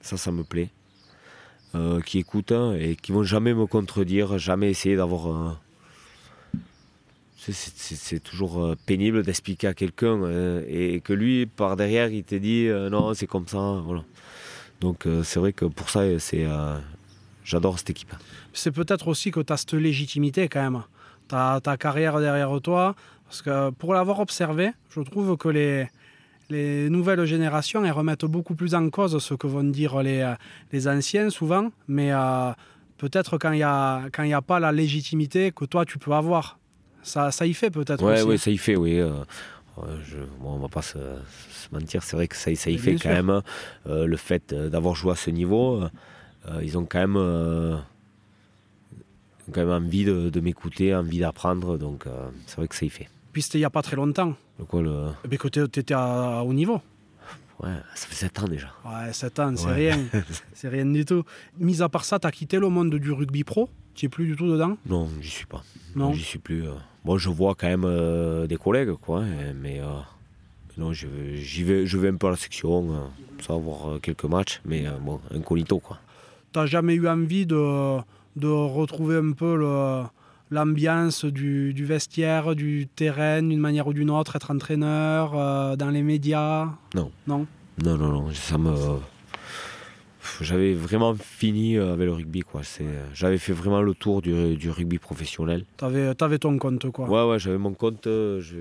Ça, 0.00 0.16
ça 0.16 0.30
me 0.30 0.44
plaît. 0.44 0.68
Euh, 1.74 2.00
qui 2.00 2.18
écoutent 2.18 2.52
hein, 2.52 2.74
et 2.80 2.96
qui 2.96 3.12
vont 3.12 3.24
jamais 3.24 3.52
me 3.52 3.66
contredire, 3.66 4.38
jamais 4.38 4.70
essayer 4.70 4.96
d'avoir. 4.96 5.58
c'est- 7.36 8.22
toujours 8.22 8.62
euh, 8.62 8.74
pénible 8.86 9.22
d'expliquer 9.22 9.66
à 9.68 9.74
quelqu'un 9.74 10.22
euh, 10.22 10.64
et 10.66 11.00
que 11.00 11.12
lui, 11.12 11.44
par 11.44 11.76
derrière, 11.76 12.08
il 12.10 12.24
te 12.24 12.34
dit 12.34 12.68
non, 12.90 13.12
c'est 13.12 13.26
comme 13.26 13.46
ça. 13.46 13.82
Voilà. 13.84 14.02
Donc, 14.80 15.06
c'est 15.24 15.40
vrai 15.40 15.52
que 15.52 15.64
pour 15.66 15.90
ça, 15.90 16.18
c'est, 16.18 16.46
j'adore 17.44 17.78
cette 17.78 17.90
équipe. 17.90 18.14
C'est 18.52 18.70
peut-être 18.70 19.08
aussi 19.08 19.30
que 19.30 19.40
tu 19.40 19.52
as 19.52 19.56
cette 19.58 19.74
légitimité 19.74 20.48
quand 20.48 20.62
même. 20.62 20.82
Tu 21.28 21.36
ta 21.62 21.76
carrière 21.76 22.18
derrière 22.20 22.60
toi. 22.62 22.94
Parce 23.26 23.42
que 23.42 23.70
pour 23.70 23.92
l'avoir 23.92 24.20
observé, 24.20 24.70
je 24.90 25.00
trouve 25.00 25.36
que 25.36 25.48
les, 25.48 25.88
les 26.50 26.88
nouvelles 26.90 27.24
générations, 27.26 27.84
elles 27.84 27.92
remettent 27.92 28.24
beaucoup 28.24 28.54
plus 28.54 28.74
en 28.74 28.88
cause 28.90 29.18
ce 29.22 29.34
que 29.34 29.46
vont 29.46 29.64
dire 29.64 30.02
les, 30.02 30.20
euh, 30.20 30.34
les 30.72 30.88
anciens 30.88 31.30
souvent. 31.30 31.70
Mais 31.88 32.12
euh, 32.12 32.50
peut-être 32.96 33.38
quand 33.38 33.52
il 33.52 33.56
n'y 33.56 33.62
a, 33.62 34.04
quand 34.12 34.22
il 34.22 34.30
y 34.30 34.34
a 34.34 34.42
pas 34.42 34.58
la 34.60 34.72
légitimité 34.72 35.52
que 35.54 35.64
toi, 35.66 35.84
tu 35.84 35.98
peux 35.98 36.12
avoir. 36.12 36.58
Ça, 37.02 37.30
ça 37.30 37.46
y 37.46 37.54
fait 37.54 37.70
peut-être 37.70 38.02
Ouais, 38.04 38.20
aussi. 38.20 38.28
ouais, 38.28 38.36
ça 38.38 38.50
y 38.50 38.58
fait, 38.58 38.76
oui. 38.76 38.98
euh, 38.98 39.12
ouais, 39.76 39.84
je, 40.04 40.18
bon, 40.40 40.54
on 40.54 40.58
va 40.58 40.68
pas 40.68 40.82
se, 40.82 40.98
se 40.98 41.68
mentir, 41.72 42.02
c'est 42.02 42.16
vrai 42.16 42.28
que 42.28 42.36
ça, 42.36 42.50
y- 42.50 42.56
ça 42.56 42.70
y 42.70 42.74
Mais 42.74 42.78
fait 42.78 42.90
bien 42.92 42.98
quand 42.98 43.14
sûr. 43.14 43.24
même. 43.24 43.42
euh, 43.86 44.06
le 44.06 44.16
fait 44.16 44.52
euh, 44.52 44.68
d'avoir 44.68 44.94
joué 44.94 45.12
à 45.12 45.16
ce 45.16 45.30
niveau, 45.30 45.82
euh, 45.82 45.88
euh, 46.48 46.60
ils 46.62 46.76
ont 46.76 46.84
quand 46.84 46.98
même, 46.98 47.16
euh, 47.16 47.76
quand 49.52 49.64
même 49.64 49.84
envie 49.84 50.04
de, 50.04 50.28
de 50.28 50.40
m'écouter, 50.40 50.94
envie 50.94 51.20
d'apprendre, 51.20 51.78
donc 51.78 52.06
euh, 52.06 52.28
c'est 52.46 52.56
vrai 52.56 52.68
que 52.68 52.74
ça 52.74 52.84
y 52.84 52.90
fait. 52.90 53.08
Il 53.54 53.58
n'y 53.58 53.64
a 53.64 53.70
pas 53.70 53.82
très 53.82 53.96
longtemps. 53.96 54.34
Le 54.58 54.64
quoi, 54.64 54.82
le... 54.82 55.08
Eh 55.24 55.28
bien, 55.28 55.38
que 55.38 55.48
tu 55.48 55.60
étais 55.62 55.94
à, 55.94 56.38
à 56.38 56.42
haut 56.42 56.52
niveau. 56.52 56.80
Ouais, 57.62 57.70
ça 57.94 58.06
fait 58.06 58.14
7 58.14 58.38
ans 58.40 58.44
déjà. 58.48 58.68
Ouais, 58.84 59.12
7 59.12 59.38
ans, 59.40 59.52
c'est 59.56 59.66
Ouais. 59.66 59.72
rien. 59.74 59.98
c'est 60.54 60.68
rien 60.68 60.86
du 60.86 61.04
tout. 61.04 61.24
Mis 61.58 61.82
à 61.82 61.88
part 61.88 62.04
ça, 62.04 62.18
tu 62.18 62.26
as 62.26 62.30
quitté 62.30 62.58
le 62.58 62.68
monde 62.68 62.94
du 62.94 63.10
rugby 63.12 63.42
pro? 63.44 63.68
Tu 63.94 64.06
es 64.06 64.08
plus 64.08 64.26
du 64.26 64.36
tout 64.36 64.46
dedans? 64.50 64.76
Non, 64.86 65.08
j'y 65.20 65.30
suis 65.30 65.46
pas. 65.46 65.64
Non. 65.96 66.12
J'y 66.12 66.22
suis 66.22 66.38
plus. 66.38 66.66
euh. 66.68 66.72
Moi, 67.04 67.18
je 67.18 67.28
vois 67.30 67.54
quand 67.56 67.66
même 67.66 67.84
euh, 67.84 68.46
des 68.46 68.56
collègues, 68.56 68.92
quoi. 68.92 69.22
hein, 69.22 69.52
Mais 69.60 69.80
euh, 69.80 69.86
non, 70.76 70.92
je, 70.92 71.08
j'y 71.34 71.64
vais, 71.64 71.84
je 71.84 71.98
vais 71.98 72.08
un 72.08 72.14
peu 72.16 72.28
à 72.28 72.30
la 72.30 72.36
section, 72.36 73.10
ça, 73.40 73.54
voir 73.54 74.00
quelques 74.00 74.24
matchs. 74.24 74.60
Mais 74.64 74.84
bon, 75.00 75.20
incognito, 75.34 75.80
quoi. 75.80 75.98
T'as 76.52 76.66
jamais 76.66 76.94
eu 76.94 77.08
envie 77.08 77.44
de, 77.44 77.98
de 78.36 78.46
retrouver 78.46 79.16
un 79.16 79.32
peu 79.32 79.56
le- 79.56 80.04
l'ambiance 80.50 81.24
du, 81.24 81.74
du 81.74 81.84
vestiaire, 81.84 82.54
du 82.54 82.86
terrain, 82.86 83.42
d'une 83.42 83.60
manière 83.60 83.86
ou 83.86 83.92
d'une 83.92 84.10
autre, 84.10 84.36
être 84.36 84.50
entraîneur, 84.50 85.34
euh, 85.34 85.76
dans 85.76 85.90
les 85.90 86.02
médias? 86.02 86.66
Non. 86.94 87.10
Non? 87.26 87.46
Non, 87.82 87.96
non, 87.96 88.08
non, 88.08 88.32
ça 88.32 88.58
me. 88.58 88.74
J'avais 90.40 90.74
vraiment 90.74 91.14
fini 91.14 91.76
euh, 91.76 91.92
avec 91.94 92.06
le 92.06 92.12
rugby, 92.12 92.40
quoi. 92.40 92.62
J'avais 93.14 93.38
fait 93.38 93.52
vraiment 93.52 93.82
le 93.82 93.94
tour 93.94 94.20
du, 94.22 94.56
du 94.56 94.70
rugby 94.70 94.98
professionnel. 94.98 95.64
T'avais 95.76 96.12
avais 96.20 96.38
ton 96.38 96.58
compte, 96.58 96.90
quoi. 96.90 97.08
Ouais, 97.08 97.30
ouais, 97.30 97.38
j'avais 97.38 97.58
mon 97.58 97.74
compte. 97.74 98.06
euh, 98.06 98.40
je... 98.40 98.56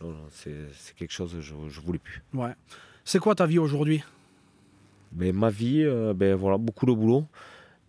Non, 0.00 0.10
non, 0.10 0.26
c'est, 0.30 0.54
quelque 0.96 1.12
chose 1.12 1.32
que 1.34 1.40
je, 1.40 1.54
je 1.68 1.80
voulais 1.80 1.98
plus. 1.98 2.22
Ouais. 2.32 2.52
C'est 3.04 3.18
quoi 3.18 3.34
ta 3.34 3.46
vie 3.46 3.58
aujourd'hui? 3.58 4.02
Mais 5.16 5.32
ma 5.32 5.50
vie, 5.50 5.82
euh, 5.84 6.12
ben 6.14 6.34
voilà, 6.34 6.58
beaucoup 6.58 6.86
de 6.86 6.92
boulot. 6.92 7.24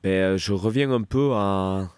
Ben, 0.04 0.10
euh, 0.10 0.38
je 0.38 0.54
reviens 0.54 0.92
un 0.92 1.02
peu 1.02 1.32
à, 1.34 1.90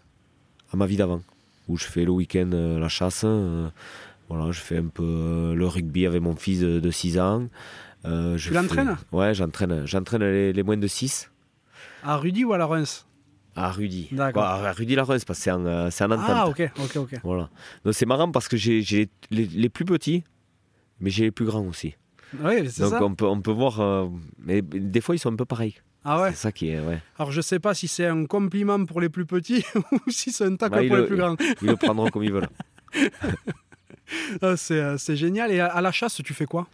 à 0.71 0.77
ma 0.77 0.85
vie 0.85 0.97
d'avant, 0.97 1.21
où 1.67 1.77
je 1.77 1.85
fais 1.85 2.03
le 2.05 2.11
week-end 2.11 2.49
euh, 2.53 2.79
la 2.79 2.89
chasse. 2.89 3.21
euh, 3.25 3.69
voilà, 4.29 4.51
je 4.51 4.59
fais 4.59 4.77
un 4.77 4.87
peu 4.87 5.03
euh, 5.03 5.53
le 5.55 5.67
rugby 5.67 6.05
avec 6.05 6.21
mon 6.21 6.35
fils 6.35 6.59
de, 6.59 6.79
de 6.79 6.91
6 6.91 7.17
ans. 7.19 7.47
Euh, 8.05 8.37
je 8.37 8.49
Tu 8.49 8.53
l'entraînes? 8.55 8.95
Fais- 9.09 9.15
Ouais, 9.15 9.33
j'entraîne, 9.33 9.85
j'entraîne 9.85 10.21
les, 10.23 10.53
les 10.53 10.63
moins 10.63 10.77
de 10.77 10.87
6 10.87 11.31
À 12.03 12.17
Rudy 12.17 12.43
ou 12.43 12.53
à 12.53 12.57
la 12.57 12.65
Reims? 12.65 13.05
À 13.55 13.71
Rudy. 13.71 14.07
D'accord. 14.11 14.33
Quoi, 14.43 14.49
à 14.69 14.71
Rudy 14.71 14.95
Larens, 14.95 15.23
parce 15.25 15.39
que 15.39 15.43
c'est 15.45 15.51
en, 15.51 15.65
euh, 15.65 15.89
c'est 15.91 16.03
en 16.03 16.11
entente. 16.11 16.29
Ah, 16.29 16.47
ok, 16.47 16.69
ok, 16.77 16.95
ok. 16.97 17.19
Voilà. 17.23 17.49
Donc 17.85 17.93
c'est 17.95 18.05
marrant 18.05 18.29
parce 18.31 18.47
que 18.47 18.55
j'ai, 18.57 18.81
j'ai 18.81 19.09
les, 19.31 19.45
les 19.45 19.69
plus 19.69 19.83
petits, 19.85 20.23
mais 20.99 21.09
j'ai 21.09 21.23
les 21.25 21.31
plus 21.31 21.45
grands 21.45 21.65
aussi. 21.65 21.95
Oui, 22.39 22.69
c'est 22.69 22.81
Donc 22.83 22.91
ça. 22.91 23.03
on 23.03 23.15
peut, 23.15 23.25
on 23.25 23.41
peut 23.41 23.51
voir. 23.51 23.79
euh, 23.79 24.07
mais 24.37 24.61
des 24.61 25.01
fois, 25.01 25.15
ils 25.15 25.19
sont 25.19 25.31
un 25.31 25.35
peu 25.35 25.45
pareils. 25.45 25.75
Ah 26.09 26.21
ouais 26.21 26.31
C'est 26.31 26.37
ça 26.37 26.51
qui 26.53 26.69
est. 26.69 26.79
Ouais. 26.79 27.01
Alors 27.19 27.31
je 27.31 27.41
sais 27.41 27.59
pas 27.59 27.73
si 27.73 27.87
c'est 27.87 28.05
un 28.05 28.25
compliment 28.25 28.83
pour 28.85 29.01
les 29.01 29.09
plus 29.09 29.25
petits 29.25 29.65
ou 29.91 30.09
si 30.09 30.31
c'est 30.31 30.45
un 30.45 30.55
tacle 30.55 30.75
Bah, 30.75 30.87
pour 30.87 30.95
les 30.95 31.01
le- 31.01 31.05
plus 31.07 31.17
grands. 31.17 31.35
Ils 31.61 31.67
le 31.67 31.75
prendront 31.75 32.07
comme 32.09 32.23
ils 32.23 32.31
veulent. 32.31 32.49
Ah, 34.41 34.55
c'est 34.55 34.79
euh, 34.79 34.97
c'est 34.97 35.15
génial. 35.17 35.51
Et 35.51 35.59
à, 35.59 35.67
à 35.67 35.81
la 35.81 35.91
chasse, 35.91 36.21
tu 36.23 36.33
fais 36.33 36.45
quoi? 36.45 36.67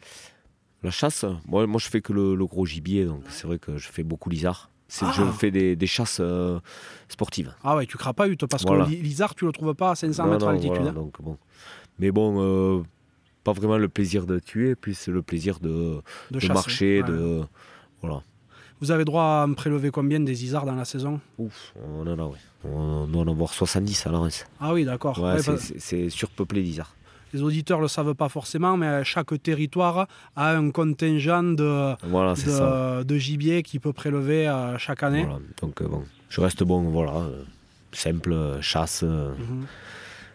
La 0.84 0.92
chasse, 0.92 1.26
moi, 1.48 1.66
moi 1.66 1.80
je 1.80 1.88
fais 1.90 2.02
que 2.02 2.14
le, 2.14 2.36
le 2.36 2.46
gros 2.46 2.66
gibier, 2.66 3.06
donc 3.06 3.24
c'est 3.30 3.48
vrai 3.48 3.58
que 3.58 3.78
je 3.78 3.88
fais 3.90 4.04
beaucoup 4.04 4.30
lizard. 4.30 4.70
C'est, 4.88 5.06
Je 5.14 5.24
Ah. 5.24 5.32
fais 5.32 5.50
des, 5.50 5.76
des 5.76 5.88
chasses 5.88 6.20
euh, 6.20 6.60
sportives. 7.08 7.52
Ah 7.64 7.76
ouais, 7.76 7.88
tu 7.88 7.98
crapahutes 7.98 8.46
parce 8.46 8.64
Voilà. 8.64 8.86
que 8.86 8.92
le 8.92 8.98
lizard, 8.98 9.34
tu 9.34 9.46
le 9.46 9.52
trouves 9.52 9.74
pas 9.74 9.92
à 9.92 9.96
500 9.96 10.26
Non, 10.26 10.32
mètres 10.34 10.46
d'altitude. 10.46 10.76
voilà, 10.84 10.90
hein. 11.00 11.10
bon. 11.20 11.38
Mais 11.98 12.12
bon, 12.12 12.36
euh, 12.40 12.84
pas 13.44 13.54
vraiment 13.54 13.78
le 13.78 13.90
plaisir 13.90 14.28
de 14.28 14.38
tuer, 14.38 14.76
puis 14.76 14.94
c'est 14.94 15.10
le 15.10 15.24
plaisir 15.24 15.60
de, 15.60 16.02
de, 16.30 16.48
marcher, 16.50 17.02
Ouais. 17.02 17.08
de. 17.10 17.42
Voilà. 18.02 18.22
Vous 18.82 18.92
avez 18.92 19.06
droit 19.06 19.24
à 19.44 19.48
me 19.48 19.56
prélever 19.56 19.92
combien 19.92 20.20
des 20.20 20.34
lizards 20.34 20.66
dans 20.66 20.76
la 20.76 20.86
saison? 20.86 21.20
Ouf, 21.38 21.74
on 21.82 22.06
en 22.08 22.20
a, 22.20 22.26
ouais. 22.26 22.38
On 22.66 23.08
doit 23.08 23.22
en 23.24 23.28
avoir 23.28 23.54
70 23.54 24.08
à 24.08 24.12
rince. 24.12 24.46
Ah 24.60 24.74
oui, 24.74 24.84
d'accord. 24.86 25.20
Ouais, 25.20 25.34
Ouais, 25.48 25.58
c'est, 25.80 26.10
surpeuplé 26.10 26.62
lizard. 26.62 26.96
Les 27.34 27.42
auditeurs 27.42 27.80
le 27.82 27.88
savent 27.88 28.14
pas 28.14 28.30
forcément, 28.30 28.78
mais 28.78 29.04
chaque 29.04 29.42
territoire 29.42 30.08
a 30.36 30.52
un 30.56 30.70
contingent 30.70 31.44
de, 31.44 31.96
Voilà, 32.08 32.36
c'est 32.36 32.50
ça. 32.52 33.00
de, 33.00 33.04
de 33.04 33.18
gibier 33.18 33.64
qui 33.64 33.80
peut 33.80 33.94
prélever 33.94 34.48
euh, 34.48 34.78
chaque 34.78 35.02
année. 35.02 35.24
Voilà. 35.24 35.40
Donc 35.62 35.82
euh, 35.82 35.88
bon, 35.88 36.04
je 36.30 36.42
reste 36.42 36.64
bon, 36.64 36.82
voilà, 36.84 37.14
euh, 37.16 37.44
simple, 37.92 38.36
chasse, 38.62 39.02
Mhm. 39.04 39.66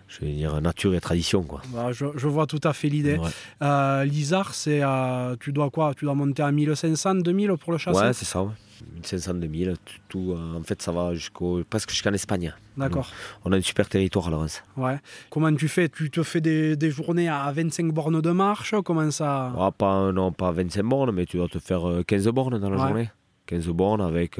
Je 0.08 0.20
vais 0.24 0.32
dire 0.32 0.60
nature 0.60 0.94
et 0.94 1.00
tradition, 1.00 1.42
quoi. 1.42 1.60
Voilà, 1.70 1.92
je, 1.92 2.06
je 2.16 2.26
vois 2.28 2.46
tout 2.46 2.60
à 2.64 2.72
fait 2.72 2.88
l'idée. 2.88 3.18
Ouais, 3.18 3.28
Euh, 3.62 4.06
c'est 4.52 4.80
euh, 4.82 5.36
tu 5.38 5.52
dois 5.52 5.70
quoi? 5.70 5.92
Tu 5.94 6.04
dois 6.04 6.14
monter 6.14 6.42
à 6.42 6.50
1500, 6.50 7.16
2000 7.16 7.52
pour 7.60 7.72
le 7.72 7.78
chasser? 7.78 7.98
Ouais, 7.98 8.12
c'est 8.12 8.24
ça, 8.24 8.42
ouais. 8.42 8.52
1500, 8.94 9.34
2000, 9.34 9.74
tout, 9.84 9.94
tout, 10.08 10.32
euh, 10.32 10.56
en 10.58 10.62
fait, 10.62 10.80
ça 10.80 10.92
va 10.92 11.12
jusqu'au, 11.12 11.62
presque 11.68 11.90
jusqu'en 11.90 12.12
Espagne. 12.12 12.54
D'accord. 12.76 13.10
On 13.44 13.52
a 13.52 13.56
un 13.56 13.60
super 13.60 13.88
territoire 13.88 14.28
à 14.28 14.30
Laurence. 14.30 14.62
Ouais. 14.76 14.98
Comment 15.30 15.52
tu 15.54 15.66
fais? 15.66 15.88
Tu 15.88 16.10
te 16.10 16.22
fais 16.22 16.40
des, 16.40 16.76
des 16.76 16.90
journées 16.90 17.28
à 17.28 17.50
25 17.50 17.92
bornes 17.92 18.20
de 18.20 18.30
marche? 18.30 18.74
Comment 18.84 19.10
ça? 19.10 19.52
Ah, 19.58 19.72
pas, 19.76 20.12
non, 20.12 20.30
pas 20.32 20.52
25 20.52 20.82
bornes, 20.84 21.10
mais 21.10 21.26
tu 21.26 21.38
dois 21.38 21.48
te 21.48 21.58
faire 21.58 21.88
euh, 21.88 22.02
15 22.04 22.28
bornes 22.28 22.58
dans 22.58 22.70
la 22.70 22.76
Ouais. 22.76 22.86
journée. 22.86 23.10
15 23.46 23.66
bornes 23.68 24.02
avec, 24.02 24.38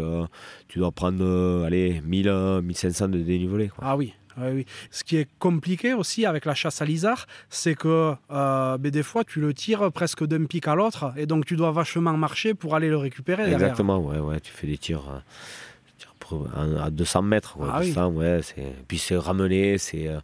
tu 0.69 0.79
dois 0.81 0.93
prendre, 0.93 1.65
allez, 1.65 2.03
1000, 2.05 2.29
euh, 2.29 2.61
1500 2.61 3.09
de 3.09 3.19
dénivelé. 3.19 3.69
Quoi. 3.71 3.83
Ah 3.87 3.97
oui. 3.97 4.13
Oui. 4.53 4.67
Ce 4.91 5.05
qui 5.05 5.17
est 5.17 5.29
compliqué 5.39 5.95
aussi 5.95 6.27
avec 6.27 6.45
la 6.45 6.55
chasse 6.55 6.81
à 6.83 6.85
lizard, 6.85 7.27
c'est 7.51 7.75
que 7.75 8.15
euh, 8.31 8.79
ben, 8.79 8.91
des 8.91 9.03
fois 9.03 9.25
tu 9.25 9.41
le 9.41 9.53
tires 9.55 9.91
presque 9.93 10.25
d'un 10.25 10.45
pic 10.47 10.67
à 10.69 10.75
l'autre 10.75 11.13
et 11.17 11.27
donc 11.27 11.45
tu 11.47 11.57
dois 11.57 11.71
vachement 11.73 12.13
marcher 12.17 12.55
pour 12.55 12.75
aller 12.75 12.89
le 12.89 12.97
récupérer 12.97 13.43
derrière. 13.49 13.61
Exactement, 13.61 13.99
ouais, 13.99 14.19
ouais, 14.19 14.41
tu 14.41 14.53
fais 14.53 14.67
des 14.67 14.79
tirs, 14.79 15.05
euh, 15.11 16.81
à 16.81 16.85
à 16.87 16.91
200 16.91 17.23
mètres. 17.23 17.55
quoi, 17.57 17.71
Ah 17.73 17.81
oui. 17.81 17.89
200, 17.89 18.13
ouais, 18.13 18.41
c'est, 18.43 18.75
puis 18.87 18.99
c'est 18.99 19.17
ramené, 19.17 19.79
c'est. 19.79 20.09
euh, 20.09 20.21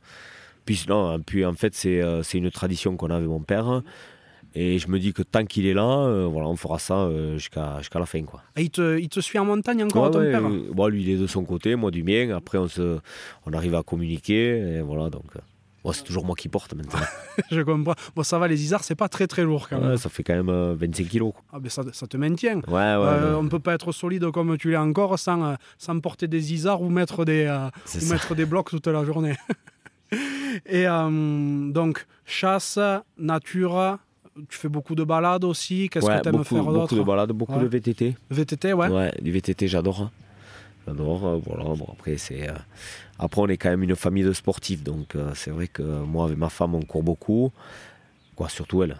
puis, 0.66 0.84
non, 0.88 1.18
puis 1.20 1.44
en 1.44 1.52
fait, 1.54 1.74
c'est 1.74 2.00
une 2.34 2.50
tradition 2.50 2.96
qu'on 2.96 3.10
a 3.10 3.16
avec 3.16 3.28
mon 3.28 3.40
père. 3.40 3.82
Et 4.56 4.78
je 4.78 4.86
me 4.88 5.00
dis 5.00 5.12
que 5.12 5.22
tant 5.22 5.44
qu'il 5.44 5.66
est 5.66 5.74
là, 5.74 5.82
euh, 6.06 6.28
voilà, 6.30 6.48
on 6.48 6.54
fera 6.54 6.78
ça 6.78 6.94
euh, 6.94 7.38
jusqu'à, 7.38 7.80
la 7.94 8.06
fin. 8.06 8.22
Quoi. 8.22 8.40
Et 8.56 8.62
il, 8.62 8.70
te, 8.70 8.98
il 8.98 9.08
te 9.08 9.18
suit 9.18 9.38
en 9.38 9.44
montagne 9.44 9.82
encore 9.82 10.04
Ouais, 10.04 10.10
ton 10.12 10.18
ouais, 10.20 10.30
père 10.30 10.46
euh, 10.46 10.68
bon, 10.72 10.86
lui, 10.86 11.02
il 11.02 11.10
est 11.10 11.16
de 11.16 11.26
son 11.26 11.44
côté, 11.44 11.74
moi 11.74 11.90
du 11.90 12.04
mien. 12.04 12.30
Après, 12.36 12.58
on, 12.58 12.68
se, 12.68 12.98
on 13.46 13.52
arrive 13.52 13.74
à 13.74 13.82
communiquer. 13.82 14.58
Et 14.58 14.80
voilà, 14.80 15.10
donc. 15.10 15.24
euh, 15.34 15.40
bon, 15.82 15.90
c'est 15.90 16.04
toujours 16.04 16.24
moi 16.24 16.36
qui 16.36 16.48
porte 16.48 16.72
maintenant. 16.74 17.00
Je 17.50 17.62
comprends. 17.62 17.94
Bon, 18.14 18.22
ça 18.22 18.38
va, 18.38 18.46
les 18.46 18.54
lizards, 18.54 18.84
c'est 18.84 18.94
pas 18.94 19.08
très 19.08 19.26
très 19.26 19.42
lourd 19.42 19.68
quand 19.68 19.80
même. 19.80 19.96
Ça 19.96 20.08
fait 20.08 20.22
quand 20.22 20.34
même 20.36 20.48
euh, 20.50 20.76
25 20.78 21.08
kilos. 21.08 21.32
quoi. 21.32 21.42
Ah, 21.52 21.58
ben, 21.58 21.68
ça, 21.68 21.82
ça 21.92 22.06
te 22.06 22.16
maintient. 22.16 22.60
Ouais, 22.68 22.72
ouais. 22.96 23.34
On 23.36 23.42
ne 23.42 23.48
peut 23.48 23.58
pas 23.58 23.74
être 23.74 23.90
solide 23.90 24.30
comme 24.30 24.56
tu 24.56 24.70
l'es 24.70 24.76
encore 24.76 25.18
sans, 25.18 25.56
sans 25.78 25.98
porter 25.98 26.28
des 26.28 26.52
isards 26.52 26.80
ou 26.80 26.90
mettre 26.90 27.24
des, 27.24 27.48
ou 28.00 28.06
mettre 28.08 28.36
des 28.36 28.46
blocs 28.46 28.70
toute 28.70 28.86
la 28.86 29.04
journée. 29.04 29.34
Et 30.66 30.84
donc, 30.84 32.06
chasse, 32.24 32.78
nature, 33.18 33.98
tu 34.48 34.58
fais 34.58 34.68
beaucoup 34.68 34.94
de 34.94 35.04
balades 35.04 35.44
aussi. 35.44 35.88
Qu'est-ce 35.88 36.06
Ouais, 36.06 36.16
que 36.18 36.22
tu 36.22 36.28
aimes 36.28 36.32
beaucoup, 36.36 36.44
faire 36.54 36.64
beaucoup 36.64 36.72
d'autre? 36.74 36.96
de 36.96 37.02
balades, 37.02 37.32
beaucoup 37.32 37.54
Ouais. 37.54 37.62
de 37.62 37.66
VTT. 37.66 38.16
VTT, 38.30 38.72
ouais. 38.72 38.88
Ouais, 38.88 39.12
du 39.22 39.30
VTT, 39.30 39.68
j'adore. 39.68 40.00
hein. 40.02 40.10
J'adore. 40.86 41.26
euh, 41.26 41.38
voilà, 41.44 41.64
bon, 41.74 41.86
après, 41.92 42.16
c'est. 42.16 42.48
euh, 42.48 42.52
Après, 43.18 43.40
on 43.40 43.46
est 43.48 43.56
quand 43.56 43.70
même 43.70 43.82
une 43.82 43.96
famille 43.96 44.24
de 44.24 44.32
sportifs. 44.32 44.82
Donc, 44.82 45.14
euh, 45.14 45.30
c'est 45.34 45.50
vrai 45.50 45.68
que 45.68 45.82
moi, 45.82 46.26
avec 46.26 46.36
ma 46.36 46.48
femme, 46.50 46.74
on 46.74 46.82
court 46.82 47.02
beaucoup. 47.02 47.52
Quoi, 48.36 48.48
surtout 48.48 48.82
elle. 48.82 48.96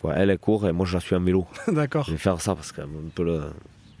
Quoi, 0.00 0.14
elle, 0.14 0.30
elle 0.30 0.38
court 0.38 0.66
et 0.68 0.72
moi, 0.72 0.86
je 0.86 0.94
la 0.94 1.00
suis 1.00 1.16
en 1.16 1.20
vélo. 1.20 1.46
D'accord. 1.68 2.04
Je 2.06 2.12
vais 2.12 2.16
faire 2.18 2.40
ça 2.40 2.54
parce 2.54 2.72
a 2.78 2.82
un 2.82 2.88
peu 3.14 3.24
le. 3.24 3.40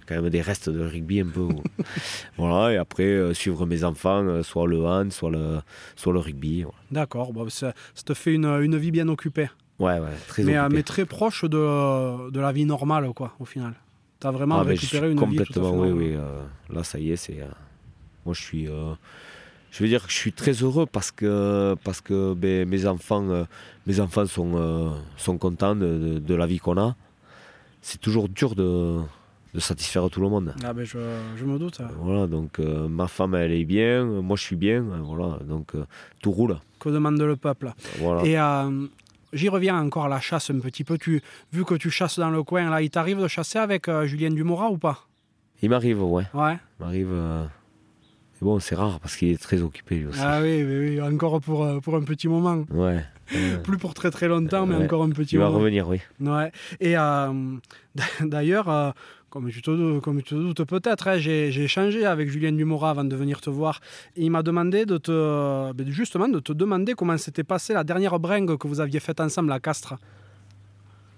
Quand 0.06 0.14
même 0.14 0.30
des 0.30 0.40
restes 0.40 0.70
de 0.70 0.82
rugby 0.86 1.20
un 1.20 1.26
peu. 1.26 1.48
voilà, 2.38 2.72
et 2.72 2.76
après, 2.76 3.02
euh, 3.04 3.34
suivre 3.34 3.66
mes 3.66 3.82
enfants, 3.82 4.22
euh, 4.24 4.42
soit 4.44 4.68
le 4.68 4.84
hand, 4.86 5.12
soit 5.12 5.30
le, 5.32 5.58
soit 5.96 6.12
le 6.12 6.20
rugby. 6.20 6.62
voilà. 6.62 6.78
D'accord. 6.92 7.32
Bon, 7.32 7.48
ça, 7.48 7.74
ça 7.94 8.02
te 8.04 8.14
fait 8.14 8.32
une, 8.34 8.44
une 8.46 8.76
vie 8.76 8.92
bien 8.92 9.08
occupée. 9.08 9.48
Ouais, 9.78 9.98
ouais, 9.98 10.08
très 10.28 10.42
Mais, 10.44 10.56
euh, 10.56 10.62
occupé. 10.62 10.76
mais 10.76 10.82
très 10.82 11.04
proche 11.04 11.44
de, 11.44 12.30
de 12.30 12.40
la 12.40 12.52
vie 12.52 12.64
normale, 12.64 13.12
quoi, 13.14 13.32
au 13.40 13.44
final. 13.44 13.74
Tu 14.20 14.26
as 14.26 14.30
vraiment 14.30 14.58
Ah, 14.60 14.64
ben, 14.64 14.70
récupéré 14.70 15.10
une 15.10 15.18
vie 15.18 15.24
à 15.24 15.28
fait 15.44 15.52
complètement, 15.52 15.78
oui, 15.78 15.90
oui. 15.90 16.14
euh, 16.14 16.42
là, 16.70 16.82
ça 16.82 16.98
y 16.98 17.10
est, 17.12 17.16
c'est. 17.16 17.40
euh, 17.42 17.46
moi, 18.24 18.34
je 18.34 18.42
suis. 18.42 18.68
euh, 18.68 18.94
je 19.70 19.82
veux 19.82 19.88
dire 19.90 20.02
que 20.06 20.10
je 20.10 20.16
suis 20.16 20.32
très 20.32 20.52
heureux 20.52 20.86
parce 20.86 21.10
que, 21.10 21.76
parce 21.84 22.00
que 22.00 22.32
ben, 22.32 22.66
mes 22.66 22.86
enfants, 22.86 23.28
euh, 23.28 23.44
mes 23.86 24.00
enfants 24.00 24.24
sont, 24.24 24.52
euh, 24.56 24.88
sont 25.18 25.36
contents 25.36 25.76
de, 25.76 26.34
la 26.34 26.46
vie 26.46 26.58
qu'on 26.58 26.78
a. 26.78 26.96
C'est 27.82 28.00
toujours 28.00 28.30
dur 28.30 28.54
de, 28.54 28.98
de 29.52 29.60
satisfaire 29.60 30.08
tout 30.08 30.22
le 30.22 30.30
monde. 30.30 30.54
Ah 30.64 30.72
ben 30.72 30.84
je, 30.86 30.98
je 31.36 31.44
me 31.44 31.58
doute. 31.58 31.80
Voilà, 32.00 32.26
donc 32.26 32.58
euh, 32.58 32.88
ma 32.88 33.06
femme, 33.06 33.34
elle 33.34 33.52
est 33.52 33.64
bien, 33.66 34.06
euh, 34.06 34.22
moi, 34.22 34.36
je 34.38 34.42
suis 34.44 34.56
bien. 34.56 34.78
euh, 34.82 34.98
Voilà, 35.02 35.38
donc 35.44 35.74
euh, 35.74 35.84
tout 36.22 36.30
roule. 36.32 36.56
Que 36.80 36.88
demande 36.88 37.20
le 37.20 37.36
peuple 37.36 37.72
Voilà. 37.98 38.24
Et 38.24 38.38
euh, 38.38 38.86
j'y 39.36 39.48
reviens 39.48 39.78
encore 39.80 40.06
à 40.06 40.08
la 40.08 40.20
chasse 40.20 40.50
un 40.50 40.58
petit 40.58 40.82
peu. 40.84 40.98
Tu, 40.98 41.22
vu 41.52 41.64
que 41.64 41.74
tu 41.74 41.90
chasses 41.90 42.18
dans 42.18 42.30
le 42.30 42.42
coin, 42.42 42.68
là, 42.70 42.82
il 42.82 42.90
t'arrive 42.90 43.20
de 43.20 43.28
chasser 43.28 43.58
avec 43.58 43.88
euh, 43.88 44.06
Julien 44.06 44.30
Dumora 44.30 44.70
ou 44.70 44.78
pas? 44.78 45.06
Il 45.62 45.70
m'arrive, 45.70 46.02
ouais. 46.02 46.24
Ouais. 46.34 46.58
Il 46.80 46.84
m'arrive. 46.84 47.08
euh, 47.12 47.44
mais 48.40 48.44
bon, 48.46 48.58
c'est 48.60 48.74
rare 48.74 49.00
parce 49.00 49.16
qu'il 49.16 49.28
est 49.30 49.40
très 49.40 49.62
occupé 49.62 49.96
lui 49.96 50.06
aussi. 50.06 50.20
Ah 50.22 50.40
oui, 50.42 50.62
oui, 50.62 50.78
oui, 50.90 51.00
encore 51.00 51.40
pour, 51.40 51.64
euh, 51.64 51.80
pour 51.80 51.96
un 51.96 52.02
petit 52.02 52.28
moment. 52.28 52.64
Ouais. 52.70 53.02
Euh, 53.34 53.56
Plus 53.64 53.78
pour 53.78 53.94
très 53.94 54.10
très 54.10 54.28
longtemps, 54.28 54.66
mais 54.66 54.74
Ouais. 54.76 54.84
encore 54.84 55.02
un 55.04 55.10
petit 55.10 55.36
il 55.36 55.38
va 55.38 55.46
moment. 55.46 55.58
revenir, 55.58 55.88
oui. 55.88 56.00
Ouais. 56.20 56.52
Et 56.80 56.94
d'ailleurs, 58.20 58.94
comme, 59.36 59.50
tu 59.50 59.60
te, 59.60 59.98
comme 60.00 60.22
tu 60.22 60.30
te 60.30 60.34
doutes 60.34 60.64
peut-être, 60.64 61.08
hein, 61.08 61.18
j'ai 61.18 61.48
échangé 61.48 62.06
avec 62.06 62.30
Julien 62.30 62.52
Dumora 62.52 62.90
avant 62.90 63.04
de 63.04 63.14
venir 63.14 63.42
te 63.42 63.50
voir. 63.50 63.80
Et 64.16 64.24
il 64.24 64.30
m'a 64.30 64.42
demandé 64.42 64.86
de 64.86 64.96
te, 64.96 65.72
ben, 65.72 65.90
justement 65.90 66.28
de 66.28 66.40
te 66.40 66.52
demander 66.52 66.94
comment 66.94 67.18
s'était 67.18 67.44
passée 67.44 67.74
la 67.74 67.84
dernière 67.84 68.18
bringue 68.18 68.56
que 68.56 68.66
vous 68.66 68.80
aviez 68.80 68.98
faite 68.98 69.20
ensemble 69.20 69.52
à 69.52 69.60
Castres. 69.60 69.96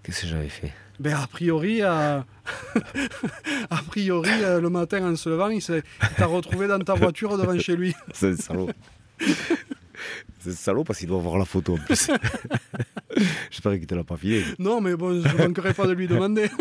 Qu'est-ce 0.03 0.23
que 0.23 0.27
j'avais 0.27 0.49
fait? 0.49 0.73
Ben, 0.99 1.15
a 1.15 1.29
priori, 1.29 1.81
euh, 1.83 2.21
a 3.71 3.83
priori 3.87 4.31
euh, 4.43 4.61
le 4.61 4.69
matin 4.69 5.13
en 5.13 5.15
se 5.15 5.29
levant, 5.29 5.49
il 5.49 5.63
t'a 5.63 6.27
retrouvé 6.27 6.67
dans 6.67 6.81
ta 6.81 6.95
voiture 6.95 7.39
devant 7.39 7.57
chez 7.59 7.77
lui. 7.77 7.95
C'est 8.13 8.37
salaud. 8.41 8.71
C'est 10.41 10.53
salaud 10.53 10.85
parce 10.85 10.99
qu'il 10.99 11.09
doit 11.09 11.19
voir 11.19 11.39
la 11.39 11.45
photo 11.45 11.75
en 11.75 11.79
plus. 11.79 12.11
J'espère 13.51 13.73
qu'il 13.73 13.87
te 13.87 13.95
l'a 13.95 14.05
pas 14.05 14.17
filé. 14.17 14.45
Non, 14.59 14.81
mais 14.81 14.95
bon, 14.97 15.21
je 15.23 15.29
ne 15.37 15.47
manquerai 15.49 15.75
pas 15.75 15.87
de 15.87 15.93
lui 15.93 16.07
demander. 16.09 16.49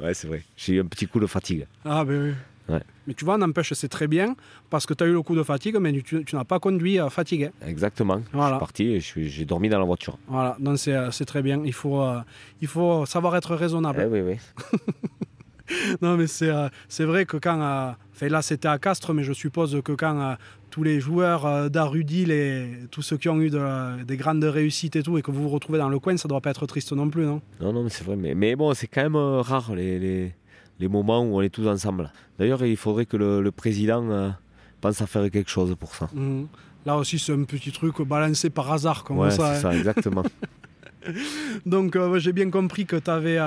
Ouais, 0.00 0.14
c'est 0.14 0.28
vrai. 0.28 0.44
J'ai 0.56 0.74
eu 0.74 0.80
un 0.80 0.84
petit 0.86 1.08
coup 1.08 1.18
de 1.18 1.26
fatigue. 1.26 1.66
Ah, 1.84 2.04
ben 2.04 2.22
oui. 2.68 2.72
Ouais. 2.72 2.80
Mais 3.08 3.14
tu 3.14 3.24
vois, 3.24 3.36
n'empêche, 3.38 3.72
c'est 3.72 3.88
très 3.88 4.06
bien 4.06 4.36
parce 4.70 4.86
que 4.86 4.94
tu 4.94 5.02
as 5.02 5.06
eu 5.08 5.12
le 5.12 5.22
coup 5.22 5.34
de 5.34 5.42
fatigue, 5.42 5.76
mais 5.80 5.90
tu, 6.02 6.24
tu 6.24 6.36
n'as 6.36 6.44
pas 6.44 6.60
conduit 6.60 7.00
euh, 7.00 7.08
fatigué. 7.10 7.50
Exactement. 7.66 8.22
Je 8.30 8.36
Voilà. 8.36 8.54
suis 8.56 8.58
parti 8.60 8.84
et 8.92 9.00
je 9.00 9.20
j'ai 9.22 9.44
dormi 9.44 9.68
dans 9.68 9.80
la 9.80 9.84
voiture. 9.84 10.16
Voilà, 10.28 10.56
donc 10.60 10.78
c'est 10.78 10.92
euh, 10.94 11.10
c'est 11.10 11.24
très 11.24 11.42
bien. 11.42 11.60
Il 11.64 11.72
faut, 11.72 12.00
euh, 12.02 12.20
il 12.60 12.68
faut 12.68 13.04
savoir 13.04 13.34
être 13.34 13.56
raisonnable. 13.56 14.00
Eh 14.00 14.06
oui, 14.06 14.20
oui. 14.20 14.36
Non, 16.02 16.16
mais 16.16 16.26
c'est 16.26 16.50
euh, 16.50 16.68
vrai 17.06 17.24
que 17.24 17.36
quand. 17.36 17.60
euh, 17.60 17.90
Enfin, 18.14 18.28
là, 18.28 18.42
c'était 18.42 18.66
à 18.66 18.78
Castres, 18.80 19.14
mais 19.14 19.22
je 19.22 19.32
suppose 19.32 19.80
que 19.84 19.92
quand 19.92 20.20
euh, 20.20 20.34
tous 20.70 20.82
les 20.82 20.98
joueurs 21.00 21.46
euh, 21.46 21.68
d'Arudil 21.68 22.32
et 22.32 22.68
tous 22.90 23.00
ceux 23.02 23.16
qui 23.16 23.28
ont 23.28 23.40
eu 23.40 23.48
de- 23.48 24.02
des 24.02 24.16
grandes 24.16 24.42
réussites 24.42 24.96
et 24.96 25.04
tout, 25.04 25.16
et 25.18 25.22
que 25.22 25.30
vous 25.30 25.42
vous 25.44 25.48
retrouvez 25.50 25.78
dans 25.78 25.88
le 25.88 26.00
coin, 26.00 26.16
ça 26.16 26.26
doit 26.26 26.40
pas 26.40 26.50
être 26.50 26.66
triste 26.66 26.90
non 26.92 27.08
plus, 27.08 27.24
non? 27.24 27.40
Non, 27.60 27.72
non, 27.72 27.84
mais 27.84 27.90
c'est 27.90 28.02
vrai. 28.02 28.16
Mais, 28.16 28.34
mais 28.34 28.56
bon, 28.56 28.74
c'est 28.74 28.88
quand 28.88 29.02
même 29.04 29.14
euh, 29.14 29.40
rare 29.40 29.72
les, 29.76 30.00
les, 30.00 30.34
les 30.80 30.88
moments 30.88 31.20
où 31.22 31.36
on 31.36 31.42
est 31.42 31.48
tous 31.48 31.68
ensemble. 31.68 32.12
D'ailleurs, 32.40 32.64
il 32.64 32.76
faudrait 32.76 33.06
que 33.06 33.16
le, 33.16 33.40
le 33.40 33.52
président 33.52 34.32
pense 34.80 35.00
à 35.00 35.06
faire 35.06 35.30
quelque 35.30 35.50
chose 35.50 35.76
pour 35.78 35.94
ça. 35.94 36.08
Mhm. 36.12 36.48
Là 36.86 36.96
aussi, 36.96 37.18
c'est 37.20 37.32
un 37.32 37.44
petit 37.44 37.70
truc 37.70 38.00
balancé 38.02 38.50
par 38.50 38.72
hasard, 38.72 39.04
comme 39.04 39.18
ouais, 39.18 39.30
ça. 39.30 39.54
c'est 39.54 39.66
hein. 39.66 39.70
ça, 39.72 39.76
exactement. 39.76 40.24
Donc, 41.66 41.96
euh, 41.96 42.18
j'ai 42.18 42.32
bien 42.32 42.50
compris 42.50 42.86
que 42.86 42.96
tu 42.96 43.10
avais, 43.10 43.38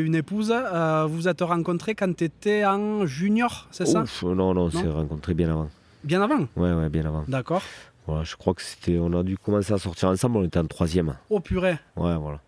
une 0.00 0.14
épouse. 0.14 0.52
Euh, 0.52 1.06
vous 1.08 1.28
êtes 1.28 1.40
rencontrés 1.40 1.94
quand 1.94 2.14
tu 2.14 2.24
étais 2.24 2.64
en 2.64 3.06
junior, 3.06 3.68
c'est 3.70 3.86
ça? 3.86 4.04
Non, 4.22 4.54
non, 4.54 4.62
on 4.62 4.70
s'est 4.70 4.88
rencontrés 4.88 5.34
bien 5.34 5.50
avant. 5.50 5.68
Bien 6.04 6.22
avant? 6.22 6.46
Ouais, 6.56 6.72
ouais, 6.72 6.88
bien 6.88 7.06
avant. 7.06 7.24
D'accord. 7.28 7.62
Voilà, 8.06 8.24
je 8.24 8.34
crois 8.34 8.54
que 8.54 8.62
c'était. 8.62 8.98
On 8.98 9.12
a 9.12 9.22
dû 9.22 9.38
commencer 9.38 9.72
à 9.72 9.78
sortir 9.78 10.08
ensemble, 10.08 10.38
on 10.38 10.44
était 10.44 10.58
en 10.58 10.66
troisième. 10.66 11.14
Oh 11.30 11.38
purée. 11.38 11.78
Ouais, 11.96 12.16
voilà. 12.16 12.40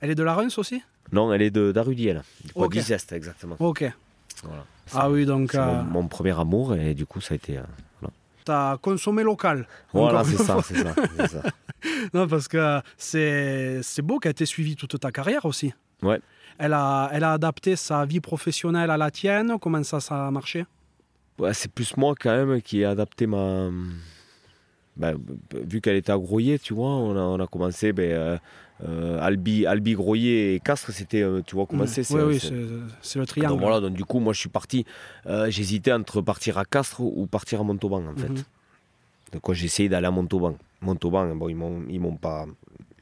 Elle 0.00 0.10
est 0.10 0.14
de 0.14 0.22
la 0.22 0.34
Reims 0.34 0.56
aussi? 0.58 0.82
Non, 1.12 1.32
elle 1.32 1.42
est 1.42 1.50
de 1.50 1.72
d'Arudiel. 1.72 2.22
Ok. 2.54 2.76
exactement. 2.76 3.56
Ok. 3.58 3.90
Voilà. 4.44 4.64
Ah 4.94 5.10
oui, 5.10 5.26
donc 5.26 5.54
euh, 5.54 5.82
mon, 5.82 6.02
mon 6.02 6.08
premier 6.08 6.38
amour 6.38 6.74
et 6.74 6.94
du 6.94 7.04
coup, 7.06 7.20
ça 7.20 7.34
a 7.34 7.36
été. 7.36 7.58
As 8.48 8.78
consommé 8.80 9.22
local. 9.22 9.66
Voilà, 9.92 10.24
c'est 10.24 10.42
ça, 10.42 10.58
c'est 10.62 10.84
ça. 11.28 11.42
Non, 12.12 12.28
parce 12.28 12.46
que 12.46 12.80
c'est 12.98 13.80
c'est 13.82 14.02
beau 14.02 14.18
qu'elle 14.18 14.34
t'ait 14.34 14.44
suivi 14.44 14.76
toute 14.76 15.00
ta 15.00 15.10
carrière 15.10 15.46
aussi. 15.46 15.72
Ouais. 16.02 16.20
Elle 16.58 16.74
a, 16.74 17.08
elle 17.10 17.24
a 17.24 17.32
adapté 17.32 17.74
sa 17.74 18.04
vie 18.04 18.20
professionnelle 18.20 18.90
à 18.90 18.98
la 18.98 19.10
tienne. 19.10 19.56
Comment 19.58 19.82
ça, 19.82 19.98
ça 19.98 20.26
a 20.26 20.30
marché? 20.30 20.66
Ouais, 21.38 21.54
c'est 21.54 21.72
plus 21.72 21.96
moi 21.96 22.14
quand 22.20 22.30
même 22.30 22.60
qui 22.60 22.80
ai 22.80 22.84
adapté 22.84 23.26
ma. 23.26 23.70
Ben, 24.96 25.16
vu 25.54 25.80
qu'elle 25.80 25.96
était 25.96 26.12
à 26.12 26.18
Groyer, 26.18 26.58
tu 26.58 26.74
vois, 26.74 26.90
on 26.90 27.16
a, 27.16 27.20
on 27.20 27.40
a 27.40 27.46
commencé. 27.46 27.94
Ben, 27.94 28.12
euh, 28.12 28.38
euh, 28.88 29.18
Albi, 29.20 29.66
Albi, 29.66 29.94
Groyer 29.94 30.54
et 30.54 30.60
Castres, 30.60 30.90
c'était. 30.92 31.22
euh, 31.22 31.42
Tu 31.46 31.54
vois 31.54 31.66
comment 31.66 31.86
c'est 31.86 32.00
Oui, 32.12 32.38
c'est- 32.40 32.50
oui, 32.50 32.82
c'est- 33.02 33.18
le 33.18 33.26
triangle. 33.26 33.52
Donc 33.54 33.60
voilà, 33.60 33.80
donc 33.80 33.94
du 33.94 34.04
coup, 34.04 34.18
moi 34.20 34.32
je 34.32 34.40
suis 34.40 34.48
parti. 34.48 34.84
euh, 35.26 35.50
J'hésitais 35.50 35.92
entre 35.92 36.20
partir 36.20 36.56
à 36.58 36.64
Castres 36.64 37.00
ou 37.00 37.26
partir 37.26 37.60
à 37.60 37.62
Montauban 37.64 38.02
en 38.06 38.16
fait. 38.16 38.28
Mhm. 38.28 38.42
Donc 39.32 39.52
j'ai 39.52 39.66
essayé 39.66 39.88
d'aller 39.88 40.06
à 40.06 40.10
Montauban. 40.10 40.56
Montauban, 40.80 41.34
bon, 41.36 41.48
ils 41.48 42.00
m'ont 42.00 42.16
pas. 42.16 42.46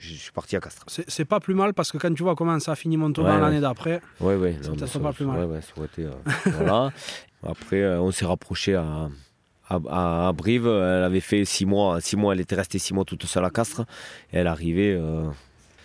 Je 0.00 0.14
suis 0.14 0.32
parti 0.32 0.54
à 0.56 0.60
Castres. 0.60 0.84
C'est 0.86 1.24
pas 1.24 1.40
plus 1.40 1.54
mal 1.54 1.74
parce 1.74 1.90
que 1.92 1.98
quand 1.98 2.12
tu 2.14 2.22
vois 2.22 2.34
comment 2.36 2.58
ça 2.60 2.72
a 2.72 2.74
fini 2.76 2.96
Montauban 2.96 3.28
Ouais, 3.30 3.34
ouais. 3.36 3.40
l'année 3.40 3.60
d'après, 3.60 4.00
Ouais, 4.20 4.36
ouais. 4.36 4.56
C'est 4.60 4.70
peut-être 4.74 4.98
pas 5.00 5.12
plus 5.12 5.24
mal. 5.26 5.38
Ouais, 5.40 5.44
ouais, 5.44 5.60
ça 5.60 5.72
aurait 5.76 5.86
été. 5.86 6.04
euh, 6.04 6.10
voilà. 6.52 6.92
Après, 7.46 7.96
on 7.98 8.10
s'est 8.10 8.24
rapproché 8.26 8.74
à, 8.74 9.08
à, 9.68 9.78
à- 9.88 10.28
à 10.28 10.32
Brive. 10.32 10.66
Elle 10.66 11.04
avait 11.04 11.20
fait 11.20 11.44
six 11.44 11.66
mois. 11.66 12.00
Six 12.00 12.16
mois, 12.16 12.32
elle 12.34 12.40
était 12.40 12.54
restée 12.56 12.78
six 12.78 12.94
mois 12.94 13.04
toute 13.04 13.24
seule 13.26 13.44
à 13.44 13.50
Castres. 13.50 13.82
Et 14.32 14.38
elle 14.38 14.46
arrivait. 14.48 14.94
euh, 14.96 15.24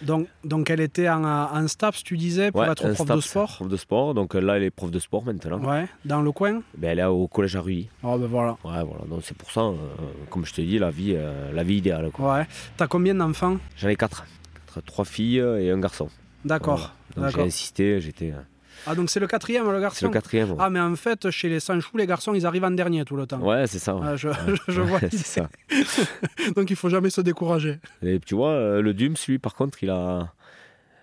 donc, 0.03 0.27
donc 0.43 0.69
elle 0.69 0.79
était 0.81 1.09
en, 1.09 1.23
en 1.23 1.67
STAPS, 1.67 2.03
tu 2.03 2.17
disais, 2.17 2.51
pour 2.51 2.61
ouais, 2.61 2.71
être 2.71 2.91
prof 2.93 3.07
de 3.07 3.21
sport. 3.21 3.55
Prof 3.55 3.67
de 3.67 3.77
sport. 3.77 4.13
Donc 4.13 4.35
euh, 4.35 4.39
là, 4.39 4.57
elle 4.57 4.63
est 4.63 4.69
prof 4.71 4.91
de 4.91 4.99
sport 4.99 5.23
maintenant. 5.25 5.59
Ouais, 5.63 5.87
dans 6.05 6.21
le 6.21 6.31
coin. 6.31 6.61
Ben, 6.77 6.91
elle 6.91 6.99
est 6.99 7.05
au 7.05 7.27
collège 7.27 7.55
à 7.55 7.61
Ruy. 7.61 7.89
Oh 8.03 8.17
ben 8.17 8.27
voilà. 8.27 8.51
Ouais, 8.63 8.83
voilà. 8.83 9.05
Donc 9.09 9.21
c'est 9.23 9.35
pour 9.37 9.51
ça, 9.51 9.61
euh, 9.61 9.73
comme 10.29 10.45
je 10.45 10.53
te 10.53 10.61
dis, 10.61 10.77
la 10.79 10.89
vie, 10.91 11.13
euh, 11.15 11.51
la 11.53 11.63
vie 11.63 11.77
idéale. 11.77 12.09
quoi. 12.11 12.33
Ouais. 12.35 12.47
T'as 12.77 12.87
combien 12.87 13.15
d'enfants? 13.15 13.57
J'en 13.77 13.89
ai 13.89 13.95
quatre. 13.95 14.25
Quatre- 14.73 14.85
Trois 14.85 15.05
filles 15.05 15.37
et 15.37 15.69
un 15.71 15.79
garçon. 15.79 16.09
D'accord. 16.45 16.93
Voilà. 17.15 17.29
Donc 17.31 17.37
j'ai 17.39 17.45
insisté. 17.47 18.01
J'étais. 18.01 18.33
Ah 18.85 18.95
donc 18.95 19.09
c'est 19.09 19.19
le 19.19 19.27
quatrième 19.27 19.71
le 19.71 19.79
garçon 19.79 19.97
C'est 19.99 20.05
le 20.05 20.11
quatrième. 20.11 20.51
ouais. 20.51 20.57
Ah 20.59 20.69
mais 20.69 20.79
en 20.79 20.95
fait 20.95 21.29
chez 21.31 21.49
les 21.49 21.59
Sanchou 21.59 21.97
les 21.97 22.05
garçons 22.07 22.33
ils 22.33 22.45
arrivent 22.45 22.63
en 22.65 22.71
dernier 22.71 23.05
tout 23.05 23.15
le 23.15 23.25
temps. 23.25 23.39
Ouais, 23.39 23.65
c'est 23.67 23.79
ça. 23.79 23.95
ouais. 23.95 24.01
Ah, 24.05 24.15
je, 24.15 24.27
Ouais. 24.29 24.35
je 24.67 24.81
vois 24.81 24.99
ça. 25.11 25.49
Donc 26.55 26.69
il 26.69 26.75
faut 26.75 26.89
jamais 26.89 27.09
se 27.09 27.21
décourager. 27.21 27.79
Et 28.01 28.19
tu 28.19 28.35
vois, 28.35 28.49
euh, 28.51 28.81
le 28.81 28.93
Dums, 28.93 29.15
lui, 29.27 29.39
par 29.39 29.55
contre, 29.55 29.81
il 29.83 29.89
a, 29.89 30.33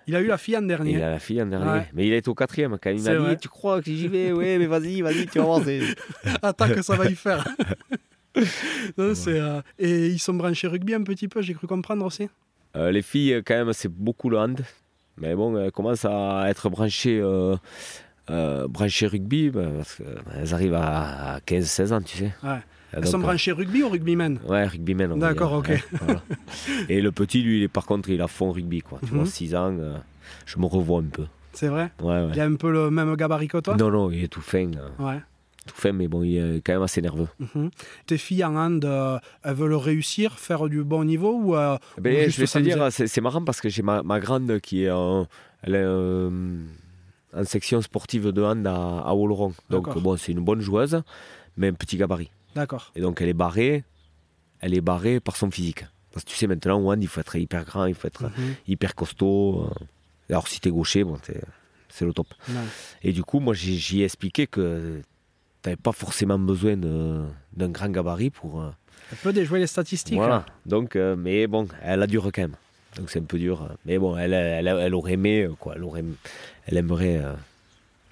Il 0.07 0.15
a 0.17 0.21
eu 0.21 0.27
la 0.27 0.39
fille 0.39 0.57
en 0.57 0.63
dernier. 0.63 0.93
il 0.93 1.03
a 1.03 1.11
la 1.11 1.19
fille 1.19 1.41
en 1.43 1.47
dernier. 1.47 1.71
Ouais. 1.71 1.89
Mais 1.95 2.07
il 2.07 2.13
a 2.13 2.17
été 2.17 2.29
au 2.29 2.35
quatrième 2.35 2.77
quand 2.83 2.91
il 2.91 3.03
m'a 3.03 3.11
dit 3.11 3.17
vrai. 3.17 3.37
Tu 3.39 3.49
crois 3.49 3.81
que 3.81 3.91
j'y 3.91 4.09
vais? 4.09 4.33
Oui, 4.33 4.59
mais 4.59 4.67
vas-y, 4.67 5.01
vas-y, 5.03 5.27
tu 5.27 5.39
vas 5.39 5.45
voir. 5.45 5.63
c'est- 5.65 5.81
Attends 6.43 6.69
que 6.69 6.83
ça 6.83 6.97
va 6.97 7.07
y 7.07 7.15
faire. 7.15 7.47
Non, 8.97 9.13
euh, 9.27 9.61
Et 9.79 10.07
ils 10.09 10.19
sont 10.19 10.35
branchés 10.35 10.69
rugby 10.69 10.95
un 10.95 11.03
petit 11.03 11.29
peu, 11.29 11.43
j'ai 11.43 11.55
cru 11.55 11.67
comprendre 11.67 12.05
aussi. 12.05 12.29
Euh, 12.77 12.91
les 12.93 13.03
filles, 13.03 13.43
quand 13.45 13.55
même, 13.55 13.73
c'est 13.73 13.89
beaucoup 13.89 14.31
le 14.31 14.39
hand. 14.39 14.61
Mais 15.21 15.35
bon, 15.35 15.57
elles 15.59 15.71
commencent 15.73 16.05
à 16.07 16.45
être 16.49 16.69
branchées, 16.71 17.21
euh, 17.21 17.57
euh, 18.31 18.67
branchées 18.69 19.07
rugby 19.07 19.51
bah, 19.51 19.67
parce 19.77 19.97
qu'elles 19.97 20.55
arrivent 20.55 20.75
à 20.75 21.41
15-16 21.47 21.93
ans, 21.93 22.01
tu 22.03 22.17
sais. 22.19 22.33
Ouais. 22.43 22.59
Elles 22.93 23.07
sont 23.07 23.19
euh, 23.19 23.23
branchés 23.23 23.53
rugby 23.53 23.83
ou 23.83 23.89
rugbymen? 23.89 24.41
Ouais, 24.49 24.67
va 24.67 25.17
D'accord, 25.17 25.53
ok. 25.53 25.69
Ouais, 25.69 25.83
voilà. 26.01 26.23
Et 26.89 27.01
le 27.01 27.13
petit, 27.13 27.43
lui, 27.43 27.69
par 27.69 27.87
contre, 27.87 28.09
il 28.11 28.21
a 28.21 28.27
fond 28.29 28.51
rugby. 28.51 28.81
Quoi. 28.81 28.99
Tu 29.05 29.13
Mhm. 29.13 29.17
vois, 29.21 29.27
6 29.27 29.55
ans, 29.55 29.77
euh, 29.79 29.97
je 30.47 30.59
me 30.59 30.67
revois 30.67 31.01
un 31.01 31.05
peu. 31.05 31.27
C'est 31.53 31.69
vrai? 31.69 31.91
Ouais, 32.01 32.09
ouais. 32.25 32.31
Il 32.35 32.41
a 32.41 32.45
un 32.45 32.55
peu 32.55 32.71
le 32.71 32.91
même 32.91 33.15
gabarit 33.17 33.49
que 33.49 33.59
toi? 33.59 33.77
Non, 33.77 33.91
non, 33.91 34.11
il 34.11 34.25
est 34.25 34.29
tout 34.29 34.41
fin. 34.41 34.71
euh, 34.75 34.89
Ouais. 34.99 35.21
Tout 35.71 35.81
fin, 35.81 35.93
mais 35.93 36.09
bon, 36.09 36.23
il 36.23 36.37
est 36.37 36.61
quand 36.65 36.73
même 36.73 36.83
assez 36.83 37.01
nerveux. 37.03 37.29
Mhm. 37.39 37.71
Tes 38.07 38.19
filles 38.19 38.45
en 38.45 38.57
hand, 38.57 38.85
euh, 38.85 39.19
elles 39.43 39.55
veulent 39.55 39.75
réussir, 39.75 40.39
faire 40.39 40.69
du 40.69 40.83
bon 40.85 41.05
niveau 41.05 41.33
ou, 41.35 41.57
euh, 41.57 41.77
Ben, 42.01 42.29
ou 42.29 42.31
je 42.31 42.41
vais 42.41 42.47
te 42.47 42.59
dire, 42.59 42.89
c'est 42.91 43.21
marrant 43.21 43.45
parce 43.45 43.61
que 43.61 43.69
j'ai 43.69 43.83
ma, 43.83 44.03
ma 44.03 44.21
grande 44.21 44.61
qui 44.61 44.85
est 44.85 44.91
en, 44.91 45.27
elle 45.63 45.75
est, 45.75 45.83
euh, 45.85 46.59
en 47.35 47.45
section 47.45 47.81
sportive 47.83 48.29
de 48.33 48.43
hand 48.43 48.67
à, 48.67 49.01
à 49.01 49.15
Oloron. 49.15 49.53
Donc, 49.71 49.97
bon, 49.99 50.17
c'est 50.17 50.33
une 50.33 50.41
bonne 50.45 50.61
joueuse, 50.61 51.03
mais 51.57 51.69
un 51.69 51.73
petit 51.75 51.97
gabarit. 51.97 52.31
D'accord. 52.55 52.91
Et 52.97 53.01
donc, 53.01 53.21
elle 53.23 53.29
est 53.29 53.33
barrée, 53.35 53.85
elle 54.61 54.75
est 54.75 54.81
barrée 54.81 55.21
par 55.21 55.37
son 55.37 55.51
physique. 55.51 55.85
Parce 56.13 56.25
que 56.25 56.31
tu 56.31 56.37
sais, 56.37 56.49
maintenant, 56.49 56.81
au 56.81 56.91
hand, 56.93 57.01
il 57.01 57.07
faut 57.07 57.21
être 57.21 57.37
hyper 57.37 57.65
grand, 57.65 57.87
il 57.87 57.95
faut 57.95 58.09
être 58.09 58.25
Mhm. 58.25 58.55
hyper 58.67 58.97
costaud. 58.97 59.71
Alors, 60.29 60.49
si 60.49 60.61
t'es 60.61 60.71
gaucher, 60.71 61.05
bon, 61.05 61.17
t'es- 61.19 61.41
c'est 61.89 62.05
le 62.05 62.13
top. 62.13 62.27
Et 63.03 63.13
du 63.13 63.23
coup, 63.23 63.39
moi, 63.41 63.55
j'y 63.55 64.01
ai 64.03 64.05
expliqué 64.05 64.47
que 64.49 65.01
t'avais 65.63 65.77
pas 65.77 65.93
forcément 65.93 66.39
besoin 66.39 66.77
d'un 66.77 67.69
grand 67.69 67.89
gabarit 67.91 68.31
pour. 68.31 68.63
euh, 68.63 68.71
Elle 69.13 69.19
peut 69.19 69.33
déjouer 69.33 69.61
les 69.61 69.67
statistiques. 69.67 70.17
voilà. 70.17 70.37
hein. 70.37 70.47
Donc, 70.67 70.97
euh, 70.97 71.17
mais 71.17 71.47
bon, 71.47 71.67
elle 71.83 72.03
a 72.03 72.07
dur 72.07 72.25
quand 72.33 72.43
même. 72.43 72.57
Donc 72.97 73.11
c'est 73.11 73.21
un 73.21 73.25
peu 73.25 73.39
dur. 73.39 73.63
euh. 73.63 73.75
Mais 73.87 73.99
bon, 73.99 74.17
elle, 74.17 74.33
elle, 74.35 74.67
elle 74.69 74.95
aurait 74.95 75.13
aimé, 75.13 75.43
euh, 75.45 75.55
quoi. 75.59 75.75
Elle, 75.77 75.85
aurait, 75.85 76.05
elle 76.67 76.77
aimerait. 76.77 77.19
euh, 77.19 77.35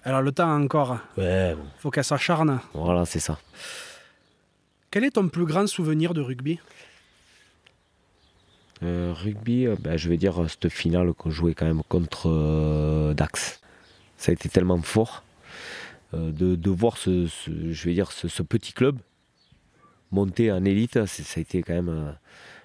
Elle 0.05 0.15
a 0.15 0.21
le 0.21 0.33
temps 0.33 0.55
encore. 0.55 0.99
Ouais, 1.17 1.55
bon, 1.55 1.65
faut 1.79 1.91
qu'elle 1.91 2.05
s'acharne. 2.05 2.61
voilà, 2.75 3.05
c'est 3.07 3.21
ça. 3.21 3.39
Quel 4.91 5.05
est 5.05 5.11
ton 5.13 5.29
plus 5.29 5.45
grand 5.45 5.67
souvenir 5.67 6.15
de 6.15 6.21
rugby? 6.23 6.59
Euh, 8.85 9.13
rugby, 9.17 9.67
euh, 9.67 9.75
ben, 9.79 9.97
je 9.97 10.09
vais 10.09 10.17
dire 10.17 10.41
euh, 10.43 10.49
cette 10.49 10.69
finale 10.73 11.13
qu'on 11.13 11.31
jouait 11.31 11.55
quand 11.55 11.67
même 11.67 11.83
contre 11.89 12.29
euh, 12.31 13.13
Dax. 13.13 13.61
Ça 14.17 14.31
a 14.31 14.33
été 14.33 14.49
tellement 14.49 14.81
fort 14.83 15.23
euh, 15.23 15.28
de, 16.13 16.57
de 16.57 16.71
voir 16.71 16.97
ce, 16.97 17.27
ce- 17.27 17.73
je 17.73 17.85
vais 17.85 17.95
dire, 17.95 18.13
ce, 18.13 18.29
ce 18.29 18.43
petit 18.43 18.73
club 18.73 18.99
monter 20.11 20.51
en 20.53 20.65
élite. 20.65 21.05
c'est- 21.07 21.23
Ça 21.23 21.39
a 21.39 21.41
été 21.43 21.63
quand 21.63 21.75
même. 21.75 21.89
euh, 21.89 22.11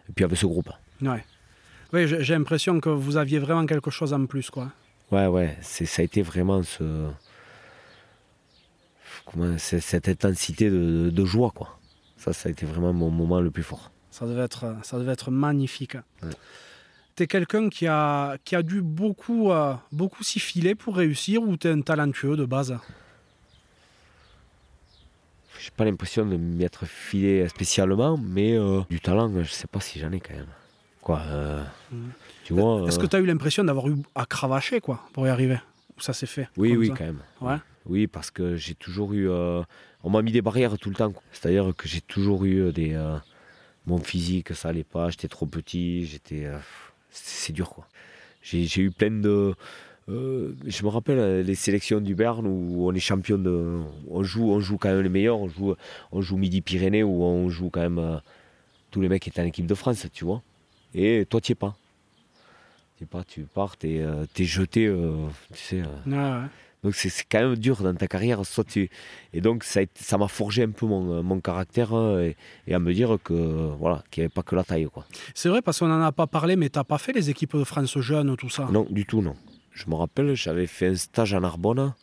Et 0.09 0.13
puis 0.13 0.25
avec 0.25 0.37
ce 0.37 0.45
groupe. 0.45 0.69
Ouais. 1.01 1.23
Oui, 1.93 2.07
j'ai 2.07 2.33
l'impression 2.33 2.79
que 2.79 2.89
vous 2.89 3.17
aviez 3.17 3.39
vraiment 3.39 3.65
quelque 3.65 3.91
chose 3.91 4.13
en 4.13 4.25
plus, 4.25 4.49
quoi. 4.49 4.71
Ouais, 5.11 5.27
ouais, 5.27 5.57
ça 5.61 6.01
a 6.01 6.05
été 6.05 6.21
vraiment 6.21 6.63
ce. 6.63 7.09
Comment, 9.25 9.57
cette 9.57 10.09
intensité 10.09 10.69
de, 10.69 11.09
de 11.09 11.25
joie, 11.25 11.51
quoi. 11.55 11.79
Ça, 12.17 12.33
ça 12.33 12.49
a 12.49 12.51
été 12.51 12.65
vraiment 12.65 12.93
mon 12.93 13.09
moment 13.09 13.39
le 13.41 13.51
plus 13.51 13.63
fort. 13.63 13.91
Ça 14.11 14.25
devait 14.25 14.41
être, 14.43 14.75
ça 14.83 14.97
devait 14.99 15.11
être 15.13 15.31
magnifique. 15.31 15.95
Ouais. 16.21 16.29
T'es 17.15 17.27
quelqu'un 17.27 17.69
qui 17.69 17.85
a, 17.87 18.37
qui 18.43 18.55
a 18.55 18.63
dû 18.63 18.81
beaucoup, 18.81 19.51
euh, 19.51 19.73
beaucoup 19.91 20.23
s'y 20.23 20.39
filer 20.39 20.73
pour 20.75 20.95
réussir 20.97 21.41
ou 21.43 21.55
t'es 21.57 21.69
un 21.69 21.81
talentueux 21.81 22.35
de 22.35 22.45
base? 22.45 22.77
J'ai 25.63 25.71
pas 25.71 25.85
l'impression 25.85 26.25
de 26.25 26.35
m'y 26.35 26.61
être 26.65 26.85
filé 26.85 27.47
spécialement, 27.47 28.17
mais 28.17 28.57
euh, 28.57 28.81
du 28.89 28.99
talent, 28.99 29.31
je 29.41 29.49
sais 29.49 29.65
pas 29.67 29.79
si 29.79 29.97
j'en 29.97 30.11
ai 30.11 30.19
quand 30.19 30.33
même. 30.33 30.51
quoi. 31.01 31.21
euh. 31.27 31.63
Tu 32.43 32.51
vois 32.51 32.85
Est-ce 32.85 32.99
euh, 32.99 33.01
que 33.03 33.07
tu 33.07 33.15
as 33.15 33.19
eu 33.19 33.25
l'impression 33.25 33.63
d'avoir 33.63 33.87
eu 33.87 33.95
à 34.13 34.25
cravacher 34.25 34.81
quoi, 34.81 34.99
pour 35.13 35.25
y 35.25 35.29
arriver? 35.29 35.59
Ou 35.97 36.01
ça 36.01 36.11
s'est 36.11 36.25
fait 36.25 36.49
Oui, 36.57 36.75
oui, 36.75 36.87
ça? 36.87 36.95
quand 36.97 37.05
même. 37.05 37.21
Ouais. 37.39 37.55
Oui, 37.85 38.07
parce 38.07 38.29
que 38.29 38.57
j'ai 38.57 38.75
toujours 38.75 39.13
eu. 39.13 39.29
on 39.29 40.09
m'a 40.09 40.21
mis 40.21 40.33
des 40.33 40.41
barrières 40.41 40.77
tout 40.77 40.89
le 40.89 40.95
temps. 40.95 41.13
C'est-à-dire 41.31 41.71
que 41.77 41.87
j'ai 41.87 42.01
toujours 42.01 42.43
eu 42.43 42.73
des. 42.73 43.01
mon 43.85 43.99
physique, 43.99 44.53
ça 44.53 44.67
allait 44.67 44.83
pas. 44.83 45.11
J'étais 45.11 45.29
trop 45.29 45.45
petit. 45.45 46.05
J'étais. 46.05 46.45
c'est 47.09 47.53
dur, 47.53 47.69
quoi. 47.69 47.87
J'ai 48.41 48.81
eu 48.81 48.91
plein 48.91 49.11
de. 49.11 49.55
Euh, 50.09 50.53
je 50.65 50.83
me 50.83 50.89
rappelle 50.89 51.17
euh, 51.19 51.43
les 51.43 51.55
sélections 51.55 52.01
du 52.01 52.13
Berne 52.15 52.45
où 52.47 52.87
on 52.87 52.93
est 52.93 52.99
champion 52.99 53.37
de. 53.37 53.79
On 54.09 54.23
joue, 54.23 54.51
on 54.51 54.59
joue 54.59 54.77
quand 54.77 54.89
même 54.89 55.01
les 55.01 55.09
meilleurs. 55.09 55.39
On 55.39 55.47
joue, 55.47 55.75
on 56.11 56.21
joue 56.21 56.37
Midi-Pyrénées 56.37 57.03
où 57.03 57.23
on 57.23 57.49
joue 57.49 57.69
quand 57.69 57.81
même. 57.81 57.99
euh, 57.99 58.17
tous 58.91 59.01
les 59.01 59.09
mecs 59.09 59.27
étaient 59.27 59.41
en 59.41 59.45
équipe 59.45 59.65
de 59.65 59.73
France, 59.75 60.05
tu 60.13 60.23
vois. 60.25 60.41
Et 60.93 61.25
toi, 61.27 61.41
tu 61.41 61.53
es 61.53 61.55
pas. 61.55 61.75
Tu 62.97 63.05
pas, 63.07 63.23
tu 63.23 63.41
pars, 63.41 63.75
tu 63.77 63.87
es, 63.97 64.43
jeté, 64.43 64.93
tu 65.51 65.59
sais. 65.59 65.81
euh, 65.81 66.41
Ouais, 66.43 66.47
donc 66.83 66.93
c'est 66.95 67.09
quand 67.31 67.39
même 67.39 67.55
dur 67.55 67.81
dans 67.81 67.95
ta 67.95 68.07
carrière. 68.07 68.45
Soit 68.45 68.65
tu... 68.65 68.89
Et 69.33 69.41
donc 69.41 69.63
ça 69.63 70.17
m'a 70.17 70.27
forgé 70.27 70.63
un 70.63 70.69
peu 70.69 70.85
mon, 70.85 71.23
mon 71.23 71.39
caractère 71.39 71.91
et, 72.19 72.35
et 72.67 72.73
à 72.75 72.79
me 72.79 72.93
dire 72.93 73.17
que 73.23 73.33
voilà 73.79 74.03
qu'il 74.11 74.21
n'y 74.21 74.25
avait 74.25 74.33
pas 74.33 74.43
que 74.43 74.55
la 74.55 74.63
taille. 74.63 74.87
C'est 75.33 75.49
vrai 75.49 75.61
parce 75.63 75.79
qu'on 75.79 75.87
n'en 75.87 76.01
a 76.01 76.11
pas 76.11 76.27
parlé, 76.27 76.55
mais 76.55 76.69
t'as 76.69 76.83
pas 76.83 76.97
fait 76.99 77.13
les 77.13 77.29
équipes 77.31 77.55
de 77.57 77.63
France 77.63 77.97
jeunes, 77.99 78.35
tout 78.37 78.49
ça 78.49 78.67
Non, 78.71 78.85
du 78.91 79.05
tout, 79.05 79.21
non. 79.21 79.35
Je 79.73 79.89
me 79.89 79.95
rappelle, 79.95 80.35
j'avais 80.35 80.67
fait 80.67 80.87
un 80.87 80.95
stage 80.95 81.33
à 81.33 81.39
Narbonne. 81.39 81.93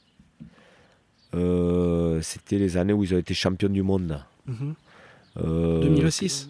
Euh, 1.35 2.21
C'était 2.23 2.59
les 2.59 2.77
années 2.77 2.93
où 2.93 3.05
ils 3.05 3.15
ont 3.15 3.19
été 3.19 3.35
champions 3.35 3.69
du 3.69 3.83
monde. 3.83 4.23
Mhm. 4.47 4.75
Euh, 5.45 5.81
2006 5.83 6.49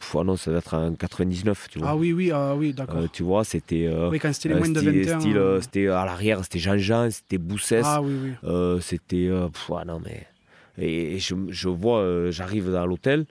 pff, 0.00 0.16
ah 0.20 0.24
non, 0.24 0.36
ça 0.36 0.50
doit 0.50 0.58
être 0.58 0.74
en 0.74 0.92
99, 0.94 1.68
tu 1.70 1.78
vois. 1.78 1.90
Ah 1.90 1.96
oui, 1.96 2.12
oui, 2.12 2.30
ah 2.32 2.54
oui, 2.56 2.72
d'accord. 2.72 2.96
Euh, 2.98 3.06
tu 3.12 3.22
vois, 3.22 3.44
c'était. 3.44 3.86
euh, 3.86 4.10
oui, 4.10 4.18
quand 4.18 4.32
c'était 4.32 4.48
les 4.50 4.56
moins 4.56 4.68
de 4.68 4.78
style- 4.80 4.90
21. 5.04 5.20
style, 5.20 5.36
euh, 5.36 5.40
euh, 5.40 5.60
c'était 5.60 5.86
à 5.86 6.04
l'arrière, 6.04 6.42
c'était 6.42 6.58
Jean-Jean, 6.58 7.08
c'était 7.10 7.38
Boussès. 7.38 7.82
Ah 7.84 8.02
oui, 8.02 8.12
oui. 8.22 8.30
Euh, 8.44 8.80
c'était. 8.80 9.30
ah 9.32 9.84
non, 9.84 10.00
mais. 10.04 10.26
Et, 10.78 11.14
et 11.14 11.18
je, 11.20 11.34
je 11.48 11.68
vois, 11.68 12.30
j'arrive 12.30 12.70
dans 12.70 12.84
l'hôtel 12.84 13.24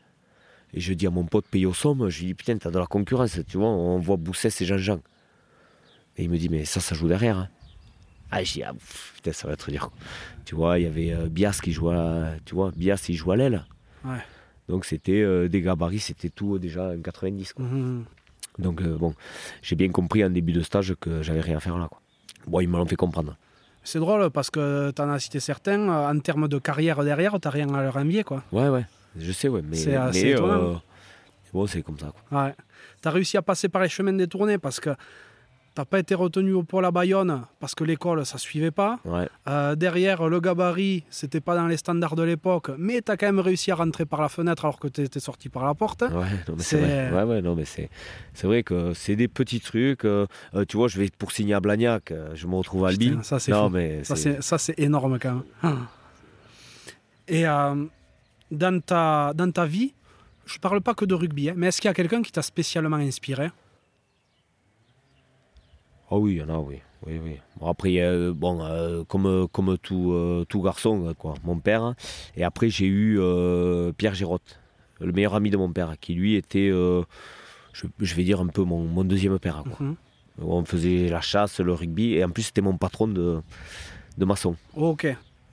et 0.73 0.79
je 0.79 0.93
dis 0.93 1.05
à 1.05 1.11
mon 1.11 1.25
pote 1.25 1.45
payé 1.47 1.65
au 1.67 1.73
somme, 1.73 2.09
je 2.09 2.19
lui 2.21 2.27
dis 2.27 2.33
putain, 2.33 2.57
t'as 2.57 2.71
de 2.71 2.79
la 2.79 2.87
concurrence, 2.87 3.37
tu 3.47 3.57
vois, 3.57 3.67
on 3.67 3.99
voit 3.99 4.17
Boussès 4.17 4.59
et 4.61 4.65
Jean-Jean. 4.65 4.99
Et 6.17 6.23
il 6.23 6.29
me 6.29 6.37
dit, 6.37 6.49
mais 6.49 6.65
ça, 6.65 6.79
ça 6.79 6.95
joue 6.95 7.07
derrière. 7.07 7.37
hein. 7.37 7.49
Ah, 8.31 8.43
je 8.43 8.53
dis, 8.53 8.63
ah, 8.63 8.73
pff, 8.73 9.13
putain, 9.15 9.31
ça 9.33 9.47
va 9.47 9.53
être 9.53 9.69
dur. 9.69 9.91
Tu 10.45 10.55
vois, 10.55 10.79
il 10.79 10.83
y 10.83 10.87
avait 10.87 11.13
euh, 11.13 11.27
Bias 11.27 11.59
qui 11.61 11.71
jouait, 11.71 11.95
à- 11.95 12.35
tu 12.45 12.55
vois, 12.55 12.71
Bias, 12.75 13.05
il 13.09 13.15
joue 13.15 13.31
à 13.31 13.35
l'aile. 13.37 13.65
Ouais. 14.03 14.17
Donc 14.67 14.85
c'était 14.85 15.21
euh, 15.21 15.47
des 15.47 15.61
gabarits, 15.61 15.99
c'était 15.99 16.29
tout 16.29 16.55
euh, 16.55 16.59
déjà 16.59 16.89
en 16.89 16.99
90. 17.01 17.53
Quoi. 17.53 17.65
Mhm. 17.65 18.05
Donc 18.57 18.81
euh, 18.81 18.97
bon, 18.97 19.13
j'ai 19.61 19.75
bien 19.75 19.89
compris 19.89 20.23
en 20.25 20.29
début 20.29 20.53
de 20.53 20.61
stage 20.61 20.95
que 20.99 21.21
j'avais 21.21 21.41
rien 21.41 21.57
à 21.57 21.59
faire 21.59 21.77
là. 21.77 21.87
Quoi. 21.87 22.01
Bon, 22.47 22.59
ils 22.61 22.67
me 22.67 22.77
l'ont 22.77 22.85
fait 22.87 22.95
comprendre. 22.95 23.35
C'est 23.83 23.99
drôle 23.99 24.31
parce 24.31 24.49
que 24.49 24.91
tu 24.91 25.01
en 25.01 25.09
as 25.11 25.19
cité 25.19 25.39
certains, 25.39 25.87
en 25.87 26.19
termes 26.19 26.47
de 26.47 26.57
carrière 26.57 27.03
derrière, 27.03 27.39
t'as 27.39 27.51
rien 27.51 27.71
à 27.75 27.83
leur 27.83 27.97
envier, 27.97 28.23
quoi. 28.23 28.43
Ouais, 28.51 28.67
ouais, 28.69 28.85
je 29.19 29.31
sais, 29.31 29.47
ouais, 29.49 29.61
mais, 29.63 29.75
C'est 29.75 29.95
assez 29.95 30.33
mais, 30.33 30.41
bon, 31.53 31.67
c'est 31.67 31.83
comme 31.83 31.99
ça. 31.99 32.11
Quoi. 32.29 32.45
Ouais. 32.45 32.55
Tu 33.03 33.07
as 33.07 33.11
réussi 33.11 33.37
à 33.37 33.43
passer 33.43 33.69
par 33.69 33.83
les 33.83 33.89
chemins 33.89 34.13
des 34.13 34.27
tournées 34.27 34.57
parce 34.57 34.79
que 34.79 34.89
t'as 35.75 35.85
pas 35.85 35.99
été 35.99 36.15
retenu 36.15 36.53
au 36.53 36.63
pôle 36.63 36.85
à 36.85 36.91
Bayonne 36.91 37.43
parce 37.59 37.75
que 37.75 37.83
l'école, 37.83 38.25
ça 38.25 38.37
suivait 38.37 38.71
pas. 38.71 38.97
Ouais, 39.05 39.27
Euh, 39.47 39.75
derrière, 39.75 40.27
le 40.29 40.39
gabarit, 40.39 41.03
c'était 41.09 41.41
pas 41.41 41.53
dans 41.55 41.67
les 41.67 41.77
standards 41.77 42.15
de 42.15 42.23
l'époque, 42.23 42.71
mais 42.77 43.01
tu 43.01 43.11
as 43.11 43.17
quand 43.17 43.25
même 43.27 43.39
réussi 43.41 43.71
à 43.71 43.75
rentrer 43.75 44.05
par 44.05 44.21
la 44.21 44.29
fenêtre 44.29 44.63
alors 44.65 44.79
que 44.79 44.87
tu 44.87 45.01
étais 45.01 45.19
sorti 45.19 45.49
par 45.49 45.65
la 45.65 45.73
porte. 45.75 46.01
ouais, 46.01 46.09
non, 46.47 46.55
mais 46.55 46.63
C'est- 46.63 46.77
vrai. 46.79 47.11
Ouais, 47.11 47.23
ouais, 47.23 47.41
non, 47.41 47.55
mais 47.55 47.65
c'est, 47.65 47.89
vrai 48.43 48.63
que 48.63 48.93
c'est 48.93 49.15
des 49.17 49.27
petits 49.27 49.59
trucs. 49.59 50.05
euh, 50.05 50.25
euh, 50.55 50.63
tu 50.65 50.77
vois, 50.77 50.87
je 50.87 50.97
vais 50.97 51.09
pour 51.17 51.31
signer 51.33 51.53
à 51.53 51.59
Blagnac, 51.59 52.13
je 52.33 52.47
me 52.47 52.55
retrouve 52.55 52.85
à 52.85 52.89
Albi. 52.89 53.09
Putain, 53.09 53.23
ça, 53.23 53.39
c'est 53.39 53.51
non, 53.51 53.67
fou. 53.67 53.73
mais 53.75 54.03
Ça, 54.05 54.57
c'est- 54.57 54.79
énorme 54.79 55.19
quand 55.19 55.33
même. 55.33 55.43
Ah. 55.61 55.73
Et 57.27 57.45
euh, 57.47 57.85
dans, 58.51 58.79
ta, 58.81 59.33
dans 59.35 59.51
ta 59.51 59.65
vie, 59.65 59.93
je 60.45 60.57
parle 60.59 60.79
pas 60.81 60.93
que 60.93 61.05
de 61.05 61.13
rugby, 61.15 61.49
hein, 61.49 61.53
mais 61.57 61.67
est-ce 61.67 61.81
qu'il 61.81 61.89
y 61.89 61.91
a 61.91 61.93
quelqu'un 61.93 62.21
qui 62.21 62.31
t'a 62.31 62.41
spécialement 62.43 62.97
inspiré? 62.97 63.49
Ah 66.11 66.17
oui, 66.17 66.33
il 66.33 66.37
y 66.37 66.41
en 66.43 66.49
a, 66.49 66.57
oui. 66.59 66.77
oui, 67.07 67.19
oui. 67.23 67.37
Bon, 67.59 67.67
après, 67.67 67.99
euh, 67.99 68.31
bon, 68.33 68.63
euh, 68.63 69.03
comme, 69.03 69.47
comme 69.51 69.77
tout, 69.79 70.11
euh, 70.13 70.45
tout 70.47 70.61
garçon, 70.61 71.07
euh, 71.07 71.13
quoi, 71.13 71.33
mon 71.43 71.57
père. 71.59 71.95
Et 72.37 72.43
après, 72.43 72.69
j'ai 72.69 72.85
eu 72.85 73.19
euh, 73.19 73.91
Pierre 73.91 74.13
Gérotte, 74.13 74.59
le 74.99 75.11
meilleur 75.11 75.33
ami 75.33 75.49
de 75.49 75.57
mon 75.57 75.71
père, 75.71 75.93
qui 75.99 76.13
lui 76.13 76.35
était, 76.35 76.69
euh, 76.71 77.01
je, 77.73 77.87
je 77.99 78.15
vais 78.15 78.23
dire, 78.23 78.39
un 78.39 78.47
peu 78.47 78.63
mon, 78.63 78.83
mon 78.83 79.03
deuxième 79.03 79.37
père. 79.39 79.63
Quoi. 79.63 79.85
Mhm. 79.87 79.95
On 80.41 80.65
faisait 80.65 81.09
la 81.09 81.21
chasse, 81.21 81.59
le 81.59 81.73
rugby, 81.73 82.13
et 82.13 82.23
en 82.23 82.29
plus, 82.29 82.43
c'était 82.43 82.61
mon 82.61 82.77
patron 82.77 83.07
de, 83.07 83.41
de 84.17 84.25
maçon. 84.25 84.55
Ok. 84.75 85.07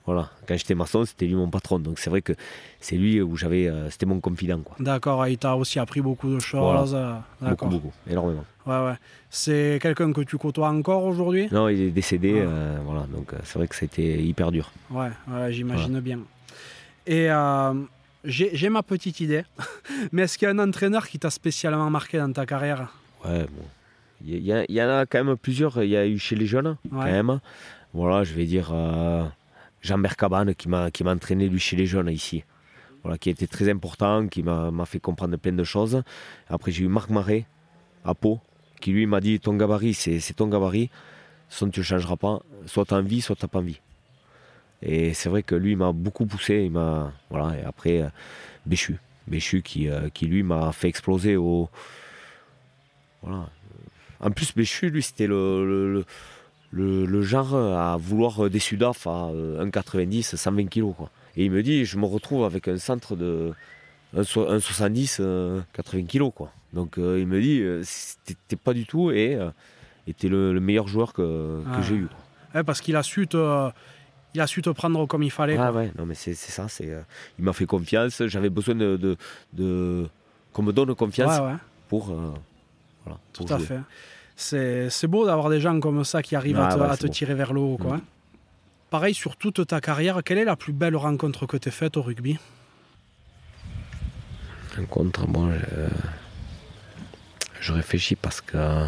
Voilà, 0.05 0.29
quand 0.47 0.57
j'étais 0.57 0.75
maçon, 0.75 1.05
c'était 1.05 1.25
lui 1.25 1.35
mon 1.35 1.49
patron. 1.49 1.79
Donc 1.79 1.97
c'est 1.97 2.09
vrai 2.09 2.21
que 2.21 2.33
c'est 2.81 2.97
lui 2.97 3.21
où 3.21 3.37
j'avais, 3.37 3.67
euh, 3.67 3.89
c'était 3.89 4.05
mon 4.05 4.19
confident, 4.19 4.59
quoi. 4.59 4.75
D'accord, 4.79 5.25
il 5.27 5.37
t'a 5.37 5.55
aussi 5.55 5.79
appris 5.79 6.01
beaucoup 6.01 6.29
de 6.29 6.39
choses. 6.39 6.93
euh, 6.93 7.13
Beaucoup, 7.39 7.49
D'accord. 7.49 7.69
beaucoup, 7.69 7.91
énormément. 8.09 8.43
Ouais, 8.65 8.83
ouais. 8.85 8.95
C'est 9.29 9.79
quelqu'un 9.81 10.11
que 10.11 10.21
tu 10.21 10.37
côtoies 10.37 10.69
encore 10.69 11.05
aujourd'hui? 11.05 11.47
Non, 11.53 11.69
il 11.69 11.81
est 11.81 11.91
décédé, 11.91 12.41
Ah. 12.45 12.49
euh, 12.49 12.77
voilà. 12.85 13.03
Donc 13.13 13.31
c'est 13.45 13.57
vrai 13.57 13.67
que 13.67 13.75
c'était 13.75 14.21
hyper 14.21 14.51
dur. 14.51 14.71
Ouais, 14.91 15.09
ouais 15.29 15.53
j'imagine 15.53 15.99
bien. 16.01 16.19
Et 17.07 17.29
euh, 17.31 17.73
j'ai 18.25 18.69
ma 18.69 18.83
petite 18.83 19.21
idée. 19.21 19.45
Mais 20.11 20.23
est-ce 20.23 20.37
qu'il 20.37 20.47
y 20.47 20.51
a 20.51 20.53
un 20.53 20.59
entraîneur 20.59 21.07
qui 21.07 21.17
t'a 21.19 21.29
spécialement 21.29 21.89
marqué 21.89 22.17
dans 22.17 22.31
ta 22.31 22.45
carrière? 22.45 22.93
Ouais, 23.25 23.43
bon. 23.43 23.63
Il 24.25 24.37
y, 24.45 24.81
en 24.81 24.89
a 24.89 25.05
quand 25.05 25.21
même 25.23 25.35
plusieurs. 25.37 25.81
Il 25.83 25.89
y 25.89 25.97
a 25.97 26.05
eu 26.07 26.17
chez 26.17 26.35
les 26.37 26.45
jeunes, 26.45 26.75
quand 26.89 27.03
même. 27.03 27.39
Voilà, 27.93 28.23
je 28.23 28.33
vais 28.33 28.45
dire 28.45 28.73
Jean-Bert 29.83 30.15
Cabane 30.15 30.55
qui 30.55 30.67
m'a 30.67 30.89
entraîné 31.05 31.47
lui 31.47 31.59
chez 31.59 31.75
les 31.75 31.85
jeunes 31.85 32.09
ici. 32.09 32.43
Voilà, 33.03 33.17
qui 33.17 33.29
était 33.29 33.47
très 33.47 33.69
important, 33.69 34.27
qui 34.27 34.41
m'a 34.41 34.85
fait 34.85 34.99
comprendre 34.99 35.37
plein 35.37 35.51
de 35.51 35.63
choses. 35.63 36.01
Après, 36.47 36.71
j'ai 36.71 36.85
eu 36.85 36.87
Marc 36.87 37.09
Marais 37.09 37.45
à 38.03 38.15
Pau, 38.15 38.39
qui 38.79 38.91
lui 38.91 39.05
m'a 39.05 39.19
dit 39.19 39.39
ton 39.39 39.55
gabarit, 39.55 39.93
c'est 39.93 40.33
ton 40.33 40.47
gabarit. 40.47 40.89
Soit 41.49 41.69
tu 41.69 41.81
ne 41.81 41.85
changeras 41.85 42.15
pas, 42.15 42.39
soit 42.65 42.85
tu 42.85 42.93
as 42.95 42.97
envie, 42.97 43.21
soit 43.21 43.35
tu 43.35 43.43
n'as 43.43 43.49
pas 43.49 43.59
envie. 43.59 43.79
Et 44.81 45.13
c'est 45.13 45.29
vrai 45.29 45.43
que 45.43 45.53
lui 45.53 45.75
m'a 45.75 45.91
beaucoup 45.91 46.25
poussé. 46.25 46.63
Il 46.65 46.71
voilà. 47.29 47.59
Et 47.59 47.63
après, 47.63 48.01
euh, 48.01 48.09
Béchu, 48.65 48.97
Béchu 49.27 49.61
qui, 49.61 49.87
euh, 49.87 50.09
qui 50.09 50.25
lui 50.25 50.41
m'a 50.41 50.71
fait 50.71 50.87
exploser 50.87 51.35
au 51.35 51.69
voilà. 53.21 53.49
En 54.19 54.31
plus, 54.31 54.53
Béchu, 54.55 54.89
lui, 54.89 55.01
c'était 55.01 55.27
le, 55.27 56.05
le- 56.73 57.05
le 57.05 57.21
genre 57.21 57.55
à 57.55 57.95
vouloir 57.97 58.49
des 58.49 58.59
Sudaf 58.59 59.05
à 59.07 59.27
euh, 59.27 59.63
1,90, 59.63 60.35
120 60.35 60.65
kg. 60.67 60.93
Quoi. 60.97 61.09
Et 61.37 61.45
il 61.45 61.51
me 61.51 61.61
dit, 61.63 61.85
je 61.85 61.97
me 61.97 62.05
retrouve 62.05 62.43
avec 62.45 62.67
un 62.67 62.77
centre 62.77 63.15
de 63.15 63.53
1,70, 64.15 65.17
euh, 65.19 65.61
80 65.73 66.05
kg. 66.05 66.31
Quoi. 66.31 66.51
Donc 66.73 66.97
euh, 66.97 67.19
il 67.19 67.27
me 67.27 67.41
dit, 67.41 67.59
euh, 67.61 67.83
t'es 68.47 68.55
pas 68.55 68.73
du 68.73 68.85
tout 68.85 69.11
et 69.11 69.35
euh, 69.35 69.49
et 70.07 70.13
t'es 70.13 70.27
le, 70.27 70.51
le 70.53 70.59
meilleur 70.59 70.87
joueur 70.87 71.13
que, 71.13 71.61
que 71.63 71.69
Ah. 71.71 71.81
j'ai 71.81 71.95
eu. 71.95 72.07
Ouais, 72.53 72.63
Parce 72.63 72.81
qu'il 72.81 72.95
a 72.95 73.03
su 73.03 73.25
te... 73.27 73.69
Il 74.35 74.41
a 74.41 74.47
su 74.47 74.61
te 74.63 74.69
prendre 74.71 75.05
comme 75.05 75.21
il 75.23 75.29
fallait. 75.31 75.55
Ah 75.57 75.69
quoi. 75.71 75.81
ouais, 75.81 75.91
non 75.97 76.05
mais 76.07 76.15
c'est 76.15 76.33
ça. 76.33 76.67
c'est, 76.67 76.89
euh, 76.89 77.01
il 77.37 77.45
m'a 77.45 77.53
fait 77.53 77.67
confiance. 77.67 78.21
J'avais 78.25 78.49
besoin 78.49 78.73
de, 78.75 78.97
de, 78.97 79.15
de- 79.53 80.07
qu'on 80.51 80.63
me 80.63 80.73
donne 80.73 80.93
confiance 80.95 81.39
Ouais, 81.39 81.45
ouais, 81.51 81.55
pour, 81.87 82.09
euh, 82.09 82.33
voilà, 83.05 83.19
tout 83.31 83.43
pour 83.45 83.55
à 83.55 83.59
jouer. 83.59 83.67
fait. 83.67 83.79
C'est 84.35 85.07
beau 85.07 85.25
d'avoir 85.25 85.49
des 85.49 85.59
gens 85.61 85.79
comme 85.79 86.03
ça 86.03 86.21
qui 86.23 86.35
arrivent 86.35 86.59
à 86.59 86.67
Ah 86.67 86.75
te, 86.75 86.79
ouais, 86.79 86.85
à 86.87 86.91
c'est 86.93 87.01
te 87.01 87.07
beau. 87.07 87.13
tirer 87.13 87.33
vers 87.35 87.53
le 87.53 87.59
haut. 87.61 87.77
Quoi. 87.77 87.97
Mm. 87.97 88.01
Pareil, 88.89 89.13
sur 89.13 89.37
toute 89.37 89.65
ta 89.67 89.79
carrière, 89.81 90.21
quelle 90.23 90.37
est 90.37 90.45
la 90.45 90.55
plus 90.55 90.73
belle 90.73 90.95
rencontre 90.95 91.45
que 91.45 91.57
tu 91.57 91.69
as 91.69 91.71
faite 91.71 91.97
au 91.97 92.01
rugby? 92.01 92.37
Rencontre, 94.77 95.27
moi, 95.27 95.49
je, 95.53 95.87
je 97.61 97.73
réfléchis 97.73 98.15
parce 98.15 98.41
que 98.41 98.85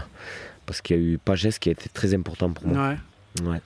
parce 0.66 0.82
qu'il 0.82 0.96
y 0.96 1.00
a 1.00 1.02
eu 1.02 1.18
Pagès 1.20 1.60
qui 1.60 1.70
a 1.70 1.74
été 1.74 1.90
très 1.90 2.14
important 2.16 2.52
pour 2.52 2.68
moi. 2.68 2.90
Ouais. 2.90 2.98
Ouais, 3.48 3.62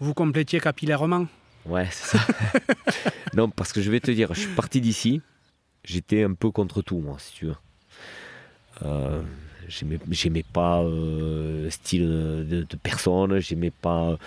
Vous 0.00 0.14
complétiez 0.14 0.58
capillairement? 0.60 1.26
Ouais, 1.66 1.86
c'est 1.90 2.16
ça. 2.16 2.26
non, 3.34 3.50
parce 3.50 3.72
que 3.74 3.82
je 3.82 3.90
vais 3.90 4.00
te 4.00 4.10
dire, 4.10 4.32
je 4.32 4.40
suis 4.40 4.54
parti 4.54 4.80
d'ici, 4.80 5.20
j'étais 5.84 6.22
un 6.24 6.32
peu 6.32 6.50
contre 6.50 6.80
tout, 6.80 6.98
moi, 7.00 7.16
si 7.18 7.34
tu 7.34 7.46
veux. 7.46 7.56
Euh, 8.82 9.20
j'aimais, 9.70 10.42
pas 10.52 10.80
euh, 10.82 11.64
le 11.64 11.70
style 11.70 12.06
de, 12.08 12.66
de 12.68 12.76
personne, 12.82 13.38
j'aimais 13.38 13.70
pas, 13.70 14.18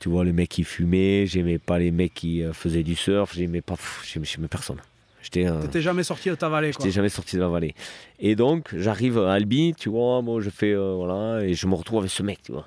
tu 0.00 0.08
vois, 0.08 0.24
les 0.24 0.32
mecs 0.32 0.48
qui 0.48 0.64
fumaient, 0.64 1.26
j'aimais 1.26 1.58
pas 1.58 1.78
les 1.78 1.90
mecs 1.90 2.14
qui 2.14 2.42
euh, 2.42 2.52
faisaient 2.52 2.82
du 2.82 2.94
surf, 2.96 3.34
j'aimais 3.34 3.60
pas, 3.60 3.76
j'aimais, 4.04 4.48
personne. 4.48 4.78
J'étais 5.22 5.46
T'étais 5.62 5.82
jamais 5.82 6.04
sorti 6.04 6.30
de 6.30 6.34
ta 6.36 6.48
vallée. 6.48 6.72
J'étais 6.72 6.90
jamais 6.90 7.08
sorti 7.08 7.36
de 7.36 7.40
la 7.42 7.48
vallée. 7.48 7.74
Et 8.18 8.34
donc, 8.36 8.74
j'arrive 8.74 9.18
à 9.18 9.32
Albi, 9.34 9.74
tu 9.78 9.88
vois, 9.90 10.22
moi 10.22 10.40
je 10.40 10.48
fais, 10.50 10.72
euh, 10.72 10.94
voilà, 10.94 11.44
et 11.44 11.54
je 11.54 11.66
me 11.66 11.74
retrouve 11.74 11.98
avec 12.00 12.10
ce 12.10 12.22
mec, 12.22 12.38
tu 12.42 12.52
vois. 12.52 12.66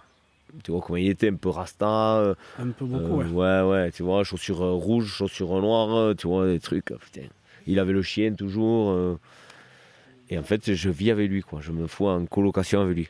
Tu 0.65 0.71
vois 0.71 0.81
comment 0.81 0.97
il 0.97 1.07
était, 1.09 1.29
un 1.29 1.35
peu 1.35 1.47
rasta. 1.49 2.17
euh, 2.17 2.35
Un 2.59 2.67
peu 2.71 2.85
beaucoup, 2.85 3.21
ouais. 3.21 3.25
ouais. 3.25 3.61
ouais, 3.61 3.91
tu 3.91 4.03
vois, 4.03 4.23
chaussures 4.25 4.57
rouges, 4.59 5.07
chaussures 5.07 5.61
noires, 5.61 6.13
tu 6.17 6.27
vois, 6.27 6.45
des 6.47 6.59
trucs, 6.59 6.87
putain. 6.87 7.27
Il 7.67 7.79
avait 7.79 7.93
le 7.93 8.01
chien 8.01 8.33
toujours. 8.33 9.17
Et 10.31 10.37
en 10.39 10.43
fait, 10.43 10.73
je 10.73 10.89
vis 10.89 11.11
avec 11.11 11.29
lui, 11.29 11.41
quoi. 11.43 11.59
Je 11.61 11.71
me 11.71 11.85
fous 11.87 12.07
en 12.07 12.25
colocation 12.25 12.81
avec 12.81 12.95
lui. 12.95 13.09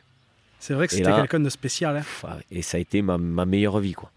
C'est 0.58 0.74
vrai 0.74 0.86
que 0.88 0.92
c'était 0.92 1.10
quelqu'un 1.16 1.40
de 1.40 1.48
spécial. 1.48 1.96
hein. 1.96 2.00
Pff, 2.00 2.24
Et 2.50 2.62
ça 2.62 2.76
a 2.76 2.80
été 2.80 3.00
ma, 3.00 3.16
ma 3.16 3.46
meilleure 3.46 3.78
vie, 3.80 3.94
quoi. 3.94 4.10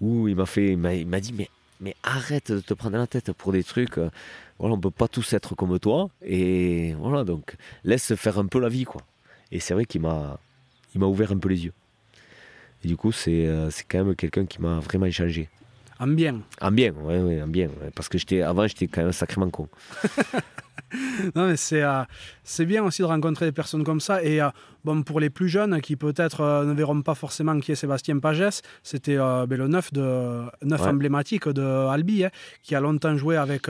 Où 0.00 0.28
il 0.28 0.36
m'a 0.36 0.46
fait, 0.46 0.68
il 0.72 0.78
m'a, 0.78 0.94
il 0.94 1.06
m'a 1.06 1.20
dit, 1.20 1.32
mais, 1.32 1.48
mais 1.80 1.96
arrête 2.02 2.52
de 2.52 2.60
te 2.60 2.72
prendre 2.74 2.96
la 2.96 3.06
tête 3.06 3.32
pour 3.32 3.52
des 3.52 3.64
trucs. 3.64 3.98
euh, 3.98 4.08
Voilà, 4.58 4.74
on 4.74 4.80
peut 4.80 4.90
pas 4.90 5.08
tous 5.08 5.32
être 5.32 5.54
comme 5.54 5.78
toi. 5.78 6.08
Et 6.24 6.94
voilà, 6.98 7.24
donc 7.24 7.56
laisse 7.84 8.14
faire 8.14 8.38
un 8.38 8.46
peu 8.46 8.60
la 8.60 8.68
vie, 8.68 8.84
quoi. 8.84 9.02
Et 9.52 9.60
c'est 9.60 9.74
vrai 9.74 9.84
qu'il 9.86 10.00
m'a, 10.02 10.38
il 10.94 11.00
m'a 11.00 11.06
ouvert 11.06 11.32
un 11.32 11.38
peu 11.38 11.48
les 11.48 11.64
yeux. 11.64 11.72
Et 12.84 12.88
du 12.88 12.96
coup, 12.96 13.12
c'est, 13.12 13.46
euh, 13.46 13.68
c'est 13.70 13.84
quand 13.88 14.04
même 14.04 14.14
quelqu'un 14.14 14.46
qui 14.46 14.60
m'a 14.60 14.78
vraiment 14.80 15.10
changé. 15.10 15.48
En 15.98 16.06
bien. 16.06 16.40
En 16.62 16.70
bien, 16.70 16.92
ouais, 16.92 17.42
en 17.42 17.46
bien. 17.46 17.66
ouais. 17.68 17.90
Parce 17.94 18.08
que 18.08 18.16
j'étais, 18.16 18.40
avant, 18.40 18.66
j'étais 18.66 18.86
quand 18.88 19.02
même 19.02 19.12
sacrément 19.12 19.50
con. 19.50 19.68
Non, 21.34 21.48
mais 21.48 21.56
c'est 21.56 21.82
euh, 21.82 22.02
c'est 22.44 22.66
bien 22.66 22.82
aussi 22.84 23.02
de 23.02 23.06
rencontrer 23.06 23.46
des 23.46 23.52
personnes 23.52 23.84
comme 23.84 24.00
ça. 24.00 24.22
Et 24.22 24.40
euh, 24.40 24.48
bon, 24.84 25.02
pour 25.02 25.20
les 25.20 25.30
plus 25.30 25.48
jeunes 25.48 25.80
qui 25.80 25.96
peut-être 25.96 26.40
euh, 26.40 26.64
ne 26.64 26.72
verront 26.72 27.02
pas 27.02 27.14
forcément 27.14 27.58
qui 27.60 27.72
est 27.72 27.76
Sébastien 27.76 28.18
Pagès, 28.18 28.62
c'était 28.82 29.16
ben, 29.16 29.46
le 29.56 29.68
neuf, 29.68 29.92
de, 29.92 30.42
neuf 30.62 30.80
Ouais. 30.80 30.88
emblématique 30.88 31.48
de 31.48 31.62
Albi, 31.62 32.24
hein, 32.24 32.30
qui 32.62 32.74
a 32.74 32.80
longtemps 32.80 33.16
joué 33.16 33.36
avec 33.36 33.66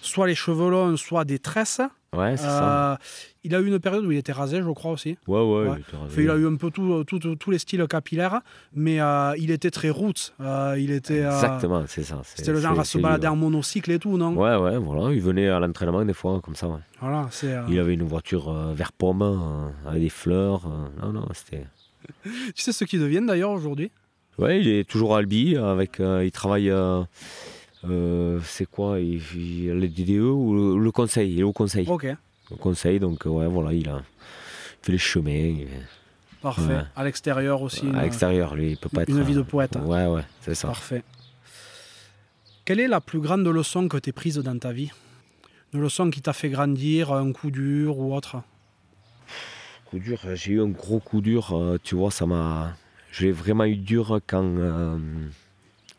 soit 0.00 0.26
les 0.26 0.34
cheveux 0.34 0.70
longs, 0.70 0.96
soit 0.96 1.24
des 1.24 1.38
tresses. 1.38 1.80
Ouais, 2.14 2.36
ça. 2.36 2.98
Il 3.42 3.54
a 3.54 3.60
eu 3.60 3.66
une 3.66 3.80
période 3.80 4.04
où 4.04 4.12
il 4.12 4.18
était 4.18 4.32
rasé, 4.32 4.62
je 4.62 4.70
crois 4.70 4.92
aussi. 4.92 5.16
Ouais, 5.26 5.40
ouais. 5.40 5.68
ouais. 5.68 5.76
il 5.76 5.80
était 5.80 5.96
rasé. 5.96 6.12
Enfin, 6.12 6.22
il 6.22 6.30
a 6.30 6.36
eu 6.36 6.46
un 6.46 6.56
peu 6.56 6.70
tous 6.70 7.50
les 7.50 7.58
styles 7.58 7.86
capillaires, 7.88 8.40
mais 8.74 8.98
il 9.38 9.50
était 9.50 9.70
très 9.70 9.90
roots. 9.90 10.32
Il 10.76 10.90
était, 10.90 11.22
Exactement, 11.22 11.84
c'est 11.86 12.04
ça. 12.04 12.20
C'était 12.24 12.52
le 12.52 12.60
genre 12.60 12.78
à 12.78 12.84
se 12.84 12.98
balader 12.98 13.26
en 13.28 13.36
monocycle 13.36 13.90
et 13.90 13.98
tout, 13.98 14.18
non? 14.18 14.36
Ouais, 14.36 14.56
ouais, 14.56 14.76
voilà. 14.76 15.12
Il 15.12 15.22
venait 15.22 15.48
à 15.48 15.58
l'entraînement 15.58 16.04
des 16.04 16.12
fois, 16.12 16.40
comme 16.42 16.51
ça, 16.54 16.68
ouais. 16.68 16.78
Voilà, 17.00 17.28
c'est. 17.30 17.52
euh, 17.52 17.62
Il 17.68 17.78
avait 17.78 17.94
une 17.94 18.02
voiture 18.04 18.48
euh, 18.48 18.72
vert 18.74 18.92
pomme, 18.92 19.22
euh, 19.22 19.88
avec 19.88 20.02
des 20.02 20.08
fleurs. 20.08 20.66
euh, 20.66 20.88
non, 21.06 21.12
non, 21.12 21.28
c'était. 21.34 21.64
Tu 22.54 22.62
sais 22.62 22.72
ce 22.72 22.84
qu'ils 22.84 23.00
deviennent 23.00 23.26
d'ailleurs 23.26 23.50
aujourd'hui? 23.50 23.90
Ouais, 24.38 24.60
il 24.60 24.68
est 24.68 24.88
toujours 24.88 25.14
à 25.14 25.18
Albi. 25.18 25.56
Avec, 25.56 25.98
il 26.00 26.30
travaille. 26.32 26.72
c'est 28.44 28.66
quoi 28.70 28.98
il, 29.00 29.20
il, 29.36 29.68
Le 29.72 29.88
DDE 29.88 30.20
ou 30.22 30.54
le, 30.54 30.82
le 30.82 30.90
conseil 30.90 31.32
Il 31.32 31.40
est 31.40 31.44
au 31.44 31.52
conseil. 31.52 31.86
Ok, 31.88 32.06
Au 32.50 32.56
conseil, 32.56 32.98
donc, 32.98 33.24
ouais, 33.26 33.46
voilà, 33.46 33.72
il 33.72 33.88
a 33.88 34.02
fait 34.82 34.92
les 34.92 34.98
chemins. 34.98 35.30
il 35.30 35.68
parfait. 36.40 36.62
Ouais. 36.62 36.82
À 36.96 37.04
l'extérieur 37.04 37.62
aussi. 37.62 37.86
à 37.94 38.02
l'extérieur, 38.02 38.54
lui, 38.56 38.72
il 38.72 38.76
peut 38.76 38.88
pas 38.88 39.02
être. 39.02 39.10
une 39.10 39.22
vie 39.22 39.34
de 39.34 39.42
poète. 39.42 39.76
Ouais, 39.84 40.06
ouais, 40.06 40.22
c'est 40.40 40.54
ça. 40.54 40.68
Parfait. 40.68 41.02
Quelle 42.64 42.80
est 42.80 42.88
la 42.88 43.00
plus 43.00 43.20
grande 43.20 43.46
leçon 43.46 43.86
que 43.88 43.96
tu 43.98 44.10
as 44.10 44.12
prise 44.12 44.38
dans 44.38 44.58
ta 44.58 44.72
vie? 44.72 44.90
Une 45.74 45.80
leçon 45.80 46.10
qui 46.10 46.20
t'a 46.20 46.34
fait 46.34 46.50
grandir, 46.50 47.12
un 47.12 47.32
coup 47.32 47.50
dur 47.50 47.98
ou 47.98 48.14
autre 48.14 48.42
Coup 49.86 49.98
dur, 49.98 50.20
euh, 50.26 50.34
j'ai 50.34 50.52
eu 50.52 50.60
un 50.60 50.68
gros 50.68 51.00
coup 51.00 51.22
dur, 51.22 51.56
euh, 51.56 51.78
tu 51.82 51.94
vois, 51.94 52.10
ça 52.10 52.26
m'a. 52.26 52.76
Je 53.10 53.24
l'ai 53.24 53.32
vraiment 53.32 53.64
eu 53.64 53.76
dur 53.76 54.20
quand, 54.26 54.44
euh, 54.44 54.98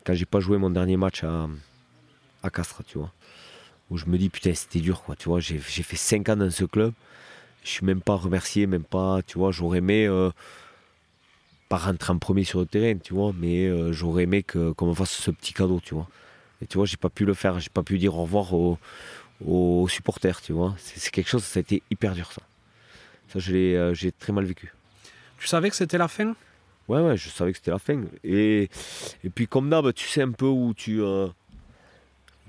quand 0.04 0.14
j'ai 0.14 0.26
pas 0.26 0.38
joué 0.38 0.58
mon 0.58 0.70
dernier 0.70 0.96
match 0.96 1.24
à, 1.24 1.48
à 2.44 2.50
Castres, 2.50 2.84
tu 2.86 2.98
vois. 2.98 3.12
Où 3.90 3.96
je 3.96 4.06
me 4.06 4.16
dis, 4.16 4.28
putain, 4.28 4.54
c'était 4.54 4.78
dur, 4.78 5.02
quoi, 5.02 5.16
tu 5.16 5.28
vois. 5.28 5.40
J'ai 5.40 5.58
j'ai 5.58 5.82
fait 5.82 5.96
5 5.96 6.28
ans 6.28 6.36
dans 6.36 6.50
ce 6.50 6.64
club, 6.64 6.92
je 7.64 7.70
suis 7.70 7.84
même 7.84 8.00
pas 8.00 8.14
remercié, 8.14 8.68
même 8.68 8.84
pas, 8.84 9.22
tu 9.26 9.38
vois, 9.38 9.50
j'aurais 9.50 9.78
aimé 9.78 10.06
euh, 10.06 10.30
pas 11.68 11.78
rentrer 11.78 12.12
en 12.12 12.18
premier 12.18 12.44
sur 12.44 12.60
le 12.60 12.66
terrain, 12.66 12.96
tu 12.98 13.12
vois, 13.12 13.32
mais 13.36 13.92
j'aurais 13.92 14.22
aimé 14.22 14.44
qu'on 14.44 14.86
me 14.86 14.94
fasse 14.94 15.10
ce 15.10 15.32
petit 15.32 15.52
cadeau, 15.52 15.80
tu 15.84 15.94
vois. 15.94 16.08
Et 16.62 16.66
tu 16.66 16.78
vois, 16.78 16.86
j'ai 16.86 16.96
pas 16.96 17.10
pu 17.10 17.24
le 17.24 17.34
faire, 17.34 17.58
j'ai 17.58 17.70
pas 17.70 17.82
pu 17.82 17.98
dire 17.98 18.16
au 18.16 18.22
revoir 18.22 18.54
aux, 18.54 18.78
aux 19.44 19.86
supporters, 19.88 20.40
tu 20.40 20.52
vois. 20.52 20.74
C'est 20.78 21.10
quelque 21.10 21.28
chose, 21.28 21.44
ça 21.44 21.58
a 21.58 21.62
été 21.62 21.82
hyper 21.90 22.14
dur, 22.14 22.30
ça. 22.32 22.42
Ça, 23.32 23.38
je 23.38 23.52
l'ai, 23.52 23.74
euh, 23.76 23.94
j'ai 23.94 24.12
très 24.12 24.32
mal 24.32 24.44
vécu. 24.44 24.72
Tu 25.38 25.46
savais 25.48 25.70
que 25.70 25.76
c'était 25.76 25.98
la 25.98 26.08
fin? 26.08 26.34
Ouais, 26.88 27.00
ouais, 27.00 27.16
je 27.16 27.28
savais 27.30 27.52
que 27.52 27.58
c'était 27.58 27.70
la 27.70 27.78
fin. 27.78 28.02
Et, 28.22 28.68
et 29.24 29.30
puis, 29.30 29.46
comme 29.46 29.70
d'hab, 29.70 29.92
tu 29.92 30.06
sais 30.06 30.22
un 30.22 30.32
peu 30.32 30.46
où 30.46 30.74
tu. 30.74 31.02
Euh, 31.02 31.28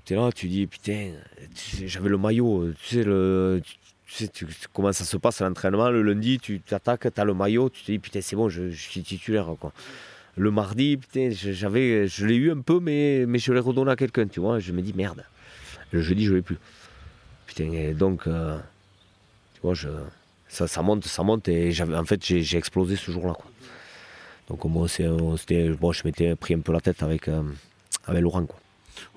tu 0.05 0.13
es 0.13 0.15
là, 0.17 0.29
tu 0.31 0.47
dis, 0.47 0.67
putain, 0.67 1.13
tu 1.55 1.77
sais, 1.77 1.87
j'avais 1.87 2.09
le 2.09 2.17
maillot. 2.17 2.71
Tu 2.83 2.95
sais, 2.97 3.03
le, 3.03 3.61
tu, 3.63 3.73
tu 4.05 4.13
sais 4.13 4.27
tu- 4.27 4.47
comment 4.73 4.91
ça 4.93 5.03
se 5.05 5.17
passe 5.17 5.41
à 5.41 5.47
l'entraînement. 5.47 5.89
Le 5.89 6.03
lundi, 6.03 6.37
tu 6.39 6.59
t'attaques, 6.59 7.07
tu 7.13 7.19
as 7.21 7.25
le 7.25 7.33
maillot, 7.33 7.69
tu 7.69 7.81
te 7.83 7.91
dis, 7.91 7.99
putain, 7.99 8.21
c'est 8.21 8.35
bon, 8.35 8.49
je, 8.49 8.69
je 8.69 8.81
suis 8.89 9.01
titulaire. 9.01 9.47
Quoi. 9.59 9.71
Le 10.37 10.51
mardi, 10.51 10.97
putain, 10.97 11.31
je- 11.31 11.53
j'avais, 11.53 12.07
je 12.07 12.25
l'ai 12.25 12.35
eu 12.35 12.51
un 12.51 12.59
peu, 12.61 12.79
mais, 12.79 13.25
mais 13.25 13.39
je 13.39 13.51
l'ai 13.53 13.59
redonné 13.59 13.91
à 13.91 13.95
quelqu'un, 13.95 14.27
tu 14.27 14.39
vois. 14.41 14.59
Je 14.59 14.71
me 14.73 14.81
dis, 14.81 14.93
merde. 14.93 15.23
Le 15.91 16.01
jeudi, 16.01 16.25
je 16.25 16.33
l'ai 16.33 16.41
plus. 16.41 16.57
Putain, 17.47 17.71
et 17.73 17.93
donc, 17.93 18.27
euh, 18.27 18.57
tu 19.55 19.61
vois, 19.61 19.73
je, 19.73 19.89
ça, 20.47 20.67
ça 20.67 20.81
monte, 20.81 21.05
ça 21.05 21.23
monte. 21.23 21.47
Et 21.47 21.71
en 21.81 22.05
fait, 22.05 22.23
j'ai, 22.25 22.57
explosé 22.57 22.95
ce 22.95 23.11
jour-là. 23.11 23.35
Donc 24.49 24.63
moi, 24.65 24.87
on 24.99 25.37
s'était- 25.37 25.69
bon, 25.69 25.91
je 25.91 26.01
m'étais 26.05 26.35
pris 26.35 26.53
un 26.53 26.59
peu 26.59 26.71
la 26.71 26.81
tête 26.81 27.01
avec, 27.03 27.27
euh, 27.27 27.41
avec 28.05 28.21
Laurent. 28.21 28.45
Quoi. 28.45 28.59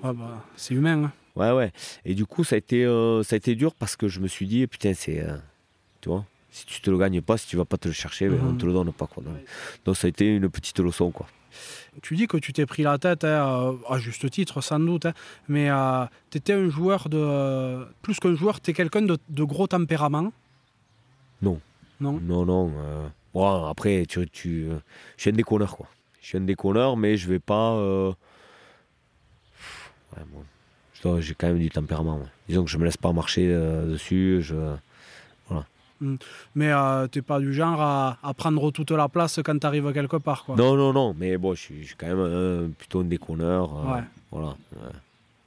Ouais, 0.03 0.13
bah, 0.17 0.43
C'est 0.55 0.73
humain. 0.73 1.03
hein. 1.05 1.11
Ouais, 1.35 1.51
ouais. 1.51 1.71
Et 2.05 2.15
du 2.15 2.25
coup, 2.25 2.43
ça 2.43 2.55
a 2.55 2.57
été, 2.57 2.83
euh, 2.85 3.23
ça 3.23 3.35
a 3.35 3.37
été 3.37 3.55
dur 3.55 3.73
parce 3.75 3.95
que 3.95 4.07
je 4.07 4.19
me 4.19 4.27
suis 4.27 4.47
dit, 4.47 4.65
putain, 4.67 4.93
c'est. 4.93 5.21
euh, 5.21 5.37
tu 6.01 6.09
vois, 6.09 6.25
si 6.51 6.65
tu 6.65 6.81
te 6.81 6.89
le 6.89 6.97
gagnes 6.97 7.21
pas, 7.21 7.37
si 7.37 7.47
tu 7.47 7.55
vas 7.57 7.65
pas 7.65 7.77
te 7.77 7.87
le 7.87 7.93
chercher, 7.93 8.27
ben, 8.27 8.39
on 8.41 8.51
Mhm. 8.53 8.57
te 8.57 8.65
le 8.65 8.73
donne 8.73 8.91
pas. 8.91 9.07
Quoi. 9.07 9.23
Donc, 9.23 9.35
donc 9.85 9.95
ça 9.97 10.07
a 10.07 10.09
été 10.09 10.25
une 10.35 10.49
petite 10.49 10.79
leçon. 10.79 11.11
Quoi. 11.11 11.27
Tu 12.01 12.15
dis 12.15 12.27
que 12.27 12.37
tu 12.37 12.53
t'es 12.53 12.65
pris 12.65 12.83
la 12.83 12.97
tête, 12.97 13.23
hein, 13.23 13.71
euh, 13.71 13.73
à 13.93 13.97
juste 13.99 14.29
titre 14.29 14.61
sans 14.61 14.79
doute, 14.79 15.05
hein, 15.05 15.13
mais 15.47 15.69
tu 16.29 16.37
étais 16.37 16.53
un 16.53 16.69
joueur 16.69 17.09
de. 17.09 17.85
Plus 18.01 18.19
qu'un 18.19 18.35
joueur, 18.35 18.61
tu 18.61 18.71
es 18.71 18.73
quelqu'un 18.73 19.01
de, 19.01 19.17
de 19.29 19.43
gros 19.43 19.67
tempérament? 19.67 20.31
Non. 21.41 21.59
Non? 22.01 22.19
Non, 22.21 22.45
non. 22.45 22.71
euh, 22.77 23.07
bon, 23.33 23.65
après, 23.65 24.05
tu, 24.07 24.27
tu, 24.29 24.65
euh, 24.69 24.79
je 25.17 25.21
suis 25.23 25.29
un 25.31 25.33
déconneur. 25.33 25.75
Quoi. 25.75 25.87
Je 26.21 26.27
suis 26.27 26.37
un 26.37 26.41
déconneur, 26.41 26.95
mais 26.97 27.17
je 27.17 27.27
vais 27.29 27.39
pas. 27.39 27.73
euh, 27.73 28.13
ouais, 30.15 30.23
bon, 31.03 31.19
J'ai 31.21 31.35
quand 31.35 31.47
même 31.47 31.59
du 31.59 31.69
tempérament. 31.69 32.17
ouais. 32.19 32.25
Disons 32.47 32.63
que 32.63 32.69
je 32.69 32.77
me 32.77 32.85
laisse 32.85 32.97
pas 32.97 33.11
marcher 33.13 33.49
euh, 33.51 33.91
dessus. 33.91 34.39
Je... 34.41 34.55
Mais 36.55 36.71
euh, 36.71 37.07
t'es 37.07 37.21
pas 37.21 37.39
du 37.39 37.53
genre 37.53 37.81
à, 37.81 38.17
à 38.23 38.33
prendre 38.33 38.71
toute 38.71 38.91
la 38.91 39.07
place 39.09 39.39
quand 39.43 39.57
tu 39.59 39.65
arrives 39.67 39.91
quelque 39.93 40.17
part. 40.17 40.45
Quoi. 40.45 40.55
Non, 40.55 40.75
non, 40.75 40.93
non, 40.93 41.15
mais 41.17 41.37
bon, 41.37 41.53
je 41.55 41.59
suis, 41.61 41.89
quand 41.97 42.07
même 42.07 42.17
euh, 42.19 42.67
plutôt 42.77 43.01
un 43.01 43.05
déconneur. 43.05 43.69
euh, 43.77 43.93
Ouais. 43.95 44.03
Voilà. 44.31 44.55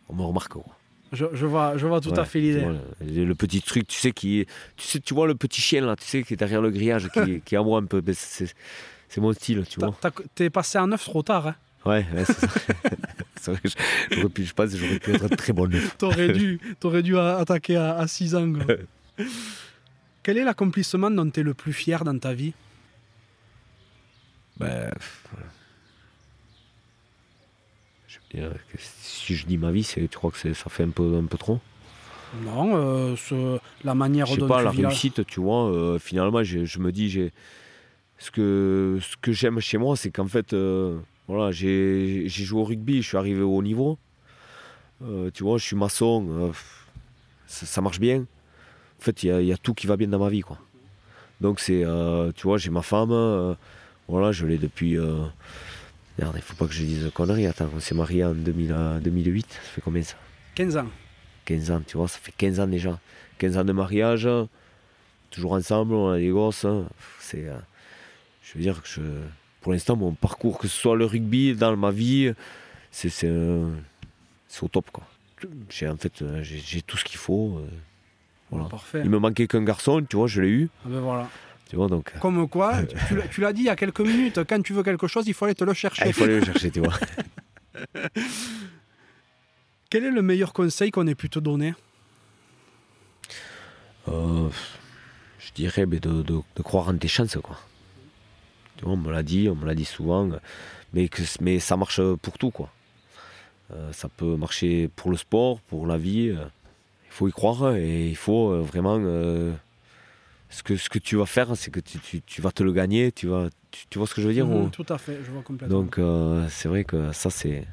On 0.09 0.15
me 0.15 0.23
remarque. 0.23 0.53
Quoi. 0.53 0.65
Je, 1.13 1.27
je 1.33 1.47
vois, 1.47 1.77
je 1.77 1.87
vois 1.87 2.01
tout 2.01 2.11
Ouais, 2.11 2.19
à 2.19 2.25
fait 2.25 2.41
l'idée. 2.41 2.67
le, 3.01 3.35
petit 3.35 3.61
truc, 3.63 3.87
tu 3.87 3.99
sais, 3.99 4.13
qui, 4.13 4.47
tu 4.77 4.87
sais, 4.87 4.99
tu 5.01 5.15
vois 5.15 5.27
le 5.27 5.35
petit 5.35 5.61
chien 5.61 5.85
là, 5.85 5.95
tu 5.97 6.05
sais, 6.05 6.23
qui 6.23 6.35
est 6.35 6.37
derrière 6.37 6.61
le 6.63 6.71
grillage, 6.71 7.09
qui, 7.11 7.41
qui 7.45 7.55
est 7.55 7.59
à 7.59 7.63
moi 7.63 7.81
un 7.81 7.85
peu. 7.85 8.03
c'est, 8.15 8.53
mon 9.19 9.33
style, 9.35 9.65
tu 9.69 9.79
vois. 9.81 9.95
T'es 10.35 10.49
passé 10.51 10.79
en 10.79 10.87
neuf 10.87 11.05
trop 11.05 11.23
tard. 11.23 11.49
Hein. 11.49 11.55
Ouais, 11.85 12.07
ouais, 12.15 12.25
c'est 12.25 12.33
ça. 13.41 13.53
J'aurais 14.13 14.29
pu, 14.29 14.45
je 14.45 14.55
pense 14.55 14.71
que 14.71 14.77
j'aurais 14.79 14.99
pu 15.01 15.11
être 15.15 15.29
très 15.37 15.53
bon 15.53 15.69
neuf. 15.69 15.97
T'aurais 15.99 16.33
dû, 16.33 16.61
t'aurais 16.81 17.03
dû 17.03 17.19
attaquer 17.19 17.77
à 17.77 18.07
6 18.07 18.35
ans. 18.37 18.53
quoi. 18.53 18.77
Quel 20.23 20.39
est 20.39 20.45
l'accomplissement 20.45 21.11
dont 21.11 21.29
tu 21.31 21.41
es 21.41 21.43
le 21.43 21.55
plus 21.55 21.73
fier 21.73 22.05
dans 22.05 22.19
ta 22.19 22.33
vie? 22.33 22.53
Ben, 24.59 24.91
pff, 24.93 25.25
voilà. 25.33 25.47
je 28.07 28.19
veux 28.19 28.41
dire 28.49 28.59
que 28.69 28.77
si 28.79 29.35
je 29.35 29.47
dis 29.47 29.59
ma 29.59 29.73
vie, 29.73 29.83
c'est, 29.83 30.01
tu 30.07 30.17
crois 30.17 30.31
que 30.31 30.39
c'est, 30.39 30.55
ça 30.55 30.71
fait 30.71 30.85
un 30.85 30.91
peu, 30.91 31.17
un 31.17 31.25
peu 31.27 31.39
trop? 31.39 31.59
Non, 32.45 32.77
euh, 32.77 33.17
ce- 33.17 33.59
la 33.85 33.95
manière 33.95 34.27
je 34.27 34.35
sais 34.35 34.41
dont 34.41 34.47
pas, 34.47 34.59
tu 34.61 34.65
la 34.67 34.71
vis 34.71 34.85
réussite, 34.85 35.27
tu 35.27 35.41
vois, 35.41 35.71
euh, 35.71 35.99
finalement, 35.99 36.43
je, 36.45 36.65
je 36.65 36.79
me 36.79 36.93
dis, 36.93 37.11
j'ai, 37.11 37.33
ce 38.19 38.31
que, 38.31 38.99
ce 39.03 39.17
que 39.21 39.33
j'aime 39.33 39.59
chez 39.61 39.79
moi, 39.79 39.97
c'est 39.97 40.11
qu'en 40.11 40.29
fait, 40.29 40.53
euh, 40.53 40.99
voilà, 41.27 41.51
j'ai, 41.51 42.25
j'ai 42.29 42.45
joué 42.45 42.61
au 42.61 42.65
rugby, 42.65 43.03
je 43.03 43.09
suis 43.09 43.17
arrivé 43.17 43.43
au 43.43 43.57
haut 43.57 43.63
niveau. 43.63 43.99
Tu 45.35 45.43
vois, 45.43 45.59
je 45.59 45.65
suis 45.65 45.75
maçon, 45.75 46.53
ça 47.49 47.81
marche 47.81 47.99
bien. 47.99 48.25
En 49.03 49.05
fait, 49.05 49.25
il 49.25 49.27
y 49.27 49.31
a, 49.33 49.41
il 49.41 49.49
y 49.49 49.53
a 49.53 49.57
tout 49.57 49.75
qui 49.75 49.89
va 49.89 49.97
bien 49.97 50.07
dans 50.07 50.21
ma 50.21 50.29
vie, 50.29 50.43
quoi. 50.43 50.59
Donc, 51.41 51.59
c'est, 51.59 51.83
euh, 51.85 52.31
tu 52.37 52.45
vois, 52.45 52.57
j'ai 52.57 52.71
ma 52.71 52.83
femme, 52.83 53.11
euh, 53.11 53.53
voilà, 54.07 54.31
je 54.31 54.47
l'ai 54.47 54.59
depuis. 54.59 54.97
euh, 54.97 55.25
Merde, 56.21 56.35
il 56.37 56.43
faut 56.43 56.55
pas 56.55 56.69
que 56.69 56.73
je 56.73 56.85
dise 56.85 57.11
conneries. 57.13 57.49
Attends, 57.49 57.69
on 57.75 57.81
s'est 57.81 57.97
mariés 57.97 58.23
en 58.25 58.33
2000, 58.33 58.71
euh, 58.71 59.01
2008, 59.01 59.47
ça 59.51 59.59
fait 59.61 59.81
combien 59.81 60.05
ça? 60.05 60.15
15 60.55 60.77
ans. 60.77 60.87
15 61.47 61.71
ans, 61.73 61.83
tu 61.85 61.97
vois, 61.97 62.07
ça 62.07 62.21
fait 62.21 62.31
15 62.31 62.61
ans 62.61 62.69
déjà. 62.69 63.01
15 63.39 63.59
ans 63.59 63.65
de 63.65 63.73
mariage, 63.73 64.29
toujours 65.33 65.55
ensemble, 65.55 65.95
on 65.95 66.11
a 66.11 66.19
des 66.19 66.29
gosses. 66.29 66.65
hein. 66.65 66.85
C'est, 67.19 67.47
je 68.45 68.55
veux 68.55 68.61
dire 68.61 68.81
que 68.81 68.87
je, 68.89 69.01
pour 69.63 69.73
l'instant, 69.73 69.97
mon 69.97 70.13
parcours, 70.13 70.59
que 70.59 70.69
ce 70.69 70.81
soit 70.81 70.95
le 70.95 71.07
rugby, 71.07 71.57
dans 71.57 71.77
ma 71.77 71.91
vie, 71.91 72.33
c'est, 72.93 73.09
c'est, 73.09 73.29
au 73.29 74.69
top, 74.69 74.93
quoi. 74.93 75.03
J'ai, 75.71 75.89
en 75.89 75.97
fait, 75.97 76.23
j'ai 76.43 76.83
tout 76.83 76.97
ce 76.97 77.05
qu'il 77.05 77.19
faut. 77.19 77.61
Euh, 78.53 78.57
voilà. 78.57 78.69
Parfait. 78.69 79.01
Il 79.05 79.11
me 79.11 79.19
manquait 79.19 79.47
qu'un 79.47 79.63
garçon, 79.65 80.05
tu 80.09 80.17
vois, 80.17 80.27
je 80.27 80.41
l'ai 80.43 80.49
eu. 80.49 80.69
Ah 80.85 80.89
ben 80.89 81.01
voilà. 81.01 81.29
Tu 81.69 81.77
vois, 81.77 81.89
donc, 81.89 82.13
Comme 82.21 82.47
quoi, 82.51 82.83
tu- 82.85 82.97
tu, 83.31 83.41
l'as- 83.41 83.53
dit 83.53 83.63
il 83.63 83.67
y 83.67 83.71
a 83.71 83.77
quelques 83.77 84.01
minutes, 84.01 84.41
quand 84.49 84.61
tu 84.63 84.73
veux 84.75 84.83
quelque 84.83 85.07
chose, 85.07 85.27
il 85.27 85.35
faut 85.35 85.47
aller 85.47 85.55
te 85.55 85.65
le 85.65 85.73
chercher. 85.75 86.03
ah, 86.05 86.09
il 86.09 86.13
faut 86.13 86.25
aller 86.25 86.39
le 86.41 86.45
chercher, 86.45 86.71
tu 86.71 86.81
vois. 86.81 86.95
Quel 89.91 90.05
est 90.05 90.11
le 90.11 90.23
meilleur 90.23 90.53
conseil 90.53 90.91
qu'on 90.91 91.07
ait 91.07 91.15
pu 91.15 91.29
te 91.29 91.39
donner? 91.39 91.75
Euh, 94.09 94.49
je 95.39 95.53
dirais 95.55 95.87
de, 95.87 95.99
de, 95.99 96.23
de, 96.23 96.63
croire 96.63 96.89
en 96.89 96.97
tes 96.97 97.09
chances. 97.09 97.37
Quoi. 97.43 97.59
Tu 98.77 98.85
vois, 98.85 98.95
on 98.95 98.97
me 98.97 99.13
l'a 99.13 99.23
dit, 99.23 99.49
on 99.51 99.55
me 99.55 99.67
l'a 99.67 99.75
dit 99.75 99.85
souvent, 99.85 100.29
mais, 100.95 101.09
que, 101.09 101.23
mais 101.41 101.59
ça 101.61 101.77
marche 101.77 102.01
pour 102.23 102.39
tout. 102.39 102.51
Quoi. 102.51 102.71
Euh, 103.73 103.93
ça 103.93 104.09
peut 104.09 104.37
marcher 104.37 104.89
pour 104.97 105.11
le 105.11 105.17
sport, 105.17 105.61
pour 105.61 105.87
la 105.87 105.99
vie. 105.99 106.35
Il 107.13 107.17
faut 107.17 107.29
y 107.29 107.33
croire 107.33 107.75
et 107.77 108.09
il 108.09 108.17
faut 108.17 108.63
vraiment. 108.63 108.99
ce, 110.49 110.63
que, 110.63 110.77
ce 110.77 110.89
que 110.89 110.99
tu 110.99 111.17
vas 111.17 111.27
faire, 111.27 111.55
c'est 111.57 111.71
que 111.71 111.81
tu, 111.81 111.99
tu, 111.99 112.23
tu, 112.23 112.41
vas 112.41 112.53
te 112.53 112.63
le 112.63 112.73
gagner. 112.73 113.13
Tu, 113.13 113.27
vas, 113.27 113.49
tu, 113.71 113.99
vois 113.99 114.07
ce 114.07 114.15
que 114.15 114.23
je 114.23 114.29
veux 114.29 114.33
dire 114.33 114.47
mmh, 114.47 114.71
Tout 114.71 114.87
à 114.89 114.99
fait, 114.99 115.19
je 115.25 115.31
vois 115.31 115.43
complètement. 115.43 115.83
Donc 115.83 116.01
c'est 116.49 116.69
vrai 116.69 116.85
que 116.85 117.13
ça, 117.13 117.31
c'est. 117.31 117.67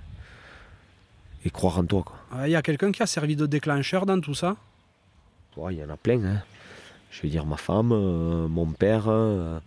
Et 1.45 1.49
croire 1.49 1.79
en 1.79 1.85
toi. 1.85 2.03
Il 2.43 2.51
y 2.51 2.55
a 2.55 2.61
quelqu'un 2.61 2.91
qui 2.91 3.01
a 3.01 3.05
servi 3.05 3.37
de 3.37 3.45
déclencheur 3.45 4.05
dans 4.05 4.19
tout 4.19 4.33
ça? 4.33 4.57
Il 5.57 5.77
y 5.77 5.83
en 5.83 5.89
a 5.89 5.97
plein. 5.97 6.23
Hein 6.23 6.43
je 7.11 7.21
veux 7.23 7.29
dire 7.29 7.45
ma 7.45 7.57
femme, 7.57 7.91
euh, 7.91 8.47
mon 8.47 8.67
père. 8.67 9.05
Euh, 9.07 9.59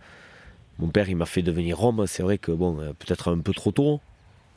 mon 0.78 0.88
père, 0.88 1.08
il 1.08 1.16
m'a 1.16 1.26
fait 1.26 1.42
devenir 1.42 1.82
homme. 1.84 2.06
C'est 2.06 2.22
vrai 2.22 2.38
que 2.38 2.52
bon, 2.52 2.80
euh, 2.80 2.92
peut-être 2.92 3.32
un 3.32 3.38
peu 3.38 3.52
trop 3.52 3.72
tôt, 3.72 4.00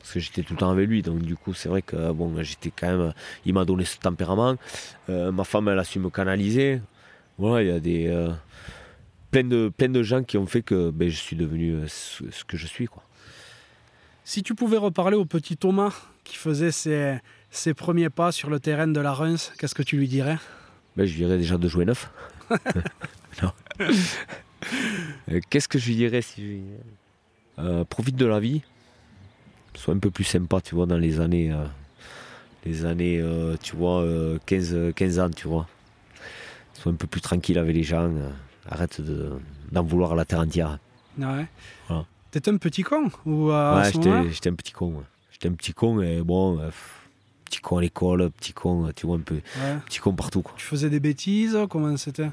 parce 0.06 0.14
que 0.14 0.20
j'étais 0.20 0.42
tout 0.42 0.54
le 0.54 0.58
temps 0.58 0.70
avec 0.70 0.88
lui. 0.88 1.02
Donc 1.02 1.18
du 1.18 1.34
coup, 1.34 1.52
c'est 1.52 1.68
vrai 1.68 1.82
que 1.82 2.12
bon, 2.12 2.32
j'étais 2.42 2.70
quand 2.70 2.86
même. 2.86 3.12
Il 3.44 3.54
m'a 3.54 3.64
donné 3.64 3.84
ce 3.84 3.98
tempérament. 3.98 4.56
ma 5.08 5.44
femme, 5.44 5.68
elle 5.68 5.78
a 5.78 5.84
su 5.84 5.98
me 5.98 6.10
canaliser. 6.10 6.80
Voilà, 7.38 7.62
il 7.64 7.68
y 7.68 7.72
a 7.72 7.80
des 7.80 8.28
plein 9.32 9.42
de 9.42 9.68
plein 9.76 9.88
de 9.88 10.02
gens 10.04 10.22
qui 10.22 10.38
ont 10.38 10.46
fait 10.46 10.62
que 10.62 10.90
ben, 10.90 11.08
je 11.10 11.16
suis 11.16 11.34
devenu 11.34 11.76
ce, 11.88 12.22
que 12.46 12.56
je 12.56 12.66
suis, 12.66 12.86
quoi. 12.86 13.02
Si 14.24 14.42
tu 14.42 14.54
pouvais 14.54 14.76
reparler 14.76 15.16
au 15.16 15.24
petit 15.24 15.56
Thomas 15.56 15.92
qui 16.24 16.36
faisait 16.36 16.70
ses, 16.70 17.18
ses 17.50 17.74
premiers 17.74 18.10
pas 18.10 18.32
sur 18.32 18.48
le 18.48 18.60
terrain 18.60 18.86
de 18.86 19.00
la 19.00 19.12
Reims, 19.12 19.52
qu'est-ce 19.58 19.74
que 19.74 19.82
tu 19.82 19.96
lui 19.96 20.08
dirais? 20.08 20.38
Ben, 20.96 21.04
Je 21.04 21.12
lui 21.12 21.18
dirais 21.24 21.38
déjà 21.38 21.58
de 21.58 21.68
jouer 21.68 21.84
neuf. 21.84 22.10
Euh, 25.30 25.40
qu'est-ce 25.50 25.68
que 25.68 25.78
je 25.78 25.86
lui 25.88 25.96
dirais 25.96 26.22
si 26.22 26.62
euh, 27.58 27.84
Profite 27.84 28.16
de 28.16 28.26
la 28.26 28.40
vie. 28.40 28.62
Sois 29.76 29.94
un 29.94 29.98
peu 29.98 30.10
plus 30.10 30.24
sympa, 30.24 30.60
tu 30.60 30.74
vois, 30.74 30.86
dans 30.86 30.96
les 30.98 31.20
années. 31.20 31.52
Euh, 31.52 31.64
les 32.64 32.84
années, 32.84 33.22
tu 33.62 33.76
vois, 33.76 34.04
15, 34.44 34.92
15 34.96 35.18
ans, 35.20 35.30
tu 35.30 35.46
vois. 35.46 35.68
Sois 36.74 36.90
un 36.90 36.96
peu 36.96 37.06
plus 37.06 37.20
tranquille 37.20 37.58
avec 37.58 37.76
les 37.76 37.84
gens. 37.84 38.10
arrête 38.68 39.00
d'en 39.70 39.84
vouloir 39.84 40.12
à 40.12 40.16
la 40.16 40.24
terre 40.24 40.40
entière. 40.40 40.78
Ouais. 41.16 41.46
T'étais 42.32 42.50
un 42.50 42.56
petit 42.56 42.82
con 42.82 43.08
ou 43.24 43.50
Ouais, 43.52 43.92
j'étais 44.32 44.48
un 44.50 44.54
petit 44.54 44.72
con. 44.72 45.04
J'étais 45.30 45.48
un 45.48 45.52
petit 45.52 45.72
con 45.72 46.02
et 46.02 46.22
bon 46.22 46.58
petit 47.46 47.60
con 47.60 47.78
à 47.78 47.80
l'école, 47.80 48.30
petit 48.30 48.52
con, 48.52 48.90
tu 48.94 49.06
vois, 49.06 49.16
un 49.16 49.20
peu. 49.20 49.40
Petit 49.86 50.00
con 50.00 50.12
partout, 50.12 50.42
quoi. 50.42 50.54
Tu 50.56 50.64
faisais 50.64 50.90
des 50.90 51.00
bêtises 51.00 51.56
Comment 51.70 51.96
c'était? 51.96 52.30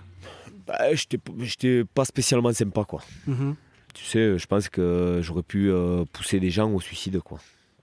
Bah, 0.67 0.93
J'étais 0.93 1.83
pas 1.85 2.05
spécialement 2.05 2.51
sympa, 2.51 2.83
quoi. 2.83 3.01
Mhm. 3.27 3.55
Tu 3.93 4.05
sais, 4.05 4.37
je 4.37 4.45
pense 4.47 4.69
que 4.69 5.19
j'aurais 5.21 5.43
pu 5.43 5.69
euh, 5.69 6.03
pousser 6.11 6.39
des 6.39 6.49
gens 6.49 6.71
au 6.71 6.79
suicide, 6.79 7.19
quoi. 7.19 7.39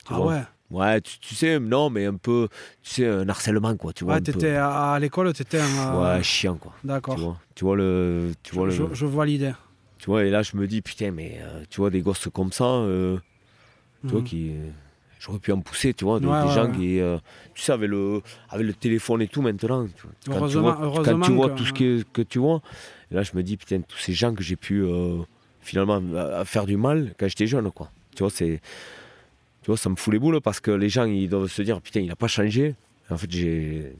ah 0.09 0.21
ouais? 0.21 0.43
Ouais, 0.71 1.01
tu, 1.01 1.35
sais, 1.35 1.59
non, 1.59 1.91
mais 1.91 2.07
un 2.07 2.15
peu, 2.15 2.49
tu 2.83 2.91
sais, 2.91 3.07
un 3.07 3.29
harcèlement, 3.29 3.77
quoi. 3.77 3.93
Tu 3.93 4.05
vois, 4.05 4.15
ouais, 4.15 4.21
étais 4.21 4.55
à, 4.55 4.97
l'école, 5.01 5.33
tu 5.33 5.43
étais 5.43 5.59
un. 5.59 5.65
Euh, 5.65 6.17
ouais, 6.17 6.23
chiant, 6.23 6.55
quoi. 6.55 6.73
D'accord. 6.85 7.17
Tu 7.17 7.21
vois, 7.21 7.41
tu 7.57 7.65
vois 7.65 7.77
le. 7.77 8.33
Tu 8.43 8.55
vois 8.55 8.71
je, 8.71 8.83
le... 8.85 8.95
je, 8.95 9.07
vois 9.07 9.27
l'idée. 9.27 9.53
Tu 9.99 10.07
vois, 10.07 10.25
et 10.25 10.31
là, 10.31 10.43
je 10.43 10.57
me 10.57 10.69
dis, 10.69 10.81
putain, 10.81 11.11
mais 11.11 11.41
euh, 11.43 11.65
tu 11.69 11.81
vois, 11.81 11.91
des 11.91 12.03
gosses 12.03 12.29
comme 12.33 12.53
ça, 12.53 12.85
tu 14.03 14.09
vois, 14.09 14.21
mhm. 14.21 14.25
qui 14.25 14.53
j'aurais 15.21 15.39
pu 15.39 15.53
en 15.53 15.61
pousser, 15.61 15.95
tu 15.95 16.05
vois, 16.05 16.19
des, 16.19 16.27
gens 16.27 16.71
qui, 16.73 16.99
euh, 16.99 17.19
tu 17.55 17.63
sais, 17.63 17.73
avec 17.73 17.91
le, 17.91 18.23
avec 18.49 18.67
le 18.67 18.73
téléphone 18.73 19.23
et 19.23 19.29
tout 19.29 19.43
maintenant, 19.43 19.87
quand 20.27 20.49
tu 20.49 20.59
vois, 20.59 20.93
quand 21.05 21.21
tu 21.21 21.33
vois 21.33 21.51
tout 21.51 21.65
ce 21.65 21.73
que, 21.73 22.03
que, 22.13 22.23
tu 22.23 22.39
vois, 22.39 22.63
là 23.11 23.23
je 23.23 23.33
me 23.35 23.43
dis, 23.43 23.57
putain, 23.57 23.83
tous 23.83 23.99
ces 23.99 24.15
gens 24.15 24.35
que 24.35 24.43
j'ai 24.43 24.57
pu 24.57 24.83
finalement 25.61 26.03
faire 26.45 26.67
du 26.67 26.77
mal 26.77 27.15
quand 27.19 27.29
j'étais 27.29 27.47
jeune, 27.47 27.71
quoi. 27.71 27.91
Tu 28.15 28.23
vois, 28.23 28.31
c'est, 28.31 28.61
tu 29.63 29.67
vois, 29.67 29.77
ça 29.77 29.89
me 29.89 29.97
fout 29.97 30.13
les 30.13 30.19
boules 30.19 30.41
parce 30.41 30.61
que 30.61 30.71
les 30.71 30.89
gens, 30.89 31.05
ils 31.05 31.29
doivent 31.29 31.51
se 31.51 31.63
dire, 31.63 31.81
putain, 31.81 32.01
il 32.01 32.09
n'a 32.09 32.17
pas 32.17 32.29
changé. 32.29 32.75
en 33.11 33.17
fait, 33.17 33.31
j'ai 33.31 33.93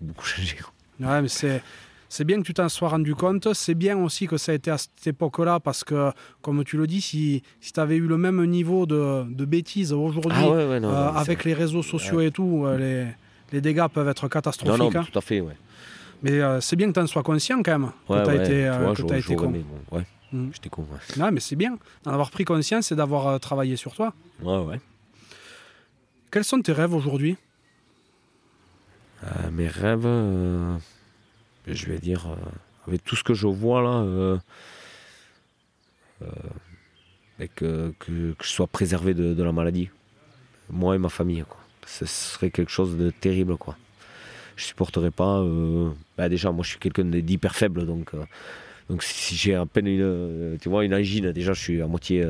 beaucoup 0.00 0.26
changé. 0.26 0.56
Ouais, 1.00 1.22
mais 1.22 1.28
c'est 1.28 1.62
c'est 2.08 2.24
bien 2.24 2.38
que 2.40 2.46
tu 2.46 2.54
t'en 2.54 2.68
sois 2.68 2.88
rendu 2.88 3.14
compte. 3.14 3.52
C'est 3.54 3.74
bien 3.74 3.98
aussi 3.98 4.26
que 4.26 4.36
ça 4.36 4.52
a 4.52 4.54
été 4.54 4.70
à 4.70 4.78
cette 4.78 5.06
époque-là 5.06 5.60
parce 5.60 5.84
que, 5.84 6.12
comme 6.40 6.64
tu 6.64 6.76
le 6.76 6.86
dis, 6.86 7.00
si, 7.00 7.42
si 7.60 7.72
tu 7.72 7.80
avais 7.80 7.96
eu 7.96 8.06
le 8.06 8.16
même 8.16 8.44
niveau 8.46 8.86
de, 8.86 9.24
de 9.24 9.44
bêtises 9.44 9.92
aujourd'hui, 9.92 10.38
ah 10.42 10.48
euh, 10.48 11.10
avec 11.14 11.44
les 11.44 11.54
réseaux 11.54 11.82
sociaux 11.82 12.20
et 12.20 12.30
tout, 12.30 12.64
euh, 12.64 12.78
les, 12.78 13.06
les, 13.52 13.60
dégâts 13.60 13.86
peuvent 13.92 14.08
être 14.08 14.28
catastrophiques. 14.28 14.78
Non, 14.78 14.90
non, 14.90 15.00
hein. 15.00 15.06
tout 15.10 15.18
à 15.18 15.22
fait, 15.22 15.40
ouais. 15.40 15.56
Mais 16.22 16.40
euh, 16.40 16.60
c'est 16.60 16.76
bien 16.76 16.88
que 16.88 16.92
tu 16.92 17.00
en 17.00 17.06
sois 17.06 17.22
conscient 17.22 17.62
quand 17.62 17.78
même, 17.78 17.90
que 18.08 18.24
tu 18.24 18.30
as 18.30 18.34
été, 18.34 18.66
as 18.66 19.18
été 19.18 19.34
con. 19.34 19.52
ouais, 19.92 20.02
mmh. 20.36 20.50
j'étais 20.54 20.68
con. 20.68 20.86
Non, 21.16 21.32
mais 21.32 21.40
c'est 21.40 21.56
bien 21.56 21.78
d'en 22.04 22.12
avoir 22.12 22.30
pris 22.30 22.44
conscience 22.44 22.92
et 22.92 22.96
d'avoir 22.96 23.40
travaillé 23.40 23.76
sur 23.76 23.94
toi. 23.94 24.14
Ouais, 24.42 24.58
ouais. 24.58 24.80
Quels 26.30 26.44
sont 26.44 26.60
tes 26.60 26.72
rêves 26.72 26.94
aujourd'hui? 26.94 27.36
Mes 29.50 29.66
rêves 29.66 30.06
je 31.66 31.86
vais 31.86 31.98
dire, 31.98 32.26
euh, 32.26 32.36
avec 32.86 33.04
tout 33.04 33.16
ce 33.16 33.24
que 33.24 33.34
je 33.34 33.46
vois 33.46 33.82
là, 33.82 34.00
euh, 34.02 34.38
euh, 36.22 37.46
que, 37.54 37.92
que, 37.98 38.34
je 38.40 38.48
sois 38.48 38.66
préservé 38.66 39.14
de, 39.14 39.42
la 39.42 39.52
maladie, 39.52 39.90
moi 40.70 40.94
et 40.94 40.98
ma 40.98 41.08
famille. 41.08 41.44
Quoi. 41.48 41.58
Ce 41.86 42.06
serait 42.06 42.50
quelque 42.50 42.70
chose 42.70 42.96
de 42.96 43.10
terrible. 43.10 43.56
Quoi. 43.56 43.76
Je 44.56 44.64
supporterais 44.64 45.10
pas. 45.10 45.44
Bah, 46.16 46.28
déjà, 46.28 46.50
moi 46.50 46.64
je 46.64 46.70
suis 46.70 46.78
quelqu'un 46.78 47.04
d'hyper 47.04 47.54
faible, 47.54 47.84
donc, 47.84 48.12
donc 48.88 49.02
si 49.02 49.34
j'ai 49.36 49.54
à 49.54 49.66
peine 49.66 49.86
une, 49.86 50.58
tu 50.60 50.68
vois, 50.68 50.84
une 50.84 50.94
angine, 50.94 51.32
déjà 51.32 51.52
je 51.52 51.60
suis 51.60 51.82
à 51.82 51.86
moitié. 51.86 52.24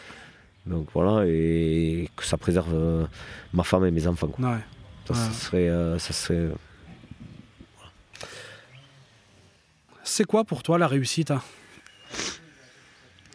donc 0.66 0.88
voilà, 0.94 1.26
et 1.26 2.08
que 2.16 2.24
ça 2.24 2.36
préserve 2.36 3.08
ma 3.52 3.62
femme 3.62 3.84
et 3.84 3.90
mes 3.90 4.06
enfants. 4.06 4.28
Quoi. 4.28 4.58
Ça, 5.06 5.14
serait. 5.32 5.68
ça 5.98 6.12
serait 6.12 6.48
C'est 10.04 10.24
quoi 10.24 10.44
pour 10.44 10.62
toi 10.62 10.78
la 10.78 10.86
réussite 10.86 11.30
hein? 11.30 11.42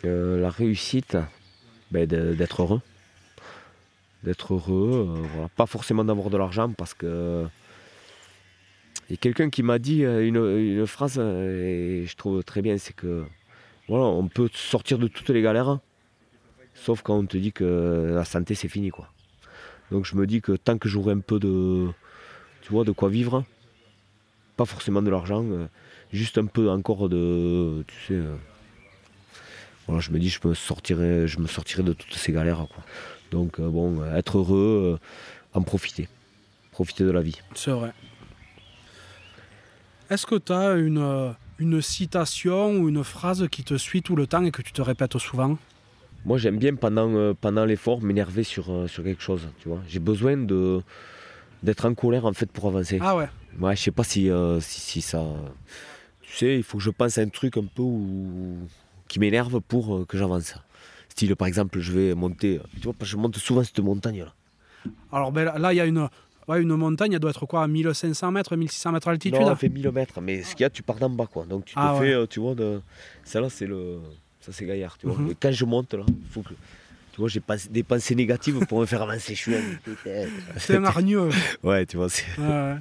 Euh, 0.06 0.40
La 0.40 0.50
réussite, 0.50 1.18
ben, 1.92 2.06
d'être 2.06 2.62
heureux. 2.62 2.82
D'être 4.24 4.54
heureux, 4.54 5.08
euh, 5.40 5.48
pas 5.56 5.66
forcément 5.66 6.04
d'avoir 6.04 6.30
de 6.30 6.38
l'argent 6.38 6.72
parce 6.72 6.94
que. 6.94 7.48
Il 9.10 9.14
y 9.14 9.16
a 9.16 9.18
quelqu'un 9.18 9.50
qui 9.50 9.64
m'a 9.64 9.80
dit 9.80 10.04
euh, 10.04 10.26
une, 10.26 10.86
phrase 10.86 11.18
et 11.18 12.06
je 12.06 12.16
trouve 12.16 12.44
très 12.44 12.62
bien, 12.62 12.78
c'est 12.78 12.94
que 12.94 13.24
voilà, 13.88 14.06
on 14.06 14.28
peut 14.28 14.50
sortir 14.54 14.98
de 15.00 15.08
toutes 15.08 15.30
les 15.30 15.42
galères, 15.42 15.80
sauf 16.74 17.02
quand 17.02 17.18
on 17.18 17.26
te 17.26 17.38
dit 17.38 17.54
que 17.54 18.14
la 18.14 18.26
santé 18.26 18.54
c'est 18.54 18.68
fini 18.68 18.90
quoi. 18.90 19.10
Donc 19.92 20.06
je 20.06 20.16
me 20.16 20.28
dis 20.28 20.42
que 20.42 20.52
tant 20.54 20.78
que 20.78 20.90
j'aurai 20.90 21.14
un 21.14 21.20
peu 21.20 21.40
de, 21.40 21.88
tu 22.62 22.72
vois, 22.72 22.84
de 22.84 22.92
quoi 22.92 23.08
vivre, 23.08 23.46
pas 24.58 24.66
forcément 24.66 25.02
de 25.02 25.10
l'argent, 25.10 25.46
juste 26.12 26.38
un 26.38 26.46
peu 26.46 26.70
encore 26.70 27.10
de. 27.10 27.84
Tu 27.88 27.96
sais. 28.08 28.14
Euh, 28.14 28.36
voilà, 29.88 30.02
je 30.02 30.12
me 30.12 30.20
dis, 30.20 30.30
je 30.30 30.46
me 30.46 30.54
sortirai, 30.54 31.28
je 31.28 31.40
me 31.40 31.48
sortirai 31.48 31.84
de 31.84 31.94
toutes 31.94 32.14
ces 32.14 32.34
galères. 32.34 32.68
Quoi. 32.68 32.84
Donc, 33.32 33.60
euh, 33.60 33.70
bon, 33.70 34.04
être 34.14 34.38
heureux, 34.38 35.00
euh, 35.00 35.58
en 35.58 35.62
profiter. 35.62 36.10
Profiter 36.72 37.06
de 37.06 37.12
la 37.12 37.22
vie. 37.22 37.40
C'est 37.56 37.72
vrai. 37.72 37.94
Est-ce 40.10 40.26
que 40.26 40.36
tu 40.36 40.54
as 40.54 40.74
une, 40.74 41.36
une 41.60 41.82
citation 41.82 42.78
ou 42.78 42.90
une 42.90 43.04
phrase 43.04 43.48
qui 43.50 43.64
te 43.64 43.76
suit 43.76 44.02
tout 44.02 44.16
le 44.16 44.28
temps 44.28 44.44
et 44.44 44.52
que 44.52 44.62
tu 44.62 44.72
te 44.72 44.82
répètes 44.82 45.18
souvent? 45.18 45.58
Moi, 46.26 46.38
j'aime 46.38 46.58
bien 46.58 46.76
pendant, 46.76 47.34
pendant 47.36 47.66
l'effort 47.66 48.02
m'énerver 48.02 48.44
sur, 48.44 48.90
sur 48.90 49.04
quelque 49.04 49.22
chose. 49.22 49.48
Tu 49.60 49.70
vois, 49.70 49.82
j'ai 49.88 50.00
besoin 50.00 50.38
de 50.38 50.82
d'être 51.64 51.86
en 51.86 51.96
colère 51.96 52.26
en 52.26 52.34
fait 52.34 52.52
pour 52.52 52.68
avancer. 52.68 53.00
Ah 53.02 53.16
ouais. 53.16 53.30
Ouais, 53.60 53.76
je 53.76 53.82
sais 53.82 53.92
pas 53.92 54.04
si, 54.04 54.30
si, 54.60 54.80
si 54.80 55.02
ça 55.02 55.24
tu 56.28 56.36
sais, 56.36 56.58
il 56.58 56.64
faut 56.64 56.78
que 56.78 56.84
je 56.84 56.90
pense 56.90 57.18
à 57.18 57.22
un 57.22 57.30
truc 57.30 57.58
un 57.58 57.64
peu 57.64 57.84
qui 59.08 59.20
m'énerve 59.20 59.62
pour 59.62 59.96
euh, 59.96 60.06
que 60.06 60.18
j'avance. 60.18 60.56
Style, 61.10 61.36
par 61.36 61.48
exemple, 61.48 61.80
je 61.80 61.92
vais 61.94 62.14
monter, 62.14 62.60
tu 62.80 62.84
vois, 62.84 62.94
je 63.02 63.16
monte 63.16 63.38
souvent 63.38 63.64
cette 63.64 63.80
montagne-là. 63.80 64.34
Alors 65.12 65.32
ben, 65.32 65.58
là, 65.58 65.74
il 65.74 65.78
y 65.78 65.80
a 65.80 65.86
une, 65.86 66.10
une 66.56 66.76
montagne, 66.76 67.14
elle 67.14 67.20
doit 67.20 67.32
être 67.32 67.46
quoi, 67.46 67.64
à 67.64 67.68
1500 67.68 68.32
mètres, 68.32 68.56
1600 68.56 68.92
mètres 68.94 69.08
d'altitude 69.08 69.40
Non, 69.40 69.52
elle 69.52 69.58
fait 69.58 69.70
1000 69.70 69.92
mètres, 69.92 70.22
mais 70.22 70.44
ce 70.44 70.56
qu'il 70.56 70.64
y 70.64 70.66
a, 70.66 70.70
tu 70.70 70.82
pars 70.82 70.96
d'en 70.96 71.10
bas, 71.10 71.28
quoi. 71.28 71.46
Donc 71.46 71.66
tu 71.66 71.76
te 71.76 71.80
ah 71.80 71.96
fais, 72.00 72.14
euh, 72.14 72.26
tu 72.26 72.40
vois, 72.40 72.56
de... 72.56 72.82
ça 73.24 73.42
là, 73.42 73.50
c'est 73.50 73.68
le... 73.68 74.00
Ça, 74.40 74.54
c'est 74.54 74.66
gaillard, 74.66 74.98
tu 74.98 75.08
vois. 75.08 75.18
Mhm. 75.18 75.34
quand 75.40 75.52
je 75.52 75.66
monte, 75.66 75.94
là, 75.94 76.06
il 76.08 76.32
faut 76.32 76.42
que... 76.42 76.54
Tu 77.12 77.22
vois, 77.22 77.28
j'ai 77.28 77.42
des 77.72 77.84
pensées 77.84 78.16
négatives 78.16 78.66
pour 78.68 78.80
me 78.80 78.86
faire 78.86 79.02
avancer. 79.02 79.34
Je 79.36 79.42
suis 79.42 79.56
C'est 80.58 80.78
un 80.78 80.86
hargneux. 80.86 81.30
ouais, 81.64 81.86
tu 81.86 81.98
vois, 81.98 82.10
c'est... 82.10 82.26
Ouais, 82.40 82.76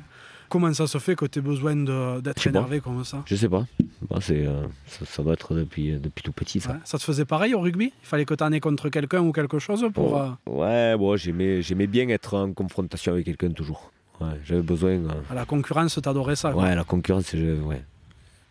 Comment 0.49 0.73
ça 0.73 0.87
se 0.87 0.99
fait 0.99 1.17
que 1.17 1.27
tu 1.27 1.39
aies 1.39 1.43
besoin 1.43 1.77
d'être 2.21 2.47
énervé 2.47 2.81
comme 2.81 3.05
ça 3.05 3.23
Je 3.27 3.37
sais 3.37 3.49
pas. 3.49 3.67
Bah, 4.09 4.19
euh, 4.31 4.67
ça, 5.05 5.23
doit 5.23 5.33
être 5.33 5.55
depuis, 5.55 5.93
euh, 5.93 5.99
depuis 5.99 6.23
tout 6.23 6.33
petit. 6.33 6.61
Ça. 6.61 6.79
ça 6.85 6.99
te 6.99 7.03
faisait 7.03 7.25
pareil 7.25 7.55
au 7.55 7.61
rugby? 7.61 7.87
Il 8.03 8.07
fallait 8.07 8.25
que 8.25 8.35
tu 8.35 8.45
en 8.45 8.53
aies 8.53 8.61
contre 8.61 8.89
quelqu'un 8.89 9.23
ou 9.23 9.33
quelque 9.33 9.59
chose 9.59 9.87
pour. 9.93 10.13
Oh, 10.47 10.51
euh, 10.51 10.93
ouais, 10.93 10.97
bon, 10.99 11.17
j'aimais 11.17 11.87
bien 11.87 12.09
être 12.09 12.35
en 12.37 12.53
confrontation 12.53 13.13
avec 13.13 13.25
quelqu'un 13.25 13.51
toujours. 13.51 13.91
J'avais 14.45 14.63
besoin. 14.63 15.01
La 15.35 15.45
concurrence, 15.45 15.99
t'adorais 16.01 16.37
ça 16.37 16.55
Ouais, 16.55 16.75
la 16.75 16.85
concurrence, 16.85 17.33
ouais. 17.35 17.83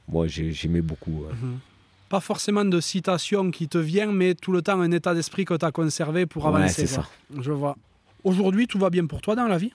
moi 0.08 0.28
j'aimais 0.28 0.82
beaucoup. 0.82 1.26
Mhm. 1.32 1.60
Pas 2.08 2.20
forcément 2.20 2.64
de 2.66 2.80
citation 2.80 3.50
qui 3.50 3.68
te 3.68 3.80
vient, 3.80 4.12
mais 4.12 4.36
tout 4.36 4.52
le 4.52 4.62
temps 4.62 4.80
un 4.80 4.92
état 4.92 5.16
d'esprit 5.16 5.44
que 5.44 5.56
tu 5.56 5.66
as 5.66 5.72
conservé 5.72 6.28
pour 6.28 6.48
avancer. 6.48 6.82
c'est 6.82 6.88
ça. 6.88 7.08
Je 7.40 7.52
vois. 7.52 7.76
Aujourd'hui, 8.24 8.68
tout 8.68 8.78
va 8.78 8.90
bien 8.92 9.06
pour 9.08 9.22
toi 9.22 9.36
dans 9.36 9.48
la 9.48 9.58
vie? 9.58 9.72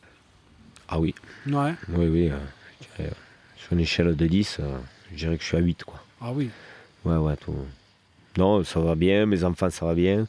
Ah 0.91 0.99
oui. 0.99 1.15
Ouais. 1.47 1.75
Oui, 1.89 2.07
oui. 2.09 2.31
Euh, 2.99 3.09
sur 3.57 3.73
une 3.73 3.81
échelle 3.81 4.17
de 4.17 4.27
10, 4.27 4.59
euh, 4.59 4.77
je 5.13 5.19
dirais 5.19 5.37
que 5.37 5.43
je 5.43 5.49
suis 5.49 5.57
à 5.57 5.61
8. 5.61 5.85
Quoi. 5.85 6.03
Ah 6.21 6.33
oui. 6.33 6.51
Ouais, 7.05 7.17
ouais, 7.17 7.37
tout. 7.37 7.55
Non, 8.37 8.65
ça 8.65 8.81
va 8.81 8.97
bien, 8.97 9.25
mes 9.25 9.45
enfants, 9.45 9.71
ça 9.71 9.87
va 9.87 9.95
bien. 9.95 10.27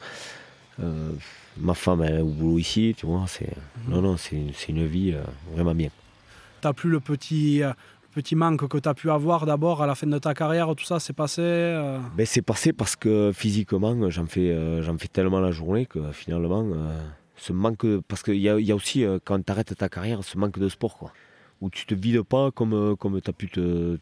Euh, 0.81 1.11
ma 1.57 1.73
femme 1.73 2.03
elle 2.03 2.19
est 2.19 2.21
au 2.21 2.27
boulot 2.27 2.59
ici, 2.59 2.93
tu 2.95 3.07
vois. 3.07 3.25
C'est... 3.27 3.49
Mhm. 3.87 3.93
Non, 3.93 4.01
non, 4.01 4.17
c'est, 4.17 4.69
une 4.69 4.85
vie 4.85 5.15
vraiment 5.53 5.73
bien. 5.73 5.89
Tu 6.61 6.67
n'as 6.67 6.73
plus 6.73 6.91
le 6.91 6.99
petit, 6.99 7.63
petit 8.13 8.35
manque 8.35 8.67
que 8.67 8.77
tu 8.77 8.87
as 8.87 8.93
pu 8.93 9.09
avoir 9.09 9.47
d'abord 9.47 9.81
à 9.81 9.87
la 9.87 9.95
fin 9.95 10.07
de 10.07 10.19
ta 10.19 10.35
carrière, 10.35 10.73
tout 10.75 10.85
ça, 10.85 10.99
c'est 10.99 11.13
passé 11.13 11.41
ben, 12.15 12.25
C'est 12.25 12.43
passé 12.43 12.71
parce 12.71 12.95
que 12.95 13.31
physiquement, 13.33 14.09
j'en 14.11 14.27
fais, 14.27 14.81
j'en 14.83 14.97
fais 14.97 15.07
tellement 15.07 15.39
la 15.39 15.51
journée 15.51 15.87
que 15.87 16.11
finalement, 16.11 16.63
ce 17.41 17.53
manque. 17.53 17.85
Parce 18.07 18.23
qu'il 18.23 18.37
y 18.37 18.49
a, 18.49 18.59
y 18.59 18.71
a, 18.71 18.75
aussi, 18.75 19.05
quand 19.25 19.43
tu 19.43 19.51
arrêtes 19.51 19.75
ta 19.75 19.89
carrière, 19.89 20.23
ce 20.23 20.37
manque 20.37 20.59
de 20.59 20.69
sport, 20.69 20.97
quoi. 20.97 21.11
Où 21.59 21.69
tu 21.69 21.85
te 21.85 21.93
vides 21.93 22.23
pas 22.23 22.51
comme, 22.51 22.95
comme 22.97 23.21
tu 23.21 23.29
as 23.29 23.33
pu 23.33 23.49
te. 23.49 23.97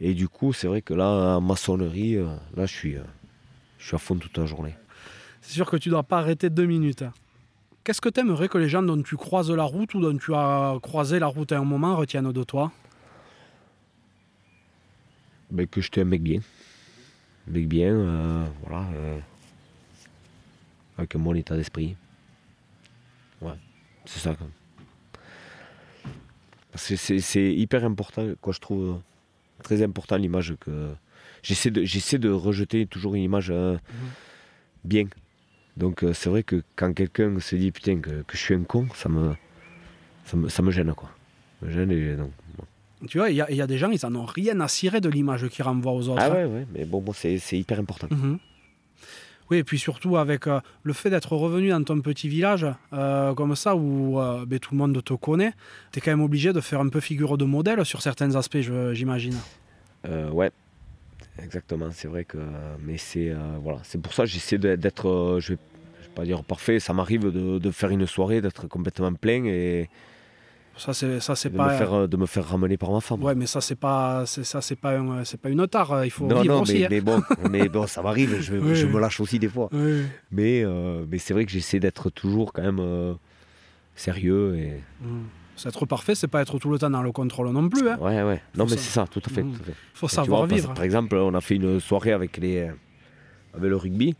Et 0.00 0.14
du 0.14 0.28
coup, 0.28 0.52
c'est 0.52 0.66
vrai 0.66 0.82
que 0.82 0.94
là, 0.94 1.36
en 1.36 1.40
maçonnerie, 1.40 2.16
euh, 2.16 2.26
là, 2.54 2.66
je 2.66 2.74
suis, 2.74 2.96
euh, 2.96 3.02
je 3.78 3.86
suis 3.86 3.94
à 3.94 3.98
fond 3.98 4.16
toute 4.16 4.36
la 4.36 4.46
journée. 4.46 4.74
C'est 5.40 5.54
sûr 5.54 5.70
que 5.70 5.76
tu 5.76 5.88
ne 5.88 5.94
dois 5.94 6.02
pas 6.02 6.18
arrêter 6.18 6.50
deux 6.50 6.66
minutes. 6.66 7.04
Qu'est-ce 7.82 8.00
que 8.00 8.08
tu 8.08 8.20
aimerais 8.20 8.48
que 8.48 8.58
les 8.58 8.68
gens 8.68 8.82
dont 8.82 9.00
tu 9.00 9.16
croises 9.16 9.50
la 9.50 9.62
route 9.62 9.94
ou 9.94 10.00
dont 10.00 10.16
tu 10.16 10.34
as 10.34 10.76
croisé 10.82 11.18
la 11.18 11.28
route 11.28 11.52
à 11.52 11.58
un 11.58 11.64
moment 11.64 11.96
retiennent 11.96 12.32
de 12.32 12.44
toi? 12.44 12.72
Ben, 15.50 15.66
Que 15.66 15.80
je 15.80 15.90
t'aime 15.90 16.08
mec 16.08 16.22
bien. 16.22 16.40
Mec 17.46 17.68
bien, 17.68 17.94
euh, 17.94 18.44
voilà. 18.64 18.86
avec 20.98 21.14
un 21.14 21.20
bon 21.20 21.34
état 21.36 21.56
d'esprit. 21.56 21.96
Ouais, 23.40 23.52
c'est 24.04 24.20
ça. 24.20 24.36
C'est 26.74 27.54
hyper 27.54 27.84
important, 27.84 28.26
quoi, 28.40 28.52
je 28.52 28.60
trouve 28.60 29.00
très 29.62 29.82
important 29.82 30.16
l'image 30.16 30.54
que 30.60 30.92
j'essaie 31.42 31.70
de 31.70 31.84
j'essaie 31.84 32.18
de 32.18 32.30
rejeter 32.30 32.86
toujours 32.86 33.14
une 33.14 33.22
image 33.22 33.50
euh, 33.50 33.72
mhm. 33.72 33.78
bien. 34.84 35.04
Donc 35.76 36.02
euh, 36.02 36.12
c'est 36.12 36.30
vrai 36.30 36.42
que 36.42 36.62
quand 36.74 36.92
quelqu'un 36.92 37.38
se 37.40 37.56
dit 37.56 37.70
putain 37.70 38.00
que, 38.00 38.24
je 38.30 38.36
suis 38.36 38.54
un 38.54 38.64
con, 38.64 38.86
ça 38.94 39.08
me 39.08 39.34
ça 40.24 40.62
me, 40.62 40.70
gêne 40.72 40.92
quoi. 40.94 41.10
Me 41.62 41.70
gêne 41.70 41.92
et 41.92 42.16
donc, 42.16 42.32
Tu 43.08 43.18
vois, 43.18 43.30
il 43.30 43.36
y, 43.36 43.40
a 43.40 43.66
des 43.66 43.78
gens, 43.78 43.90
ils 43.90 44.04
en 44.04 44.14
ont 44.16 44.24
rien 44.24 44.58
à 44.60 44.66
cirer 44.66 45.00
de 45.00 45.08
l'image 45.08 45.48
qu'ils 45.48 45.64
renvoient 45.64 45.92
aux 45.92 46.08
autres. 46.08 46.20
Ah 46.20 46.30
ouais, 46.30 46.44
ouais, 46.44 46.66
mais 46.74 46.84
bon, 46.84 47.00
bon 47.00 47.12
c'est 47.12 47.38
hyper 47.52 47.78
important. 47.78 48.08
Mhm. 48.10 48.38
Oui, 49.50 49.58
et 49.58 49.64
puis 49.64 49.78
surtout 49.78 50.16
avec 50.16 50.46
euh, 50.46 50.60
le 50.82 50.92
fait 50.92 51.10
d'être 51.10 51.32
revenu 51.32 51.70
dans 51.70 51.82
ton 51.84 52.00
petit 52.00 52.28
village, 52.28 52.66
comme 52.90 53.54
ça, 53.56 53.76
où 53.76 54.18
ben, 54.46 54.58
tout 54.58 54.74
le 54.74 54.78
monde 54.78 55.04
te 55.04 55.14
connaît, 55.14 55.52
tu 55.92 55.98
es 55.98 56.02
quand 56.02 56.10
même 56.10 56.22
obligé 56.22 56.52
de 56.52 56.60
faire 56.60 56.80
un 56.80 56.88
peu 56.88 57.00
figure 57.00 57.38
de 57.38 57.44
modèle 57.44 57.84
sur 57.84 58.02
certains 58.02 58.34
aspects, 58.34 58.58
j'imagine. 58.92 59.36
Euh, 60.08 60.30
ouais, 60.30 60.50
exactement. 61.42 61.88
C'est 61.92 62.08
vrai 62.08 62.24
que. 62.24 62.38
Mais 62.82 62.98
c'est 62.98 63.30
euh, 63.30 63.36
voilà, 63.62 63.80
c'est 63.82 64.00
pour 64.00 64.12
ça 64.12 64.24
que 64.24 64.28
j'essaie 64.28 64.58
d'être. 64.58 65.08
Euh, 65.08 65.40
je 65.40 65.54
vais, 65.54 65.58
vais 66.00 66.14
pas 66.14 66.24
dire 66.24 66.44
parfait. 66.44 66.80
Ça 66.80 66.92
m'arrive 66.92 67.30
de, 67.30 67.70
faire 67.70 67.90
une 67.90 68.06
soirée, 68.06 68.40
d'être 68.40 68.68
complètement 68.68 69.12
plein 69.12 69.44
et. 69.44 69.88
Ça 70.76 70.92
c'est 70.92 71.20
ça 71.20 71.34
c'est 71.34 71.50
pas 71.50 71.72
me 71.72 71.78
faire, 71.78 72.08
de 72.08 72.16
me 72.16 72.26
faire 72.26 72.46
ramener 72.46 72.76
par 72.76 72.92
ma 72.92 73.00
femme. 73.00 73.22
Ouais, 73.22 73.34
mais 73.34 73.46
ça 73.46 73.60
c'est 73.60 73.76
pas 73.76 74.26
ça 74.26 74.60
c'est 74.60 74.76
pas 74.76 74.98
c'est 75.24 75.40
pas 75.40 75.48
une 75.48 75.66
tare. 75.66 76.04
Il 76.04 76.10
faut 76.10 76.26
non, 76.26 76.42
vivre 76.42 76.54
non, 76.54 76.62
aussi. 76.62 76.74
Mais, 76.74 76.84
hein. 76.84 76.88
mais 76.90 77.00
bon, 77.00 77.22
mais 77.50 77.68
bon, 77.68 77.86
ça 77.86 78.02
m'arrive. 78.02 78.40
Je, 78.40 78.86
me 78.86 79.00
lâche 79.00 79.20
aussi 79.20 79.38
des 79.38 79.48
fois. 79.48 79.70
Mais 80.30 80.64
mais 81.10 81.18
c'est 81.18 81.34
vrai 81.34 81.44
que 81.46 81.52
j'essaie 81.52 81.80
d'être 81.80 82.10
toujours 82.10 82.52
quand 82.52 82.62
même 82.62 83.16
sérieux 83.94 84.56
et. 84.56 84.80
C'est 85.56 85.70
être 85.70 85.86
parfait, 85.86 86.14
c'est 86.14 86.28
pas 86.28 86.42
être 86.42 86.58
tout 86.58 86.70
le 86.70 86.78
temps 86.78 86.90
dans 86.90 87.02
le 87.02 87.12
contrôle 87.12 87.48
non 87.50 87.66
plus. 87.68 87.88
Hein. 87.88 87.96
Ouais, 87.98 88.22
ouais. 88.22 88.42
Non, 88.56 88.66
mais 88.66 88.72
c'est 88.72 88.90
ça, 88.90 89.06
tout 89.10 89.22
à 89.24 89.30
fait. 89.30 89.40
Il 89.40 89.46
mmh. 89.46 89.58
faut 89.94 90.06
savoir 90.06 90.46
vivre. 90.46 90.74
Par, 90.74 90.84
exemple, 90.84 91.16
on 91.16 91.32
a 91.32 91.40
fait 91.40 91.56
une 91.56 91.80
soirée 91.80 92.12
avec, 92.12 92.36
les, 92.36 92.70
avec 93.54 93.70
le 93.70 93.76
rugby. 93.76 94.14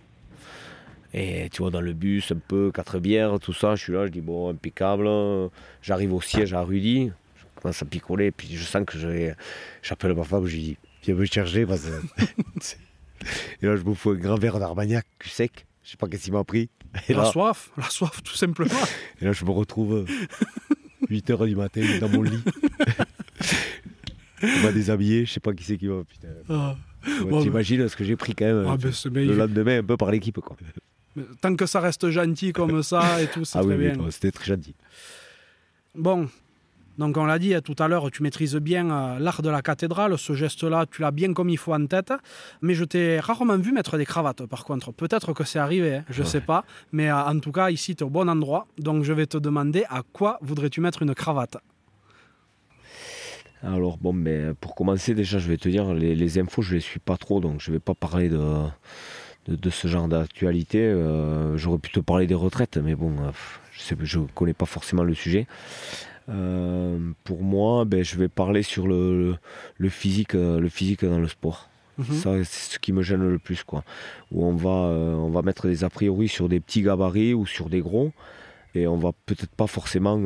Et 1.19 1.49
tu 1.51 1.63
vois, 1.63 1.71
dans 1.71 1.81
le 1.81 1.95
bus, 1.95 2.31
un 2.31 2.37
peu, 2.37 2.71
quatre 2.71 2.99
bières, 2.99 3.41
tout 3.41 3.55
ça. 3.55 3.75
Je 3.75 3.83
suis 3.85 3.93
là, 3.95 4.05
je 4.05 4.13
dis, 4.13 4.21
bon, 4.21 4.51
impeccable. 4.51 5.09
J'arrive 5.81 6.13
au 6.13 6.21
siège 6.21 6.53
à 6.53 6.61
Rudy. 6.61 7.11
Je 7.37 7.61
commence 7.63 7.83
à 7.83 7.87
picoler. 7.87 8.31
Puis 8.31 8.55
je 8.55 8.63
sens 8.63 8.85
que 8.87 8.99
je 8.99 9.33
j'appelle 9.83 10.15
ma 10.15 10.25
femme, 10.25 10.47
je 10.47 10.57
dis, 10.57 10.77
viens 11.03 11.15
me 11.15 11.25
chercher. 11.25 11.65
Parce 11.65 11.87
et 13.63 13.67
là, 13.67 13.77
je 13.77 13.83
me 13.83 13.95
fous 13.95 14.11
un 14.11 14.17
grand 14.17 14.37
verre 14.37 14.59
d'Armagnac 14.59 15.07
sec. 15.25 15.67
Je 15.83 15.93
sais 15.93 15.97
pas 15.97 16.07
qu'est-ce 16.07 16.25
qu'il 16.25 16.35
m'a 16.35 16.45
pris. 16.45 16.69
la 17.09 17.25
soif, 17.25 17.71
la 17.79 17.89
soif, 17.89 18.23
tout 18.23 18.35
simplement. 18.35 18.75
Et 19.23 19.25
là, 19.25 19.33
je 19.33 19.45
me 19.45 19.51
retrouve 19.51 20.05
8h 21.09 21.47
du 21.47 21.57
matin 21.57 21.81
dans 21.99 22.11
mon 22.11 22.23
lit. 22.23 22.43
on 24.43 24.63
m'a 24.63 24.73
déshabillé, 24.73 25.25
je 25.25 25.33
sais 25.33 25.41
pas 25.41 25.55
qui 25.55 25.65
c'est 25.65 25.79
qui 25.79 25.87
va. 25.87 26.03
Putain. 26.05 26.29
Ah. 26.51 26.77
T'imagines 27.41 27.89
ce 27.89 27.97
que 27.97 28.05
j'ai 28.05 28.17
pris 28.17 28.35
quand 28.35 28.45
même 28.45 28.67
ah, 28.69 28.77
ben, 28.77 29.27
le 29.27 29.37
lendemain 29.37 29.79
un 29.79 29.85
peu 29.85 29.97
par 29.97 30.11
l'équipe. 30.11 30.41
quoi. 30.41 30.57
Tant 31.41 31.55
que 31.57 31.67
ça 31.67 31.81
reste 31.81 32.09
gentil 32.11 32.53
comme 32.53 32.83
ça 32.85 33.23
et 33.23 33.27
tout, 33.27 33.45
c'est 33.45 33.59
ah, 33.59 33.63
très 33.63 33.77
oui, 33.77 33.91
bien. 33.91 34.11
c'était 34.11 34.33
très 34.33 34.47
gentil. 34.47 34.75
Bon, 35.95 36.29
donc 36.99 37.17
on 37.19 37.27
l'a 37.27 37.39
dit 37.39 37.55
tout 37.63 37.77
à 37.79 37.89
l'heure, 37.89 38.11
tu 38.11 38.23
maîtrises 38.23 38.57
bien 38.57 38.91
euh, 38.91 39.19
l'art 39.19 39.43
de 39.43 39.51
la 39.51 39.61
cathédrale. 39.61 40.17
Ce 40.17 40.33
geste-là, 40.33 40.87
tu 40.91 41.03
l'as 41.03 41.11
bien 41.11 41.33
comme 41.35 41.51
il 41.51 41.59
faut 41.59 41.75
en 41.75 41.87
tête. 41.87 42.13
Mais 42.63 42.75
je 42.75 42.85
t'ai 42.85 43.21
rarement 43.21 43.59
vu 43.59 43.73
mettre 43.73 43.99
des 43.99 44.07
cravates, 44.07 44.47
par 44.47 44.65
contre. 44.65 44.93
Peut-être 44.93 45.33
que 45.33 45.45
c'est 45.45 45.59
arrivé, 45.59 45.97
hein, 45.97 46.05
je 46.09 46.23
ne 46.23 46.27
sais 46.27 46.41
pas. 46.41 46.65
Mais 46.93 47.11
euh, 47.11 47.17
en 47.17 47.39
tout 47.39 47.53
cas, 47.53 47.71
ici, 47.71 47.95
tu 47.95 48.03
es 48.03 48.07
au 48.07 48.11
bon 48.11 48.29
endroit. 48.29 48.67
Donc 48.79 49.05
je 49.05 49.13
vais 49.13 49.27
te 49.27 49.37
demander 49.37 49.85
à 49.91 50.03
quoi 50.13 50.39
voudrais-tu 50.41 50.81
mettre 50.81 51.03
une 51.03 51.15
cravate? 51.15 51.59
Alors 53.63 53.99
bon, 53.99 54.13
mais 54.13 54.55
pour 54.61 54.75
commencer 54.75 55.15
déjà, 55.15 55.39
je 55.39 55.49
vais 55.49 55.57
te 55.57 55.69
dire, 55.69 55.93
les, 55.93 56.39
infos, 56.39 56.63
je 56.63 56.71
ne 56.71 56.75
les 56.77 56.81
suis 56.81 57.01
pas 57.01 57.17
trop, 57.17 57.41
donc 57.41 57.61
je 57.61 57.71
ne 57.71 57.77
vais 57.77 57.81
pas 57.81 57.95
parler 57.95 58.29
de, 58.29 58.39
de, 59.49 59.71
ce 59.71 59.89
genre 59.89 60.09
d'actualité. 60.09 60.81
Euh, 60.81 61.57
j'aurais 61.57 61.79
pu 61.79 61.91
te 61.91 62.01
parler 62.01 62.27
des 62.27 62.35
retraites, 62.35 62.77
mais 62.77 62.95
bon, 62.95 63.13
je 63.73 64.19
ne 64.19 64.27
connais 64.35 64.55
pas 64.55 64.67
forcément 64.67 65.05
le 65.05 65.15
sujet. 65.15 65.47
Euh, 66.29 66.99
pour 67.25 67.43
moi, 67.43 67.85
ben, 67.85 68.03
je 68.03 68.17
vais 68.17 68.29
parler 68.29 68.63
sur 68.63 68.87
le, 68.87 69.37
le, 69.79 69.89
physique, 69.89 70.35
euh, 70.35 70.59
le 70.59 70.69
physique 70.69 71.05
dans 71.05 71.21
le 71.21 71.29
sport. 71.29 71.69
Mhm. 71.99 72.15
Ça, 72.15 72.45
c'est 72.45 72.75
ce 72.75 72.79
qui 72.79 72.93
me 72.93 73.03
gêne 73.03 73.27
le 73.27 73.39
plus. 73.39 73.63
Quoi. 73.65 73.85
Où 74.33 74.45
on 74.45 74.55
va, 74.55 74.71
euh, 74.71 75.15
on 75.15 75.31
va 75.31 75.43
mettre 75.43 75.67
des 75.69 75.85
a 75.85 75.91
priori 75.91 76.29
sur 76.29 76.49
des 76.49 76.61
petits 76.61 76.83
gabarits 76.83 77.35
ou 77.35 77.47
sur 77.47 77.69
des 77.69 77.81
gros. 77.81 78.13
Et 78.75 78.87
on 78.87 78.97
va 78.97 79.13
peut-être 79.25 79.55
pas 79.55 79.67
forcément 79.67 80.19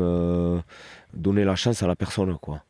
donner 1.14 1.44
la 1.44 1.54
chance 1.54 1.84
à 1.84 1.86
la 1.86 1.94
personne. 1.94 2.36
Quoi. 2.38 2.64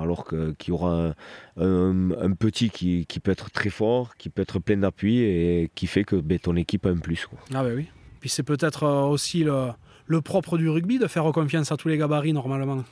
Alors 0.00 0.26
qu'il 0.26 0.68
y 0.68 0.70
aura 0.72 1.14
un, 1.56 2.32
petit 2.38 2.70
qui, 2.70 3.06
qui, 3.06 3.20
peut 3.20 3.32
être 3.32 3.50
très 3.50 3.70
fort, 3.70 4.16
qui 4.16 4.28
peut 4.28 4.42
être 4.42 4.58
plein 4.58 4.76
d'appui 4.76 5.18
et 5.18 5.70
qui 5.74 5.86
fait 5.86 6.04
que 6.04 6.16
ben, 6.16 6.38
ton 6.38 6.56
équipe 6.56 6.86
a 6.86 6.90
un 6.90 6.96
plus. 6.96 7.26
Quoi. 7.26 7.38
Ah 7.54 7.62
ben 7.62 7.76
oui. 7.76 7.86
Puis 8.20 8.30
c'est 8.30 8.42
peut-être 8.42 8.86
aussi 8.86 9.44
le, 9.44 9.68
le 10.06 10.20
propre 10.20 10.58
du 10.58 10.68
rugby 10.68 10.98
de 10.98 11.06
faire 11.06 11.24
confiance 11.32 11.72
à 11.72 11.76
tous 11.76 11.88
les 11.88 11.98
gabarits 11.98 12.32
normalement. 12.32 12.84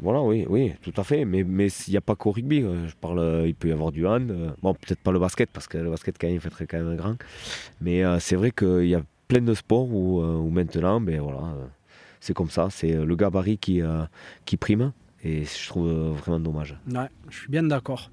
Voilà, 0.00 0.22
oui, 0.22 0.46
oui, 0.48 0.72
tout 0.82 0.92
à 0.96 1.02
fait. 1.02 1.24
Mais 1.24 1.42
mais 1.42 1.66
il 1.88 1.90
n'y 1.90 1.96
a 1.96 2.00
pas 2.00 2.14
qu'au 2.14 2.30
rugby. 2.30 2.62
Euh, 2.62 2.86
je 2.88 2.94
parle, 2.94 3.18
euh, 3.18 3.48
il 3.48 3.54
peut 3.54 3.68
y 3.68 3.72
avoir 3.72 3.90
du 3.90 4.06
hand. 4.06 4.30
Euh, 4.30 4.50
bon, 4.62 4.74
peut-être 4.74 5.00
pas 5.00 5.10
le 5.10 5.18
basket 5.18 5.50
parce 5.52 5.66
que 5.66 5.78
le 5.78 5.90
basket 5.90 6.16
quand 6.18 6.28
même 6.28 6.40
fait 6.40 6.50
très 6.50 6.66
quand 6.66 6.78
même 6.78 6.96
grand. 6.96 7.16
Mais 7.80 8.02
c'est 8.20 8.36
vrai 8.36 8.50
qu'il 8.50 8.86
y 8.86 8.94
a 8.94 9.02
plein 9.26 9.40
de 9.40 9.54
sports 9.54 9.88
où, 9.90 10.50
maintenant, 10.50 11.00
ben 11.00 11.20
voilà, 11.20 11.54
c'est 12.20 12.34
comme 12.34 12.50
ça. 12.50 12.68
C'est 12.70 12.92
le 12.92 13.16
gabarit 13.16 13.58
qui 13.58 13.82
qui 14.44 14.56
prime. 14.56 14.92
Et 15.24 15.44
je 15.44 15.68
trouve 15.68 15.90
vraiment 16.18 16.40
dommage. 16.40 16.76
Ouais, 16.88 17.08
je 17.28 17.36
suis 17.36 17.48
bien 17.48 17.64
d'accord. 17.64 18.10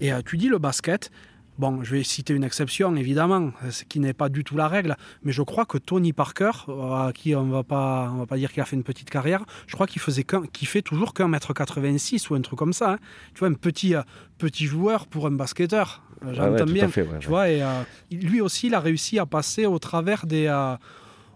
Et 0.00 0.10
tu 0.24 0.36
dis 0.36 0.48
le 0.48 0.58
basket, 0.58 1.10
Bon, 1.58 1.84
je 1.84 1.94
vais 1.94 2.02
citer 2.02 2.32
une 2.32 2.44
exception, 2.44 2.96
évidemment, 2.96 3.52
ce 3.70 3.84
qui 3.84 4.00
n'est 4.00 4.14
pas 4.14 4.30
du 4.30 4.42
tout 4.42 4.56
la 4.56 4.68
règle, 4.68 4.96
mais 5.22 5.32
je 5.32 5.42
crois 5.42 5.66
que 5.66 5.76
Tony 5.76 6.14
Parker, 6.14 6.50
euh, 6.68 7.08
à 7.08 7.12
qui 7.14 7.34
on 7.36 7.44
ne 7.44 7.52
va 7.52 7.62
pas 7.62 8.36
dire 8.36 8.50
qu'il 8.50 8.62
a 8.62 8.64
fait 8.64 8.74
une 8.74 8.82
petite 8.82 9.10
carrière, 9.10 9.44
je 9.66 9.74
crois 9.74 9.86
qu'il 9.86 10.00
faisait 10.00 10.24
fait 10.64 10.82
toujours 10.82 11.12
qu'un 11.12 11.28
mètre 11.28 11.52
86 11.52 12.30
ou 12.30 12.36
un 12.36 12.40
truc 12.40 12.58
comme 12.58 12.72
ça. 12.72 12.92
Hein. 12.92 12.98
Tu 13.34 13.40
vois, 13.40 13.48
un 13.48 13.52
petit, 13.52 13.94
euh, 13.94 14.02
petit 14.38 14.64
joueur 14.64 15.06
pour 15.06 15.26
un 15.26 15.32
basketteur. 15.32 16.02
Euh, 16.24 16.32
j'entends 16.32 16.64
bien. 16.64 16.88
tu 16.88 17.28
vois, 17.28 17.50
et 17.50 17.62
lui 18.10 18.40
aussi, 18.40 18.68
il 18.68 18.74
a 18.74 18.80
réussi 18.80 19.18
à 19.18 19.26
passer 19.26 19.66
au 19.66 19.78
travers 19.78 20.26
des 20.26 20.46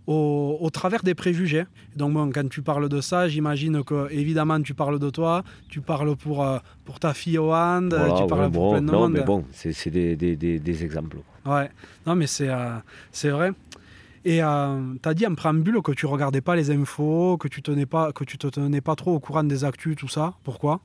au, 0.07 0.69
travers 0.73 1.03
des 1.03 1.15
préjugés. 1.15 1.65
Donc 1.97 2.13
bon, 2.15 2.31
quand 2.33 2.49
tu 2.49 2.63
parles 2.63 2.89
de 2.89 3.01
ça, 3.01 3.29
j'imagine 3.29 3.83
que 3.83 4.11
évidemment 4.11 4.61
tu 4.61 4.75
parles 4.75 4.99
de 4.99 5.11
toi, 5.11 5.43
tu 5.69 5.81
parles 5.81 6.17
pour, 6.17 6.45
euh, 6.45 6.59
pour 6.85 7.01
ta 7.01 7.15
fille 7.15 7.39
Oand, 7.39 7.89
tu 7.89 8.27
parles 8.27 8.51
pour 8.51 8.73
plein 8.73 8.83
de 8.83 8.87
non, 8.87 9.01
monde. 9.01 9.13
mais 9.13 9.23
bon, 9.23 9.45
c'est 9.53 9.91
des, 9.91 10.17
des, 10.17 10.37
des, 10.37 10.85
exemples. 10.85 11.19
Ouais, 11.45 11.71
non 12.07 12.15
mais 12.15 12.27
c'est 12.27 12.49
euh, 12.49 12.77
c'est 13.11 13.31
vrai. 13.31 13.53
Et 14.25 14.43
euh, 14.43 14.95
tu 15.01 15.09
as 15.09 15.15
dit 15.15 15.27
en 15.27 15.35
préambule 15.35 15.81
que 15.83 15.93
tu 15.93 16.07
regardais 16.07 16.41
pas 16.41 16.57
les 16.57 16.71
infos, 16.73 17.37
que 17.39 17.47
tu 17.47 17.63
tenais 17.63 17.87
pas, 17.87 18.13
que 18.13 18.25
tu 18.25 18.39
te 18.39 18.49
tenais 18.49 18.81
pas 18.81 18.97
trop 18.97 19.15
au 19.15 19.21
courant 19.21 19.45
des 19.45 19.65
actus, 19.65 19.95
tout 19.97 20.09
ça. 20.09 20.35
Pourquoi? 20.43 20.81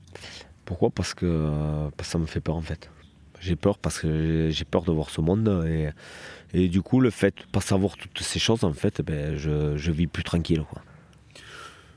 Pourquoi? 0.64 0.90
Parce 0.90 1.12
que, 1.12 1.88
parce 1.96 2.08
que 2.08 2.12
ça 2.12 2.18
me 2.18 2.26
fait 2.26 2.40
peur 2.40 2.54
en 2.54 2.60
fait. 2.60 2.88
J'ai 3.44 3.56
peur 3.56 3.76
parce 3.78 3.98
que 3.98 4.50
j'ai 4.50 4.64
peur 4.64 4.82
de 4.84 4.92
voir 4.92 5.10
ce 5.10 5.20
monde 5.20 5.64
et, 5.68 5.88
et 6.54 6.68
du 6.68 6.80
coup 6.80 7.00
le 7.00 7.10
fait 7.10 7.34
de 7.36 7.42
pas 7.50 7.60
savoir 7.60 7.96
toutes 7.96 8.20
ces 8.20 8.38
choses 8.38 8.62
en 8.62 8.72
fait, 8.72 9.02
ben, 9.02 9.36
je, 9.36 9.76
je 9.76 9.90
vis 9.90 10.06
plus 10.06 10.22
tranquille. 10.22 10.62
Quoi. 10.70 10.80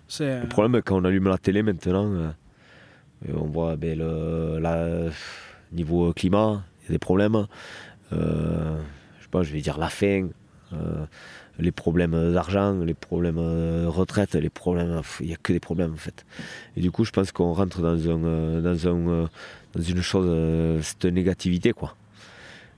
C'est 0.08 0.42
Le 0.42 0.48
problème 0.50 0.82
quand 0.82 0.98
on 1.00 1.06
allume 1.06 1.28
la 1.28 1.38
télé 1.38 1.62
maintenant, 1.62 2.12
euh, 2.12 2.30
on 3.32 3.46
voit 3.46 3.76
ben, 3.76 3.98
le 4.00 4.58
la- 4.60 5.10
niveau 5.72 6.14
climat, 6.14 6.64
il 6.82 6.86
y 6.86 6.90
a 6.90 6.92
des 6.94 7.00
problèmes. 7.00 7.46
Euh, 8.14 8.78
je 9.20 9.24
sais 9.24 9.30
pas, 9.30 9.44
je 9.44 9.52
vais 9.54 9.62
dire 9.62 9.78
la 9.78 9.90
faim, 9.90 10.30
euh, 10.74 11.06
les 11.60 11.72
problèmes 11.72 12.34
d'argent, 12.34 12.74
les 12.84 12.94
problèmes 12.94 13.38
de 13.38 13.86
retraite, 13.86 14.34
les 14.36 14.50
problèmes. 14.50 15.02
Il 15.22 15.28
n'y 15.28 15.34
a 15.34 15.38
que 15.38 15.54
des 15.54 15.60
problèmes 15.60 15.94
en 15.94 15.98
fait. 15.98 16.26
Et 16.76 16.82
du 16.82 16.92
coup, 16.92 17.04
je 17.06 17.12
pense 17.12 17.32
qu'on 17.32 17.54
rentre 17.54 17.82
dans, 17.82 18.10
un, 18.10 18.24
euh, 18.24 18.62
dans, 18.62 18.88
un, 18.88 19.08
euh, 19.10 19.28
dans 19.76 19.82
une 19.82 20.02
chose, 20.02 20.28
euh, 20.30 20.82
cette 20.82 21.06
négativité 21.06 21.74
quoi. 21.74 21.96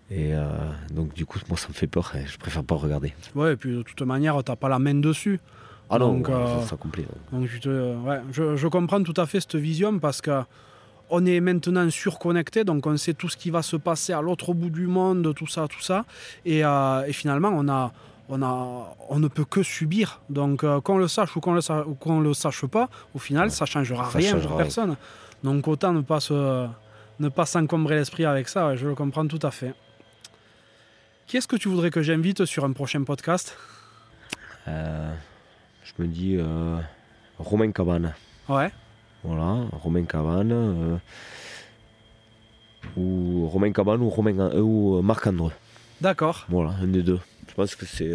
Et 0.09 0.33
euh, 0.33 0.47
donc, 0.91 1.13
du 1.13 1.25
coup, 1.25 1.37
moi, 1.49 1.57
ça 1.57 1.67
me 1.67 1.73
fait 1.73 1.85
peur 1.87 2.13
et 2.15 2.25
je 2.25 2.37
préfère 2.37 2.63
pas 2.63 2.75
regarder. 2.75 3.13
ouais, 3.35 3.53
et 3.53 3.55
puis 3.57 3.75
de 3.75 3.81
toute 3.81 4.01
manière, 4.03 4.41
t'as 4.43 4.55
pas 4.55 4.69
la 4.69 4.79
main 4.79 4.95
dessus. 4.95 5.39
Ah 5.89 5.99
non, 5.99 6.13
Donc, 6.13 6.29
ouais, 6.29 6.33
euh, 6.33 6.61
ça, 6.61 6.67
ça 6.69 6.75
complet. 6.77 7.05
Donc 7.31 7.45
je, 7.47 7.57
te- 7.59 7.95
ouais, 7.97 8.21
je, 8.31 8.55
je 8.55 8.67
comprends 8.69 9.03
tout 9.03 9.13
à 9.17 9.25
fait 9.25 9.39
cette 9.41 9.55
vision 9.57 9.99
parce 9.99 10.21
que 10.21 10.41
on 11.09 11.25
est 11.25 11.39
maintenant 11.39 11.89
surconnecté, 11.89 12.63
donc 12.65 12.85
on 12.85 12.95
sait 12.97 13.13
tout 13.13 13.29
ce 13.29 13.37
qui 13.37 13.49
va 13.49 13.61
se 13.61 13.75
passer 13.77 14.11
à 14.13 14.21
l'autre 14.21 14.53
bout 14.53 14.69
du 14.69 14.87
monde, 14.87 15.33
tout 15.35 15.47
ça, 15.47 15.67
tout 15.69 15.81
ça. 15.81 16.03
Et, 16.45 16.63
euh, 16.65 17.05
et 17.05 17.13
finalement, 17.13 17.49
on, 17.53 17.67
a, 17.69 17.91
on, 18.29 18.41
a, 18.41 18.95
on 19.09 19.19
ne 19.19 19.27
peut 19.29 19.45
que 19.45 19.63
subir. 19.63 20.21
Donc 20.29 20.63
euh, 20.65 20.79
qu'on 20.81 20.97
le 20.97 21.07
sache 21.09 21.35
ou 21.35 21.39
qu'on 21.41 21.53
le, 21.53 21.61
sa- 21.61 21.85
le 22.05 22.33
sache 22.33 22.65
pas, 22.65 22.89
au 23.13 23.19
final, 23.19 23.51
ça 23.51 23.65
changera 23.65 24.09
Ça 24.09 24.17
rien 24.19 24.31
changera 24.31 24.47
pour 24.47 24.57
rien. 24.57 24.65
personne. 24.65 24.95
Donc 25.43 25.67
autant 25.67 25.91
ne 25.93 26.01
pas 26.01 26.19
se- 26.21 26.67
ne 27.19 27.29
pas 27.29 27.45
s'encombrer 27.45 27.95
l'esprit 27.95 28.25
avec 28.25 28.47
ça, 28.49 28.67
ouais, 28.67 28.77
je 28.77 28.87
le 28.87 28.95
comprends 28.95 29.27
tout 29.27 29.39
à 29.41 29.51
fait. 29.51 29.73
Qui 31.25 31.37
est-ce 31.37 31.47
que 31.47 31.55
tu 31.57 31.67
voudrais 31.67 31.89
que 31.91 32.01
j'invite 32.01 32.45
sur 32.45 32.63
un 32.63 32.71
prochain 32.71 33.03
podcast? 33.03 33.57
Euh, 34.67 35.13
je 35.83 35.91
me 36.01 36.07
dis 36.07 36.35
euh, 36.37 36.77
Romain 37.39 37.71
Cabane. 37.71 38.13
Ouais, 38.47 38.71
Voilà, 39.23 39.65
Romain 39.73 40.03
Cabane. 40.05 40.51
euh, 40.53 40.97
ou 42.95 43.47
Romain 43.47 43.71
Cabane 43.71 44.01
ou, 44.01 44.09
Romain, 44.09 44.51
ou 44.55 45.01
Marc 45.01 45.27
Andreu. 45.27 45.51
d'accord. 46.01 46.45
Voilà, 46.49 46.71
un 46.81 46.87
des 46.87 47.03
deux. 47.03 47.19
Je 47.49 47.53
pense 47.53 47.75
que 47.75 47.85
c'est 47.85 48.11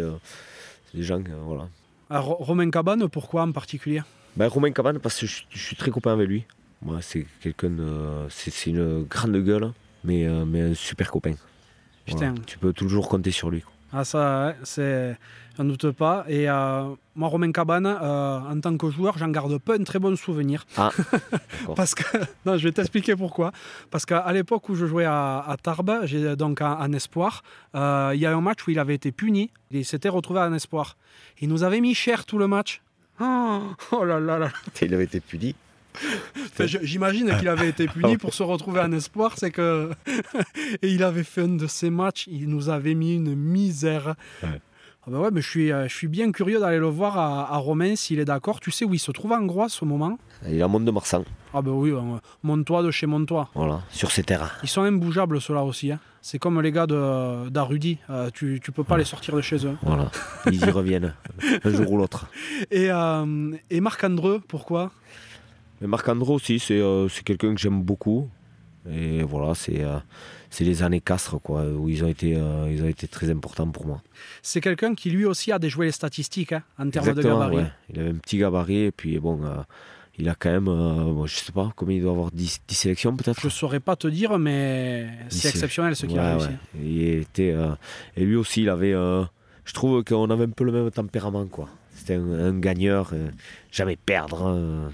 des 0.93 1.03
gens. 1.03 1.21
voilà. 1.45 1.67
Alors, 2.09 2.37
Romain 2.39 2.69
Cabane, 2.69 3.07
pourquoi 3.09 3.43
en 3.43 3.51
particulier? 3.51 4.01
Ben, 4.35 4.47
Romain 4.47 4.71
Cabane, 4.71 4.99
parce 4.99 5.19
que 5.19 5.27
je, 5.27 5.43
je 5.49 5.59
suis 5.63 5.75
très 5.75 5.91
copain 5.91 6.13
avec 6.13 6.27
lui. 6.27 6.45
Moi, 6.85 6.97
c'est 7.01 7.25
quelqu'un 7.41 7.69
de. 7.69 8.27
C'est 8.29 8.67
une 8.67 9.03
grande 9.03 9.37
gueule, 9.37 9.71
mais, 10.03 10.27
euh, 10.27 10.45
mais 10.45 10.61
un 10.61 10.73
super 10.73 11.09
copain. 11.11 11.35
Voilà. 12.07 12.33
Tu 12.45 12.57
peux 12.57 12.73
toujours 12.73 13.07
compter 13.07 13.31
sur 13.31 13.49
lui. 13.49 13.61
quoi. 13.61 13.71
Ah 13.95 14.03
ça, 14.03 14.47
ouais, 14.47 14.55
c'est... 14.63 15.15
J'en 15.55 15.65
doute 15.65 15.91
pas. 15.91 16.25
Et 16.27 16.49
euh, 16.49 16.89
moi, 17.15 17.27
Romain 17.29 17.51
Cabane, 17.51 17.85
euh, 17.85 18.39
en 18.39 18.59
tant 18.59 18.75
que 18.75 18.89
joueur, 18.89 19.19
j'en 19.19 19.27
garde 19.29 19.59
pas 19.59 19.75
un 19.75 19.83
très 19.83 19.99
bon 19.99 20.15
souvenir. 20.15 20.65
Ah. 20.77 20.89
Parce 21.75 21.93
que... 21.93 22.03
Non, 22.45 22.57
je 22.57 22.63
vais 22.63 22.71
t'expliquer 22.71 23.15
pourquoi. 23.15 23.51
Parce 23.91 24.07
qu'à 24.07 24.33
l'époque 24.33 24.67
où 24.69 24.75
je 24.75 24.87
jouais 24.87 25.05
à, 25.05 25.45
à 25.47 25.55
Tarbes, 25.57 26.01
j'ai 26.05 26.35
donc 26.35 26.61
en, 26.61 26.79
en 26.81 26.91
espoir, 26.91 27.43
euh, 27.75 28.11
il 28.15 28.19
y 28.19 28.25
a 28.25 28.35
un 28.35 28.41
match 28.41 28.67
où 28.67 28.71
il 28.71 28.79
avait 28.79 28.95
été 28.95 29.11
puni. 29.11 29.51
Il 29.69 29.85
s'était 29.85 30.09
retrouvé 30.09 30.39
en 30.39 30.53
espoir. 30.53 30.97
Il 31.39 31.49
nous 31.49 31.61
avait 31.63 31.79
mis 31.79 31.93
cher 31.93 32.25
tout 32.25 32.39
le 32.39 32.47
match. 32.47 32.81
Oh, 33.21 33.61
oh 33.91 34.03
là 34.03 34.19
là 34.19 34.39
là. 34.39 34.49
Il 34.81 34.91
avait 34.95 35.03
été 35.03 35.19
puni. 35.19 35.53
Enfin, 36.45 36.65
J'imagine 36.65 37.35
qu'il 37.37 37.47
avait 37.47 37.69
été 37.69 37.87
puni 37.87 38.17
pour 38.17 38.33
se 38.33 38.43
retrouver 38.43 38.79
en 38.81 38.91
espoir. 38.91 39.33
C'est 39.37 39.51
que. 39.51 39.91
Et 40.81 40.89
il 40.89 41.03
avait 41.03 41.23
fait 41.23 41.41
un 41.41 41.47
de 41.49 41.67
ces 41.67 41.89
matchs, 41.89 42.27
il 42.27 42.49
nous 42.49 42.69
avait 42.69 42.93
mis 42.95 43.15
une 43.15 43.35
misère. 43.35 44.15
Ouais. 44.41 44.61
Ah 45.05 45.11
bah 45.11 45.19
ouais, 45.19 45.31
mais 45.33 45.41
je 45.41 45.49
suis, 45.49 45.69
euh, 45.69 45.85
je 45.89 45.93
suis 45.93 46.07
bien 46.07 46.31
curieux 46.31 46.61
d'aller 46.61 46.77
le 46.79 46.87
voir 46.87 47.17
à, 47.17 47.53
à 47.53 47.57
Romain 47.57 47.97
s'il 47.97 48.19
est 48.19 48.25
d'accord. 48.25 48.61
Tu 48.61 48.71
sais 48.71 48.85
où 48.85 48.93
il 48.93 48.99
se 48.99 49.11
trouve 49.11 49.33
en 49.33 49.41
Groix 49.43 49.67
ce 49.67 49.83
moment? 49.83 50.17
Il 50.47 50.57
est 50.57 50.63
en 50.63 50.69
monde 50.69 50.85
de 50.85 50.91
Marsan. 50.91 51.25
Ah 51.53 51.61
ben 51.61 51.71
oui, 51.71 51.91
Montois 52.41 52.83
de 52.83 52.89
chez 52.89 53.05
Montois. 53.05 53.49
Voilà, 53.53 53.81
sur 53.89 54.11
ses 54.11 54.23
terrains. 54.23 54.49
Ils 54.63 54.69
sont 54.69 54.81
imbougeables 54.83 55.41
ceux-là 55.41 55.63
aussi. 55.63 55.91
hein. 55.91 55.99
C'est 56.21 56.39
comme 56.39 56.61
les 56.61 56.71
gars 56.71 56.87
de- 56.87 57.49
d'Arudi. 57.49 57.97
Euh, 58.09 58.29
tu, 58.33 58.61
tu 58.63 58.71
peux 58.71 58.85
pas 58.85 58.97
les 58.97 59.03
sortir 59.03 59.35
de 59.35 59.41
chez 59.41 59.65
eux. 59.65 59.75
Voilà, 59.81 60.09
ils 60.49 60.65
y 60.65 60.69
reviennent, 60.71 61.13
un 61.65 61.69
jour 61.69 61.91
ou 61.91 61.97
l'autre. 61.97 62.27
Et, 62.71 62.89
euh, 62.89 63.51
et 63.69 63.81
Marc 63.81 64.01
Andreu, 64.05 64.39
pourquoi? 64.47 64.91
Mais 65.83 65.87
Marc 65.89 66.07
Andro 66.07 66.35
aussi, 66.35 66.57
c'est 66.59 66.79
euh, 66.79 67.09
c'est 67.09 67.23
quelqu'un 67.23 67.53
que 67.53 67.59
j'aime 67.59 67.81
beaucoup. 67.83 68.29
Et 68.89 69.21
voilà, 69.21 69.53
c'est 69.53 69.83
euh, 69.83 69.97
c'est 70.49 70.63
les 70.63 70.81
années 70.81 71.01
Castres, 71.01 71.39
quoi, 71.41 71.65
où 71.65 71.89
ils 71.89 72.03
ont, 72.03 72.07
été, 72.07 72.35
euh, 72.37 72.69
ils 72.71 72.81
ont 72.83 72.87
été 72.87 73.07
très 73.07 73.29
importants 73.29 73.67
pour 73.69 73.85
moi. 73.85 74.01
C'est 74.41 74.61
quelqu'un 74.61 74.95
qui 74.95 75.09
lui 75.09 75.25
aussi 75.25 75.51
a 75.51 75.59
déjoué 75.59 75.87
les 75.87 75.91
statistiques 75.91 76.53
hein, 76.53 76.63
en 76.79 76.89
termes 76.89 77.13
de 77.13 77.21
gabarit. 77.21 77.57
ouais. 77.57 77.71
Il 77.89 77.99
avait 77.99 78.09
un 78.11 78.15
petit 78.15 78.37
gabarit, 78.37 78.83
et 78.85 78.91
puis 78.91 79.19
bon, 79.19 79.39
euh, 79.43 79.55
il 80.17 80.29
a 80.29 80.35
quand 80.35 80.51
même, 80.51 80.65
bon, 80.65 81.25
je 81.25 81.35
sais 81.35 81.51
pas, 81.51 81.71
combien 81.75 81.97
il 81.97 82.01
doit 82.01 82.11
avoir 82.11 82.31
10, 82.31 82.61
10 82.67 82.75
sélections 82.75 83.13
peut-être? 83.15 83.41
Je 83.41 83.49
saurais 83.49 83.79
pas 83.81 83.95
te 83.97 84.07
dire, 84.07 84.37
mais 84.39 85.09
c'est 85.29 85.49
exceptionnel 85.49 85.95
ce 85.97 86.05
qu'il 86.05 86.17
Ouais, 86.17 86.23
a 86.23 86.31
réussi. 86.37 86.47
ouais. 86.49 86.81
Il 86.83 87.03
était, 87.21 87.55
et 88.15 88.23
lui 88.23 88.35
aussi, 88.37 88.61
il 88.63 88.69
avait. 88.69 88.91
je 88.93 89.73
trouve 89.73 90.03
qu'on 90.03 90.29
avait 90.29 90.45
un 90.45 90.49
peu 90.49 90.63
le 90.65 90.71
même 90.71 90.91
tempérament, 90.91 91.47
quoi. 91.47 91.67
C'était 91.95 92.15
un, 92.15 92.31
un 92.31 92.59
gagneur, 92.59 93.11
jamais 93.71 93.95
perdre. 93.95 94.89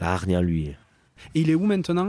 La 0.00 0.12
hargne 0.12 0.36
en 0.36 0.42
lui. 0.42 0.68
Et 1.34 1.40
il 1.40 1.50
est 1.50 1.54
où 1.54 1.64
maintenant? 1.64 2.08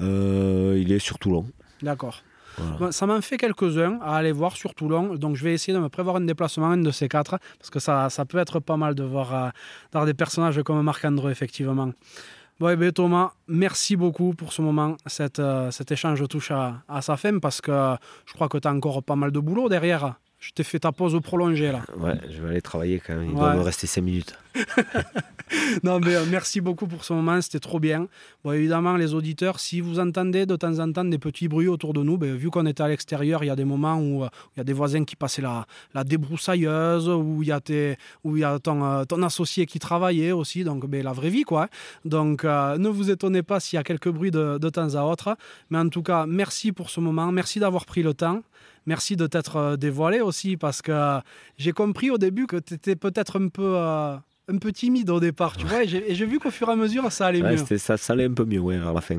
Euh, 0.00 0.78
il 0.80 0.92
est 0.92 0.98
sur 0.98 1.18
Toulon. 1.18 1.46
D'accord. 1.82 2.22
Voilà. 2.56 2.76
Bon, 2.78 2.92
ça 2.92 3.06
m'en 3.06 3.20
fait 3.20 3.36
quelques-uns 3.36 4.00
à 4.02 4.16
aller 4.16 4.32
voir 4.32 4.56
sur 4.56 4.74
Toulon, 4.74 5.14
donc 5.14 5.36
je 5.36 5.44
vais 5.44 5.54
essayer 5.54 5.72
de 5.72 5.78
me 5.78 5.88
prévoir 5.88 6.16
un 6.16 6.22
déplacement, 6.22 6.70
un 6.70 6.78
de 6.78 6.90
ces 6.90 7.08
quatre, 7.08 7.38
parce 7.58 7.70
que 7.70 7.78
ça, 7.78 8.10
ça 8.10 8.24
peut 8.24 8.38
être 8.38 8.58
pas 8.58 8.76
mal 8.76 8.96
de 8.96 9.04
voir, 9.04 9.52
euh, 9.94 10.04
des 10.04 10.14
personnages 10.14 10.60
comme 10.62 10.82
Marc-André, 10.82 11.30
effectivement. 11.30 11.92
Bon, 12.58 12.68
eh 12.68 12.74
bien, 12.76 12.90
Thomas, 12.90 13.34
merci 13.46 13.94
beaucoup 13.94 14.34
pour 14.34 14.52
ce 14.52 14.60
moment. 14.62 14.96
Cet, 15.06 15.38
euh, 15.38 15.70
cet 15.70 15.92
échange 15.92 16.26
touche 16.26 16.50
à, 16.50 16.82
à 16.88 17.00
sa 17.00 17.16
fin, 17.16 17.38
parce 17.38 17.60
que 17.60 17.94
je 18.26 18.32
crois 18.32 18.48
que 18.48 18.58
tu 18.58 18.66
as 18.66 18.72
encore 18.72 19.04
pas 19.04 19.14
mal 19.14 19.30
de 19.30 19.38
boulot 19.38 19.68
derrière. 19.68 20.16
Je 20.40 20.52
t'ai 20.52 20.62
fait 20.62 20.78
ta 20.78 20.92
pause 20.92 21.18
prolongée, 21.20 21.72
là. 21.72 21.82
Ouais, 21.96 22.14
je 22.30 22.40
vais 22.42 22.50
aller 22.50 22.62
travailler 22.62 23.00
quand 23.04 23.14
même. 23.14 23.24
Il 23.24 23.30
Ouais. 23.34 23.40
doit 23.40 23.54
me 23.56 23.60
rester 23.62 23.86
5 23.86 24.02
minutes. 24.02 24.36
Non, 25.82 25.98
mais 25.98 26.14
euh, 26.14 26.24
merci 26.30 26.60
beaucoup 26.60 26.86
pour 26.86 27.04
ce 27.04 27.12
moment, 27.14 27.40
c'était 27.40 27.58
trop 27.58 27.80
bien. 27.80 28.06
Bon, 28.44 28.52
évidemment, 28.52 28.96
les 28.96 29.14
auditeurs, 29.14 29.60
si 29.60 29.80
vous 29.80 29.98
entendez 29.98 30.44
de 30.44 30.56
temps 30.56 30.78
en 30.78 30.92
temps 30.92 31.04
des 31.06 31.16
petits 31.18 31.48
bruits 31.48 31.68
autour 31.68 31.94
de 31.94 32.02
nous, 32.02 32.18
ben, 32.18 32.34
vu 32.36 32.50
qu'on 32.50 32.66
était 32.66 32.82
à 32.82 32.88
l'extérieur, 32.88 33.42
il 33.42 33.46
y 33.46 33.50
a 33.50 33.56
des 33.56 33.64
moments 33.64 33.98
où 33.98 34.24
euh, 34.24 34.28
il 34.54 34.58
y 34.58 34.60
a 34.60 34.64
des 34.64 34.74
voisins 34.74 35.04
qui 35.04 35.16
passaient 35.16 35.40
la, 35.40 35.66
la 35.94 36.04
débroussailleuse, 36.04 37.08
où 37.08 37.42
il 37.42 37.48
y 37.48 37.52
a, 37.52 37.60
tes- 37.60 37.96
où 38.24 38.36
y 38.36 38.44
a 38.44 38.58
ton, 38.58 38.84
euh, 38.84 39.04
ton 39.04 39.22
associé 39.22 39.64
qui 39.64 39.78
travaillait 39.78 40.32
aussi, 40.32 40.64
donc 40.64 40.86
ben, 40.86 41.02
la 41.02 41.12
vraie 41.12 41.30
vie, 41.30 41.44
quoi. 41.44 41.64
hein. 41.64 41.68
Donc, 42.04 42.44
ne 42.44 42.88
vous 42.88 43.10
étonnez 43.10 43.42
pas 43.42 43.58
s'il 43.58 43.78
y 43.78 43.80
a 43.80 43.84
quelques 43.84 44.10
bruits 44.10 44.30
de, 44.30 44.58
de 44.58 44.68
temps 44.68 44.94
à 44.96 45.02
autre. 45.04 45.34
Mais 45.70 45.78
en 45.78 45.88
tout 45.88 46.02
cas, 46.02 46.26
merci 46.26 46.72
pour 46.72 46.90
ce 46.90 47.00
moment, 47.00 47.32
merci 47.32 47.58
d'avoir 47.58 47.86
pris 47.86 48.02
le 48.02 48.12
temps. 48.12 48.42
Merci 48.88 49.16
de 49.16 49.26
t'être 49.26 49.56
euh, 49.56 49.76
dévoilé 49.76 50.20
aussi, 50.22 50.56
parce 50.56 50.80
que 50.80 50.92
euh, 50.92 51.20
j'ai 51.58 51.72
compris 51.72 52.10
au 52.10 52.16
début 52.16 52.46
que 52.46 52.56
tu 52.56 52.72
étais 52.74 52.96
peut-être 52.96 53.38
un 53.38 53.48
peu... 53.48 53.74
euh, 53.76 54.16
un 54.50 54.56
peu 54.56 54.72
timide 54.72 55.10
au 55.10 55.20
départ, 55.20 55.58
tu 55.58 55.66
vois, 55.66 55.84
et 55.84 56.14
j'ai 56.18 56.26
vu 56.26 56.38
qu'au 56.38 56.50
fur 56.50 56.70
et 56.70 56.72
à 56.72 56.76
mesure, 56.76 57.12
ça 57.12 57.26
allait 57.26 57.42
Ouais, 57.42 57.56
mieux. 57.56 57.76
ça, 57.76 57.98
ça 57.98 58.12
allait 58.14 58.24
un 58.24 58.32
peu 58.32 58.46
mieux 58.46 58.60
ouais, 58.60 58.78
vers 58.78 58.94
la 58.94 59.02
fin. 59.02 59.18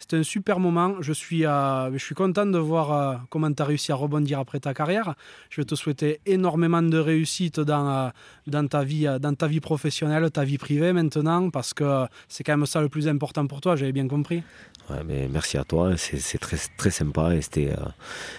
C'était 0.00 0.16
un 0.16 0.24
super 0.24 0.58
moment. 0.58 0.96
Je 1.00 1.12
suis, 1.12 1.46
euh, 1.46 1.92
je 1.92 1.98
suis 1.98 2.16
content 2.16 2.44
de 2.44 2.58
voir 2.58 2.92
euh, 2.92 3.14
comment 3.30 3.52
tu 3.52 3.62
as 3.62 3.64
réussi 3.64 3.92
à 3.92 3.94
rebondir 3.94 4.40
après 4.40 4.58
ta 4.58 4.74
carrière. 4.74 5.14
Je 5.50 5.60
vais 5.60 5.64
te 5.64 5.76
souhaiter 5.76 6.20
énormément 6.26 6.82
de 6.82 6.98
réussite 6.98 7.60
dans, 7.60 7.88
euh, 7.88 8.08
dans, 8.48 8.66
ta 8.66 8.82
vie, 8.82 9.06
dans 9.20 9.34
ta 9.34 9.46
vie 9.46 9.60
professionnelle, 9.60 10.28
ta 10.32 10.42
vie 10.44 10.58
privée 10.58 10.92
maintenant, 10.92 11.48
parce 11.50 11.72
que 11.72 12.06
c'est 12.28 12.42
quand 12.42 12.56
même 12.56 12.66
ça 12.66 12.80
le 12.82 12.88
plus 12.88 13.06
important 13.06 13.46
pour 13.46 13.60
toi, 13.60 13.76
j'avais 13.76 13.92
bien 13.92 14.08
compris. 14.08 14.42
Ouais, 14.90 15.02
mais 15.04 15.28
merci 15.28 15.56
à 15.56 15.64
toi, 15.64 15.96
c'est 15.96 16.38
très, 16.38 16.58
très 16.76 16.90
sympa 16.90 17.34
et 17.34 17.42
c'était 17.42 17.70
euh, 17.70 17.84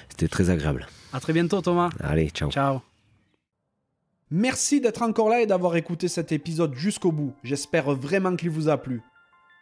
c'était 0.10 0.28
très 0.28 0.50
agréable. 0.50 0.88
À 1.12 1.20
très 1.20 1.34
bientôt, 1.34 1.62
Thomas. 1.62 1.90
Allez, 2.00 2.30
ciao. 2.30 2.52
Ciao. 2.52 2.82
Merci 4.32 4.82
d'être 4.82 5.02
encore 5.02 5.30
là 5.30 5.42
et 5.42 5.46
d'avoir 5.46 5.76
écouté 5.76 6.08
cet 6.08 6.32
épisode 6.32 6.76
jusqu'au 6.76 7.12
bout. 7.12 7.34
J'espère 7.44 7.92
vraiment 7.92 8.36
qu'il 8.36 8.50
vous 8.50 8.70
a 8.70 8.78
plu. 8.78 9.02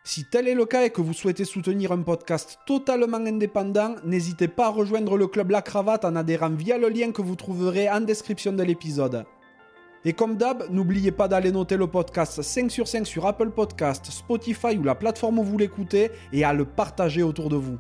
Si 0.06 0.26
tel 0.26 0.48
est 0.50 0.56
le 0.56 0.66
cas 0.66 0.84
et 0.84 0.90
que 0.90 1.02
vous 1.02 1.14
souhaitez 1.14 1.46
soutenir 1.46 1.94
un 1.94 2.02
podcast 2.02 2.60
totalement 2.66 3.18
indépendant, 3.18 3.96
n'hésitez 4.04 4.50
pas 4.50 4.68
à 4.68 4.70
rejoindre 4.70 5.18
le 5.18 5.28
club 5.28 5.52
La 5.52 5.62
Cravate 5.62 6.04
en 6.04 6.16
adhérant 6.18 6.50
via 6.50 6.78
le 6.78 6.90
lien 6.90 7.12
que 7.12 7.22
vous 7.22 7.36
trouverez 7.36 7.90
en 7.90 8.02
description 8.02 8.52
de 8.52 8.64
l'épisode. 8.64 9.26
Et 10.06 10.12
comme 10.14 10.36
d'hab, 10.36 10.66
n'oubliez 10.70 11.12
pas 11.12 11.30
d'aller 11.30 11.52
noter 11.52 11.78
le 11.78 11.88
podcast 11.88 12.42
5 12.42 12.70
sur 12.70 12.90
5 12.90 13.08
sur 13.08 13.26
Apple 13.26 13.52
Podcast, 13.52 14.08
Spotify 14.12 14.78
ou 14.78 14.84
la 14.84 14.96
plateforme 14.96 15.40
où 15.40 15.44
vous 15.44 15.58
l'écoutez 15.58 16.12
et 16.34 16.44
à 16.44 16.52
le 16.52 16.66
partager 16.66 17.24
autour 17.24 17.48
de 17.48 17.56
vous. 17.56 17.78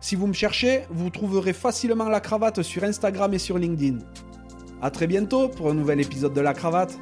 Si 0.00 0.16
vous 0.16 0.26
me 0.26 0.32
cherchez, 0.32 0.84
vous 0.90 1.10
trouverez 1.10 1.52
facilement 1.52 2.08
La 2.08 2.20
Cravate 2.20 2.62
sur 2.62 2.84
Instagram 2.84 3.34
et 3.34 3.38
sur 3.38 3.58
LinkedIn. 3.58 3.98
A 4.80 4.90
très 4.90 5.06
bientôt 5.06 5.48
pour 5.48 5.70
un 5.70 5.74
nouvel 5.74 6.00
épisode 6.00 6.32
de 6.32 6.40
La 6.40 6.54
Cravate. 6.54 6.98